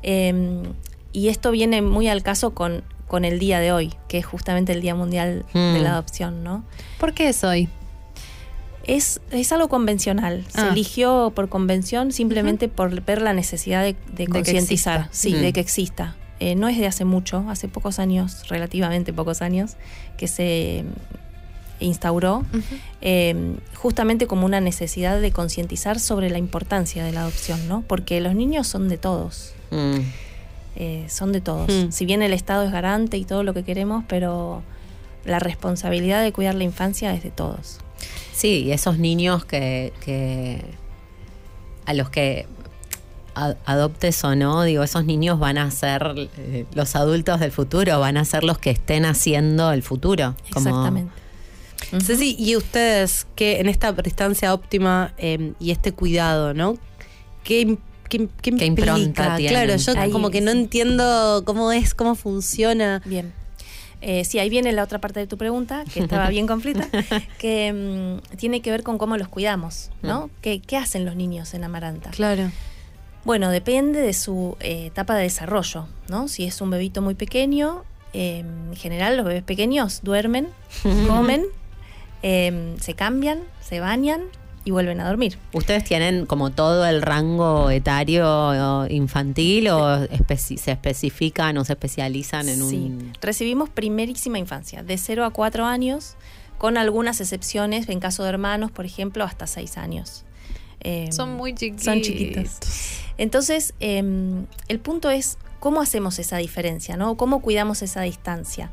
Eh, 0.04 0.64
y 1.14 1.30
esto 1.30 1.52
viene 1.52 1.82
muy 1.82 2.08
al 2.08 2.22
caso 2.24 2.54
con, 2.54 2.84
con 3.08 3.26
el 3.26 3.40
día 3.40 3.60
de 3.60 3.72
hoy, 3.72 3.94
que 4.08 4.18
es 4.20 4.26
justamente 4.26 4.72
el 4.74 4.82
Día 4.82 4.94
Mundial 4.96 5.46
de 5.54 5.80
Mm. 5.80 5.84
la 5.84 5.92
Adopción, 5.92 6.44
¿no? 6.44 6.64
¿Por 7.00 7.14
qué 7.14 7.30
es 7.30 7.44
hoy? 7.44 7.70
Es, 8.86 9.20
es 9.32 9.52
algo 9.52 9.68
convencional. 9.68 10.46
Se 10.48 10.62
Ah. 10.62 10.70
eligió 10.72 11.32
por 11.36 11.50
convención 11.50 12.12
simplemente 12.14 12.70
por 12.70 13.02
ver 13.04 13.22
la 13.22 13.34
necesidad 13.34 13.84
de, 13.84 14.28
concientizar, 14.28 15.10
sí, 15.12 15.34
Mm. 15.34 15.42
de 15.42 15.54
que 15.54 15.60
exista. 15.60 16.16
Eh, 16.40 16.56
no 16.56 16.68
es 16.70 16.78
de 16.78 16.86
hace 16.88 17.04
mucho, 17.04 17.44
hace 17.50 17.68
pocos 17.68 18.00
años, 18.00 18.48
relativamente 18.48 19.12
pocos 19.12 19.42
años, 19.42 19.76
que 20.18 20.28
se 20.28 20.86
instauró 21.80 22.46
eh, 23.02 23.56
justamente 23.76 24.28
como 24.28 24.46
una 24.46 24.60
necesidad 24.62 25.20
de 25.22 25.32
concientizar 25.32 26.00
sobre 26.00 26.30
la 26.30 26.38
importancia 26.38 27.04
de 27.04 27.12
la 27.12 27.22
adopción, 27.22 27.68
¿no? 27.68 27.84
Porque 27.88 28.22
los 28.22 28.36
niños 28.36 28.68
son 28.68 28.90
de 28.90 28.98
todos. 28.98 29.54
Mm. 29.72 30.00
Eh, 30.76 31.06
son 31.10 31.32
de 31.32 31.42
todos. 31.42 31.70
Mm. 31.70 31.92
Si 31.92 32.06
bien 32.06 32.22
el 32.22 32.34
Estado 32.34 32.64
es 32.64 32.72
garante 32.72 33.18
y 33.18 33.26
todo 33.26 33.44
lo 33.44 33.54
que 33.54 33.64
queremos, 33.64 34.04
pero 34.08 34.64
la 35.26 35.40
responsabilidad 35.40 36.24
de 36.24 36.32
cuidar 36.32 36.56
la 36.56 36.64
infancia 36.64 37.14
es 37.14 37.24
de 37.24 37.32
todos. 37.32 37.80
Sí, 38.34 38.66
y 38.66 38.72
esos 38.72 39.00
niños 39.00 39.46
que, 39.46 39.92
que 40.02 40.64
a 41.86 41.94
los 41.94 42.10
que 42.10 42.48
adoptes 43.66 44.24
o 44.24 44.36
no, 44.36 44.64
digo, 44.64 44.84
esos 44.84 45.06
niños 45.06 45.40
van 45.40 45.58
a 45.58 45.70
ser 45.70 46.30
eh, 46.38 46.66
los 46.74 46.96
adultos 46.96 47.40
del 47.40 47.52
futuro, 47.52 48.00
van 48.00 48.18
a 48.18 48.26
ser 48.26 48.44
los 48.44 48.58
que 48.58 48.72
estén 48.72 49.06
haciendo 49.06 49.72
el 49.72 49.84
futuro. 49.84 50.36
Como, 50.52 51.10
Ceci, 52.02 52.36
y 52.38 52.56
ustedes 52.56 53.28
que 53.36 53.60
en 53.60 53.68
esta 53.70 53.92
distancia 53.94 54.54
óptima 54.54 55.14
eh, 55.18 55.54
y 55.60 55.72
este 55.72 55.92
cuidado, 55.92 56.54
¿no? 56.54 56.78
¿Qué, 57.44 57.78
qué, 58.10 58.28
qué. 58.42 58.52
Claro, 59.48 59.76
yo 59.76 59.94
Ahí, 59.98 60.12
como 60.12 60.30
que 60.30 60.42
no 60.42 60.52
entiendo 60.52 61.44
cómo 61.46 61.72
es, 61.72 61.94
cómo 61.94 62.16
funciona. 62.16 63.02
Bien. 63.06 63.34
Eh, 64.02 64.26
sí, 64.26 64.38
ahí 64.38 64.50
viene 64.50 64.72
la 64.74 64.84
otra 64.84 65.00
parte 65.00 65.20
de 65.20 65.28
tu 65.28 65.38
pregunta, 65.38 65.84
que 65.92 66.02
estaba 66.02 66.30
bien 66.30 66.46
completa, 66.48 66.88
que 67.40 67.74
mm, 67.74 68.36
tiene 68.38 68.62
que 68.62 68.70
ver 68.70 68.84
con 68.84 68.98
cómo 68.98 69.18
los 69.18 69.28
cuidamos, 69.28 69.90
¿no? 70.02 70.30
¿Qué, 70.42 70.62
qué 70.62 70.78
hacen 70.78 71.06
los 71.06 71.16
niños 71.16 71.54
en 71.54 71.64
Amaranta? 71.64 72.12
Claro. 72.12 72.52
Bueno, 73.26 73.50
depende 73.50 74.00
de 74.00 74.14
su 74.14 74.56
eh, 74.60 74.86
etapa 74.86 75.16
de 75.16 75.24
desarrollo, 75.24 75.88
¿no? 76.08 76.28
Si 76.28 76.46
es 76.46 76.62
un 76.62 76.70
bebito 76.70 77.02
muy 77.02 77.16
pequeño, 77.16 77.84
eh, 78.14 78.40
en 78.40 78.76
general 78.76 79.18
los 79.18 79.26
bebés 79.26 79.44
pequeños 79.44 80.02
duermen, 80.04 80.48
comen, 81.08 81.46
eh, 82.24 82.76
se 82.82 82.94
cambian, 82.94 83.40
se 83.62 83.80
bañan 83.80 84.22
y 84.66 84.72
vuelven 84.72 85.00
a 85.00 85.08
dormir. 85.08 85.38
¿Ustedes 85.54 85.84
tienen 85.86 86.26
como 86.26 86.50
todo 86.52 86.86
el 86.86 87.02
rango 87.02 87.70
etario 87.70 88.86
eh, 88.86 88.94
infantil 88.94 89.70
o 89.70 90.06
especi- 90.08 90.58
se 90.58 90.72
especifican 90.72 91.58
o 91.58 91.64
se 91.64 91.74
especializan 91.74 92.50
en 92.50 92.68
Sí. 92.70 92.76
un... 92.76 93.14
Recibimos 93.22 93.70
primerísima 93.70 94.40
infancia, 94.40 94.84
de 94.84 94.98
0 94.98 95.24
a 95.24 95.30
4 95.32 95.66
años, 95.66 96.16
con 96.58 96.76
algunas 96.78 97.22
excepciones, 97.22 97.88
en 97.88 98.00
caso 98.02 98.24
de 98.24 98.30
hermanos, 98.30 98.72
por 98.72 98.86
ejemplo, 98.86 99.24
hasta 99.24 99.48
6 99.48 99.78
años. 99.78 100.26
Eh, 100.82 101.10
Son 101.12 101.34
muy 101.34 101.56
chiquitos. 101.56 101.86
Son 101.86 102.02
chiquitos. 102.02 102.58
Entonces, 103.18 103.74
eh, 103.80 104.04
el 104.68 104.80
punto 104.80 105.10
es 105.10 105.38
cómo 105.60 105.82
hacemos 105.82 106.20
esa 106.20 106.38
diferencia, 106.38 106.98
¿no? 106.98 107.16
¿Cómo 107.16 107.42
cuidamos 107.42 107.82
esa 107.82 108.02
distancia? 108.02 108.70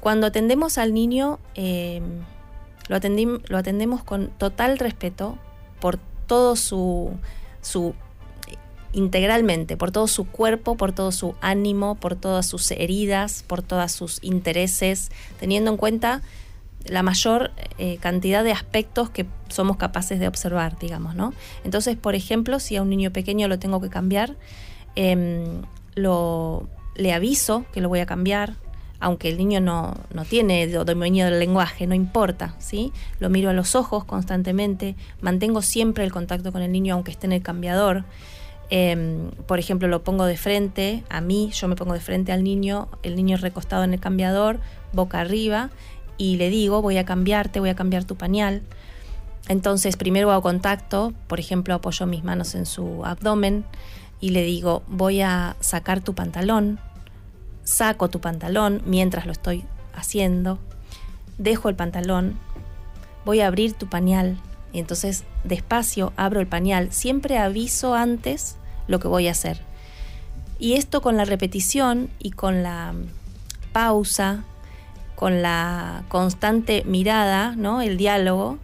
Cuando 0.00 0.26
atendemos 0.26 0.78
al 0.78 0.94
niño, 0.94 1.38
eh, 1.54 2.00
lo, 2.88 2.98
lo 3.48 3.58
atendemos 3.58 4.02
con 4.02 4.28
total 4.28 4.78
respeto 4.78 5.38
por 5.80 5.98
todo 6.26 6.56
su, 6.56 7.12
su 7.60 7.94
integralmente, 8.92 9.76
por 9.76 9.90
todo 9.90 10.06
su 10.06 10.26
cuerpo, 10.26 10.76
por 10.76 10.92
todo 10.92 11.12
su 11.12 11.34
ánimo, 11.40 11.96
por 11.96 12.16
todas 12.16 12.46
sus 12.46 12.70
heridas, 12.70 13.44
por 13.46 13.62
todos 13.62 13.92
sus 13.92 14.18
intereses, 14.22 15.10
teniendo 15.38 15.70
en 15.70 15.76
cuenta 15.76 16.22
la 16.86 17.02
mayor 17.02 17.50
eh, 17.78 17.96
cantidad 17.98 18.44
de 18.44 18.52
aspectos 18.52 19.10
que 19.10 19.26
somos 19.48 19.76
capaces 19.76 20.20
de 20.20 20.28
observar, 20.28 20.78
digamos, 20.78 21.14
¿no? 21.14 21.32
Entonces, 21.64 21.96
por 21.96 22.14
ejemplo, 22.14 22.60
si 22.60 22.76
a 22.76 22.82
un 22.82 22.90
niño 22.90 23.10
pequeño 23.10 23.48
lo 23.48 23.58
tengo 23.58 23.80
que 23.80 23.88
cambiar, 23.88 24.36
em, 24.94 25.62
lo, 25.94 26.68
le 26.94 27.12
aviso 27.12 27.64
que 27.72 27.80
lo 27.80 27.88
voy 27.88 28.00
a 28.00 28.06
cambiar, 28.06 28.54
aunque 29.04 29.28
el 29.28 29.36
niño 29.36 29.60
no, 29.60 29.94
no 30.14 30.24
tiene 30.24 30.66
do- 30.66 30.86
dominio 30.86 31.26
del 31.26 31.38
lenguaje, 31.38 31.86
no 31.86 31.94
importa, 31.94 32.54
¿sí? 32.58 32.90
Lo 33.20 33.28
miro 33.28 33.50
a 33.50 33.52
los 33.52 33.74
ojos 33.74 34.04
constantemente, 34.04 34.96
mantengo 35.20 35.60
siempre 35.60 36.04
el 36.04 36.10
contacto 36.10 36.52
con 36.52 36.62
el 36.62 36.72
niño 36.72 36.94
aunque 36.94 37.10
esté 37.10 37.26
en 37.26 37.34
el 37.34 37.42
cambiador. 37.42 38.04
Em, 38.70 39.30
por 39.46 39.58
ejemplo, 39.58 39.88
lo 39.88 40.02
pongo 40.02 40.24
de 40.24 40.38
frente 40.38 41.04
a 41.10 41.20
mí, 41.20 41.50
yo 41.52 41.68
me 41.68 41.76
pongo 41.76 41.92
de 41.92 42.00
frente 42.00 42.32
al 42.32 42.42
niño, 42.42 42.88
el 43.02 43.14
niño 43.14 43.36
recostado 43.36 43.84
en 43.84 43.92
el 43.92 44.00
cambiador, 44.00 44.58
boca 44.94 45.20
arriba, 45.20 45.68
y 46.16 46.36
le 46.36 46.48
digo, 46.48 46.80
voy 46.80 46.96
a 46.96 47.04
cambiarte, 47.04 47.60
voy 47.60 47.68
a 47.68 47.74
cambiar 47.76 48.04
tu 48.04 48.16
pañal. 48.16 48.62
Entonces, 49.48 49.98
primero 49.98 50.30
hago 50.32 50.40
contacto, 50.40 51.12
por 51.26 51.40
ejemplo, 51.40 51.74
apoyo 51.74 52.06
mis 52.06 52.24
manos 52.24 52.54
en 52.54 52.64
su 52.64 53.04
abdomen 53.04 53.66
y 54.18 54.30
le 54.30 54.42
digo, 54.44 54.82
voy 54.88 55.20
a 55.20 55.56
sacar 55.60 56.00
tu 56.00 56.14
pantalón, 56.14 56.78
saco 57.64 58.08
tu 58.08 58.20
pantalón 58.20 58.82
mientras 58.86 59.26
lo 59.26 59.32
estoy 59.32 59.64
haciendo, 59.94 60.58
dejo 61.38 61.68
el 61.68 61.74
pantalón, 61.74 62.38
voy 63.24 63.40
a 63.40 63.46
abrir 63.46 63.72
tu 63.72 63.88
pañal 63.88 64.38
y 64.72 64.78
entonces 64.78 65.24
despacio 65.44 66.12
abro 66.16 66.40
el 66.40 66.46
pañal, 66.46 66.92
siempre 66.92 67.38
aviso 67.38 67.94
antes 67.94 68.56
lo 68.86 69.00
que 69.00 69.08
voy 69.08 69.28
a 69.28 69.32
hacer. 69.32 69.60
Y 70.58 70.74
esto 70.74 71.02
con 71.02 71.16
la 71.16 71.24
repetición 71.24 72.10
y 72.18 72.30
con 72.30 72.62
la 72.62 72.92
mm, 72.92 73.06
pausa, 73.72 74.44
con 75.16 75.42
la 75.42 76.04
constante 76.08 76.84
mirada, 76.86 77.54
¿no? 77.56 77.82
el 77.82 77.96
diálogo, 77.96 78.58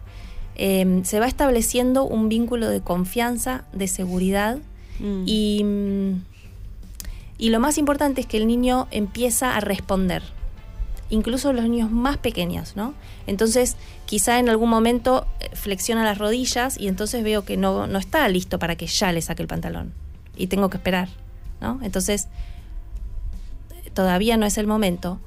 eh, 0.55 1.01
se 1.03 1.19
va 1.19 1.27
estableciendo 1.27 2.03
un 2.03 2.29
vínculo 2.29 2.69
de 2.69 2.81
confianza, 2.81 3.63
de 3.73 3.87
seguridad 3.87 4.59
Mm. 5.01 5.23
y, 5.25 5.63
mm, 5.63 6.23
y 7.41 7.49
lo 7.49 7.59
más 7.59 7.77
importante 7.77 8.21
es 8.21 8.27
que 8.27 8.37
el 8.37 8.45
niño 8.45 8.87
empieza 8.91 9.57
a 9.57 9.59
responder, 9.59 10.21
incluso 11.09 11.51
los 11.53 11.63
niños 11.67 11.89
más 11.91 12.17
pequeños, 12.17 12.75
¿no? 12.75 12.93
Entonces, 13.25 13.77
quizá 14.05 14.37
en 14.37 14.47
algún 14.47 14.69
momento 14.69 15.25
eh, 15.39 15.49
flexiona 15.55 16.05
las 16.05 16.19
rodillas 16.19 16.79
y 16.79 16.87
entonces 16.87 17.23
veo 17.23 17.43
que 17.43 17.57
no, 17.57 17.87
no 17.87 17.97
está 17.97 18.27
listo 18.29 18.59
para 18.59 18.75
que 18.75 18.85
ya 18.85 19.11
le 19.11 19.23
saque 19.23 19.41
el 19.41 19.47
pantalón 19.47 19.91
y 20.37 20.47
tengo 20.47 20.69
que 20.69 20.77
esperar, 20.77 21.09
¿no? 21.59 21.79
Entonces, 21.81 22.27
todavía 23.95 24.37
no 24.37 24.45
es 24.45 24.59
el 24.59 24.67
momento, 24.67 25.19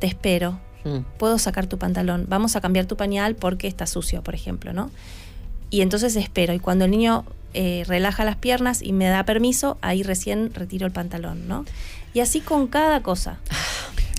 te 0.00 0.06
espero, 0.06 0.60
Mm. 0.84 0.98
puedo 1.18 1.38
sacar 1.38 1.66
tu 1.66 1.78
pantalón, 1.78 2.26
vamos 2.28 2.54
a 2.56 2.60
cambiar 2.60 2.86
tu 2.86 2.96
pañal 2.96 3.34
porque 3.34 3.66
está 3.66 3.86
sucio, 3.86 4.22
por 4.22 4.34
ejemplo, 4.34 4.72
¿no? 4.72 4.90
Y 5.70 5.80
entonces 5.80 6.14
espero, 6.16 6.54
y 6.54 6.60
cuando 6.60 6.84
el 6.84 6.90
niño 6.90 7.24
eh, 7.54 7.84
relaja 7.86 8.24
las 8.24 8.36
piernas 8.36 8.82
y 8.82 8.92
me 8.92 9.06
da 9.06 9.24
permiso, 9.24 9.78
ahí 9.80 10.02
recién 10.02 10.52
retiro 10.54 10.86
el 10.86 10.92
pantalón, 10.92 11.48
¿no? 11.48 11.64
Y 12.14 12.20
así 12.20 12.40
con 12.40 12.66
cada 12.68 13.02
cosa. 13.02 13.38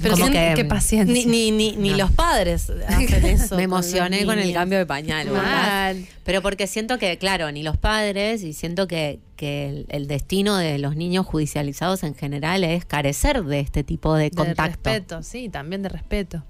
Pero 0.01 0.13
Como 0.13 0.27
que- 0.31 0.53
qué 0.55 0.63
paciencia. 0.63 1.13
Ni, 1.13 1.25
ni, 1.25 1.51
ni, 1.51 1.75
ni 1.75 1.89
No. 1.91 1.97
los 1.97 2.11
padres 2.11 2.69
hacen 2.87 3.25
eso. 3.25 3.57
Me 3.57 3.63
emocioné 3.63 4.25
con 4.25 4.39
el 4.39 4.53
cambio 4.53 4.77
de 4.77 4.85
pañal. 4.85 5.27
¿verdad? 5.27 5.43
Mal. 5.95 6.05
Pero 6.23 6.41
porque 6.41 6.67
siento 6.67 6.97
que, 6.97 7.17
claro, 7.17 7.51
ni 7.51 7.63
los 7.63 7.75
padres 7.75 8.41
y 8.43 8.53
siento 8.53 8.87
que, 8.87 9.19
que 9.35 9.67
el, 9.67 9.85
el 9.89 10.07
destino 10.07 10.55
de 10.55 10.79
los 10.79 10.95
niños 10.95 11.25
judicializados 11.25 12.03
en 12.03 12.15
general 12.15 12.63
es 12.63 12.85
carecer 12.85 13.43
de 13.43 13.59
este 13.59 13.83
tipo 13.83 14.15
de 14.15 14.25
De 14.25 14.31
contacto. 14.31 14.89
respeto, 14.89 15.23
sí, 15.23 15.49
también 15.49 15.81
de 15.81 15.89
respeto. 15.89 16.43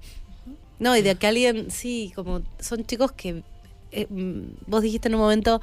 No, 0.78 0.96
y 0.96 1.02
de 1.02 1.16
que 1.16 1.26
alguien, 1.26 1.70
sí, 1.72 2.12
como 2.14 2.42
son 2.60 2.84
chicos 2.86 3.10
que 3.12 3.42
eh, 3.90 4.06
mm, 4.08 4.42
vos 4.68 4.82
dijiste 4.82 5.08
en 5.08 5.16
un 5.16 5.22
momento, 5.22 5.60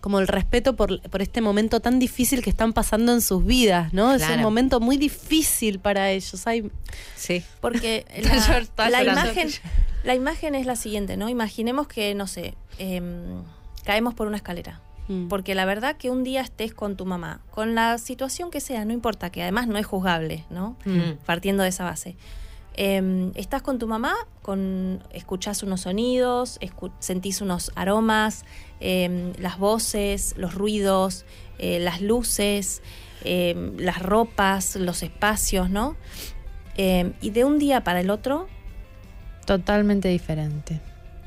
como 0.00 0.18
el 0.18 0.28
respeto 0.28 0.76
por, 0.76 1.00
por 1.02 1.22
este 1.22 1.40
momento 1.40 1.80
tan 1.80 1.98
difícil 1.98 2.42
que 2.42 2.50
están 2.50 2.72
pasando 2.72 3.12
en 3.12 3.20
sus 3.20 3.44
vidas, 3.44 3.92
¿no? 3.92 4.14
Es 4.14 4.28
un 4.28 4.40
momento 4.40 4.80
muy 4.80 4.96
difícil 4.96 5.78
para 5.78 6.10
ellos. 6.10 6.46
Hay, 6.46 6.70
Sí. 7.16 7.42
Porque 7.60 8.06
la, 8.76 9.02
imagen, 9.02 9.48
la 10.04 10.14
imagen 10.14 10.54
es 10.54 10.66
la 10.66 10.76
siguiente, 10.76 11.16
¿no? 11.16 11.28
Imaginemos 11.28 11.86
que, 11.86 12.14
no 12.14 12.26
sé, 12.26 12.54
em, 12.78 13.42
caemos 13.84 14.14
por 14.14 14.26
una 14.26 14.36
escalera. 14.36 14.80
Mm. 15.08 15.28
Porque 15.28 15.54
la 15.54 15.64
verdad 15.64 15.96
que 15.96 16.08
un 16.08 16.24
día 16.24 16.40
estés 16.40 16.72
con 16.72 16.96
tu 16.96 17.04
mamá, 17.04 17.40
con 17.50 17.74
la 17.74 17.98
situación 17.98 18.50
que 18.50 18.60
sea, 18.60 18.84
no 18.84 18.92
importa, 18.92 19.30
que 19.30 19.42
además 19.42 19.66
no 19.66 19.76
es 19.76 19.86
juzgable, 19.86 20.44
¿no? 20.50 20.76
Mm. 20.84 21.24
Partiendo 21.26 21.62
de 21.62 21.68
esa 21.68 21.84
base. 21.84 22.16
Em, 22.82 23.30
estás 23.34 23.60
con 23.60 23.78
tu 23.78 23.86
mamá, 23.86 24.14
con, 24.40 25.02
escuchás 25.12 25.62
unos 25.62 25.82
sonidos, 25.82 26.58
escu- 26.62 26.92
sentís 26.98 27.42
unos 27.42 27.72
aromas, 27.74 28.46
em, 28.80 29.34
las 29.38 29.58
voces, 29.58 30.32
los 30.38 30.54
ruidos, 30.54 31.26
eh, 31.58 31.78
las 31.78 32.00
luces, 32.00 32.80
em, 33.22 33.76
las 33.76 34.00
ropas, 34.00 34.76
los 34.76 35.02
espacios, 35.02 35.68
¿no? 35.68 35.94
Y 37.20 37.28
de 37.30 37.44
un 37.44 37.58
día 37.58 37.84
para 37.84 38.00
el 38.00 38.08
otro, 38.08 38.48
Totalmente 39.44 40.08
diferente. 40.08 40.80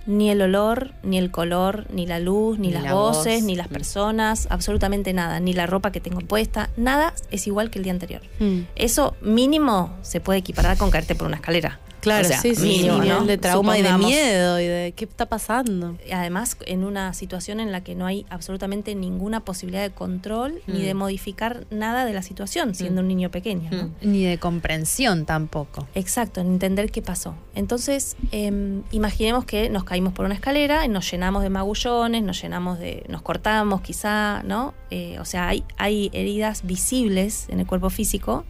Ni 0.06 0.30
el 0.30 0.42
olor, 0.42 0.92
ni 1.04 1.18
el 1.18 1.32
color, 1.32 1.86
ni 1.94 2.06
la 2.06 2.20
luz, 2.20 2.60
ni, 2.60 2.68
Ni 2.68 2.74
las 2.74 2.84
la 2.84 2.94
voces, 2.94 3.36
voz. 3.36 3.44
ni 3.44 3.56
las 3.56 3.70
Mm. 3.70 3.74
personas, 3.74 4.48
absolutamente 4.50 5.14
nada, 5.14 5.40
ni 5.40 5.54
la 5.54 5.66
ropa 5.66 5.92
que 5.92 6.00
tengo 6.02 6.20
puesta, 6.22 6.70
nada 6.76 7.14
es 7.32 7.48
igual 7.48 7.70
que 7.70 7.80
el 7.80 7.84
día 7.84 7.94
anterior. 7.94 8.22
Mm. 8.40 8.62
Eso 8.76 9.16
mínimo 9.22 9.96
se 10.02 10.20
puede 10.20 10.40
equiparar 10.40 10.78
con 10.78 10.92
caerte 10.92 11.16
por 11.16 11.28
una 11.28 11.38
escalera. 11.38 11.80
Claro, 12.04 12.26
O 12.26 12.28
sea, 12.28 12.42
sí, 12.42 12.54
sí, 12.54 12.62
mínimo, 12.62 13.02
sí, 13.02 13.08
¿no? 13.08 13.24
de 13.24 13.38
trauma 13.38 13.78
y 13.78 13.82
de 13.82 13.98
miedo 13.98 14.60
y 14.60 14.66
de 14.68 14.94
qué 14.94 15.06
está 15.06 15.26
pasando. 15.28 15.98
Además, 16.14 16.58
en 16.66 16.84
una 16.84 17.14
situación 17.14 17.62
en 17.62 17.72
la 17.72 17.82
que 17.82 17.96
no 17.96 18.06
hay 18.06 18.26
absolutamente 18.30 18.94
ninguna 18.94 19.40
posibilidad 19.40 19.82
de 19.84 19.92
control 19.92 20.62
ni 20.68 20.80
Mm. 20.80 20.86
de 20.86 20.94
modificar 20.94 21.66
nada 21.72 22.04
de 22.04 22.12
la 22.12 22.22
situación, 22.22 22.76
siendo 22.76 23.00
un 23.00 23.08
niño 23.08 23.32
pequeño. 23.32 23.70
¿no? 23.72 23.84
Mm. 23.86 23.92
Ni 24.02 24.24
de 24.26 24.38
comprensión 24.38 25.26
tampoco. 25.26 25.88
Exacto, 25.96 26.42
en 26.42 26.48
entender 26.48 26.92
qué 26.92 27.02
pasó. 27.02 27.36
Entonces, 27.56 28.18
em, 28.32 28.84
imaginemos 28.92 29.46
que 29.46 29.70
nos 29.70 29.86
caímos 29.86 30.12
por 30.12 30.26
una 30.26 30.36
escalera 30.36 30.84
y 30.86 30.90
nos 30.90 31.10
llenamos 31.10 31.42
de 31.44 31.50
magullones, 31.50 32.22
nos 32.22 32.42
llenamos 32.42 32.80
de. 32.80 33.06
nos 33.08 33.22
cortamos 33.22 33.80
quizá, 33.82 34.44
¿no? 34.44 34.74
Eh, 34.92 35.18
o 35.20 35.26
sea, 35.26 35.48
hay, 35.48 35.64
hay 35.78 36.10
heridas 36.14 36.66
visibles 36.66 37.48
en 37.50 37.60
el 37.62 37.66
cuerpo 37.66 37.90
físico. 37.90 38.44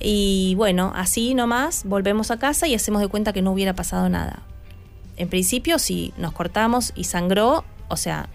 Y 0.00 0.54
bueno, 0.56 0.92
así 0.94 1.34
nomás 1.34 1.84
volvemos 1.84 2.30
a 2.30 2.38
casa 2.38 2.66
y 2.66 2.74
hacemos 2.74 3.00
de 3.00 3.08
cuenta 3.08 3.32
que 3.32 3.42
no 3.42 3.52
hubiera 3.52 3.74
pasado 3.74 4.08
nada. 4.08 4.42
En 5.16 5.28
principio, 5.28 5.78
si 5.78 6.12
nos 6.16 6.32
cortamos 6.32 6.92
y 6.94 7.04
sangró, 7.04 7.64
o 7.88 7.96
sea, 7.96 8.28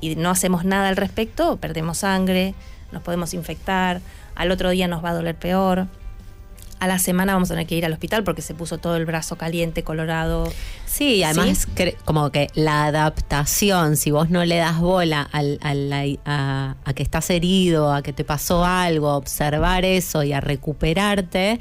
y 0.00 0.16
no 0.16 0.30
hacemos 0.30 0.64
nada 0.64 0.88
al 0.88 0.96
respecto, 0.96 1.56
perdemos 1.58 1.98
sangre, 1.98 2.54
nos 2.92 3.02
podemos 3.02 3.34
infectar, 3.34 4.00
al 4.34 4.50
otro 4.50 4.70
día 4.70 4.88
nos 4.88 5.04
va 5.04 5.10
a 5.10 5.14
doler 5.14 5.36
peor. 5.36 5.86
A 6.78 6.86
la 6.86 6.98
semana 6.98 7.32
vamos 7.32 7.50
a 7.50 7.54
tener 7.54 7.66
que 7.66 7.74
ir 7.74 7.86
al 7.86 7.92
hospital 7.92 8.22
porque 8.22 8.42
se 8.42 8.54
puso 8.54 8.76
todo 8.78 8.96
el 8.96 9.06
brazo 9.06 9.36
caliente, 9.36 9.82
colorado. 9.82 10.52
Sí, 10.84 11.22
además 11.22 11.66
cre- 11.74 11.96
como 12.04 12.30
que 12.30 12.48
la 12.54 12.84
adaptación, 12.86 13.96
si 13.96 14.10
vos 14.10 14.28
no 14.30 14.44
le 14.44 14.56
das 14.56 14.78
bola 14.78 15.22
al- 15.32 15.58
al- 15.62 15.92
a, 15.92 16.04
a- 16.26 16.76
a 16.84 16.92
que 16.94 17.02
estás 17.02 17.30
herido, 17.30 17.92
a 17.92 18.02
que 18.02 18.12
te 18.12 18.24
pasó 18.24 18.64
algo, 18.64 19.08
a 19.08 19.16
observar 19.16 19.84
eso 19.86 20.22
y 20.22 20.32
a 20.34 20.40
recuperarte, 20.40 21.60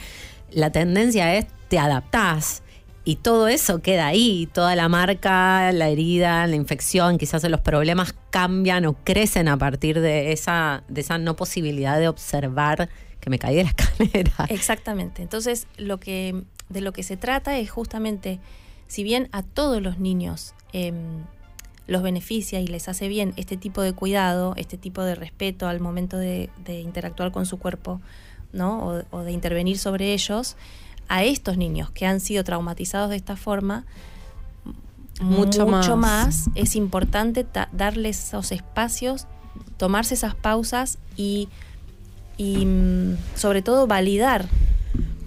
la 0.52 0.72
tendencia 0.72 1.34
es 1.36 1.46
te 1.70 1.80
adaptás. 1.80 2.62
Y 3.08 3.18
todo 3.18 3.48
eso 3.48 3.82
queda 3.82 4.08
ahí, 4.08 4.50
toda 4.52 4.76
la 4.76 4.90
marca, 4.90 5.72
la 5.72 5.90
herida, 5.90 6.48
la 6.48 6.56
infección, 6.56 7.18
quizás 7.20 7.44
los 7.44 7.62
problemas 7.62 8.16
cambian 8.32 8.86
o 8.86 8.94
crecen 9.04 9.48
a 9.48 9.58
partir 9.58 10.02
de 10.02 10.32
esa, 10.32 10.84
de 10.88 11.02
esa 11.02 11.18
no 11.20 11.36
posibilidad 11.36 12.00
de 12.00 12.08
observar 12.08 12.90
que 13.26 13.30
me 13.30 13.40
caí 13.40 13.56
de 13.56 13.64
la 13.66 13.70
escalera. 13.78 14.46
Exactamente. 14.50 15.22
Entonces, 15.22 15.68
lo 15.78 16.00
que, 16.00 16.44
de 16.70 16.80
lo 16.82 16.94
que 16.94 17.04
se 17.04 17.18
trata 17.18 17.58
es 17.58 17.70
justamente, 17.70 18.40
si 18.88 19.04
bien 19.04 19.28
a 19.34 19.42
todos 19.44 19.82
los 19.82 19.98
niños 20.00 20.54
em, 20.72 21.24
los 21.88 22.02
beneficia 22.04 22.60
y 22.62 22.68
les 22.68 22.88
hace 22.88 23.08
bien 23.08 23.34
este 23.36 23.58
tipo 23.58 23.82
de 23.82 23.94
cuidado, 23.94 24.54
este 24.58 24.78
tipo 24.78 25.02
de 25.04 25.16
respeto 25.16 25.68
al 25.68 25.80
momento 25.82 26.18
de, 26.18 26.50
de 26.64 26.80
interactuar 26.82 27.32
con 27.32 27.46
su 27.46 27.58
cuerpo, 27.60 28.00
¿no? 28.54 28.88
O, 28.88 29.04
o 29.18 29.20
de 29.24 29.32
intervenir 29.32 29.78
sobre 29.78 30.14
ellos, 30.14 30.56
a 31.08 31.24
estos 31.24 31.58
niños 31.58 31.92
que 31.92 32.06
han 32.08 32.20
sido 32.20 32.44
traumatizados 32.44 33.10
de 33.10 33.16
esta 33.18 33.36
forma, 33.36 33.86
Mucho 35.22 35.66
mucho, 35.66 35.96
más. 35.96 36.48
más. 36.48 36.50
es 36.56 36.76
importante 36.76 37.44
ta- 37.46 37.70
darles 37.72 38.22
esos 38.28 38.52
espacios, 38.52 39.28
tomarse 39.78 40.14
esas 40.14 40.36
pausas 40.36 40.98
y, 41.16 41.48
y 42.38 42.66
mm, 42.66 43.18
sobre 43.36 43.62
todo 43.62 43.88
validar 43.88 44.48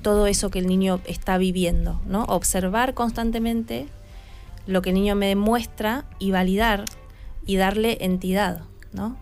todo 0.03 0.27
eso 0.27 0.51
que 0.51 0.59
el 0.59 0.67
niño 0.67 1.01
está 1.07 1.39
viviendo, 1.39 2.01
¿no? 2.07 2.25
Observar 2.25 2.95
constantemente 2.95 3.87
lo 4.67 4.83
que 4.83 4.91
el 4.91 4.95
niño 4.95 5.15
me 5.15 5.27
demuestra 5.27 6.05
y 6.19 6.31
validar 6.31 6.85
y 7.47 7.57
darle 7.57 7.99
entidad, 8.01 8.63
¿no? 8.93 9.17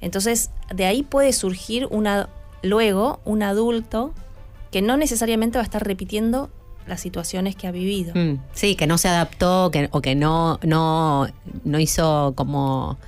Entonces, 0.00 0.50
de 0.74 0.86
ahí 0.86 1.02
puede 1.02 1.32
surgir 1.32 1.86
una 1.90 2.28
luego 2.62 3.20
un 3.24 3.42
adulto 3.42 4.14
que 4.70 4.82
no 4.82 4.96
necesariamente 4.96 5.58
va 5.58 5.62
a 5.62 5.64
estar 5.64 5.84
repitiendo 5.84 6.50
las 6.86 7.00
situaciones 7.00 7.56
que 7.56 7.66
ha 7.66 7.70
vivido. 7.70 8.12
Mm, 8.14 8.38
sí, 8.52 8.74
que 8.74 8.86
no 8.86 8.98
se 8.98 9.08
adaptó 9.08 9.70
que, 9.70 9.88
o 9.92 10.00
que 10.00 10.14
no, 10.14 10.58
no, 10.62 11.28
no 11.64 11.78
hizo 11.78 12.32
como. 12.34 12.98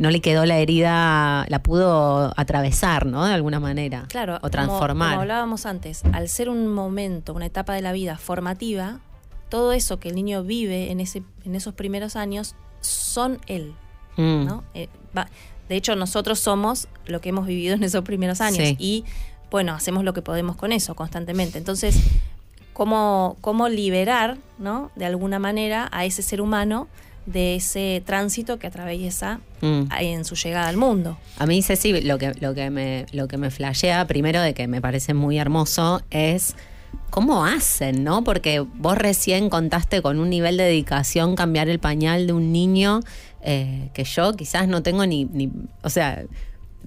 No 0.00 0.10
le 0.10 0.20
quedó 0.20 0.46
la 0.46 0.56
herida, 0.58 1.44
la 1.48 1.62
pudo 1.62 2.32
atravesar, 2.36 3.04
¿no? 3.06 3.26
De 3.26 3.34
alguna 3.34 3.60
manera. 3.60 4.06
Claro, 4.08 4.36
O 4.36 4.40
como- 4.40 4.50
transformar. 4.50 5.10
Como, 5.10 5.20
hablábamos 5.20 5.66
antes, 5.66 6.02
al 6.12 6.28
ser 6.28 6.48
un 6.48 6.66
momento, 6.66 7.34
una 7.34 7.46
etapa 7.46 7.74
de 7.74 7.82
la 7.82 7.92
vida 7.92 8.16
formativa, 8.16 9.00
todo 9.50 9.72
eso 9.72 10.00
que 10.00 10.08
el 10.08 10.14
niño 10.14 10.42
vive 10.42 10.90
en, 10.90 11.00
ese, 11.00 11.22
en 11.44 11.54
esos 11.54 11.74
primeros 11.74 12.16
años 12.16 12.54
son 12.80 13.38
él, 13.46 13.74
Mm. 14.16 14.46
¿no? 14.46 14.64
Eh, 14.74 14.88
va- 15.16 15.28
de 15.68 15.76
hecho, 15.76 15.94
nosotros 15.96 16.40
somos 16.40 16.88
lo 17.06 17.20
que 17.20 17.28
hemos 17.28 17.46
vivido 17.46 17.74
en 17.74 17.82
esos 17.84 18.02
primeros 18.02 18.40
años 18.40 18.66
Sí. 18.68 18.76
y, 18.78 19.04
bueno, 19.50 19.72
hacemos 19.74 20.02
lo 20.02 20.14
que 20.14 20.22
podemos 20.22 20.56
con 20.56 20.72
eso 20.72 20.94
constantemente. 20.94 21.58
Entonces, 21.58 21.94
¿cómo, 22.72 23.36
cómo 23.40 23.68
liberar, 23.68 24.38
¿no? 24.58 24.90
De 24.96 25.04
alguna 25.04 25.38
manera 25.38 25.88
a 25.92 26.04
ese 26.06 26.22
ser 26.22 26.40
humano 26.40 26.88
de 27.26 27.56
ese 27.56 28.02
tránsito 28.04 28.58
que 28.58 28.66
atraviesa 28.66 29.40
Mm. 29.62 29.82
en 30.00 30.24
su 30.24 30.34
llegada 30.36 30.68
al 30.68 30.76
mundo? 30.76 31.18
A 31.38 31.46
mí, 31.46 31.62
Ceci, 31.62 32.00
lo 32.02 32.18
que, 32.18 32.32
lo 32.40 32.54
que 32.54 32.70
me, 32.70 33.06
lo 33.12 33.28
que 33.28 33.36
me 33.36 33.50
flashea, 33.50 34.06
primero 34.06 34.40
de 34.40 34.54
que 34.54 34.66
me 34.68 34.80
parece 34.80 35.12
muy 35.14 35.38
hermoso, 35.38 36.02
es 36.10 36.56
cómo 37.10 37.44
hacen, 37.44 38.02
¿no? 38.04 38.24
Porque 38.24 38.60
vos 38.60 38.96
recién 38.96 39.50
contaste 39.50 40.00
con 40.02 40.18
un 40.18 40.30
nivel 40.30 40.56
de 40.56 40.64
dedicación 40.64 41.36
cambiar 41.36 41.68
el 41.68 41.78
pañal 41.78 42.26
de 42.26 42.32
un 42.32 42.52
niño 42.52 43.00
eh, 43.42 43.90
que 43.94 44.04
yo 44.04 44.34
quizás 44.34 44.68
no 44.68 44.82
tengo 44.82 45.06
ni, 45.06 45.24
ni 45.26 45.50
o 45.82 45.88
sea, 45.90 46.24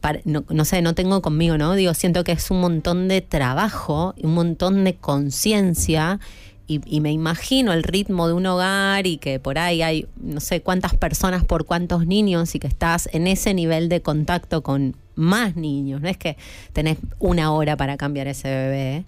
para- 0.01 0.19
no, 0.25 0.43
no 0.49 0.65
sé, 0.65 0.81
no 0.81 0.93
tengo 0.95 1.21
conmigo, 1.21 1.57
¿no? 1.57 1.73
Digo, 1.75 1.93
siento 1.93 2.23
que 2.23 2.33
es 2.33 2.51
un 2.51 2.59
montón 2.59 3.07
de 3.07 3.21
trabajo, 3.21 4.13
y 4.17 4.25
un 4.25 4.33
montón 4.33 4.83
de 4.83 4.95
conciencia. 4.95 6.19
Y, 6.65 6.79
y 6.85 7.01
me 7.01 7.11
imagino 7.11 7.73
el 7.73 7.83
ritmo 7.83 8.27
de 8.27 8.33
un 8.33 8.45
hogar 8.45 9.05
y 9.05 9.17
que 9.17 9.37
por 9.39 9.57
ahí 9.59 9.81
hay 9.81 10.07
no 10.17 10.39
sé 10.39 10.61
cuántas 10.61 10.95
personas 10.95 11.43
por 11.43 11.65
cuántos 11.65 12.05
niños 12.07 12.55
y 12.55 12.59
que 12.59 12.67
estás 12.67 13.09
en 13.11 13.27
ese 13.27 13.53
nivel 13.53 13.89
de 13.89 14.01
contacto 14.01 14.63
con 14.63 14.95
más 15.15 15.55
niños. 15.57 15.99
No 16.01 16.07
es 16.07 16.17
que 16.17 16.37
tenés 16.71 16.97
una 17.19 17.51
hora 17.51 17.75
para 17.75 17.97
cambiar 17.97 18.27
ese 18.29 18.47
bebé. 18.47 19.03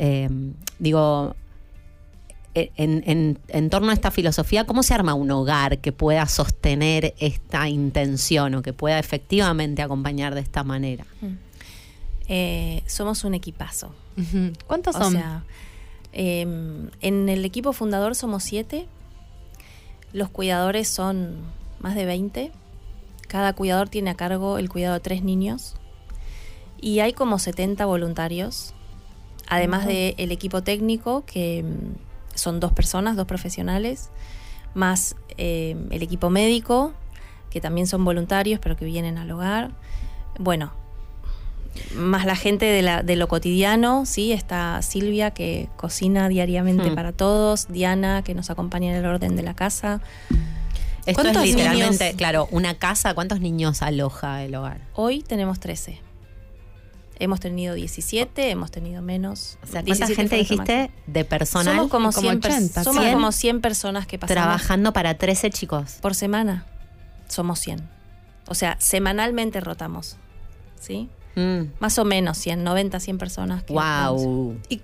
Eh, 0.00 0.28
digo, 0.80 1.36
e, 2.56 2.72
en, 2.76 3.04
en- 3.06 3.38
en 3.48 3.70
torno 3.70 3.90
a 3.90 3.94
esta 3.94 4.10
filosofía, 4.10 4.64
¿cómo 4.66 4.82
se 4.82 4.92
arma 4.92 5.14
un 5.14 5.30
hogar 5.30 5.78
que 5.78 5.92
pueda 5.92 6.26
sostener 6.26 7.14
esta 7.20 7.68
intención 7.68 8.56
o 8.56 8.62
que 8.62 8.72
pueda 8.72 8.98
efectivamente 8.98 9.80
acompañar 9.80 10.34
de 10.34 10.40
esta 10.40 10.64
manera? 10.64 11.06
Eh, 12.28 12.82
somos 12.86 13.22
un 13.24 13.34
equipazo. 13.34 13.94
¿Cuántos 14.66 14.96
O 14.96 14.98
son? 15.04 15.12
sea, 15.12 15.44
em, 16.18 16.88
en 17.02 17.28
el 17.28 17.44
equipo 17.44 17.74
fundador 17.74 18.14
somos 18.14 18.42
siete. 18.42 18.88
Los 20.14 20.30
cuidadores 20.30 20.88
son 20.88 21.36
más 21.78 21.94
de 21.94 22.06
20. 22.06 22.52
Cada 23.28 23.52
cuidador 23.52 23.90
tiene 23.90 24.08
a 24.08 24.14
cargo 24.14 24.56
el 24.56 24.70
cuidado 24.70 24.94
de 24.94 25.00
tres 25.00 25.22
niños. 25.22 25.76
Y 26.80 27.00
hay 27.00 27.12
como 27.12 27.38
70 27.38 27.84
voluntarios. 27.84 28.72
Además 29.46 29.84
del 29.84 30.32
equipo 30.32 30.62
técnico, 30.62 31.22
que 31.26 31.62
mm, 31.62 32.34
son 32.34 32.60
dos 32.60 32.72
personas, 32.72 33.16
dos 33.16 33.26
profesionales, 33.26 34.08
más 34.72 35.16
em, 35.36 35.92
el 35.92 36.02
equipo 36.02 36.30
médico, 36.30 36.94
que 37.50 37.60
también 37.60 37.86
son 37.86 38.06
voluntarios, 38.06 38.58
pero 38.58 38.74
que 38.74 38.86
vienen 38.86 39.18
al 39.18 39.30
hogar. 39.30 39.72
Bueno, 40.38 40.72
más 41.94 42.26
la 42.26 42.36
gente 42.36 42.66
de, 42.66 42.82
la, 42.82 43.02
de 43.02 43.16
lo 43.16 43.28
cotidiano, 43.28 44.04
¿sí? 44.06 44.32
Está 44.32 44.80
Silvia, 44.82 45.30
que 45.32 45.68
cocina 45.76 46.28
diariamente 46.28 46.90
Hmm. 46.90 46.94
para 46.94 47.12
todos, 47.12 47.68
Diana, 47.68 48.22
que 48.22 48.34
nos 48.34 48.50
acompaña 48.50 48.90
en 48.90 48.96
el 48.96 49.06
orden 49.06 49.36
de 49.36 49.42
la 49.42 49.54
casa. 49.54 50.00
Esto 51.06 51.10
es 51.10 51.14
¿Cuántos 51.14 51.44
literalmente, 51.44 52.04
niños? 52.04 52.16
claro, 52.16 52.48
una 52.50 52.74
casa. 52.74 53.14
¿Cuántos 53.14 53.40
niños 53.40 53.80
aloja 53.82 54.42
el 54.42 54.54
hogar? 54.56 54.80
Hoy 54.94 55.22
tenemos 55.22 55.60
13. 55.60 56.00
Hemos 57.18 57.40
tenido 57.40 57.74
17, 57.74 58.50
hemos 58.50 58.70
tenido 58.70 59.00
menos. 59.00 59.56
O 59.62 59.66
sea, 59.66 59.82
¿cuánta 59.82 60.06
17 60.06 60.14
gente 60.16 60.36
dijiste 60.36 60.78
máximo. 60.90 61.02
de 61.06 61.24
personal 61.24 61.74
Somos 61.76 61.90
como, 61.90 62.12
Como 62.12 62.28
100, 62.30 62.40
pers- 62.42 62.56
80, 62.56 62.84
somos 62.84 63.02
100 63.04 63.14
como 63.14 63.32
100 63.32 63.60
personas 63.62 64.06
que 64.06 64.18
pasamos 64.18 64.42
trabajando 64.42 64.92
para 64.92 65.14
13 65.16 65.50
chicos? 65.50 65.96
por 66.02 66.14
semana. 66.14 66.66
Somos 67.28 67.58
100. 67.60 67.88
O 68.48 68.54
sea, 68.54 68.76
semanalmente 68.80 69.60
rotamos. 69.60 70.16
¿Sí? 70.78 71.08
Mm. 71.36 71.72
Más 71.80 71.98
o 71.98 72.04
menos 72.04 72.36
100, 72.38 72.64
90, 72.64 72.98
100 72.98 73.18
personas. 73.18 73.62
que. 73.62 73.72
Wow. 73.72 74.56
Y, 74.68 74.80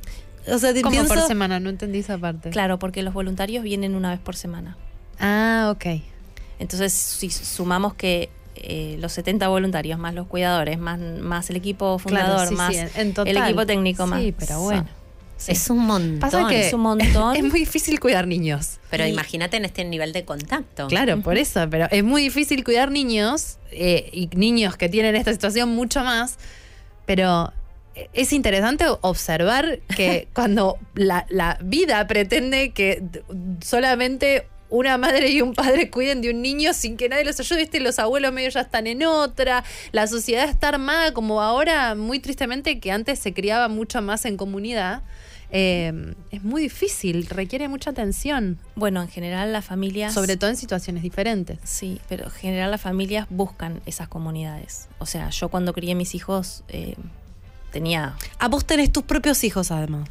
o 0.49 0.59
sea, 0.59 0.73
te 0.73 0.83
Como 0.83 0.93
pienso, 0.93 1.15
por 1.15 1.27
semana, 1.27 1.59
no 1.61 1.71
entendí 1.71 1.99
esa 1.99 2.19
parte. 2.19 2.51
Claro, 2.51 2.79
porque 2.79 3.03
los 3.03 3.13
voluntarios 3.15 3.65
vienen 3.65 3.95
una 3.95 4.11
vez 4.11 4.21
por 4.21 4.37
semana. 4.37 4.77
Ah, 5.19 5.73
ok. 5.75 6.03
Entonces, 6.59 6.93
si 6.93 7.31
sumamos 7.31 7.95
que 7.95 8.29
eh, 8.55 8.97
los 9.01 9.13
70 9.13 9.49
voluntarios, 9.49 9.99
más 9.99 10.15
los 10.15 10.27
cuidadores, 10.27 10.79
más, 10.79 10.99
más 11.01 11.49
el 11.51 11.57
equipo 11.57 11.99
fundador, 11.99 12.35
Claro, 12.37 12.51
sí, 12.51 12.55
más 12.55 12.73
sí, 12.75 12.79
en- 12.79 12.91
en 13.09 13.15
total. 13.15 13.37
el 13.37 13.43
equipo 13.43 13.67
técnico, 13.67 14.07
más. 14.07 14.21
Sí, 14.21 14.35
pero 14.39 14.61
bueno. 14.61 14.87
Sí. 15.43 15.53
Es 15.53 15.71
un 15.71 15.81
montón. 15.87 16.21
Pasa 16.21 16.47
que 16.49 16.69
Es 16.69 16.73
un 16.73 16.83
montón. 16.83 17.37
es 17.37 17.43
muy 17.43 17.61
difícil 17.61 17.99
cuidar 17.99 18.27
niños. 18.27 18.79
Pero 18.91 19.07
imagínate 19.07 19.57
en 19.57 19.65
este 19.65 19.85
nivel 19.85 20.13
de 20.13 20.25
contacto. 20.25 20.87
Claro, 20.87 21.21
por 21.21 21.37
eso, 21.37 21.69
pero 21.69 21.89
es 21.91 22.05
muy 22.05 22.23
difícil 22.23 22.63
cuidar 22.63 22.91
niños 22.91 23.59
eh, 23.73 24.09
y 24.13 24.29
niños 24.37 24.77
que 24.77 24.89
tienen 24.89 25.17
esta 25.17 25.33
situación 25.33 25.71
mucho 25.71 26.05
más, 26.05 26.39
pero 27.07 27.53
es 28.13 28.33
interesante 28.33 28.85
observar 29.01 29.81
que 29.97 30.29
cuando 30.35 30.79
la, 30.95 31.27
la 31.29 31.59
vida 31.61 32.07
pretende 32.07 32.71
que 32.71 33.03
solamente 33.65 34.47
una 34.73 34.97
madre 34.97 35.29
y 35.29 35.43
un 35.43 35.53
padre 35.53 35.91
cuiden 35.91 36.23
de 36.23 36.31
un 36.31 36.41
niño 36.41 36.73
sin 36.73 36.97
que 36.97 37.09
nadie 37.09 37.25
los 37.25 37.39
ayude, 37.39 37.61
viste, 37.61 37.79
los 37.79 37.99
abuelos 37.99 38.33
medio 38.33 38.49
ya 38.49 38.63
están 38.63 38.87
en 38.87 39.05
otra, 39.05 39.65
la 39.93 40.07
sociedad 40.07 40.49
está 40.49 40.69
armada 40.69 41.13
como 41.13 41.43
ahora, 41.43 41.95
muy 41.95 42.21
tristemente, 42.21 42.81
que 42.81 42.91
antes 42.91 43.19
se 43.19 43.35
criaba 43.35 43.69
mucho 43.69 44.01
más 44.01 44.25
en 44.25 44.39
comunidad. 44.39 45.03
Eh, 45.53 46.15
es 46.31 46.43
muy 46.43 46.63
difícil, 46.63 47.27
requiere 47.29 47.69
mucha 47.69 47.91
atención, 47.91 48.59
Bueno, 48.75 49.03
en 49.03 49.09
general 49.09 49.53
las 49.53 49.65
familias... 49.65 50.13
sobre 50.15 50.37
todo 50.37 50.51
en 50.51 50.57
situaciones 50.57 51.03
diferentes. 51.03 51.59
Sí, 51.63 52.01
pero 52.09 52.25
en 52.25 52.31
general 52.31 52.71
las 52.71 52.81
familias 52.81 53.27
buscan 53.31 53.81
esas 53.87 54.09
comunidades. 54.09 54.89
O 54.99 55.07
sea, 55.07 55.29
yo 55.31 55.49
cuando 55.51 55.73
crié 55.75 55.95
mis 55.95 56.15
hijos 56.15 56.65
eh, 56.69 56.97
tenía... 57.71 58.17
a 58.39 58.49
vos 58.49 58.65
tenés 58.65 58.91
tus 58.91 59.05
propios 59.05 59.45
hijos, 59.45 59.71
además. 59.71 60.09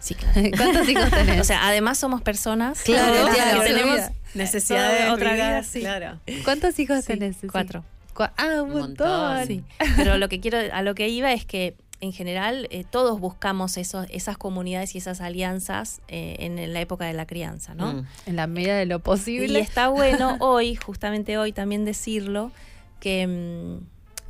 Sí, 0.00 0.14
claro. 0.14 0.40
¿Cuántos 0.56 0.88
hijos 0.88 1.10
tenés? 1.10 1.40
O 1.40 1.44
sea, 1.44 1.66
además 1.66 1.98
somos 1.98 2.22
personas 2.22 2.80
Claro, 2.82 3.26
que 3.26 3.34
claro, 3.34 3.62
tenemos 3.62 3.90
olvida. 3.94 4.12
Necesidad 4.34 4.88
Toda 4.90 5.04
de 5.06 5.10
otra 5.10 5.32
vida, 5.34 5.48
vida, 5.48 5.62
sí. 5.62 5.80
Claro. 5.80 6.20
¿Cuántos 6.44 6.78
hijos 6.78 7.00
Sí, 7.00 7.06
tenés? 7.06 7.36
Cuatro. 7.50 7.84
Cua- 8.14 8.32
ah, 8.36 8.62
un 8.62 8.70
Un 8.72 8.78
montón. 8.78 9.08
montón. 9.08 9.46
Sí. 9.46 9.64
Pero 9.96 10.18
lo 10.18 10.28
que 10.28 10.40
quiero, 10.40 10.58
a 10.72 10.82
lo 10.82 10.94
que 10.94 11.08
iba 11.08 11.32
es 11.32 11.44
que 11.46 11.74
en 12.04 12.12
general 12.12 12.68
eh, 12.70 12.84
todos 12.88 13.18
buscamos 13.18 13.76
eso, 13.76 14.04
esas 14.10 14.36
comunidades 14.36 14.94
y 14.94 14.98
esas 14.98 15.20
alianzas 15.20 16.00
eh, 16.08 16.36
en 16.40 16.72
la 16.72 16.80
época 16.80 17.06
de 17.06 17.14
la 17.14 17.26
crianza, 17.26 17.74
¿no? 17.74 17.92
Mm. 17.94 18.06
En 18.26 18.36
la 18.36 18.46
medida 18.46 18.76
de 18.76 18.86
lo 18.86 19.00
posible. 19.00 19.58
Y 19.58 19.62
está 19.62 19.88
bueno 20.00 20.36
hoy, 20.40 20.76
justamente 20.76 21.38
hoy, 21.38 21.52
también 21.52 21.84
decirlo, 21.84 22.52
que 23.00 23.26
mm, 23.26 23.86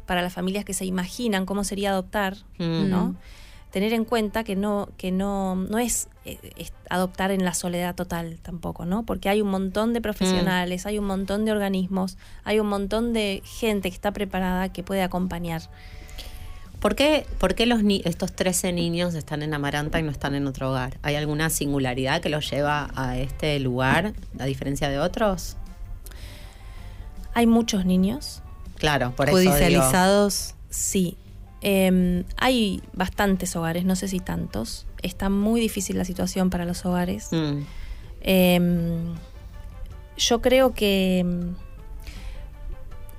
para 0.07 0.23
las 0.23 0.33
familias 0.33 0.65
que 0.65 0.75
se 0.75 0.85
imaginan 0.85 1.47
cómo 1.47 1.65
sería 1.65 1.91
adoptar, 1.91 2.37
Mm. 2.59 2.89
¿no? 2.89 3.17
Tener 3.71 3.93
en 3.93 4.05
cuenta 4.05 4.45
que 4.45 4.55
no, 4.55 4.89
que 4.97 5.11
no, 5.11 5.57
no 5.57 5.81
es, 5.81 6.09
eh, 6.25 6.39
es 6.57 6.73
adoptar 6.91 7.33
en 7.33 7.45
la 7.45 7.55
soledad 7.55 7.97
total 7.97 8.39
tampoco, 8.41 8.85
¿no? 8.85 9.03
Porque 9.03 9.29
hay 9.29 9.43
un 9.43 9.49
montón 9.49 9.93
de 9.93 10.01
profesionales, 10.01 10.87
hay 10.87 11.01
un 11.01 11.07
montón 11.07 11.45
de 11.45 11.51
organismos, 11.51 12.17
hay 12.45 12.61
un 12.61 12.69
montón 12.69 13.13
de 13.13 13.43
gente 13.45 13.91
que 13.91 13.97
está 13.97 14.13
preparada 14.13 14.73
que 14.73 14.85
puede 14.85 15.03
acompañar. 15.03 15.63
¿Por 16.85 16.97
qué, 16.97 17.27
por 17.39 17.55
qué 17.55 17.65
los 17.65 17.83
ni- 17.83 18.03
estos 18.05 18.35
13 18.35 18.71
niños 18.75 19.15
están 19.15 19.43
en 19.43 19.55
Amaranta 19.55 19.99
y 19.99 20.03
no 20.03 20.11
están 20.11 20.35
en 20.35 20.47
otro 20.47 20.69
hogar? 20.69 20.99
¿Hay 21.01 21.15
alguna 21.17 21.49
singularidad 21.49 22.21
que 22.21 22.29
los 22.29 22.51
lleva 22.51 22.91
a 22.95 23.17
este 23.17 23.59
lugar, 23.59 24.13
a 24.39 24.45
diferencia 24.45 24.91
de 24.91 24.99
otros? 24.99 25.57
Hay 27.33 27.47
muchos 27.47 27.87
niños, 27.87 28.43
Claro, 28.77 29.15
por 29.17 29.31
eso 29.31 29.39
digo. 29.39 29.53
Judicializados. 29.53 30.57
Sí, 30.69 31.17
eh, 31.63 32.25
hay 32.37 32.83
bastantes 32.93 33.57
hogares, 33.57 33.87
no 33.87 33.97
sé 33.97 34.07
si 34.09 34.21
tantos. 34.21 34.87
Está 35.01 35.31
muy 35.31 35.63
difícil 35.63 35.97
la 35.97 36.05
situación 36.05 36.51
para 36.51 36.67
los 36.67 36.85
hogares. 36.85 37.29
Mm. 37.33 37.61
Eh, 38.21 39.15
yo 40.19 40.43
creo 40.43 40.75
que, 40.75 41.25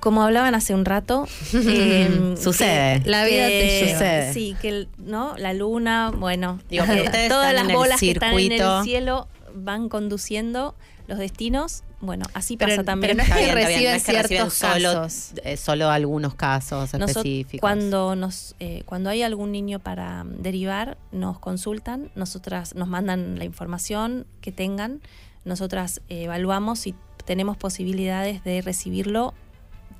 como 0.00 0.22
hablaban 0.22 0.54
hace 0.54 0.74
un 0.74 0.84
rato, 0.84 1.26
eh, 1.54 2.34
Sucede. 2.40 3.02
que- 3.02 3.10
La 3.10 3.24
vida 3.24 3.46
te 3.48 3.86
lleva. 3.96 4.32
Sí, 4.32 4.56
que 4.60 4.86
¿no? 4.98 5.36
la 5.38 5.52
luna, 5.52 6.10
bueno, 6.16 6.58
Digo, 6.68 6.84
todas 7.28 7.54
las 7.54 7.72
bolas 7.72 8.00
que 8.00 8.12
están 8.12 8.38
en 8.38 8.52
el 8.52 8.82
cielo 8.84 9.28
van 9.54 9.88
conduciendo 9.88 10.74
los 11.06 11.18
destinos. 11.18 11.82
Bueno, 12.00 12.26
así 12.34 12.56
Pero- 12.58 12.72
pasa 12.72 12.84
también. 12.84 13.16
pero 13.16 13.26
no 13.28 13.34
es 13.34 13.38
que 13.38 13.44
bien. 13.44 13.54
No 13.54 13.66
reciben 13.66 13.94
es 13.94 14.04
que 14.04 14.12
reciben 14.12 14.28
ciertos 14.50 14.54
solo, 14.54 15.02
casos. 15.02 15.32
eh, 15.44 15.56
solo 15.56 15.88
algunos 15.90 16.34
casos 16.34 16.92
Nosot- 16.92 17.08
específicos. 17.08 17.60
Cuando 17.60 18.14
nos, 18.16 18.54
eh, 18.60 18.82
cuando 18.84 19.08
hay 19.08 19.22
algún 19.22 19.50
niño 19.50 19.78
para 19.78 20.24
mm, 20.24 20.42
derivar, 20.42 20.98
nos 21.10 21.38
consultan, 21.38 22.10
nosotras 22.14 22.74
nos 22.74 22.88
mandan 22.88 23.38
la 23.38 23.44
información 23.46 24.26
que 24.42 24.52
tengan, 24.52 25.00
nosotras 25.46 26.02
eh, 26.10 26.24
evaluamos 26.24 26.80
si 26.80 26.94
tenemos 27.24 27.56
posibilidades 27.56 28.44
de 28.44 28.60
recibirlo, 28.60 29.32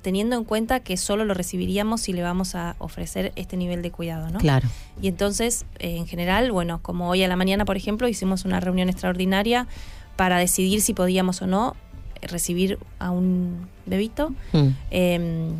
teniendo 0.07 0.37
en 0.37 0.45
cuenta 0.45 0.79
que 0.79 0.95
solo 0.95 1.25
lo 1.25 1.33
recibiríamos 1.33 1.99
si 1.99 2.13
le 2.13 2.23
vamos 2.23 2.55
a 2.55 2.77
ofrecer 2.79 3.33
este 3.35 3.57
nivel 3.57 3.81
de 3.81 3.91
cuidado, 3.91 4.29
¿no? 4.29 4.39
Claro. 4.39 4.69
Y 5.01 5.09
entonces, 5.09 5.65
eh, 5.79 5.97
en 5.97 6.07
general, 6.07 6.49
bueno, 6.53 6.79
como 6.81 7.09
hoy 7.09 7.23
a 7.23 7.27
la 7.27 7.35
mañana, 7.35 7.65
por 7.65 7.75
ejemplo, 7.75 8.07
hicimos 8.07 8.45
una 8.45 8.61
reunión 8.61 8.87
extraordinaria 8.87 9.67
para 10.15 10.37
decidir 10.37 10.79
si 10.81 10.93
podíamos 10.93 11.41
o 11.41 11.47
no 11.47 11.75
eh, 12.21 12.27
recibir 12.27 12.79
a 12.99 13.11
un 13.11 13.67
bebito. 13.85 14.29
Mm. 14.53 14.67
Eh, 14.91 15.51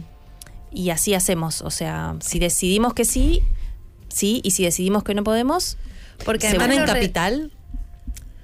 y 0.71 0.91
así 0.91 1.13
hacemos. 1.13 1.61
O 1.61 1.69
sea, 1.69 2.15
si 2.21 2.39
decidimos 2.39 2.93
que 2.93 3.03
sí, 3.03 3.43
sí, 4.07 4.39
y 4.45 4.51
si 4.51 4.63
decidimos 4.63 5.03
que 5.03 5.13
no 5.13 5.25
podemos, 5.25 5.77
Porque 6.23 6.47
Se 6.47 6.53
¿Están 6.53 6.71
además 6.71 6.89
en 6.89 6.95
capital? 6.95 7.51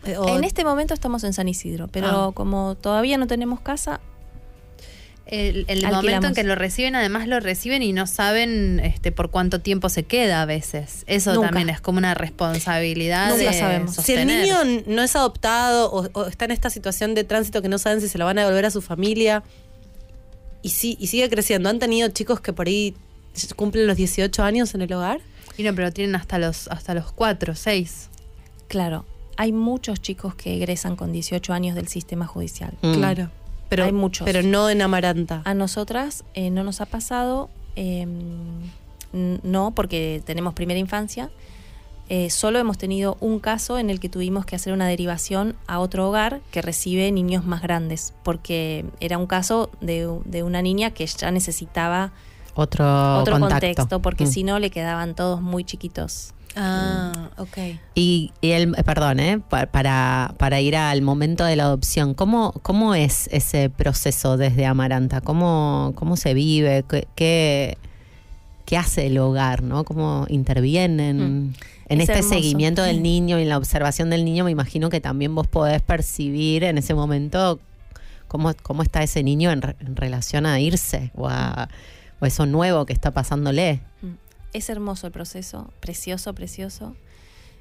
Eh, 0.06 0.18
o- 0.18 0.28
en 0.38 0.44
este 0.44 0.66
momento 0.66 0.94
estamos 0.94 1.24
en 1.24 1.32
San 1.32 1.48
Isidro, 1.48 1.88
pero 1.88 2.08
Ah. 2.26 2.32
como 2.34 2.76
todavía 2.76 3.18
no 3.18 3.26
tenemos 3.26 3.62
casa, 3.62 4.02
El, 5.26 5.66
el 5.70 5.88
momento 5.88 6.28
en 6.28 6.34
que 6.34 6.44
lo 6.44 6.56
reciben, 6.56 6.96
además 6.96 7.28
lo 7.28 7.40
reciben 7.40 7.82
y 7.82 7.94
no 7.94 8.08
saben 8.08 8.82
este, 8.84 9.12
por 9.12 9.32
cuánto 9.32 9.62
tiempo 9.62 9.88
se 9.88 10.04
queda 10.04 10.42
a 10.42 10.46
veces. 10.46 11.04
Eso 11.08 11.34
Nunca. 11.34 11.48
también 11.48 11.70
es 11.70 11.80
como 11.80 11.98
una 11.98 12.14
responsabilidad. 12.14 13.30
Nunca 13.30 13.52
de 13.52 13.58
sabemos. 13.58 13.96
Si 13.96 14.14
el 14.14 14.28
niño 14.28 14.58
no 14.86 15.02
es 15.02 15.16
adoptado 15.16 15.92
o, 15.92 16.10
o 16.12 16.26
está 16.26 16.46
en 16.46 16.52
esta 16.52 16.70
situación 16.70 17.16
de 17.16 17.24
tránsito 17.24 17.62
que 17.62 17.70
no 17.70 17.78
saben 17.78 18.02
si 18.02 18.10
se 18.10 18.18
lo 18.18 18.26
van 18.26 18.38
a 18.38 18.42
devolver 18.42 18.66
a 18.66 18.72
su 18.72 18.82
familia 18.82 19.44
y, 20.62 20.70
sí, 20.70 20.98
y 21.00 21.08
sigue 21.08 21.30
creciendo, 21.30 21.70
¿han 21.70 21.80
tenido 21.80 22.10
chicos 22.10 22.40
que 22.40 22.54
por 22.54 22.68
ahí 22.68 22.96
cumplen 23.56 23.86
los 23.88 23.98
18 23.98 24.44
años 24.44 24.74
en 24.76 24.82
el 24.82 24.92
hogar? 24.94 25.20
Y 25.58 25.64
no, 25.64 25.76
pero 25.76 25.92
tienen 25.92 26.16
hasta 26.16 26.40
los, 26.40 26.68
hasta 26.70 26.94
los 26.94 27.12
4, 27.12 27.54
6. 27.54 28.10
claro, 28.68 29.06
hay 29.36 29.52
muchos 29.52 30.00
chicos 30.02 30.36
que 30.36 30.56
egresan 30.56 30.96
con 30.96 31.12
18 31.12 31.54
años 31.54 31.76
del 31.76 31.88
sistema 31.88 32.28
judicial. 32.28 32.74
Mm. 32.82 32.94
Claro. 32.94 33.32
Pero, 33.76 33.86
Hay 33.86 33.92
muchos. 33.92 34.26
Pero 34.26 34.42
no 34.44 34.70
en 34.70 34.82
Amaranta. 34.82 35.42
A 35.46 35.54
nosotras 35.54 36.24
eh, 36.36 36.50
no 36.50 36.64
nos 36.64 36.80
ha 36.82 36.86
pasado, 36.86 37.50
eh, 37.76 38.06
no, 39.12 39.72
porque 39.72 40.22
tenemos 40.26 40.54
primera 40.54 40.80
infancia. 40.80 41.30
Eh, 42.10 42.30
solo 42.30 42.60
hemos 42.60 42.78
tenido 42.78 43.16
un 43.22 43.40
caso 43.40 43.80
en 43.80 43.90
el 43.90 44.00
que 44.00 44.10
tuvimos 44.10 44.46
que 44.46 44.56
hacer 44.56 44.74
una 44.74 44.88
derivación 44.88 45.56
a 45.68 45.80
otro 45.80 46.08
hogar 46.10 46.42
que 46.52 46.62
recibe 46.62 47.12
niños 47.12 47.46
más 47.46 47.62
grandes, 47.62 48.14
porque 48.24 48.86
era 49.00 49.18
un 49.18 49.26
caso 49.26 49.70
de, 49.82 50.10
de 50.26 50.44
una 50.44 50.62
niña 50.62 50.92
que 50.92 51.06
ya 51.08 51.32
necesitaba 51.32 52.12
Otro, 52.56 53.20
otro 53.20 53.40
contacto. 53.40 53.54
contexto, 53.68 54.02
porque 54.02 54.26
Mm. 54.26 54.28
si 54.28 54.44
no 54.44 54.60
le 54.60 54.70
quedaban 54.70 55.16
todos 55.16 55.42
muy 55.42 55.64
chiquitos. 55.64 56.34
Ah, 56.56 57.32
ok. 57.38 57.58
Y, 57.96 58.32
y 58.42 58.52
el, 58.52 58.76
eh, 58.78 58.84
perdón, 58.84 59.20
¿eh? 59.20 59.40
Pa- 59.50 59.66
para, 59.68 60.36
para 60.38 60.62
ir 60.62 60.76
al 60.76 61.02
momento 61.02 61.44
de 61.46 61.56
la 61.56 61.64
adopción, 61.64 62.14
¿cómo, 62.14 62.52
cómo 62.62 62.94
es 62.96 63.28
ese 63.32 63.70
proceso 63.70 64.38
desde 64.38 64.66
Amaranta? 64.66 65.22
¿Cómo, 65.22 65.94
cómo 65.96 66.16
se 66.16 66.34
vive? 66.34 66.84
¿Qué, 66.88 67.08
qué, 67.16 67.78
qué 68.66 68.78
hace 68.78 69.08
el 69.08 69.18
hogar? 69.18 69.64
¿no? 69.64 69.84
¿Cómo 69.84 70.26
intervienen? 70.30 71.18
Mm. 71.48 71.54
En 71.90 72.02
Es 72.02 72.10
este 72.10 72.20
hermoso. 72.20 72.36
seguimiento 72.36 72.82
del 72.84 73.02
niño 73.04 73.40
y 73.40 73.44
en 73.44 73.50
la 73.50 73.58
observación 73.58 74.10
del 74.10 74.24
niño, 74.24 74.44
me 74.46 74.52
imagino 74.52 74.90
que 74.90 75.02
también 75.02 75.34
vos 75.36 75.48
podés 75.48 75.82
percibir 75.82 76.64
en 76.64 76.78
ese 76.78 76.94
momento 76.94 77.60
cómo, 78.28 78.54
cómo 78.64 78.84
está 78.84 79.04
ese 79.04 79.22
niño 79.24 79.52
en, 79.52 79.62
re- 79.62 79.76
en 79.80 79.96
relación 79.96 80.46
a 80.46 80.60
irse 80.60 81.12
o 81.16 81.28
a 81.30 81.68
o 82.20 82.26
eso 82.26 82.46
nuevo 82.46 82.86
que 82.86 82.94
está 82.94 83.12
pasándole. 83.12 83.82
Mm. 84.02 84.08
Es 84.54 84.70
hermoso 84.70 85.08
el 85.08 85.14
proceso, 85.14 85.72
precioso, 85.80 86.34
precioso. 86.34 86.96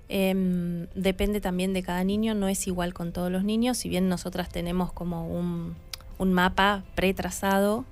Em, 0.08 0.88
depende 0.94 1.40
también 1.40 1.72
de 1.72 1.82
cada 1.82 2.04
niño, 2.04 2.34
no 2.34 2.48
es 2.48 2.66
igual 2.66 2.92
con 2.92 3.12
todos 3.12 3.32
los 3.32 3.44
niños, 3.44 3.78
si 3.78 3.88
bien 3.88 4.08
nosotras 4.08 4.50
tenemos 4.50 4.92
como 4.92 5.26
un, 5.26 5.74
un 6.18 6.32
mapa 6.32 6.84
pretrazado, 6.94 7.86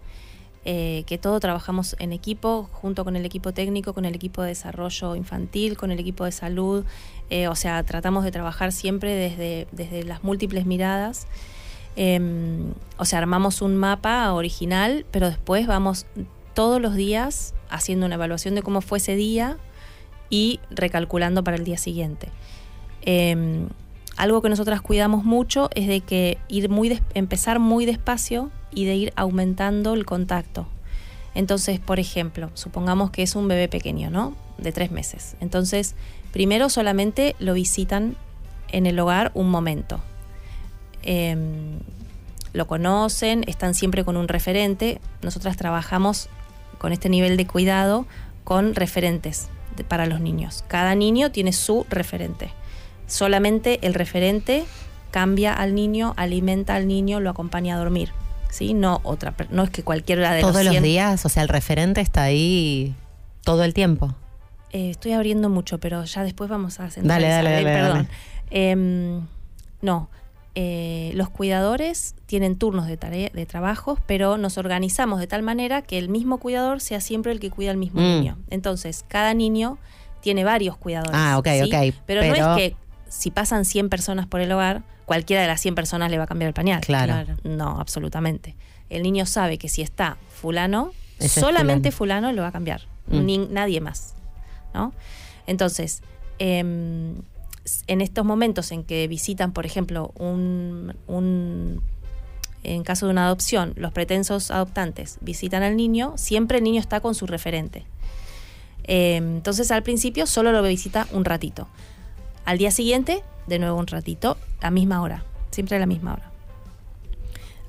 eh, 0.67 1.05
que 1.07 1.17
todo 1.17 1.41
trabajamos 1.41 1.97
en 1.99 2.13
equipo, 2.13 2.69
junto 2.73 3.05
con 3.05 3.17
el 3.17 3.25
equipo 3.25 3.53
técnico, 3.55 3.95
con 3.95 4.05
el 4.05 4.15
equipo 4.15 4.43
de 4.43 4.49
desarrollo 4.49 5.17
infantil, 5.17 5.79
con 5.79 5.91
el 5.91 5.99
equipo 5.99 6.27
de 6.27 6.33
salud. 6.33 6.85
eh, 7.31 7.49
o 7.49 7.55
sea, 7.55 7.83
tratamos 7.85 8.25
de 8.25 8.31
trabajar 8.33 8.73
siempre 8.73 9.15
desde, 9.15 9.67
desde 9.73 10.05
las 10.05 10.23
múltiples 10.23 10.67
miradas. 10.67 11.27
Em, 11.97 12.75
o 12.99 13.05
sea, 13.05 13.21
armamos 13.21 13.63
un 13.63 13.77
mapa 13.77 14.33
original, 14.35 15.07
pero 15.11 15.29
después 15.29 15.67
vamos 15.67 16.07
todos 16.61 16.79
los 16.79 16.95
días 16.95 17.55
haciendo 17.71 18.05
una 18.05 18.17
evaluación 18.17 18.55
de 18.55 18.61
cómo 18.61 18.83
fue 18.83 18.99
ese 18.99 19.17
día 19.17 19.57
y 20.29 20.61
recalculando 20.71 21.43
para 21.43 21.57
el 21.57 21.65
día 21.65 21.79
siguiente. 21.79 22.29
Em, 23.01 23.71
algo 24.19 24.43
que 24.43 24.51
nosotras 24.51 24.83
cuidamos 24.83 25.25
mucho 25.25 25.71
es 25.75 25.89
de 25.89 26.03
que 26.03 26.37
ir 26.49 26.69
muy 26.69 27.01
empezar 27.15 27.61
muy 27.61 27.87
despacio 27.87 28.51
y 28.73 28.85
de 28.85 28.95
ir 28.95 29.13
aumentando 29.17 29.95
el 29.95 30.05
contacto. 30.05 30.67
Entonces, 31.35 31.81
por 31.81 31.99
ejemplo, 31.99 32.51
supongamos 32.53 33.11
que 33.11 33.23
es 33.23 33.37
un 33.37 33.49
bebé 33.49 33.67
pequeño, 33.69 34.11
¿no? 34.11 34.37
De 34.59 34.71
tres 34.71 34.91
meses. 34.91 35.37
Entonces, 35.41 35.95
primero 36.31 36.69
solamente 36.69 37.37
lo 37.39 37.55
visitan 37.55 38.17
en 38.69 38.85
el 38.85 39.01
hogar 39.01 39.31
un 39.33 39.49
momento. 39.49 40.03
Em, 41.05 41.79
lo 42.53 42.67
conocen, 42.67 43.45
están 43.47 43.73
siempre 43.73 44.05
con 44.05 44.19
un 44.19 44.29
referente. 44.29 45.01
Nosotras 45.23 45.57
trabajamos 45.57 46.29
con 46.81 46.93
este 46.93 47.09
nivel 47.11 47.37
de 47.37 47.47
cuidado 47.47 48.07
con 48.43 48.75
referentes 48.75 49.49
de- 49.77 49.85
para 49.85 50.07
los 50.07 50.21
niños. 50.21 50.65
Cada 50.67 50.95
niño 50.95 51.31
tiene 51.31 51.53
su 51.53 51.87
referente. 51.91 52.51
Solamente 53.07 53.79
el 53.87 53.95
referente 53.95 54.65
cambia 55.11 55.53
al 55.53 55.75
niño, 55.75 56.15
alimenta 56.17 56.75
al 56.75 56.89
niño, 56.89 57.21
lo 57.21 57.31
acompaña 57.31 57.75
a 57.77 57.79
dormir. 57.79 58.11
¿sí? 58.51 58.75
No, 58.75 59.01
otra, 59.05 59.35
no 59.51 59.63
es 59.63 59.71
que 59.71 59.83
cualquiera 59.85 60.33
de 60.33 60.41
Todos 60.41 60.65
los 60.65 60.71
100 60.73 60.83
días, 60.83 61.25
o 61.25 61.29
sea, 61.29 61.43
el 61.45 61.49
referente 61.49 62.01
está 62.01 62.23
ahí 62.25 62.95
todo 63.45 63.63
el 63.63 63.75
tiempo. 63.75 64.15
Eh, 64.73 64.91
estoy 64.91 65.13
abriendo 65.13 65.49
mucho, 65.51 65.79
pero 65.79 66.03
ya 66.05 66.25
después 66.25 66.49
vamos 66.51 66.81
a 66.81 66.85
Dale, 66.85 66.93
centralizar, 66.95 67.45
dale, 67.45 67.61
eh, 67.61 67.65
dale, 67.65 67.77
Perdón. 67.81 68.09
Em, 68.51 69.21
no, 69.83 70.09
eh, 70.55 71.13
los 71.15 71.31
cuidadores 71.31 72.15
tienen 72.27 72.57
turnos 72.57 72.87
de, 72.87 72.97
tarea, 72.97 73.31
de 73.33 73.47
trabajos, 73.47 73.99
pero 74.07 74.37
nos 74.37 74.59
organizamos 74.59 75.21
de 75.21 75.27
tal 75.27 75.43
manera 75.43 75.83
que 75.83 75.97
el 75.99 76.09
mismo 76.09 76.39
cuidador 76.39 76.81
sea 76.81 77.01
siempre 77.01 77.31
el 77.33 77.39
que 77.41 77.51
cuida 77.51 77.71
al 77.71 77.77
mismo 77.77 78.01
Mm. 78.01 78.05
niño. 78.05 78.39
Entonces, 78.51 79.05
cada 79.09 79.33
niño 79.35 79.79
tiene 80.21 80.45
varios 80.45 80.77
cuidadores. 80.77 81.15
Ah, 81.15 81.39
ok, 81.39 81.47
¿sí? 81.49 81.63
ok, 81.75 81.95
Pero, 82.07 82.23
no 82.25 82.35
es 82.35 82.57
que 82.57 82.77
si 83.09 83.31
pasan 83.31 83.65
100 83.65 83.89
personas 83.89 84.27
por 84.27 84.41
el 84.41 84.51
hogar, 84.53 84.83
cualquiera 85.07 85.43
de 85.43 85.49
las 85.49 85.61
100 85.61 85.75
personas 85.75 86.11
le 86.11 86.19
va 86.19 86.25
a 86.25 86.27
cambiar 86.27 86.49
el 86.49 86.55
pañal. 86.55 86.81
Claro. 86.81 87.35
No, 87.45 87.81
absolutamente. 87.81 88.57
El 88.89 89.03
niño 89.03 89.27
sabe 89.27 89.57
que 89.59 89.69
si 89.69 89.83
está 89.83 90.17
fulano, 90.29 90.93
Ese 91.19 91.27
es 91.27 91.33
solamente 91.47 91.91
fulano. 91.93 92.33
lo 92.33 92.43
va 92.43 92.49
a 92.49 92.53
cambiar. 92.53 92.83
Mm. 93.09 93.25
Ni- 93.25 93.39
nadie 93.39 93.81
más. 93.81 94.15
¿no? 94.75 94.93
Entonces, 95.47 96.03
em, 96.39 97.15
en 97.87 98.01
estos 98.01 98.25
momentos 98.25 98.73
en 98.73 98.85
que 98.85 99.07
visitan, 99.09 99.53
por 99.53 99.67
ejemplo, 99.67 100.13
un, 100.19 100.95
un- 101.07 101.83
en 102.63 102.83
caso 102.85 103.07
de 103.07 103.13
una 103.13 103.27
adopción, 103.27 103.73
los 103.77 103.93
pretensos 103.93 104.51
adoptantes 104.51 105.19
visitan 105.23 105.63
al 105.63 105.77
niño, 105.77 106.13
siempre 106.17 106.59
el 106.59 106.65
niño 106.65 106.81
está 106.81 107.01
con 107.01 107.15
su 107.15 107.27
referente. 107.27 107.85
Em, 108.85 109.37
entonces, 109.37 109.71
al 109.71 109.83
principio 109.83 110.27
solo 110.27 110.53
lo 110.53 110.63
visita 110.63 111.07
un 111.13 111.25
ratito. 111.25 111.69
Al 112.45 112.59
día 112.59 112.71
siguiente, 112.71 113.23
de 113.47 113.59
nuevo 113.59 113.79
un 113.79 113.87
ratito, 113.87 114.37
la 114.63 114.71
misma 114.71 115.01
hora, 115.03 115.25
siempre 115.51 115.77
a 115.77 115.81
la 115.81 115.87
misma 115.87 116.15
hora. 116.15 116.31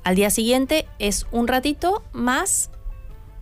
Al 0.03 0.15
día 0.15 0.29
siguiente 0.29 0.87
es 0.99 1.27
un 1.31 1.47
ratito 1.47 2.03
más 2.11 2.69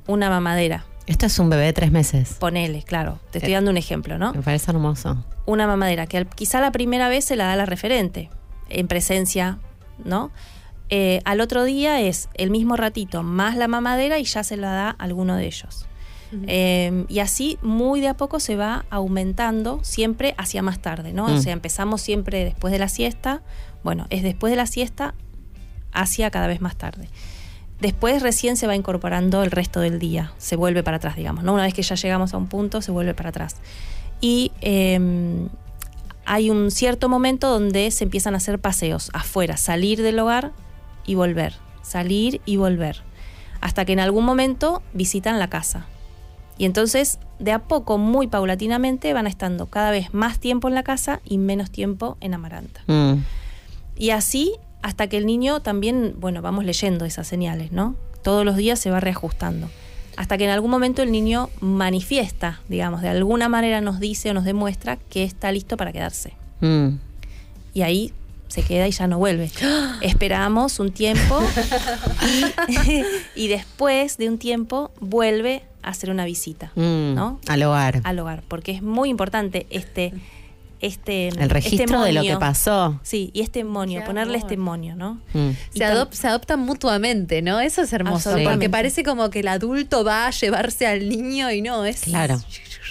una 0.08 0.30
mamadera. 0.30 0.86
Esto 1.08 1.26
es 1.26 1.40
un 1.40 1.50
bebé 1.50 1.64
de 1.66 1.74
tres 1.74 1.92
meses. 1.92 2.34
Ponele, 2.40 2.84
claro. 2.84 3.20
Te 3.32 3.38
estoy 3.40 3.54
Eh, 3.54 3.56
dando 3.56 3.72
un 3.72 3.78
ejemplo, 3.78 4.18
¿no? 4.18 4.34
Me 4.34 4.42
parece 4.42 4.70
hermoso. 4.72 5.24
Una 5.50 5.66
mamadera 5.66 6.06
que 6.06 6.28
quizá 6.36 6.62
la 6.62 6.72
primera 6.72 7.10
vez 7.10 7.26
se 7.26 7.36
la 7.36 7.48
da 7.48 7.56
la 7.56 7.66
referente, 7.66 8.30
en 8.70 8.88
presencia, 8.88 9.58
¿no? 10.04 10.30
Eh, 10.90 11.22
al 11.26 11.42
otro 11.42 11.64
día 11.64 12.02
es 12.02 12.30
el 12.36 12.52
mismo 12.52 12.76
ratito 12.76 13.24
más 13.24 13.58
la 13.58 13.68
mamadera 13.68 14.20
y 14.20 14.26
ya 14.26 14.44
se 14.44 14.58
la 14.58 14.72
da 14.72 14.90
alguno 14.92 15.36
de 15.36 15.48
ellos. 15.48 15.88
Eh, 16.46 17.06
y 17.10 17.20
así 17.20 17.58
muy 17.64 18.00
de 18.00 18.10
a 18.10 18.14
poco 18.16 18.40
se 18.40 18.56
va 18.56 18.86
aumentando 18.92 19.80
siempre 19.82 20.36
hacia 20.38 20.62
más 20.62 20.80
tarde, 20.80 21.14
¿no? 21.14 21.28
Mm. 21.28 21.34
O 21.34 21.42
sea, 21.42 21.54
empezamos 21.54 22.02
siempre 22.02 22.46
después 22.46 22.72
de 22.72 22.78
la 22.78 22.88
siesta, 22.88 23.42
bueno, 23.84 24.06
es 24.12 24.22
después 24.22 24.52
de 24.52 24.58
la 24.58 24.68
siesta 24.68 25.16
hacia 25.92 26.30
cada 26.30 26.46
vez 26.46 26.62
más 26.62 26.76
tarde. 26.76 27.10
Después 27.80 28.22
recién 28.22 28.56
se 28.56 28.68
va 28.68 28.76
incorporando 28.76 29.42
el 29.42 29.50
resto 29.50 29.80
del 29.80 29.98
día, 29.98 30.32
se 30.38 30.56
vuelve 30.56 30.84
para 30.84 30.98
atrás, 30.98 31.16
digamos, 31.16 31.44
¿no? 31.44 31.54
Una 31.54 31.64
vez 31.64 31.74
que 31.74 31.82
ya 31.82 31.96
llegamos 31.96 32.36
a 32.36 32.38
un 32.38 32.48
punto, 32.48 32.84
se 32.84 32.92
vuelve 32.92 33.16
para 33.16 33.30
atrás. 33.30 33.56
Y 34.22 34.52
eh, 34.62 35.00
hay 36.26 36.50
un 36.50 36.70
cierto 36.72 37.10
momento 37.10 37.50
donde 37.50 37.90
se 37.92 38.04
empiezan 38.04 38.36
a 38.36 38.38
hacer 38.38 38.60
paseos 38.60 39.10
afuera, 39.14 39.58
salir 39.58 40.02
del 40.02 40.20
hogar 40.20 40.52
y 41.06 41.16
volver, 41.16 41.56
salir 41.82 42.42
y 42.46 42.58
volver, 42.58 43.02
hasta 43.62 43.84
que 43.84 43.94
en 43.94 44.00
algún 44.00 44.26
momento 44.26 44.84
visitan 44.94 45.40
la 45.40 45.50
casa. 45.50 45.88
Y 46.60 46.66
entonces, 46.66 47.20
de 47.40 47.52
a 47.52 47.60
poco, 47.60 47.98
muy 47.98 48.28
paulatinamente, 48.28 49.14
van 49.14 49.26
estando 49.26 49.68
cada 49.68 49.92
vez 49.92 50.14
más 50.14 50.40
tiempo 50.40 50.68
en 50.68 50.76
la 50.76 50.84
casa 50.84 51.22
y 51.26 51.38
menos 51.38 51.72
tiempo 51.72 52.18
en 52.20 52.34
Amaranta. 52.34 52.82
Mm. 52.86 53.24
Y 53.98 54.12
así 54.12 54.54
hasta 54.82 55.08
que 55.08 55.18
el 55.18 55.26
niño 55.26 55.62
también, 55.62 56.16
bueno, 56.20 56.42
vamos 56.42 56.64
leyendo 56.64 57.06
esas 57.06 57.28
señales, 57.28 57.72
¿no? 57.72 57.96
Todos 58.22 58.46
los 58.46 58.56
días 58.56 58.80
se 58.80 58.92
va 58.92 59.00
reajustando. 59.00 59.70
Hasta 60.20 60.38
que 60.38 60.44
en 60.44 60.50
algún 60.50 60.70
momento 60.70 61.02
el 61.02 61.14
niño 61.14 61.50
manifiesta, 61.62 62.60
digamos, 62.68 63.02
de 63.02 63.08
alguna 63.08 63.48
manera 63.48 63.80
nos 63.80 64.02
dice 64.02 64.30
o 64.32 64.34
nos 64.34 64.44
demuestra 64.44 64.98
que 65.10 65.24
está 65.24 65.50
listo 65.54 65.78
para 65.78 65.94
quedarse. 65.94 66.34
Mm. 66.60 66.96
Y 67.74 67.82
ahí 67.84 68.12
se 68.50 68.62
queda 68.64 68.86
y 68.86 68.92
ya 68.92 69.08
no 69.08 69.18
vuelve. 69.18 69.50
Esperamos 70.02 70.80
un 70.82 70.92
tiempo 70.92 71.40
y, 72.68 73.04
y 73.36 73.48
después 73.48 74.18
de 74.18 74.28
un 74.28 74.38
tiempo 74.40 74.92
vuelve 75.00 75.64
a 75.84 75.90
hacer 75.92 76.10
una 76.10 76.26
visita, 76.26 76.74
Mm. 76.76 77.16
¿no? 77.16 77.40
Al 77.48 77.64
hogar. 77.64 78.02
Al 78.04 78.20
hogar, 78.20 78.44
porque 78.50 78.74
es 78.74 78.82
muy 78.82 79.08
importante 79.10 79.68
este 79.70 80.14
este 80.82 81.28
El 81.30 81.50
registro 81.50 82.02
de 82.02 82.14
lo 82.14 82.22
que 82.22 82.38
pasó. 82.38 83.00
Sí, 83.04 83.32
y 83.34 83.42
este 83.42 83.64
monio, 83.64 84.02
Qué 84.02 84.06
ponerle 84.06 84.36
amor. 84.36 84.46
este 84.46 84.58
monio, 84.58 84.96
¿no? 84.96 85.16
Mm. 85.34 85.50
Se, 85.76 85.84
adop- 85.84 86.12
se 86.12 86.28
adoptan 86.28 86.60
mutuamente, 86.62 87.42
¿no? 87.42 87.60
Eso 87.60 87.82
es 87.82 87.92
hermoso. 87.94 88.36
Porque 88.44 88.70
parece 88.70 89.04
como 89.04 89.30
que 89.30 89.40
el 89.42 89.48
adulto 89.50 90.04
va 90.04 90.28
a 90.28 90.32
llevarse 90.32 90.88
al 90.88 91.10
niño 91.10 91.52
y 91.52 91.62
no, 91.62 91.84
es. 91.86 92.02
Claro. 92.02 92.40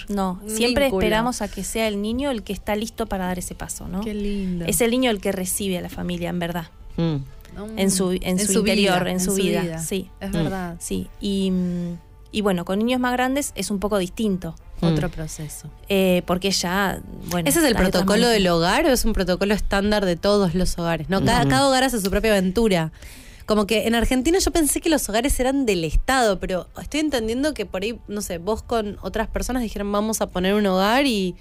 No, 0.07 0.41
siempre 0.47 0.85
vínculo. 0.85 1.01
esperamos 1.03 1.41
a 1.43 1.47
que 1.49 1.63
sea 1.63 1.87
el 1.87 2.01
niño 2.01 2.31
el 2.31 2.41
que 2.43 2.51
está 2.53 2.75
listo 2.75 3.05
para 3.05 3.25
dar 3.27 3.37
ese 3.37 3.53
paso, 3.53 3.87
¿no? 3.87 4.01
Qué 4.01 4.13
lindo. 4.15 4.65
Es 4.65 4.81
el 4.81 4.89
niño 4.91 5.11
el 5.11 5.19
que 5.21 5.31
recibe 5.31 5.77
a 5.77 5.81
la 5.81 5.89
familia, 5.89 6.29
en 6.29 6.39
verdad. 6.39 6.67
Mm. 6.97 7.17
En 7.77 7.91
su, 7.91 8.11
en 8.11 8.39
su, 8.39 8.59
interior, 8.59 9.07
en, 9.07 9.19
su, 9.19 9.33
vida. 9.35 9.79
Sí. 9.79 10.09
Es 10.21 10.29
Mm. 10.29 10.33
verdad. 10.33 10.75
Sí. 10.79 11.07
Y, 11.19 11.51
y 12.31 12.41
bueno, 12.41 12.63
con 12.63 12.79
niños 12.79 12.99
más 13.01 13.11
grandes 13.11 13.51
es 13.55 13.69
un 13.69 13.79
poco 13.79 13.97
distinto. 13.97 14.55
Otro 14.87 15.09
proceso. 15.09 15.69
eh, 15.89 16.21
porque 16.25 16.51
ya, 16.51 17.01
bueno. 17.29 17.47
¿Ese 17.49 17.59
es 17.59 17.65
el 17.65 17.75
protocolo 17.75 18.27
del 18.27 18.47
hogar 18.47 18.85
o 18.85 18.89
es 18.89 19.05
un 19.05 19.13
protocolo 19.13 19.53
estándar 19.53 20.05
de 20.05 20.15
todos 20.15 20.55
los 20.55 20.77
hogares? 20.79 21.09
¿no? 21.09 21.23
Cada, 21.23 21.67
hogar 21.67 21.83
hace 21.83 21.99
su 22.01 22.09
propia 22.09 22.31
aventura. 22.31 22.91
Como 23.45 23.65
que 23.65 23.87
en 23.87 23.95
Argentina 23.95 24.37
yo 24.39 24.51
pensé 24.51 24.79
que 24.79 24.89
los 24.89 25.09
hogares 25.09 25.39
eran 25.39 25.65
del 25.65 25.83
Estado, 25.83 26.39
pero 26.39 26.67
estoy 26.79 26.99
entendiendo 26.99 27.53
que 27.55 27.65
por 27.65 27.81
ahí, 27.81 27.99
no 28.07 28.21
sé, 28.21 28.37
vos 28.37 28.61
con 28.61 28.97
otras 29.01 29.27
personas 29.27 29.63
dijeron 29.63 29.91
vamos 29.91 30.21
a 30.21 30.27
poner 30.27 30.53
un 30.53 30.65
hogar 30.67 31.05
y 31.07 31.35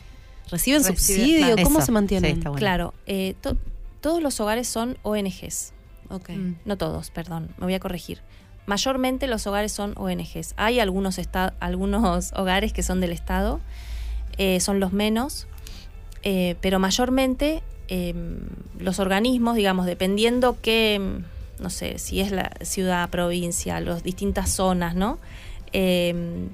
reciben 0.51 0.81
Recibe- 0.83 0.87
subsidio. 0.97 1.47
claro. 1.49 1.63
¿Cómo 1.65 1.79
Eso. 1.81 1.87
se 1.87 1.93
mantienen? 1.93 2.35
Sí, 2.37 2.41
bueno. 2.41 2.57
Claro, 2.57 2.95
eh, 3.07 3.35
to- 3.43 3.59
todos 4.01 4.23
los 4.23 4.41
hogares 4.41 4.67
son 4.69 4.97
ONGs. 5.03 5.73
Ok. 6.09 6.31
Mm. 6.31 6.55
No 6.65 6.79
todos, 6.79 7.11
perdón, 7.11 7.51
me 7.59 7.65
voy 7.67 7.75
a 7.75 7.81
corregir. 7.81 8.21
Mayormente 8.69 9.29
los 9.29 9.47
hogares 9.47 9.73
son 9.73 9.95
ONGs. 9.97 10.53
Hay 10.59 10.79
algunos, 10.79 11.19
algunos 11.59 12.33
hogares 12.37 12.75
que 12.75 12.83
son 12.83 13.01
del 13.01 13.13
Estado, 13.13 13.61
eh, 14.37 14.61
son 14.61 14.79
los 14.79 14.93
menos, 14.93 15.47
eh, 16.23 16.55
pero 16.61 16.79
mayormente 16.79 17.63
eh, 17.89 18.15
los 18.79 18.99
organismos, 18.99 19.57
digamos, 19.57 19.87
dependiendo 19.87 20.59
qué, 20.61 21.01
mm, 21.01 21.63
no 21.63 21.71
sé, 21.71 21.99
si 21.99 22.21
es 22.21 22.31
la 22.31 22.53
ciudad, 22.61 23.09
provincia, 23.09 23.81
las 23.81 24.03
distintas 24.03 24.51
zonas, 24.51 24.95
¿no? 24.95 25.19
Eh, 25.73 26.49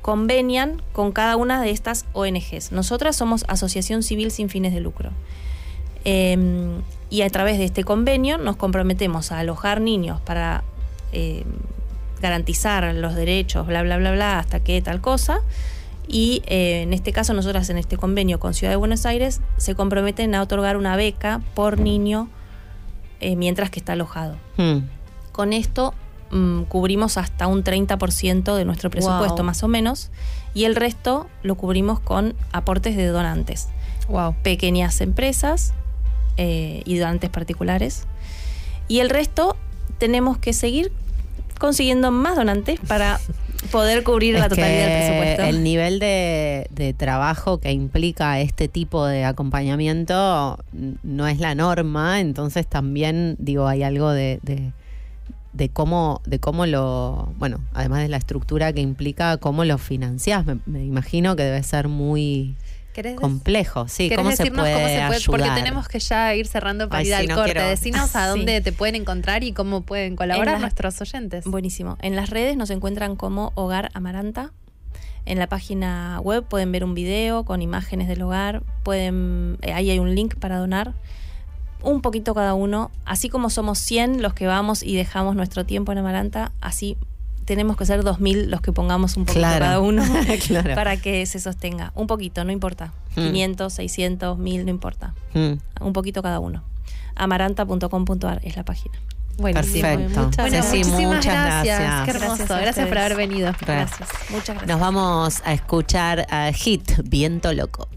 convenian 0.00 0.80
con 0.94 1.12
cada 1.12 1.36
una 1.36 1.60
de 1.60 1.72
estas 1.72 2.06
ONGs. 2.14 2.72
Nosotras 2.72 3.16
somos 3.16 3.44
Asociación 3.48 4.02
Civil 4.02 4.30
sin 4.30 4.48
fines 4.48 4.72
de 4.72 4.80
lucro. 4.80 5.10
Eh, 6.06 6.38
y 7.10 7.20
a 7.20 7.28
través 7.28 7.58
de 7.58 7.64
este 7.66 7.84
convenio 7.84 8.38
nos 8.38 8.56
comprometemos 8.56 9.30
a 9.30 9.40
alojar 9.40 9.82
niños 9.82 10.22
para 10.22 10.64
eh, 11.14 11.44
garantizar 12.20 12.94
los 12.94 13.14
derechos, 13.14 13.66
bla, 13.66 13.82
bla, 13.82 13.96
bla, 13.98 14.12
bla, 14.12 14.38
hasta 14.38 14.60
que 14.60 14.80
tal 14.82 15.00
cosa. 15.00 15.40
Y 16.06 16.42
eh, 16.46 16.82
en 16.82 16.92
este 16.92 17.12
caso, 17.12 17.32
nosotras 17.32 17.70
en 17.70 17.78
este 17.78 17.96
convenio 17.96 18.38
con 18.38 18.52
Ciudad 18.54 18.72
de 18.72 18.76
Buenos 18.76 19.06
Aires 19.06 19.40
se 19.56 19.74
comprometen 19.74 20.34
a 20.34 20.42
otorgar 20.42 20.76
una 20.76 20.96
beca 20.96 21.40
por 21.54 21.78
niño 21.78 22.28
eh, 23.20 23.36
mientras 23.36 23.70
que 23.70 23.78
está 23.78 23.94
alojado. 23.94 24.36
Mm. 24.58 24.78
Con 25.32 25.52
esto 25.52 25.94
mm, 26.30 26.62
cubrimos 26.64 27.16
hasta 27.16 27.46
un 27.46 27.64
30% 27.64 28.54
de 28.54 28.64
nuestro 28.64 28.90
presupuesto, 28.90 29.36
Wow. 29.36 29.44
más 29.44 29.62
o 29.62 29.68
menos, 29.68 30.10
y 30.52 30.64
el 30.64 30.76
resto 30.76 31.26
lo 31.42 31.54
cubrimos 31.54 32.00
con 32.00 32.34
aportes 32.52 32.96
de 32.96 33.06
donantes. 33.06 33.68
Wow. 34.08 34.34
Pequeñas 34.42 35.00
empresas 35.00 35.72
eh, 36.36 36.82
y 36.84 36.98
donantes 36.98 37.30
particulares. 37.30 38.06
Y 38.88 38.98
el 39.00 39.08
resto 39.08 39.56
tenemos 39.98 40.36
que 40.36 40.52
seguir 40.52 40.92
consiguiendo 41.64 42.10
más 42.10 42.36
donantes 42.36 42.78
para 42.86 43.18
poder 43.72 44.04
cubrir 44.04 44.34
la 44.34 44.50
totalidad 44.50 44.86
del 44.86 44.98
presupuesto. 44.98 45.42
El 45.44 45.64
nivel 45.64 45.98
de, 45.98 46.66
de 46.70 46.92
trabajo 46.92 47.58
que 47.58 47.72
implica 47.72 48.38
este 48.40 48.68
tipo 48.68 49.06
de 49.06 49.24
acompañamiento 49.24 50.58
no 51.02 51.26
es 51.26 51.40
la 51.40 51.54
norma, 51.54 52.20
entonces 52.20 52.66
también 52.66 53.36
digo 53.38 53.66
hay 53.66 53.82
algo 53.82 54.10
de, 54.10 54.40
de, 54.42 54.72
de 55.54 55.68
cómo 55.70 56.20
de 56.26 56.38
cómo 56.38 56.66
lo 56.66 57.32
bueno 57.38 57.60
además 57.72 58.02
de 58.02 58.08
la 58.08 58.18
estructura 58.18 58.74
que 58.74 58.82
implica 58.82 59.38
cómo 59.38 59.64
lo 59.64 59.78
financiás. 59.78 60.44
Me, 60.44 60.58
me 60.66 60.84
imagino 60.84 61.34
que 61.34 61.44
debe 61.44 61.62
ser 61.62 61.88
muy 61.88 62.56
¿Querés, 62.56 62.63
complejo. 63.16 63.88
Sí, 63.88 64.04
querés 64.08 64.18
cómo 64.18 64.30
se 64.30 64.36
decirnos 64.38 64.62
puede 64.62 64.74
cómo 64.74 64.86
se 64.86 65.26
puede? 65.26 65.44
Porque 65.44 65.50
tenemos 65.60 65.88
que 65.88 65.98
ya 65.98 66.34
ir 66.34 66.46
cerrando 66.46 66.88
para 66.88 67.00
Ay, 67.00 67.08
ir 67.08 67.14
al 67.14 67.26
no 67.28 67.34
corte. 67.36 67.52
quiero- 67.52 67.68
Decinos 67.68 68.14
a 68.16 68.24
Sí. 68.24 68.28
dónde 68.30 68.60
te 68.60 68.72
pueden 68.72 68.94
encontrar 68.94 69.42
y 69.44 69.52
cómo 69.52 69.80
pueden 69.82 70.16
colaborar 70.16 70.54
las- 70.54 70.60
nuestros 70.60 71.00
oyentes. 71.00 71.44
Buenísimo. 71.44 71.96
En 72.00 72.16
las 72.16 72.30
redes 72.30 72.56
nos 72.56 72.70
encuentran 72.70 73.16
como 73.16 73.52
Hogar 73.54 73.90
Amaranta. 73.94 74.52
En 75.26 75.38
la 75.38 75.46
página 75.46 76.20
web 76.22 76.44
pueden 76.44 76.70
ver 76.70 76.84
un 76.84 76.94
video 76.94 77.44
con 77.44 77.62
imágenes 77.62 78.08
del 78.08 78.20
hogar. 78.22 78.62
Pueden, 78.82 79.56
eh, 79.62 79.72
ahí 79.72 79.90
hay 79.90 79.98
un 79.98 80.14
link 80.14 80.34
para 80.36 80.58
donar. 80.58 80.92
Un 81.82 82.00
poquito 82.02 82.34
cada 82.34 82.54
uno. 82.54 82.90
Así 83.04 83.28
como 83.28 83.50
somos 83.50 83.78
100 83.78 84.22
los 84.22 84.34
que 84.34 84.46
vamos 84.46 84.82
y 84.82 84.94
dejamos 84.96 85.34
nuestro 85.36 85.64
tiempo 85.66 85.92
en 85.92 85.98
Amaranta, 85.98 86.52
así 86.60 86.96
tenemos 87.44 87.76
que 87.76 87.86
ser 87.86 88.02
2000 88.02 88.50
los 88.50 88.60
que 88.60 88.72
pongamos 88.72 89.16
un 89.16 89.24
poquito 89.24 89.40
Claro. 89.40 89.64
cada 89.64 89.80
uno 89.80 90.02
Claro. 90.46 90.74
para 90.74 90.96
que 90.96 91.24
se 91.26 91.38
sostenga. 91.40 91.92
Un 91.94 92.06
poquito, 92.06 92.44
no 92.44 92.52
importa. 92.52 92.92
Mm. 93.16 93.20
500, 93.26 93.72
600, 93.72 94.38
1000, 94.38 94.64
no 94.64 94.70
importa. 94.70 95.14
Mm, 95.34 95.52
Un 95.80 95.92
poquito 95.92 96.22
cada 96.22 96.40
uno. 96.40 96.62
Amaranta.com.ar 97.16 98.40
es 98.42 98.56
la 98.56 98.64
página. 98.64 98.94
Buenísimo. 99.36 99.82
Perfecto. 99.82 100.20
Muchas 100.22 100.36
Bueno, 100.48 100.64
muchísimas 100.64 101.00
muchas 101.16 101.24
gracias. 101.24 101.80
gracias. 101.80 102.04
Qué 102.04 102.10
hermoso. 102.24 102.56
Gracias 102.60 102.88
por 102.88 102.98
haber 102.98 103.16
venido. 103.16 103.52
Gracias. 103.66 104.08
Muchas 104.30 104.48
gracias. 104.56 104.66
Nos 104.68 104.80
vamos 104.80 105.42
a 105.44 105.52
escuchar 105.52 106.26
a 106.30 106.52
Hit, 106.52 106.92
Viento 107.04 107.52
Loco. 107.52 107.88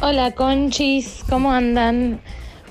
Hola 0.00 0.30
Conchis, 0.30 1.24
¿cómo 1.28 1.50
andan? 1.50 2.20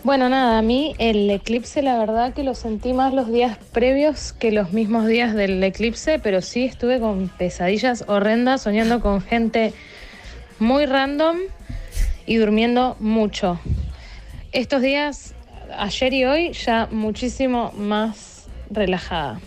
Bueno, 0.05 0.29
nada, 0.29 0.59
a 0.59 0.61
mí 0.61 0.95
el 0.97 1.29
eclipse 1.29 1.81
la 1.81 1.97
verdad 1.97 2.33
que 2.33 2.41
lo 2.41 2.55
sentí 2.55 2.93
más 2.93 3.13
los 3.13 3.29
días 3.29 3.57
previos 3.73 4.31
que 4.31 4.53
los 4.53 4.71
mismos 4.71 5.07
días 5.07 5.33
del 5.33 5.61
eclipse, 5.61 6.19
pero 6.19 6.41
sí 6.41 6.63
estuve 6.63 7.01
con 7.01 7.27
pesadillas 7.27 8.05
horrendas, 8.07 8.61
soñando 8.61 9.01
con 9.01 9.19
gente 9.19 9.73
muy 10.59 10.85
random 10.85 11.39
y 12.25 12.37
durmiendo 12.37 12.95
mucho. 13.01 13.59
Estos 14.53 14.81
días, 14.81 15.35
ayer 15.77 16.13
y 16.13 16.23
hoy, 16.23 16.53
ya 16.53 16.87
muchísimo 16.89 17.73
más 17.73 18.47
relajada. 18.69 19.41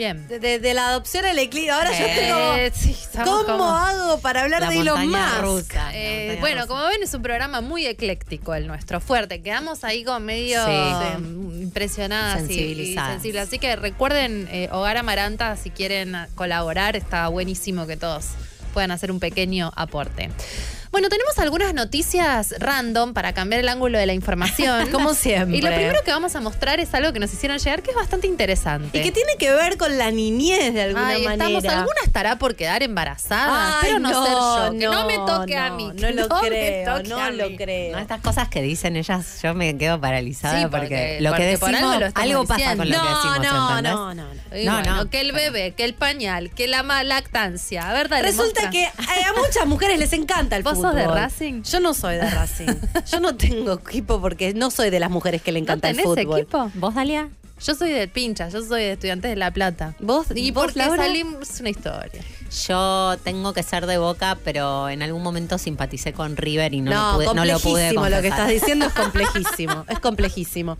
Bien. 0.00 0.26
De, 0.28 0.72
la 0.72 0.88
adopción 0.88 1.26
al 1.26 1.38
eclipse. 1.38 1.70
Ahora 1.70 1.90
yo. 1.92 2.56
Eh, 2.56 2.72
sí, 2.74 2.92
estamos 2.92 3.28
¿Cómo 3.44 3.58
como- 3.58 3.64
hago 3.76 4.18
para 4.20 4.40
hablar 4.44 4.62
La 4.62 4.70
de 4.70 4.78
Elon 4.78 5.08
Musk? 5.10 5.74
Eh, 5.92 6.38
bueno, 6.40 6.62
rusa. 6.62 6.68
como 6.68 6.86
ven, 6.88 7.02
es 7.02 7.12
un 7.12 7.20
programa 7.20 7.60
muy 7.60 7.84
ecléctico 7.86 8.54
el 8.54 8.66
nuestro, 8.66 9.00
fuerte. 9.02 9.42
Quedamos 9.42 9.84
ahí 9.84 10.02
como 10.02 10.20
medio 10.20 10.64
Sí. 10.64 11.18
mm, 11.18 11.62
impresionadas 11.64 12.40
y- 12.40 12.44
y 12.44 12.46
Sensibilizadas. 12.46 13.12
sensibles. 13.12 13.46
Así 13.46 13.58
que 13.58 13.76
recuerden, 13.76 14.48
eh, 14.50 14.70
Hogar 14.72 14.96
Amaranta, 14.96 15.54
si 15.56 15.68
quieren 15.68 16.16
colaborar, 16.34 16.96
está 16.96 17.28
buenísimo 17.28 17.86
que 17.86 17.98
todos 17.98 18.24
puedan 18.72 18.92
hacer 18.92 19.12
un 19.12 19.20
pequeño 19.20 19.70
aporte. 19.76 20.30
Bueno, 20.92 21.08
tenemos 21.08 21.38
algunas 21.38 21.72
noticias 21.72 22.52
random 22.58 23.14
para 23.14 23.32
cambiar 23.32 23.60
el 23.60 23.68
ángulo 23.68 23.96
de 23.96 24.06
la 24.06 24.12
información. 24.12 24.88
Como 24.92 25.14
siempre. 25.14 25.56
Y 25.56 25.60
lo 25.60 25.68
primero 25.68 26.00
que 26.04 26.10
vamos 26.10 26.34
a 26.34 26.40
mostrar 26.40 26.80
es 26.80 26.92
algo 26.94 27.12
que 27.12 27.20
nos 27.20 27.32
hicieron 27.32 27.58
llegar 27.58 27.82
que 27.82 27.90
es 27.90 27.96
bastante 27.96 28.26
interesante. 28.26 28.98
Y 28.98 29.02
que 29.02 29.12
tiene 29.12 29.36
que 29.38 29.52
ver 29.52 29.78
con 29.78 29.96
la 29.98 30.10
niñez 30.10 30.74
de 30.74 30.82
alguna 30.82 31.08
Ay, 31.10 31.22
manera. 31.24 31.58
estamos, 31.58 31.64
alguna 31.78 32.00
estará 32.04 32.36
por 32.40 32.56
quedar 32.56 32.82
embarazada. 32.82 33.78
Ay, 33.80 33.90
Espero 33.92 33.98
no, 34.00 34.24
ser 34.24 34.32
yo. 34.32 34.78
Que 34.80 34.86
no, 34.96 35.06
me 35.06 35.14
toque 35.14 35.56
a 35.56 35.68
no, 35.70 35.76
mí. 35.76 35.92
No 35.94 36.10
lo 36.10 36.28
creo, 36.28 37.02
no 37.04 37.30
lo 37.30 37.50
mí. 37.50 37.56
creo. 37.56 37.92
No, 37.92 37.98
estas 38.00 38.20
cosas 38.20 38.48
que 38.48 38.60
dicen 38.60 38.96
ellas, 38.96 39.38
yo 39.44 39.54
me 39.54 39.78
quedo 39.78 40.00
paralizada 40.00 40.58
Sí, 40.58 40.66
porque, 40.68 40.80
porque- 40.88 41.18
lo 41.20 41.30
que 41.34 41.36
porque 41.36 41.58
por 41.58 41.70
decimos, 41.70 41.92
algo 41.92 42.00
lo 42.00 42.06
estamos 42.06 42.30
algo 42.30 42.46
pasa 42.46 42.76
con 42.76 42.90
lo 42.90 43.00
que 43.00 43.08
decimos, 43.08 43.38
no, 43.42 43.80
no, 43.82 43.82
no, 43.82 44.14
no. 44.14 44.58
Y 44.58 44.64
No, 44.64 44.72
bueno, 44.74 44.96
no. 44.96 45.08
que 45.10 45.20
el 45.20 45.30
bebé, 45.30 45.72
que 45.72 45.84
el 45.84 45.94
pañal, 45.94 46.50
que 46.50 46.66
la 46.66 46.82
lactancia. 47.04 47.88
A 47.88 47.92
ver, 47.92 48.08
dale, 48.08 48.22
Resulta 48.26 48.62
mostra. 48.62 48.70
que 48.70 48.82
eh, 48.86 49.24
a 49.24 49.32
muchas 49.40 49.66
mujeres 49.66 49.96
les 50.00 50.12
encanta 50.12 50.56
el 50.56 50.64
¿Vos 50.64 50.72
fútbol. 50.72 50.79
Sos 50.82 50.94
de 50.94 51.06
Racing? 51.06 51.62
Yo 51.62 51.80
no 51.80 51.94
soy 51.94 52.16
de 52.16 52.30
Racing. 52.30 52.66
Yo 53.10 53.20
no 53.20 53.36
tengo 53.36 53.74
equipo 53.74 54.20
porque 54.20 54.54
no 54.54 54.70
soy 54.70 54.90
de 54.90 55.00
las 55.00 55.10
mujeres 55.10 55.42
que 55.42 55.52
le 55.52 55.60
¿No 55.60 55.64
encanta 55.64 55.90
el 55.90 55.96
tenés 55.96 56.06
fútbol. 56.10 56.40
equipo? 56.40 56.70
¿Vos, 56.74 56.94
Dalia? 56.94 57.28
Yo 57.62 57.74
soy 57.74 57.90
del 57.90 58.08
Pincha, 58.08 58.48
yo 58.48 58.62
soy 58.62 58.82
de 58.84 58.92
Estudiantes 58.92 59.30
de 59.30 59.36
La 59.36 59.50
Plata. 59.52 59.94
¿Vos, 60.00 60.28
Y 60.34 60.50
Laura? 60.52 60.96
salimos, 60.96 61.50
es 61.50 61.60
una 61.60 61.68
historia. 61.68 62.22
Yo 62.66 63.16
tengo 63.22 63.52
que 63.52 63.62
ser 63.62 63.86
de 63.86 63.98
Boca, 63.98 64.38
pero 64.44 64.88
en 64.88 65.02
algún 65.02 65.22
momento 65.22 65.58
simpaticé 65.58 66.12
con 66.14 66.36
River 66.38 66.72
y 66.72 66.80
no, 66.80 66.90
No, 66.90 67.12
lo, 67.12 67.16
pude, 67.18 67.34
no 67.34 67.44
lo 67.44 67.60
pude 67.60 67.94
complejísimo 67.94 68.00
lo, 68.08 68.22
que 68.22 68.28
confesar. 68.30 68.38
estás 68.38 68.48
diciendo 68.48 68.86
es 68.86 68.92
complejísimo. 68.94 69.84
es 69.88 70.00
complejísimo. 70.00 70.78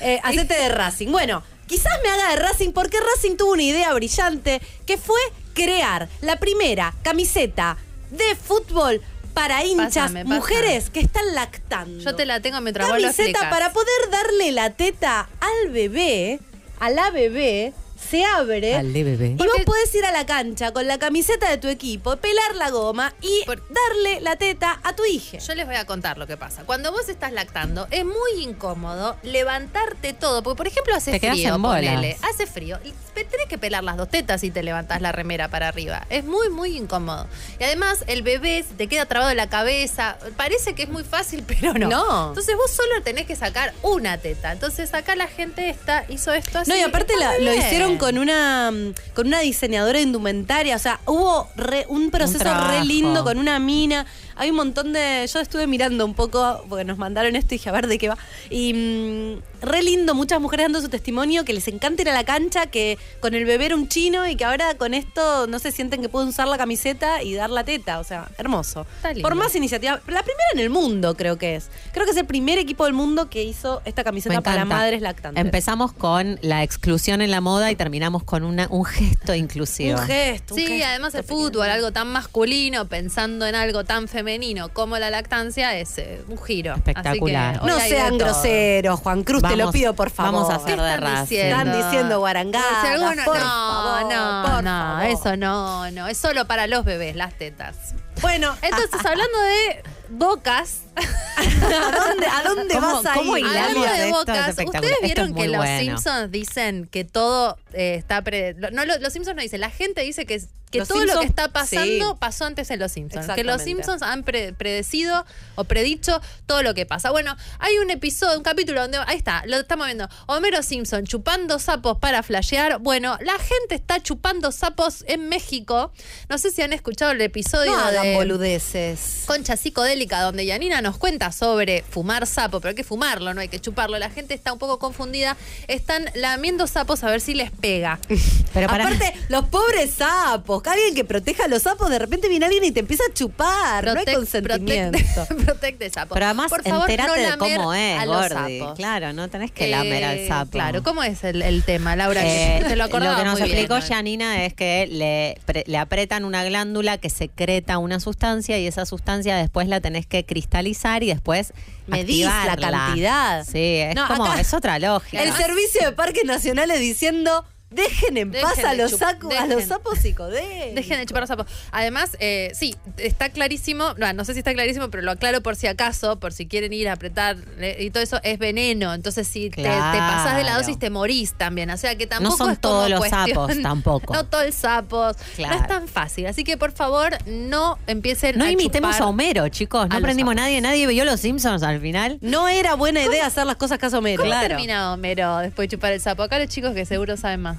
Eh, 0.00 0.20
hacete 0.22 0.54
de 0.54 0.68
Racing. 0.68 1.08
Bueno, 1.10 1.42
quizás 1.66 1.92
me 2.04 2.08
haga 2.10 2.30
de 2.30 2.36
Racing 2.36 2.70
porque 2.72 2.98
Racing 3.00 3.36
tuvo 3.36 3.52
una 3.52 3.62
idea 3.64 3.92
brillante 3.92 4.62
que 4.86 4.96
fue 4.96 5.18
crear 5.52 6.08
la 6.20 6.36
primera 6.36 6.94
camiseta 7.02 7.76
de 8.10 8.36
fútbol 8.36 9.00
para 9.34 9.64
hinchas 9.64 9.94
Pásame, 9.94 10.24
pásame. 10.24 10.36
mujeres 10.36 10.90
que 10.90 11.00
están 11.00 11.34
lactando. 11.34 12.02
Yo 12.02 12.14
te 12.14 12.24
la 12.24 12.40
tengo 12.40 12.60
mientras 12.60 12.88
vos 12.88 12.96
lo 12.96 13.02
camiseta 13.08 13.50
para 13.50 13.72
poder 13.72 14.10
darle 14.10 14.52
la 14.52 14.70
teta 14.70 15.28
al 15.40 15.70
bebé, 15.70 16.40
a 16.80 16.90
la 16.90 17.10
bebé, 17.10 17.72
se 18.10 18.24
abre. 18.24 18.74
Al. 18.76 18.94
Y 18.96 19.02
vos 19.36 19.60
podés 19.64 19.94
ir 19.94 20.04
a 20.04 20.12
la 20.12 20.26
cancha 20.26 20.72
con 20.72 20.86
la 20.86 20.98
camiseta 20.98 21.48
de 21.50 21.58
tu 21.58 21.68
equipo, 21.68 22.16
pelar 22.16 22.54
la 22.56 22.70
goma 22.70 23.14
y 23.20 23.44
Por- 23.46 23.62
darle 23.68 24.20
la 24.20 24.36
teta 24.36 24.80
a 24.82 24.94
tu 24.94 25.04
hija. 25.04 25.38
Yo 25.38 25.54
les 25.54 25.66
voy 25.66 25.76
a 25.76 25.84
contar 25.86 26.18
lo 26.18 26.26
que 26.26 26.36
pasa. 26.36 26.62
Cuando 26.64 26.92
vos 26.92 27.08
estás 27.08 27.32
lactando, 27.32 27.86
es 27.90 28.04
muy 28.04 28.42
incómodo 28.42 29.16
levantarte 29.22 30.12
todo. 30.12 30.42
Porque, 30.42 30.56
por 30.56 30.66
ejemplo, 30.66 30.94
hace 30.94 31.18
Te 31.18 31.30
frío, 31.30 31.54
en 31.56 31.62
ponele. 31.62 32.16
Hace 32.22 32.46
frío. 32.46 32.78
Tenés 33.14 33.46
que 33.48 33.58
pelar 33.58 33.84
las 33.84 33.96
dos 33.96 34.08
tetas 34.08 34.42
y 34.44 34.50
te 34.50 34.62
levantás 34.62 35.00
la 35.00 35.12
remera 35.12 35.48
para 35.48 35.68
arriba. 35.68 36.06
Es 36.10 36.24
muy, 36.24 36.48
muy 36.50 36.76
incómodo. 36.76 37.26
Y 37.60 37.64
además, 37.64 38.04
el 38.06 38.22
bebé 38.22 38.64
te 38.76 38.88
queda 38.88 39.06
trabado 39.06 39.30
en 39.30 39.36
la 39.36 39.48
cabeza. 39.48 40.18
Parece 40.36 40.74
que 40.74 40.84
es 40.84 40.88
muy 40.88 41.04
fácil, 41.04 41.44
pero 41.46 41.74
no. 41.74 41.88
No. 41.88 42.28
Entonces, 42.28 42.56
vos 42.56 42.70
solo 42.70 43.02
tenés 43.02 43.26
que 43.26 43.36
sacar 43.36 43.72
una 43.82 44.18
teta. 44.18 44.52
Entonces, 44.52 44.92
acá 44.94 45.14
la 45.16 45.28
gente 45.28 45.68
está, 45.70 46.04
hizo 46.08 46.32
esto 46.32 46.58
así. 46.60 46.70
No, 46.70 46.76
y 46.76 46.80
aparte 46.80 47.16
la- 47.16 47.38
lo 47.38 47.50
bien. 47.52 47.62
Con 47.98 48.18
una 48.18 48.70
mm, 48.70 48.92
con 49.14 49.26
una 49.26 49.40
diseñadora 49.40 49.98
de 49.98 50.04
indumentaria, 50.04 50.76
o 50.76 50.78
sea, 50.78 51.00
hubo 51.06 51.48
re- 51.56 51.86
un 51.88 52.10
proceso 52.10 52.38
re 52.68 52.84
lindo 52.84 53.24
con 53.24 53.38
una 53.38 53.58
mina. 53.58 54.06
Hay 54.36 54.50
un 54.50 54.56
montón 54.56 54.92
de. 54.92 55.28
Yo 55.32 55.40
estuve 55.40 55.66
mirando 55.66 56.04
un 56.04 56.14
poco, 56.14 56.64
porque 56.68 56.84
nos 56.84 56.98
mandaron 56.98 57.36
esto 57.36 57.54
y 57.54 57.58
dije, 57.58 57.68
a 57.68 57.72
ver 57.72 57.86
de 57.86 57.98
qué 57.98 58.08
va. 58.08 58.18
Y 58.50 58.74
mm, 58.74 59.64
re 59.64 59.82
lindo, 59.82 60.14
muchas 60.14 60.40
mujeres 60.40 60.64
dando 60.64 60.80
su 60.80 60.88
testimonio, 60.88 61.44
que 61.44 61.52
les 61.52 61.68
encanta 61.68 62.02
ir 62.02 62.08
a 62.10 62.12
la 62.12 62.24
cancha, 62.24 62.66
que 62.66 62.98
con 63.20 63.34
el 63.34 63.44
bebé 63.44 63.66
era 63.66 63.76
un 63.76 63.88
chino 63.88 64.26
y 64.28 64.36
que 64.36 64.44
ahora 64.44 64.74
con 64.74 64.92
esto 64.94 65.46
no 65.46 65.58
se 65.58 65.70
sienten 65.72 66.02
que 66.02 66.08
pueden 66.08 66.28
usar 66.30 66.48
la 66.48 66.58
camiseta 66.58 67.22
y 67.22 67.34
dar 67.34 67.50
la 67.50 67.64
teta. 67.64 67.98
O 68.00 68.04
sea, 68.04 68.28
hermoso. 68.38 68.86
Está 68.96 69.12
lindo. 69.12 69.28
Por 69.28 69.36
más 69.36 69.54
iniciativa. 69.54 70.00
La 70.08 70.22
primera 70.22 70.48
en 70.52 70.58
el 70.58 70.70
mundo, 70.70 71.16
creo 71.16 71.38
que 71.38 71.56
es. 71.56 71.68
Creo 71.92 72.04
que 72.04 72.10
es 72.10 72.16
el 72.16 72.26
primer 72.26 72.58
equipo 72.58 72.84
del 72.84 72.92
mundo 72.94 73.30
que 73.30 73.44
hizo 73.44 73.82
esta 73.84 74.02
camiseta 74.04 74.40
para 74.40 74.64
madres 74.64 75.00
lactantes. 75.00 75.42
Empezamos 75.42 75.92
con 75.92 76.38
la 76.42 76.62
exclusión 76.62 77.22
en 77.22 77.30
la 77.30 77.40
moda 77.40 77.70
y 77.70 77.76
terminamos 77.76 78.24
con 78.24 78.42
una, 78.42 78.66
un 78.70 78.84
gesto 78.84 79.34
inclusivo. 79.34 79.98
Un 80.00 80.06
gesto. 80.06 80.54
un 80.54 80.60
Sí, 80.60 80.66
gesto 80.66 80.86
además 80.88 81.14
el 81.14 81.22
pequeño. 81.22 81.38
fútbol, 81.40 81.70
algo 81.70 81.92
tan 81.92 82.08
masculino, 82.08 82.88
pensando 82.88 83.46
en 83.46 83.54
algo 83.54 83.84
tan 83.84 84.08
femenino 84.08 84.23
como 84.72 84.98
la 84.98 85.10
lactancia, 85.10 85.74
es 85.76 85.98
eh, 85.98 86.22
un 86.28 86.42
giro. 86.42 86.74
Espectacular. 86.74 87.56
Así 87.56 87.58
que 87.58 87.64
hoy 87.64 87.70
No 87.70 87.78
sean 87.80 88.18
groseros, 88.18 89.00
Juan 89.00 89.22
Cruz, 89.24 89.42
te 89.42 89.56
lo 89.56 89.70
pido 89.70 89.94
por 89.94 90.10
favor. 90.10 90.32
vamos 90.32 90.50
a 90.50 90.56
hacer 90.56 90.76
¿Qué 90.76 90.82
de 90.82 90.94
están 90.94 91.20
diciendo? 91.22 91.56
Están 91.56 91.76
diciendo 91.90 92.18
guarangadas, 92.20 92.80
Si 92.82 92.86
alguno- 92.88 93.24
por 93.24 93.36
no, 93.38 93.40
favor, 93.44 94.00
no, 94.12 94.42
por 94.54 94.64
no, 94.64 94.70
favor. 94.70 95.04
eso 95.06 95.36
no, 95.36 95.90
no, 95.90 96.08
es 96.08 96.18
solo 96.18 96.46
para 96.46 96.66
los 96.66 96.84
bebés, 96.84 97.16
las 97.16 97.34
tetas. 97.34 97.76
Bueno, 98.22 98.54
Entonces, 98.62 99.00
hablando 99.06 99.38
de 99.42 99.82
bocas, 100.08 100.83
¿A 100.96 101.90
dónde, 102.06 102.26
a 102.26 102.42
dónde 102.44 102.74
¿Cómo- 102.74 103.02
vas 103.02 103.06
a 103.06 103.14
cómo 103.14 103.36
ir? 103.36 103.44
Hablando 103.46 103.80
de 103.80 103.86
esto? 103.86 104.04
Es 104.04 104.10
bocas, 104.12 104.48
espectacular. 104.48 104.82
ustedes 104.82 104.92
Esto 104.92 105.04
vieron 105.06 105.28
es 105.30 105.42
que 105.42 105.48
los 105.48 105.56
bueno. 105.56 105.80
Simpsons 105.98 106.30
dicen 106.32 106.86
que 106.90 107.04
todo 107.04 107.58
eh, 107.72 107.96
está 107.98 108.22
pre... 108.22 108.54
lo- 108.54 108.70
No, 108.70 108.84
lo- 108.84 108.98
los 108.98 109.12
Simpsons 109.12 109.36
no 109.36 109.42
dicen, 109.42 109.60
la 109.60 109.70
gente 109.70 110.02
dice 110.02 110.26
que, 110.26 110.40
que 110.70 110.78
Los 110.80 110.88
todo 110.88 110.98
lo 110.98 111.04
que 111.04 111.10
Simpsons, 111.10 111.28
está 111.30 111.48
pasando 111.52 112.10
sí. 112.12 112.16
pasó 112.18 112.44
antes 112.46 112.70
en 112.70 112.80
los 112.80 112.90
Simpsons. 112.92 113.26
Que 113.26 113.44
los 113.44 113.54
Exactamente. 113.56 113.64
Simpsons 113.84 114.02
han 114.02 114.22
pre- 114.24 114.52
predecido 114.54 115.24
o 115.54 115.64
predicho 115.64 116.20
todo 116.46 116.62
lo 116.64 116.74
que 116.74 116.84
pasa. 116.86 117.10
Bueno, 117.12 117.36
hay 117.60 117.78
un 117.78 117.90
episodio, 117.90 118.36
un 118.38 118.42
capítulo 118.42 118.80
donde, 118.82 118.98
ahí 119.06 119.16
está, 119.16 119.44
lo 119.46 119.56
estamos 119.58 119.86
viendo, 119.86 120.08
Homero 120.26 120.62
Simpson 120.64 121.04
chupando 121.06 121.58
sapos 121.60 121.98
para 121.98 122.22
flashear. 122.24 122.78
Bueno, 122.80 123.16
la 123.20 123.34
gente 123.38 123.74
está 123.76 124.00
chupando 124.02 124.50
sapos 124.50 125.04
en 125.06 125.28
México. 125.28 125.92
No 126.28 126.38
sé 126.38 126.50
si 126.50 126.62
han 126.62 126.72
escuchado 126.72 127.12
el 127.12 127.20
episodio 127.20 127.70
No 127.72 127.78
hagan 127.78 128.02
de... 128.02 128.14
boludeces. 128.14 129.22
Concha 129.26 129.56
psicodélica, 129.56 130.22
donde 130.22 130.44
Yanina 130.46 130.82
nos 130.84 130.96
cuenta 130.98 131.32
sobre 131.32 131.82
fumar 131.90 132.26
sapo, 132.28 132.60
pero 132.60 132.68
hay 132.70 132.74
que 132.76 132.84
fumarlo, 132.84 133.34
no 133.34 133.40
hay 133.40 133.48
que 133.48 133.58
chuparlo. 133.60 133.98
La 133.98 134.10
gente 134.10 134.34
está 134.34 134.52
un 134.52 134.60
poco 134.60 134.78
confundida. 134.78 135.36
Están 135.66 136.04
lamiendo 136.14 136.68
sapos 136.68 137.02
a 137.02 137.10
ver 137.10 137.20
si 137.20 137.34
les 137.34 137.50
pega. 137.50 137.98
Pero 138.54 138.68
para, 138.68 138.84
Aparte, 138.84 139.12
los 139.30 139.46
pobres 139.46 139.90
sapos, 139.94 140.62
que 140.62 140.70
alguien 140.70 140.94
que 140.94 141.04
proteja 141.04 141.46
a 141.46 141.48
los 141.48 141.62
sapos, 141.62 141.90
de 141.90 141.98
repente 141.98 142.28
viene 142.28 142.44
alguien 142.46 142.62
y 142.62 142.70
te 142.70 142.78
empieza 142.78 143.02
a 143.10 143.12
chupar. 143.12 143.84
no 143.84 143.98
hay 143.98 144.14
consentimiento. 144.14 144.96
Protect, 145.26 145.44
protect 145.44 145.92
sapos. 145.92 146.14
pero 146.14 146.26
además 146.26 146.50
Por 146.50 146.62
favor, 146.62 146.88
entérate 146.88 147.22
no 147.24 147.30
de 147.32 147.36
cómo 147.56 147.74
es, 147.74 147.98
a 147.98 148.06
los 148.06 148.16
Gordi. 148.16 148.58
sapos. 148.60 148.76
Claro, 148.76 149.12
no 149.12 149.28
tenés 149.28 149.50
que 149.50 149.66
lamer 149.66 150.04
al 150.04 150.18
Eh, 150.18 150.28
sapo. 150.28 150.52
Claro, 150.52 150.84
¿cómo 150.84 151.02
es 151.02 151.24
el, 151.24 151.42
el 151.42 151.64
tema, 151.64 151.96
Laura? 151.96 152.22
Eh, 152.24 152.60
Que 152.62 152.68
te 152.68 152.76
lo 152.76 152.84
acordaba 152.84 153.16
que 153.18 153.24
nos 153.24 153.40
muy 153.40 153.48
bien, 153.48 153.58
explicó 153.58 153.80
¿no? 153.80 153.86
Janina 153.86 154.44
es 154.44 154.54
que 154.54 154.86
le, 154.88 155.40
pre- 155.46 155.64
le 155.66 155.78
apretan 155.78 156.24
una 156.24 156.44
glándula 156.44 156.98
que 156.98 157.10
secreta 157.10 157.78
una 157.78 157.98
sustancia 157.98 158.56
y 158.60 158.68
esa 158.68 158.86
sustancia 158.86 159.36
después 159.36 159.66
la 159.66 159.80
tenés 159.80 160.06
que 160.06 160.24
cristalizar 160.24 160.73
y 161.02 161.06
después 161.08 161.52
Medís 161.86 162.24
la 162.26 162.56
cantidad. 162.56 163.44
Sí, 163.44 163.58
es 163.76 163.94
No, 163.94 164.06
como, 164.08 164.24
acá- 164.26 164.40
es 164.40 164.52
otra 164.54 164.78
lógica. 164.78 165.22
El 165.22 165.32
servicio 165.32 165.84
de 165.84 165.92
parques 165.92 166.24
nacionales 166.24 166.80
diciendo. 166.80 167.44
Dejen 167.74 168.16
en 168.16 168.30
Dejen 168.30 168.48
paz 168.48 168.64
a 168.64 168.74
los, 168.74 168.92
saco- 168.92 169.30
a 169.30 169.40
los 169.46 169.48
dejen. 169.56 169.68
sapos 169.68 169.98
psicodélicos. 169.98 170.74
Dejen 170.74 170.98
de 170.98 171.06
chupar 171.06 171.22
los 171.22 171.28
sapos. 171.28 171.46
Además, 171.72 172.16
eh, 172.20 172.52
sí, 172.54 172.74
está 172.98 173.28
clarísimo, 173.30 173.94
no, 173.98 174.12
no 174.12 174.24
sé 174.24 174.32
si 174.34 174.38
está 174.40 174.52
clarísimo, 174.54 174.90
pero 174.90 175.02
lo 175.02 175.10
aclaro 175.12 175.40
por 175.42 175.56
si 175.56 175.66
acaso, 175.66 176.16
por 176.20 176.32
si 176.32 176.46
quieren 176.46 176.72
ir 176.72 176.88
a 176.88 176.92
apretar 176.92 177.36
eh, 177.58 177.76
y 177.80 177.90
todo 177.90 178.02
eso, 178.02 178.20
es 178.22 178.38
veneno. 178.38 178.94
Entonces, 178.94 179.26
si 179.26 179.50
te, 179.50 179.62
te 179.62 179.68
pasas 179.68 180.36
de 180.36 180.42
la 180.42 180.50
Claro. 180.50 180.58
dosis, 180.62 180.78
te 180.78 180.90
morís 180.90 181.34
también. 181.34 181.70
O 181.70 181.76
sea 181.76 181.96
que 181.96 182.06
tampoco 182.06 182.36
son 182.36 182.50
es 182.52 182.58
como 182.58 182.74
todos 182.74 182.90
los 182.90 182.98
cuestión- 183.00 183.28
sapos, 183.28 183.52
tampoco. 183.62 184.14
No 184.14 184.24
todos 184.24 184.46
los 184.46 184.54
sapos. 184.54 185.16
Claro. 185.36 185.54
No 185.56 185.60
es 185.62 185.68
tan 185.68 185.88
fácil. 185.88 186.26
Así 186.26 186.44
que, 186.44 186.56
por 186.56 186.72
favor, 186.72 187.16
no 187.26 187.78
empiecen 187.86 188.38
No 188.38 188.44
a 188.44 188.50
imitemos 188.50 188.92
chupar 188.92 189.02
a 189.02 189.10
Homero, 189.10 189.48
chicos. 189.48 189.88
No 189.88 189.96
aprendimos 189.96 190.34
nadie. 190.34 190.60
Nadie 190.60 190.86
vio 190.86 191.04
los 191.04 191.20
Simpsons 191.20 191.62
al 191.62 191.80
final. 191.80 192.18
No 192.20 192.48
era 192.48 192.74
buena 192.74 193.02
idea 193.02 193.26
hacer 193.26 193.46
las 193.46 193.56
cosas 193.56 193.78
caso 193.78 193.98
Homero. 193.98 194.22
¿Cómo 194.22 194.38
termina 194.40 194.92
Homero 194.92 195.38
después 195.38 195.68
de 195.68 195.76
chupar 195.76 195.92
el 195.92 196.00
sapo? 196.00 196.22
Acá 196.22 196.38
los 196.38 196.48
chicos 196.48 196.72
que 196.74 196.84
seguro 196.86 197.16
saben 197.16 197.40
más. 197.42 197.56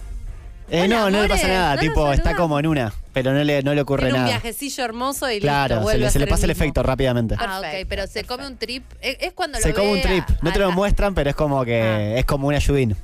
Eh, 0.69 0.81
Hola, 0.83 0.95
no, 0.95 1.09
no 1.11 1.21
le 1.21 1.29
pasa 1.29 1.47
nada. 1.47 1.69
¿no 1.69 1.75
nos 1.75 1.81
tipo, 1.81 2.11
está 2.11 2.35
como 2.35 2.59
en 2.59 2.65
una, 2.67 2.91
pero 3.13 3.33
no 3.33 3.43
le, 3.43 3.61
no 3.61 3.73
le 3.75 3.81
ocurre 3.81 4.03
Tiene 4.05 4.13
un 4.15 4.25
nada. 4.25 4.39
viajecillo 4.39 4.83
hermoso 4.83 5.29
y 5.29 5.33
listo, 5.35 5.45
Claro, 5.47 5.87
se 5.87 5.97
le, 5.99 6.07
a 6.07 6.09
se 6.09 6.17
le 6.19 6.25
ser 6.25 6.29
pasa 6.29 6.45
el 6.45 6.51
efecto 6.51 6.81
rápidamente. 6.83 7.35
Ah, 7.37 7.57
ok, 7.59 7.61
Perfecto, 7.61 7.87
pero 7.89 8.07
se 8.07 8.23
come 8.23 8.47
un 8.47 8.57
trip. 8.57 8.83
Es, 8.99 9.17
es 9.19 9.33
cuando 9.33 9.59
Se 9.59 9.69
lo 9.69 9.75
come 9.75 9.87
ve 9.87 9.93
un 9.93 10.01
trip. 10.01 10.23
No 10.41 10.51
te 10.51 10.59
lo 10.59 10.67
a- 10.67 10.71
muestran, 10.71 11.13
pero 11.13 11.29
es 11.29 11.35
como 11.35 11.63
que 11.65 12.17
es 12.17 12.25
como 12.25 12.47
un 12.47 12.55
ayudín. 12.55 12.95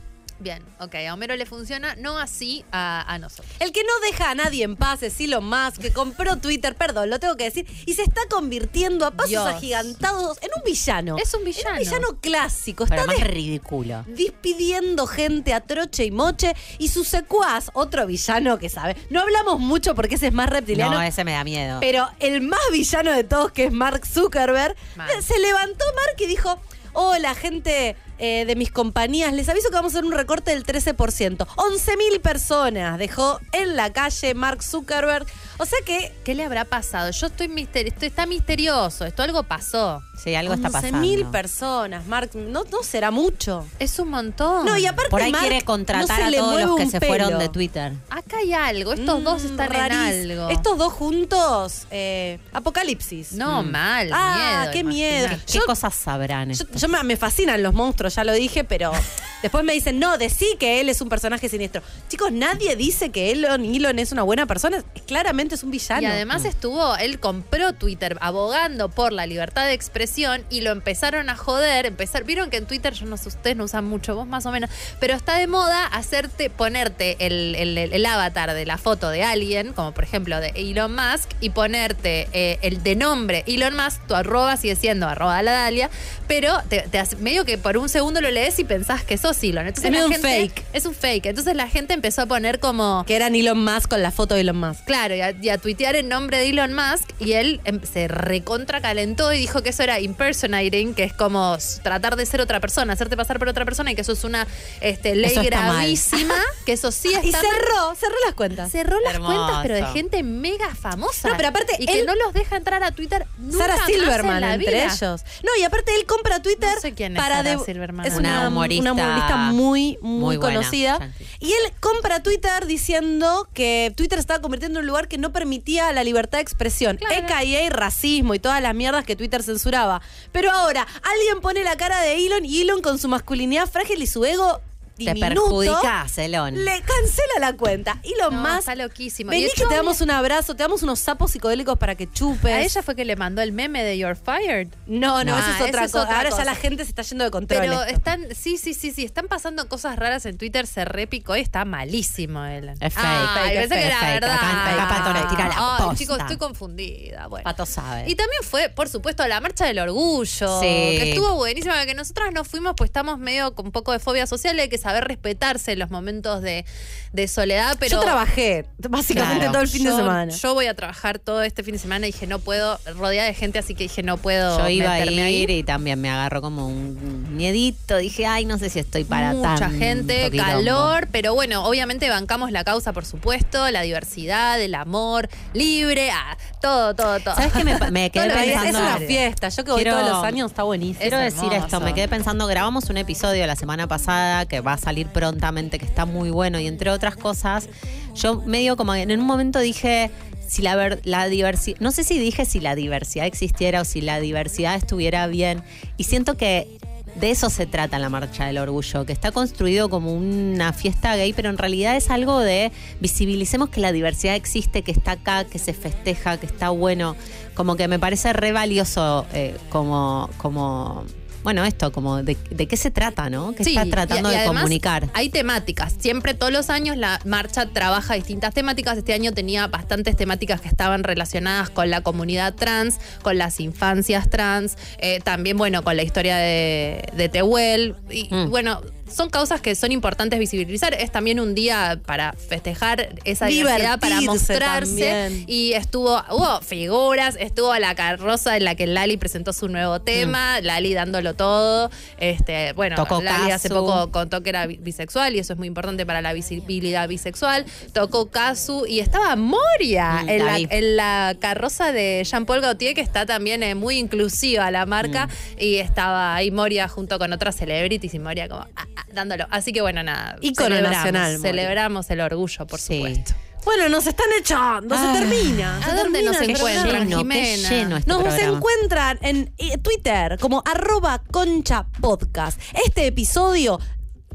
Bien, 0.42 0.64
ok, 0.80 0.96
a 1.08 1.14
Homero 1.14 1.36
le 1.36 1.46
funciona, 1.46 1.96
no 1.98 2.18
así 2.18 2.66
a, 2.72 3.06
a 3.08 3.20
nosotros. 3.20 3.48
El 3.60 3.72
que 3.72 3.84
no 3.84 3.90
deja 4.10 4.32
a 4.32 4.36
nadie 4.36 4.64
en 4.64 4.76
paz 4.76 5.04
es 5.04 5.20
Elon 5.22 5.46
Musk, 5.46 5.80
que 5.80 5.94
compró 5.94 6.38
Twitter, 6.38 6.76
perdón, 6.76 7.12
lo 7.12 7.20
tengo 7.20 7.38
que 7.38 7.44
decir, 7.44 7.68
y 7.86 7.94
se 7.94 8.02
está 8.02 8.22
convirtiendo 8.28 9.06
a 9.06 9.12
pasos 9.12 9.30
Dios. 9.30 9.46
agigantados 9.46 10.40
en 10.42 10.50
un 10.58 10.64
villano. 10.64 11.18
Es 11.20 11.32
un 11.36 11.44
villano. 11.44 11.74
un 11.78 11.78
villano 11.84 12.08
clásico. 12.20 12.86
Pero 12.88 13.02
Está 13.02 13.14
más 13.14 13.24
ridículo. 13.28 14.04
despidiendo 14.08 15.06
gente 15.06 15.54
a 15.54 15.62
troche 15.62 16.06
y 16.06 16.12
moche 16.12 16.54
y 16.80 16.88
su 16.88 17.04
secuaz, 17.04 17.70
otro 17.74 18.08
villano 18.08 18.58
que 18.58 18.70
sabe. 18.70 18.96
No 19.12 19.22
hablamos 19.22 19.60
mucho 19.60 19.94
porque 19.94 20.16
ese 20.16 20.28
es 20.28 20.34
más 20.34 20.50
reptiliano. 20.50 20.96
No, 20.96 21.02
ese 21.04 21.24
me 21.24 21.34
da 21.34 21.44
miedo. 21.44 21.80
Pero 21.82 22.10
el 22.20 22.42
más 22.42 22.60
villano 22.72 23.12
de 23.12 23.24
todos, 23.24 23.52
que 23.52 23.66
es 23.66 23.72
Mark 23.72 24.08
Zuckerberg, 24.08 24.76
Mal. 24.96 25.08
se 25.22 25.38
levantó 25.40 25.86
Mark 25.96 26.16
y 26.20 26.26
dijo: 26.26 26.60
Hola, 26.94 27.36
gente 27.36 27.96
eh, 28.22 28.46
de 28.46 28.56
mis 28.56 28.72
compañías, 28.72 29.34
les 29.34 29.50
aviso 29.50 29.70
que 29.70 29.76
vamos 29.76 29.94
a 29.94 29.98
hacer 29.98 30.06
un 30.06 30.14
recorte 30.14 30.52
del 30.52 30.64
13%. 30.66 31.46
11.000 31.48 32.22
personas 32.22 32.98
dejó 33.00 33.40
en 33.52 33.76
la 33.76 33.92
calle 33.92 34.34
Mark 34.36 34.64
Zuckerberg. 34.64 35.26
O 35.58 35.66
sea 35.66 35.80
que. 35.86 36.14
¿Qué 36.24 36.36
le 36.36 36.44
habrá 36.46 36.66
pasado? 36.66 37.10
Yo 37.12 37.28
estoy 37.28 37.48
misterioso, 37.48 37.96
esto 37.96 38.06
está 38.06 38.26
misterioso, 38.28 39.06
esto 39.06 39.24
algo 39.24 39.44
pasó. 39.44 40.02
Sí, 40.18 40.36
algo 40.36 40.54
está 40.54 40.70
pasando. 40.70 41.00
11.000 41.00 41.32
personas, 41.32 42.06
Mark. 42.06 42.30
No, 42.36 42.64
no 42.64 42.84
será 42.84 43.10
mucho. 43.12 43.66
Es 43.80 43.98
un 43.98 44.10
montón. 44.10 44.66
No, 44.66 44.78
y 44.78 44.86
aparte 44.86 45.10
Por 45.10 45.22
ahí 45.24 45.32
Mark 45.32 45.42
quiere 45.48 45.64
contratar 45.66 46.22
a 46.22 46.32
todos 46.32 46.62
los 46.62 46.76
que 46.78 46.86
se 46.88 47.00
fueron 47.02 47.40
de 47.40 47.50
Twitter. 47.50 47.94
Acá 48.10 48.38
hay 48.38 48.54
algo, 48.54 48.94
estos 48.94 49.24
dos 49.24 49.44
Mm, 49.44 49.46
están 49.48 49.70
rarísimo. 49.72 50.04
en 50.08 50.32
algo. 50.32 50.50
Estos 50.50 50.78
dos 50.78 50.94
juntos, 50.94 51.88
eh, 51.90 52.38
apocalipsis. 52.54 53.34
No, 53.34 53.64
Mm. 53.64 53.72
mal, 53.72 54.10
Ah, 54.14 54.60
miedo. 54.62 54.72
qué 54.74 54.84
miedo. 54.84 55.30
¿Qué 55.48 55.54
Yo- 55.54 55.66
cosas 55.66 55.96
sabrán? 55.96 56.50
Yo, 56.50 56.64
estos? 56.64 56.80
yo 56.82 56.88
me, 56.88 57.02
me 57.04 57.18
fascinan 57.18 57.62
los 57.64 57.74
monstruos, 57.74 58.11
ya 58.16 58.24
lo 58.24 58.34
dije, 58.34 58.64
pero 58.64 58.92
después 59.42 59.64
me 59.64 59.74
dicen, 59.74 60.00
no, 60.00 60.18
decí 60.18 60.46
que 60.60 60.80
él 60.82 60.90
es 60.90 61.02
un 61.02 61.10
personaje 61.10 61.50
siniestro. 61.50 61.82
Chicos, 62.10 62.32
nadie 62.32 62.76
dice 62.76 63.10
que 63.10 63.32
Elon, 63.32 63.64
Elon 63.66 63.98
es 64.00 64.12
una 64.12 64.24
buena 64.24 64.46
persona. 64.46 64.84
Claramente 65.08 65.56
es 65.56 65.64
un 65.64 65.72
villano. 65.72 66.04
Y 66.04 66.06
además 66.06 66.46
estuvo, 66.46 66.96
él 66.98 67.20
compró 67.20 67.74
Twitter 67.74 68.18
abogando 68.22 68.90
por 68.90 69.12
la 69.14 69.26
libertad 69.26 69.66
de 69.66 69.74
expresión 69.74 70.44
y 70.50 70.62
lo 70.62 70.72
empezaron 70.72 71.30
a 71.30 71.36
joder, 71.36 71.86
empezar, 71.86 72.24
vieron 72.24 72.50
que 72.50 72.58
en 72.58 72.66
Twitter, 72.66 72.94
yo 72.94 73.06
no 73.06 73.18
sé, 73.18 73.30
ustedes 73.30 73.56
no 73.58 73.64
usan 73.66 73.86
mucho, 73.86 74.16
vos 74.16 74.28
más 74.28 74.46
o 74.46 74.52
menos, 74.52 74.70
pero 75.00 75.16
está 75.16 75.38
de 75.38 75.48
moda 75.48 75.86
hacerte, 75.88 76.50
ponerte 76.50 77.18
el, 77.26 77.56
el- 77.56 77.78
el- 77.78 77.94
el 77.94 78.06
avatar 78.06 78.54
de 78.54 78.66
la 78.66 78.78
foto 78.78 79.10
de 79.10 79.24
alguien, 79.24 79.74
como 79.74 79.94
por 79.94 80.04
ejemplo 80.04 80.40
de 80.40 80.50
Elon 80.56 80.94
Musk, 80.96 81.30
y 81.40 81.50
ponerte 81.52 82.28
eh, 82.34 82.60
el 82.62 82.84
de 82.84 82.96
nombre 82.96 83.44
Elon 83.48 83.76
Musk, 83.76 84.06
tu 84.08 84.16
arroba 84.16 84.58
sigue 84.58 84.76
siendo 84.76 85.08
arroba 85.08 85.42
la 85.42 85.52
Dalia, 85.54 85.90
pero 86.28 86.54
te, 86.70 86.82
te 86.82 87.00
hace- 87.00 87.16
medio 87.18 87.46
que 87.46 87.58
por 87.58 87.78
un 87.78 87.88
segundo 87.90 88.01
lo 88.10 88.32
lees 88.32 88.58
y 88.60 88.64
pensás 88.64 89.04
que 89.04 89.18
sos 89.18 89.44
Elon. 89.44 89.68
Entonces 89.68 89.94
Es 89.94 90.04
un 90.06 90.12
gente- 90.12 90.28
fake. 90.28 90.64
Es 90.74 90.86
un 90.86 90.96
fake. 90.96 91.26
Entonces 91.28 91.56
la 91.56 91.68
gente 91.68 91.94
empezó 91.94 92.24
a 92.24 92.26
poner 92.26 92.60
como 92.60 93.04
que 93.06 93.16
eran 93.16 93.36
Elon 93.36 93.64
Musk 93.64 93.90
con 93.90 94.02
la 94.02 94.12
foto 94.12 94.34
de 94.36 94.42
Elon 94.42 94.58
Musk. 94.58 94.84
Claro, 94.86 95.14
y 95.16 95.22
a, 95.22 95.32
y 95.32 95.50
a 95.50 95.58
tuitear 95.58 95.96
en 95.96 96.10
nombre 96.10 96.38
de 96.40 96.50
Elon 96.50 96.74
Musk 96.74 97.10
y 97.20 97.34
él 97.34 97.62
em, 97.66 97.80
se 97.84 98.08
recontra 98.08 98.82
calentó 98.82 99.32
y 99.34 99.38
dijo 99.38 99.62
que 99.62 99.70
eso 99.70 99.84
era 99.84 100.00
impersonating, 100.00 100.94
que 100.96 101.04
es 101.04 101.14
como 101.14 101.58
tratar 101.84 102.16
de 102.16 102.26
ser 102.26 102.42
otra 102.42 102.60
persona, 102.60 102.94
hacerte 102.94 103.16
pasar 103.18 103.38
por 103.40 103.48
otra 103.48 103.66
persona 103.66 103.92
y 103.92 103.96
que 103.96 104.02
eso 104.02 104.14
es 104.14 104.24
una 104.24 104.48
este, 104.82 105.16
ley 105.16 105.36
gravísima, 105.36 106.36
que 106.66 106.74
eso 106.74 106.92
sí 106.92 107.10
está 107.14 107.26
Y 107.28 107.32
mal. 107.32 107.42
cerró, 107.42 107.96
cerró 107.96 108.16
las 108.26 108.36
cuentas. 108.36 108.72
Cerró 108.72 109.00
las 109.02 109.16
Hermoso. 109.16 109.36
cuentas, 109.36 109.60
pero 109.62 109.76
de 109.76 109.86
gente 109.94 110.24
mega 110.24 110.74
famosa. 110.76 111.30
No, 111.30 111.38
pero 111.38 111.50
aparte, 111.50 111.76
Y 111.80 111.86
que 111.86 112.00
él- 112.00 112.06
no 112.06 112.16
los 112.16 112.34
deja 112.34 112.56
entrar 112.58 112.84
a 112.84 112.92
Twitter 112.92 113.26
nunca 113.38 113.58
Sara 113.58 113.78
más 113.78 113.90
en 113.90 113.96
Silverman 113.96 114.42
la 114.42 114.54
entre 114.56 114.72
vida. 114.72 114.86
ellos. 114.86 115.22
No, 115.44 115.50
y 115.60 115.64
aparte 115.64 115.94
él 115.96 116.06
compra 116.06 116.42
Twitter 116.42 116.70
No 116.76 116.82
sé 116.82 116.94
quién 116.94 117.16
es 117.16 117.22
para 117.22 117.38
Sara 117.38 117.50
de- 117.50 117.64
Silverman. 117.82 118.06
es 118.06 118.14
Una 118.16 118.40
una, 118.40 118.48
humorista 118.50 118.92
una 118.92 119.04
humorista 119.06 119.38
muy 119.38 119.98
muy, 120.02 120.20
muy 120.20 120.38
buena, 120.38 120.56
conocida 120.60 121.12
y 121.40 121.48
él 121.48 121.74
compra 121.80 122.22
Twitter 122.22 122.66
diciendo 122.66 123.48
que 123.54 123.94
Twitter 123.96 124.18
se 124.18 124.22
estaba 124.22 124.42
convirtiendo 124.42 124.80
en 124.80 124.84
un 124.84 124.88
lugar 124.88 125.08
que 125.08 125.18
no 125.18 125.32
permitía 125.32 125.92
la 125.92 126.04
libertad 126.04 126.38
de 126.38 126.44
expresión, 126.44 126.98
Claro. 126.98 127.16
EKA 127.16 127.70
racismo 127.70 128.34
y 128.36 128.40
todas 128.40 128.62
las 128.62 128.76
mierdas 128.76 129.06
que 129.06 129.16
Twitter 129.16 129.42
censuraba. 129.44 130.02
Pero 130.32 130.52
ahora 130.52 130.86
alguien 131.04 131.42
pone 131.42 131.64
la 131.64 131.76
cara 131.78 132.02
de 132.02 132.26
Elon 132.26 132.46
y 132.46 132.62
Elon 132.62 132.82
con 132.82 133.00
su 133.00 133.08
masculinidad 133.08 133.68
frágil 133.68 134.02
y 134.02 134.08
su 134.08 134.24
ego 134.26 134.62
Te 134.98 135.14
diminuto 135.14 135.46
perjudicás, 135.60 136.18
Elon. 136.20 136.54
le 136.64 136.82
cancela 136.82 137.40
la 137.40 137.54
cuenta. 137.54 138.00
Elon 138.04 138.34
No, 138.36 138.42
Musk 138.42 138.60
está 138.60 138.76
loquísimo. 138.76 139.32
Vení 139.32 139.44
Y 139.44 139.46
que 139.48 139.52
hecho, 139.54 139.68
te 139.68 139.76
damos 139.76 140.02
un 140.02 140.12
abrazo, 140.12 140.56
te 140.56 140.64
damos 140.64 140.84
unos 140.84 141.00
sapos 141.00 141.32
psicodélicos 141.32 141.78
para 141.78 141.96
que 141.96 142.12
chupes. 142.12 142.52
A 142.54 142.62
ella 142.62 142.84
fue 142.84 142.96
que 142.96 143.06
le 143.06 143.16
mandó 143.16 143.42
el 143.42 143.52
meme 143.52 143.84
de 143.84 143.98
You're 143.98 144.16
Fired. 144.16 144.68
No, 144.86 145.24
no, 145.24 145.32
No. 145.32 145.40
eso 145.40 145.48
Ah, 145.50 145.56
es 145.56 145.62
otra 145.70 145.70
eso 145.70 145.86
es 145.86 145.92
cosa. 145.94 146.04
otra 146.04 146.18
Ahora 146.18 146.30
cosa. 146.30 146.44
ya 146.44 146.52
la 146.52 146.56
gente 146.56 146.84
se 146.84 146.90
está 146.90 147.02
yendo 147.04 147.24
de 147.24 147.32
control. 147.32 147.60
Pero 147.62 147.82
esto. 147.84 147.96
están, 147.96 148.28
sí, 148.36 148.58
sí, 148.58 148.74
sí, 148.74 148.92
sí, 148.92 149.04
están 149.06 149.28
pasando 149.28 149.68
cosas 149.68 149.96
raras 149.98 150.26
en 150.26 150.38
Twitter, 150.38 150.68
se 150.68 150.86
repicó 150.86 151.36
y 151.36 151.40
está 151.40 151.66
malísimo 151.66 152.46
Ellen. 152.46 152.78
Es 152.80 152.94
fake, 152.94 153.06
Ay, 153.06 153.28
fake, 153.50 153.60
pensé 153.62 153.76
que 153.76 153.82
fake, 153.82 153.86
era 153.88 154.00
fake. 154.00 154.14
verdad. 154.22 154.36
Acá- 154.36 154.88
Pato 155.04 155.30
tira 155.36 155.48
la 155.48 155.78
posta. 155.78 155.96
chicos, 155.96 156.20
estoy 156.20 156.38
confundida. 156.38 157.28
Bueno. 157.28 157.44
Pato 157.44 157.66
sabe. 157.66 158.10
Y 158.10 158.16
también 158.16 158.44
fue, 158.44 158.70
por 158.70 158.88
supuesto, 158.90 159.28
la 159.28 159.40
marcha 159.42 159.66
del 159.66 159.80
orgullo, 159.80 160.60
Sí. 160.62 160.66
que 160.68 161.10
estuvo 161.12 161.36
buenísima, 161.36 161.86
que 161.86 161.94
nosotras 161.94 162.32
no 162.34 162.44
fuimos, 162.44 162.74
pues 162.78 162.90
estamos 162.90 163.18
medio 163.20 163.56
con 163.56 163.68
un 163.68 163.72
poco 163.72 163.92
de 163.92 164.00
fobia 164.00 164.28
social, 164.28 164.58
de 164.58 164.70
que 164.70 164.78
saber 164.82 165.06
respetarse 165.06 165.72
en 165.74 165.80
los 165.80 165.90
momentos 165.90 166.42
de, 166.42 166.66
de 167.14 167.28
soledad. 167.28 167.78
Pero 167.80 167.98
Yo 167.98 168.04
trabajé 168.04 168.66
básicamente 168.90 169.38
Claro. 169.40 169.52
todo 169.54 169.62
el 169.62 169.68
fin 169.70 169.84
de 169.84 169.92
semana. 169.92 170.32
Yo 170.34 170.54
voy 170.54 170.66
a 170.68 170.74
trabajar 170.76 171.20
todo 171.20 171.44
este 171.44 171.64
fin 171.64 171.74
de 171.74 171.80
semana 171.80 172.08
y 172.08 172.12
dije, 172.12 172.28
no 172.28 172.40
puedo, 172.40 172.80
rodeada 172.96 173.28
de 173.28 173.34
gente, 173.34 173.60
así 173.60 173.76
que 173.76 173.84
dije, 173.84 174.04
no 174.04 174.18
puedo 174.18 174.60
Yo 174.60 174.68
iba 174.70 174.90
a 174.90 174.94
ahí. 174.94 175.36
ir 175.44 175.50
y 175.50 175.64
también 175.64 176.00
me 176.02 176.10
agarró 176.10 176.42
como 176.42 176.68
un 176.68 177.36
miedito. 177.36 177.98
Dije, 177.98 178.26
ay, 178.26 178.46
no 178.46 178.58
sé 178.58 178.70
si 178.70 178.80
estoy 178.80 179.04
para 179.04 179.34
Mucha 179.34 179.70
gente, 179.70 180.30
calor, 180.36 181.08
pero 181.12 181.34
bueno, 181.34 181.66
obviamente 181.66 182.10
bancamos 182.10 182.52
la 182.52 182.64
causa, 182.64 182.94
por 182.94 183.06
supuesto, 183.06 183.70
la 183.72 183.82
diversidad, 183.82 184.60
el 184.62 184.76
amor, 184.76 185.30
libre, 185.54 186.10
ah, 186.12 186.38
todo, 186.62 186.94
todo, 186.96 187.20
todo. 187.20 187.36
¿Sabes 187.36 187.54
qué 187.54 187.64
me, 187.64 187.78
me 187.92 188.10
quedé 188.12 188.30
pensando? 188.30 188.70
es 188.80 188.86
una 188.86 188.98
fiesta. 188.98 189.50
Yo 189.50 189.64
que 189.64 189.72
voy 189.72 189.84
Quiero- 189.84 189.98
todos 190.00 190.10
los 190.12 190.24
años 190.24 190.52
está 190.52 190.64
buenísimo. 190.64 191.00
Quiero 191.02 191.20
Es 191.20 191.36
decir 191.36 191.54
esto, 191.54 191.80
me 191.80 191.94
quedé 191.94 192.08
pensando, 192.08 192.48
grabamos 192.48 192.90
un 192.90 192.98
episodio 192.98 193.46
la 193.48 193.56
semana 193.56 193.88
pasada 193.88 194.46
que 194.46 194.60
va 194.62 194.71
a 194.74 194.78
salir 194.78 195.08
prontamente, 195.08 195.80
que 195.80 195.86
está 195.86 196.06
muy 196.06 196.30
bueno 196.30 196.60
y 196.60 196.68
entre 196.68 196.90
otras 196.90 197.16
cosas, 197.16 197.70
yo 198.16 198.42
medio 198.42 198.76
como 198.78 198.94
en 198.96 199.12
un 199.12 199.26
momento 199.26 199.60
dije 199.60 200.12
si 200.48 200.62
la, 200.62 200.76
ver- 200.76 201.02
la 201.06 201.28
diversidad, 201.28 201.78
no 201.80 201.92
sé 201.92 202.04
si 202.04 202.20
dije 202.20 202.46
si 202.46 202.60
la 202.60 202.76
diversidad 202.76 203.26
existiera 203.26 203.82
o 203.82 203.86
si 203.86 204.02
la 204.02 204.20
diversidad 204.20 204.76
estuviera 204.76 205.26
bien 205.28 205.64
y 205.98 206.04
siento 206.04 206.36
que 206.36 206.68
de 207.16 207.30
eso 207.30 207.50
se 207.50 207.66
trata 207.66 208.00
la 208.00 208.08
marcha 208.10 208.46
del 208.46 208.58
orgullo, 208.58 209.06
que 209.06 209.12
está 209.12 209.32
construido 209.32 209.90
como 209.90 210.14
una 210.14 210.72
fiesta 210.72 211.14
gay, 211.18 211.34
pero 211.34 211.50
en 211.50 211.58
realidad 211.58 211.98
es 211.98 212.10
algo 212.10 212.40
de 212.40 212.72
visibilicemos 213.02 213.68
que 213.70 213.82
la 213.82 213.92
diversidad 213.92 214.36
existe, 214.36 214.82
que 214.82 214.92
está 214.92 215.12
acá, 215.12 215.44
que 215.44 215.60
se 215.60 215.74
festeja, 215.74 216.38
que 216.38 216.46
está 216.46 216.70
bueno. 216.70 217.18
Como 217.54 217.76
que 217.76 217.90
me 217.90 218.00
parece 218.00 218.32
re 218.32 218.54
valioso 218.54 219.26
eh, 219.34 219.58
como, 219.70 220.30
como, 220.38 221.04
bueno, 221.44 221.64
esto, 221.66 221.92
como 221.92 222.22
de, 222.24 222.38
de 222.50 222.68
qué 222.68 222.78
se 222.78 222.92
trata, 222.92 223.30
¿no? 223.30 223.54
Que 223.54 223.64
Sí, 223.64 223.72
está 223.78 223.86
tratando 223.90 224.30
y- 224.30 224.32
y 224.34 224.36
de 224.36 224.42
además 224.42 224.62
comunicar. 224.64 225.10
Hay 225.14 225.30
temáticas. 225.30 225.94
Siempre, 226.00 226.34
todos 226.34 226.52
los 226.54 226.70
años, 226.70 226.98
la 226.98 227.20
marcha 227.26 227.66
trabaja 227.68 228.14
distintas 228.14 228.54
temáticas. 228.54 228.98
Este 228.98 229.14
año 229.14 229.32
tenía 229.34 229.68
bastantes 229.68 230.16
temáticas 230.16 230.62
que 230.62 230.68
estaban 230.68 231.04
relacionadas 231.04 231.70
con 231.70 231.90
la 231.90 232.02
comunidad 232.02 232.54
trans, 232.56 233.00
con 233.22 233.38
las 233.38 233.60
infancias 233.60 234.30
trans, 234.30 234.78
eh, 235.00 235.20
también, 235.24 235.58
bueno, 235.58 235.84
con 235.84 235.96
la 235.98 236.04
historia 236.04 236.38
de, 236.38 237.04
de 237.16 237.30
Tehuel. 237.30 237.96
Y 238.10 238.28
Mm. 238.34 238.50
bueno. 238.50 238.82
Son 239.14 239.30
causas 239.30 239.62
que 239.62 239.76
son 239.76 239.92
importantes 239.92 240.40
visibilizar. 240.40 240.94
Es 240.94 241.12
también 241.12 241.40
un 241.40 241.54
día 241.56 242.00
para 242.06 242.34
festejar 242.34 243.16
esa 243.24 243.48
diversidad, 243.48 244.00
para 244.00 244.22
mostrarse. 244.22 244.90
también. 244.92 245.44
Y 245.48 245.74
estuvo, 245.74 246.22
hubo 246.32 246.62
figuras, 246.62 247.36
estuvo 247.40 247.76
la 247.78 247.96
carroza 247.96 248.58
en 248.58 248.64
la 248.66 248.76
que 248.76 248.88
Lali 248.88 249.18
presentó 249.18 249.54
su 249.54 249.68
nuevo 249.68 250.02
tema, 250.02 250.62
Lali 250.62 250.94
dándolo 250.94 251.34
todo. 251.34 251.92
Este, 252.20 252.74
bueno, 252.74 252.96
Tocó 252.96 253.22
Lali 253.22 253.52
hace 253.52 253.70
poco 253.70 254.12
contó 254.12 254.42
que 254.44 254.50
era 254.50 254.66
bi- 254.68 254.78
bisexual 254.78 255.36
y 255.36 255.40
eso 255.40 255.54
es 255.54 255.60
muy 255.60 255.68
importante 255.68 256.06
para 256.06 256.22
la 256.22 256.34
visibilidad 256.34 257.08
bisexual. 257.08 257.66
Tocó 257.94 258.30
Kazu 258.30 258.86
y 258.88 259.00
estaba 259.00 259.36
Moria 259.36 260.22
Mm, 260.24 260.30
en, 260.30 260.46
la 260.46 260.58
en 260.58 260.96
la 260.98 261.36
carroza 261.40 261.92
de 261.92 262.24
Jean-Paul 262.26 262.62
Gaultier, 262.62 262.94
que 262.94 263.02
está 263.02 263.26
también 263.26 263.64
eh, 263.64 263.76
muy 263.76 263.98
inclusiva 263.98 264.70
la 264.72 264.86
marca. 264.86 265.28
Mm. 265.28 265.30
Y 265.60 265.76
estaba 265.78 266.36
ahí 266.36 266.52
Moria 266.52 266.88
junto 266.88 267.18
con 267.20 267.32
otras 267.34 267.56
celebrities 267.56 268.14
y 268.14 268.20
Moria 268.20 268.48
como 268.48 268.66
ah, 268.76 268.86
dándolo. 269.12 269.48
Así 269.50 269.72
que 269.74 269.82
bueno, 269.82 270.04
nada. 270.04 270.38
Ícono 270.42 270.68
celebramos, 270.76 270.98
nacional. 270.98 271.40
Celebramos 271.42 272.10
el 272.10 272.22
orgullo, 272.22 272.68
por 272.68 272.80
Sí. 272.80 272.96
supuesto. 272.98 273.34
Bueno, 273.64 273.90
nos 273.90 274.08
están 274.08 274.26
echando, 274.40 274.96
Ah. 274.98 275.14
se 275.14 275.20
termina. 275.20 275.78
¿A 275.78 275.82
se 275.84 275.96
dónde 275.96 276.20
termina 276.24 276.32
nos 276.32 276.42
encuentran, 276.42 277.04
lleno, 277.08 277.18
Jimena? 277.20 277.70
lleno 277.70 277.98
este 277.98 278.10
Nos 278.10 278.24
programa. 278.24 278.58
encuentran 278.58 279.20
en 279.22 279.54
eh, 279.60 279.78
Twitter 279.78 280.38
como 280.40 280.64
arroba 280.66 281.22
concha 281.32 281.86
podcast. 282.02 282.60
Este 282.86 283.06
episodio, 283.06 283.80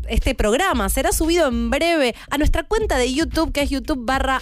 este 0.08 0.36
programa 0.36 0.88
será 0.88 1.10
subido 1.10 1.48
en 1.48 1.70
breve 1.70 2.14
a 2.30 2.38
nuestra 2.38 2.62
cuenta 2.62 2.98
de 2.98 3.12
YouTube, 3.12 3.50
que 3.52 3.62
es 3.62 3.70
YouTube 3.70 4.04
barra 4.06 4.40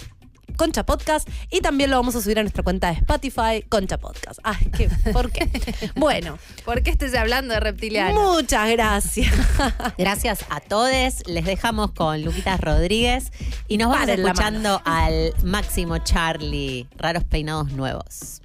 Concha 0.55 0.85
Podcast, 0.85 1.27
y 1.51 1.61
también 1.61 1.89
lo 1.89 1.97
vamos 1.97 2.15
a 2.15 2.21
subir 2.21 2.39
a 2.39 2.41
nuestra 2.41 2.63
cuenta 2.63 2.87
de 2.87 2.93
Spotify, 2.93 3.63
Concha 3.67 3.97
Podcast. 3.97 4.39
Ay, 4.43 4.69
¿qué? 4.75 4.89
¿por 5.11 5.31
qué? 5.31 5.49
Bueno, 5.95 6.37
¿Por 6.63 6.83
qué 6.83 6.91
estés 6.91 7.15
hablando 7.15 7.53
de 7.53 7.59
reptiliano? 7.59 8.33
muchas 8.33 8.69
gracias. 8.71 9.33
Gracias 9.97 10.45
a 10.49 10.59
todos. 10.59 11.23
Les 11.25 11.45
dejamos 11.45 11.91
con 11.91 12.23
Luquitas 12.23 12.59
Rodríguez 12.59 13.31
y 13.67 13.77
nos 13.77 13.89
vamos 13.89 14.07
Paren 14.07 14.25
escuchando 14.25 14.81
al 14.85 15.33
máximo 15.43 15.97
Charlie, 15.99 16.87
Raros 16.97 17.23
Peinados 17.23 17.71
Nuevos. 17.71 18.41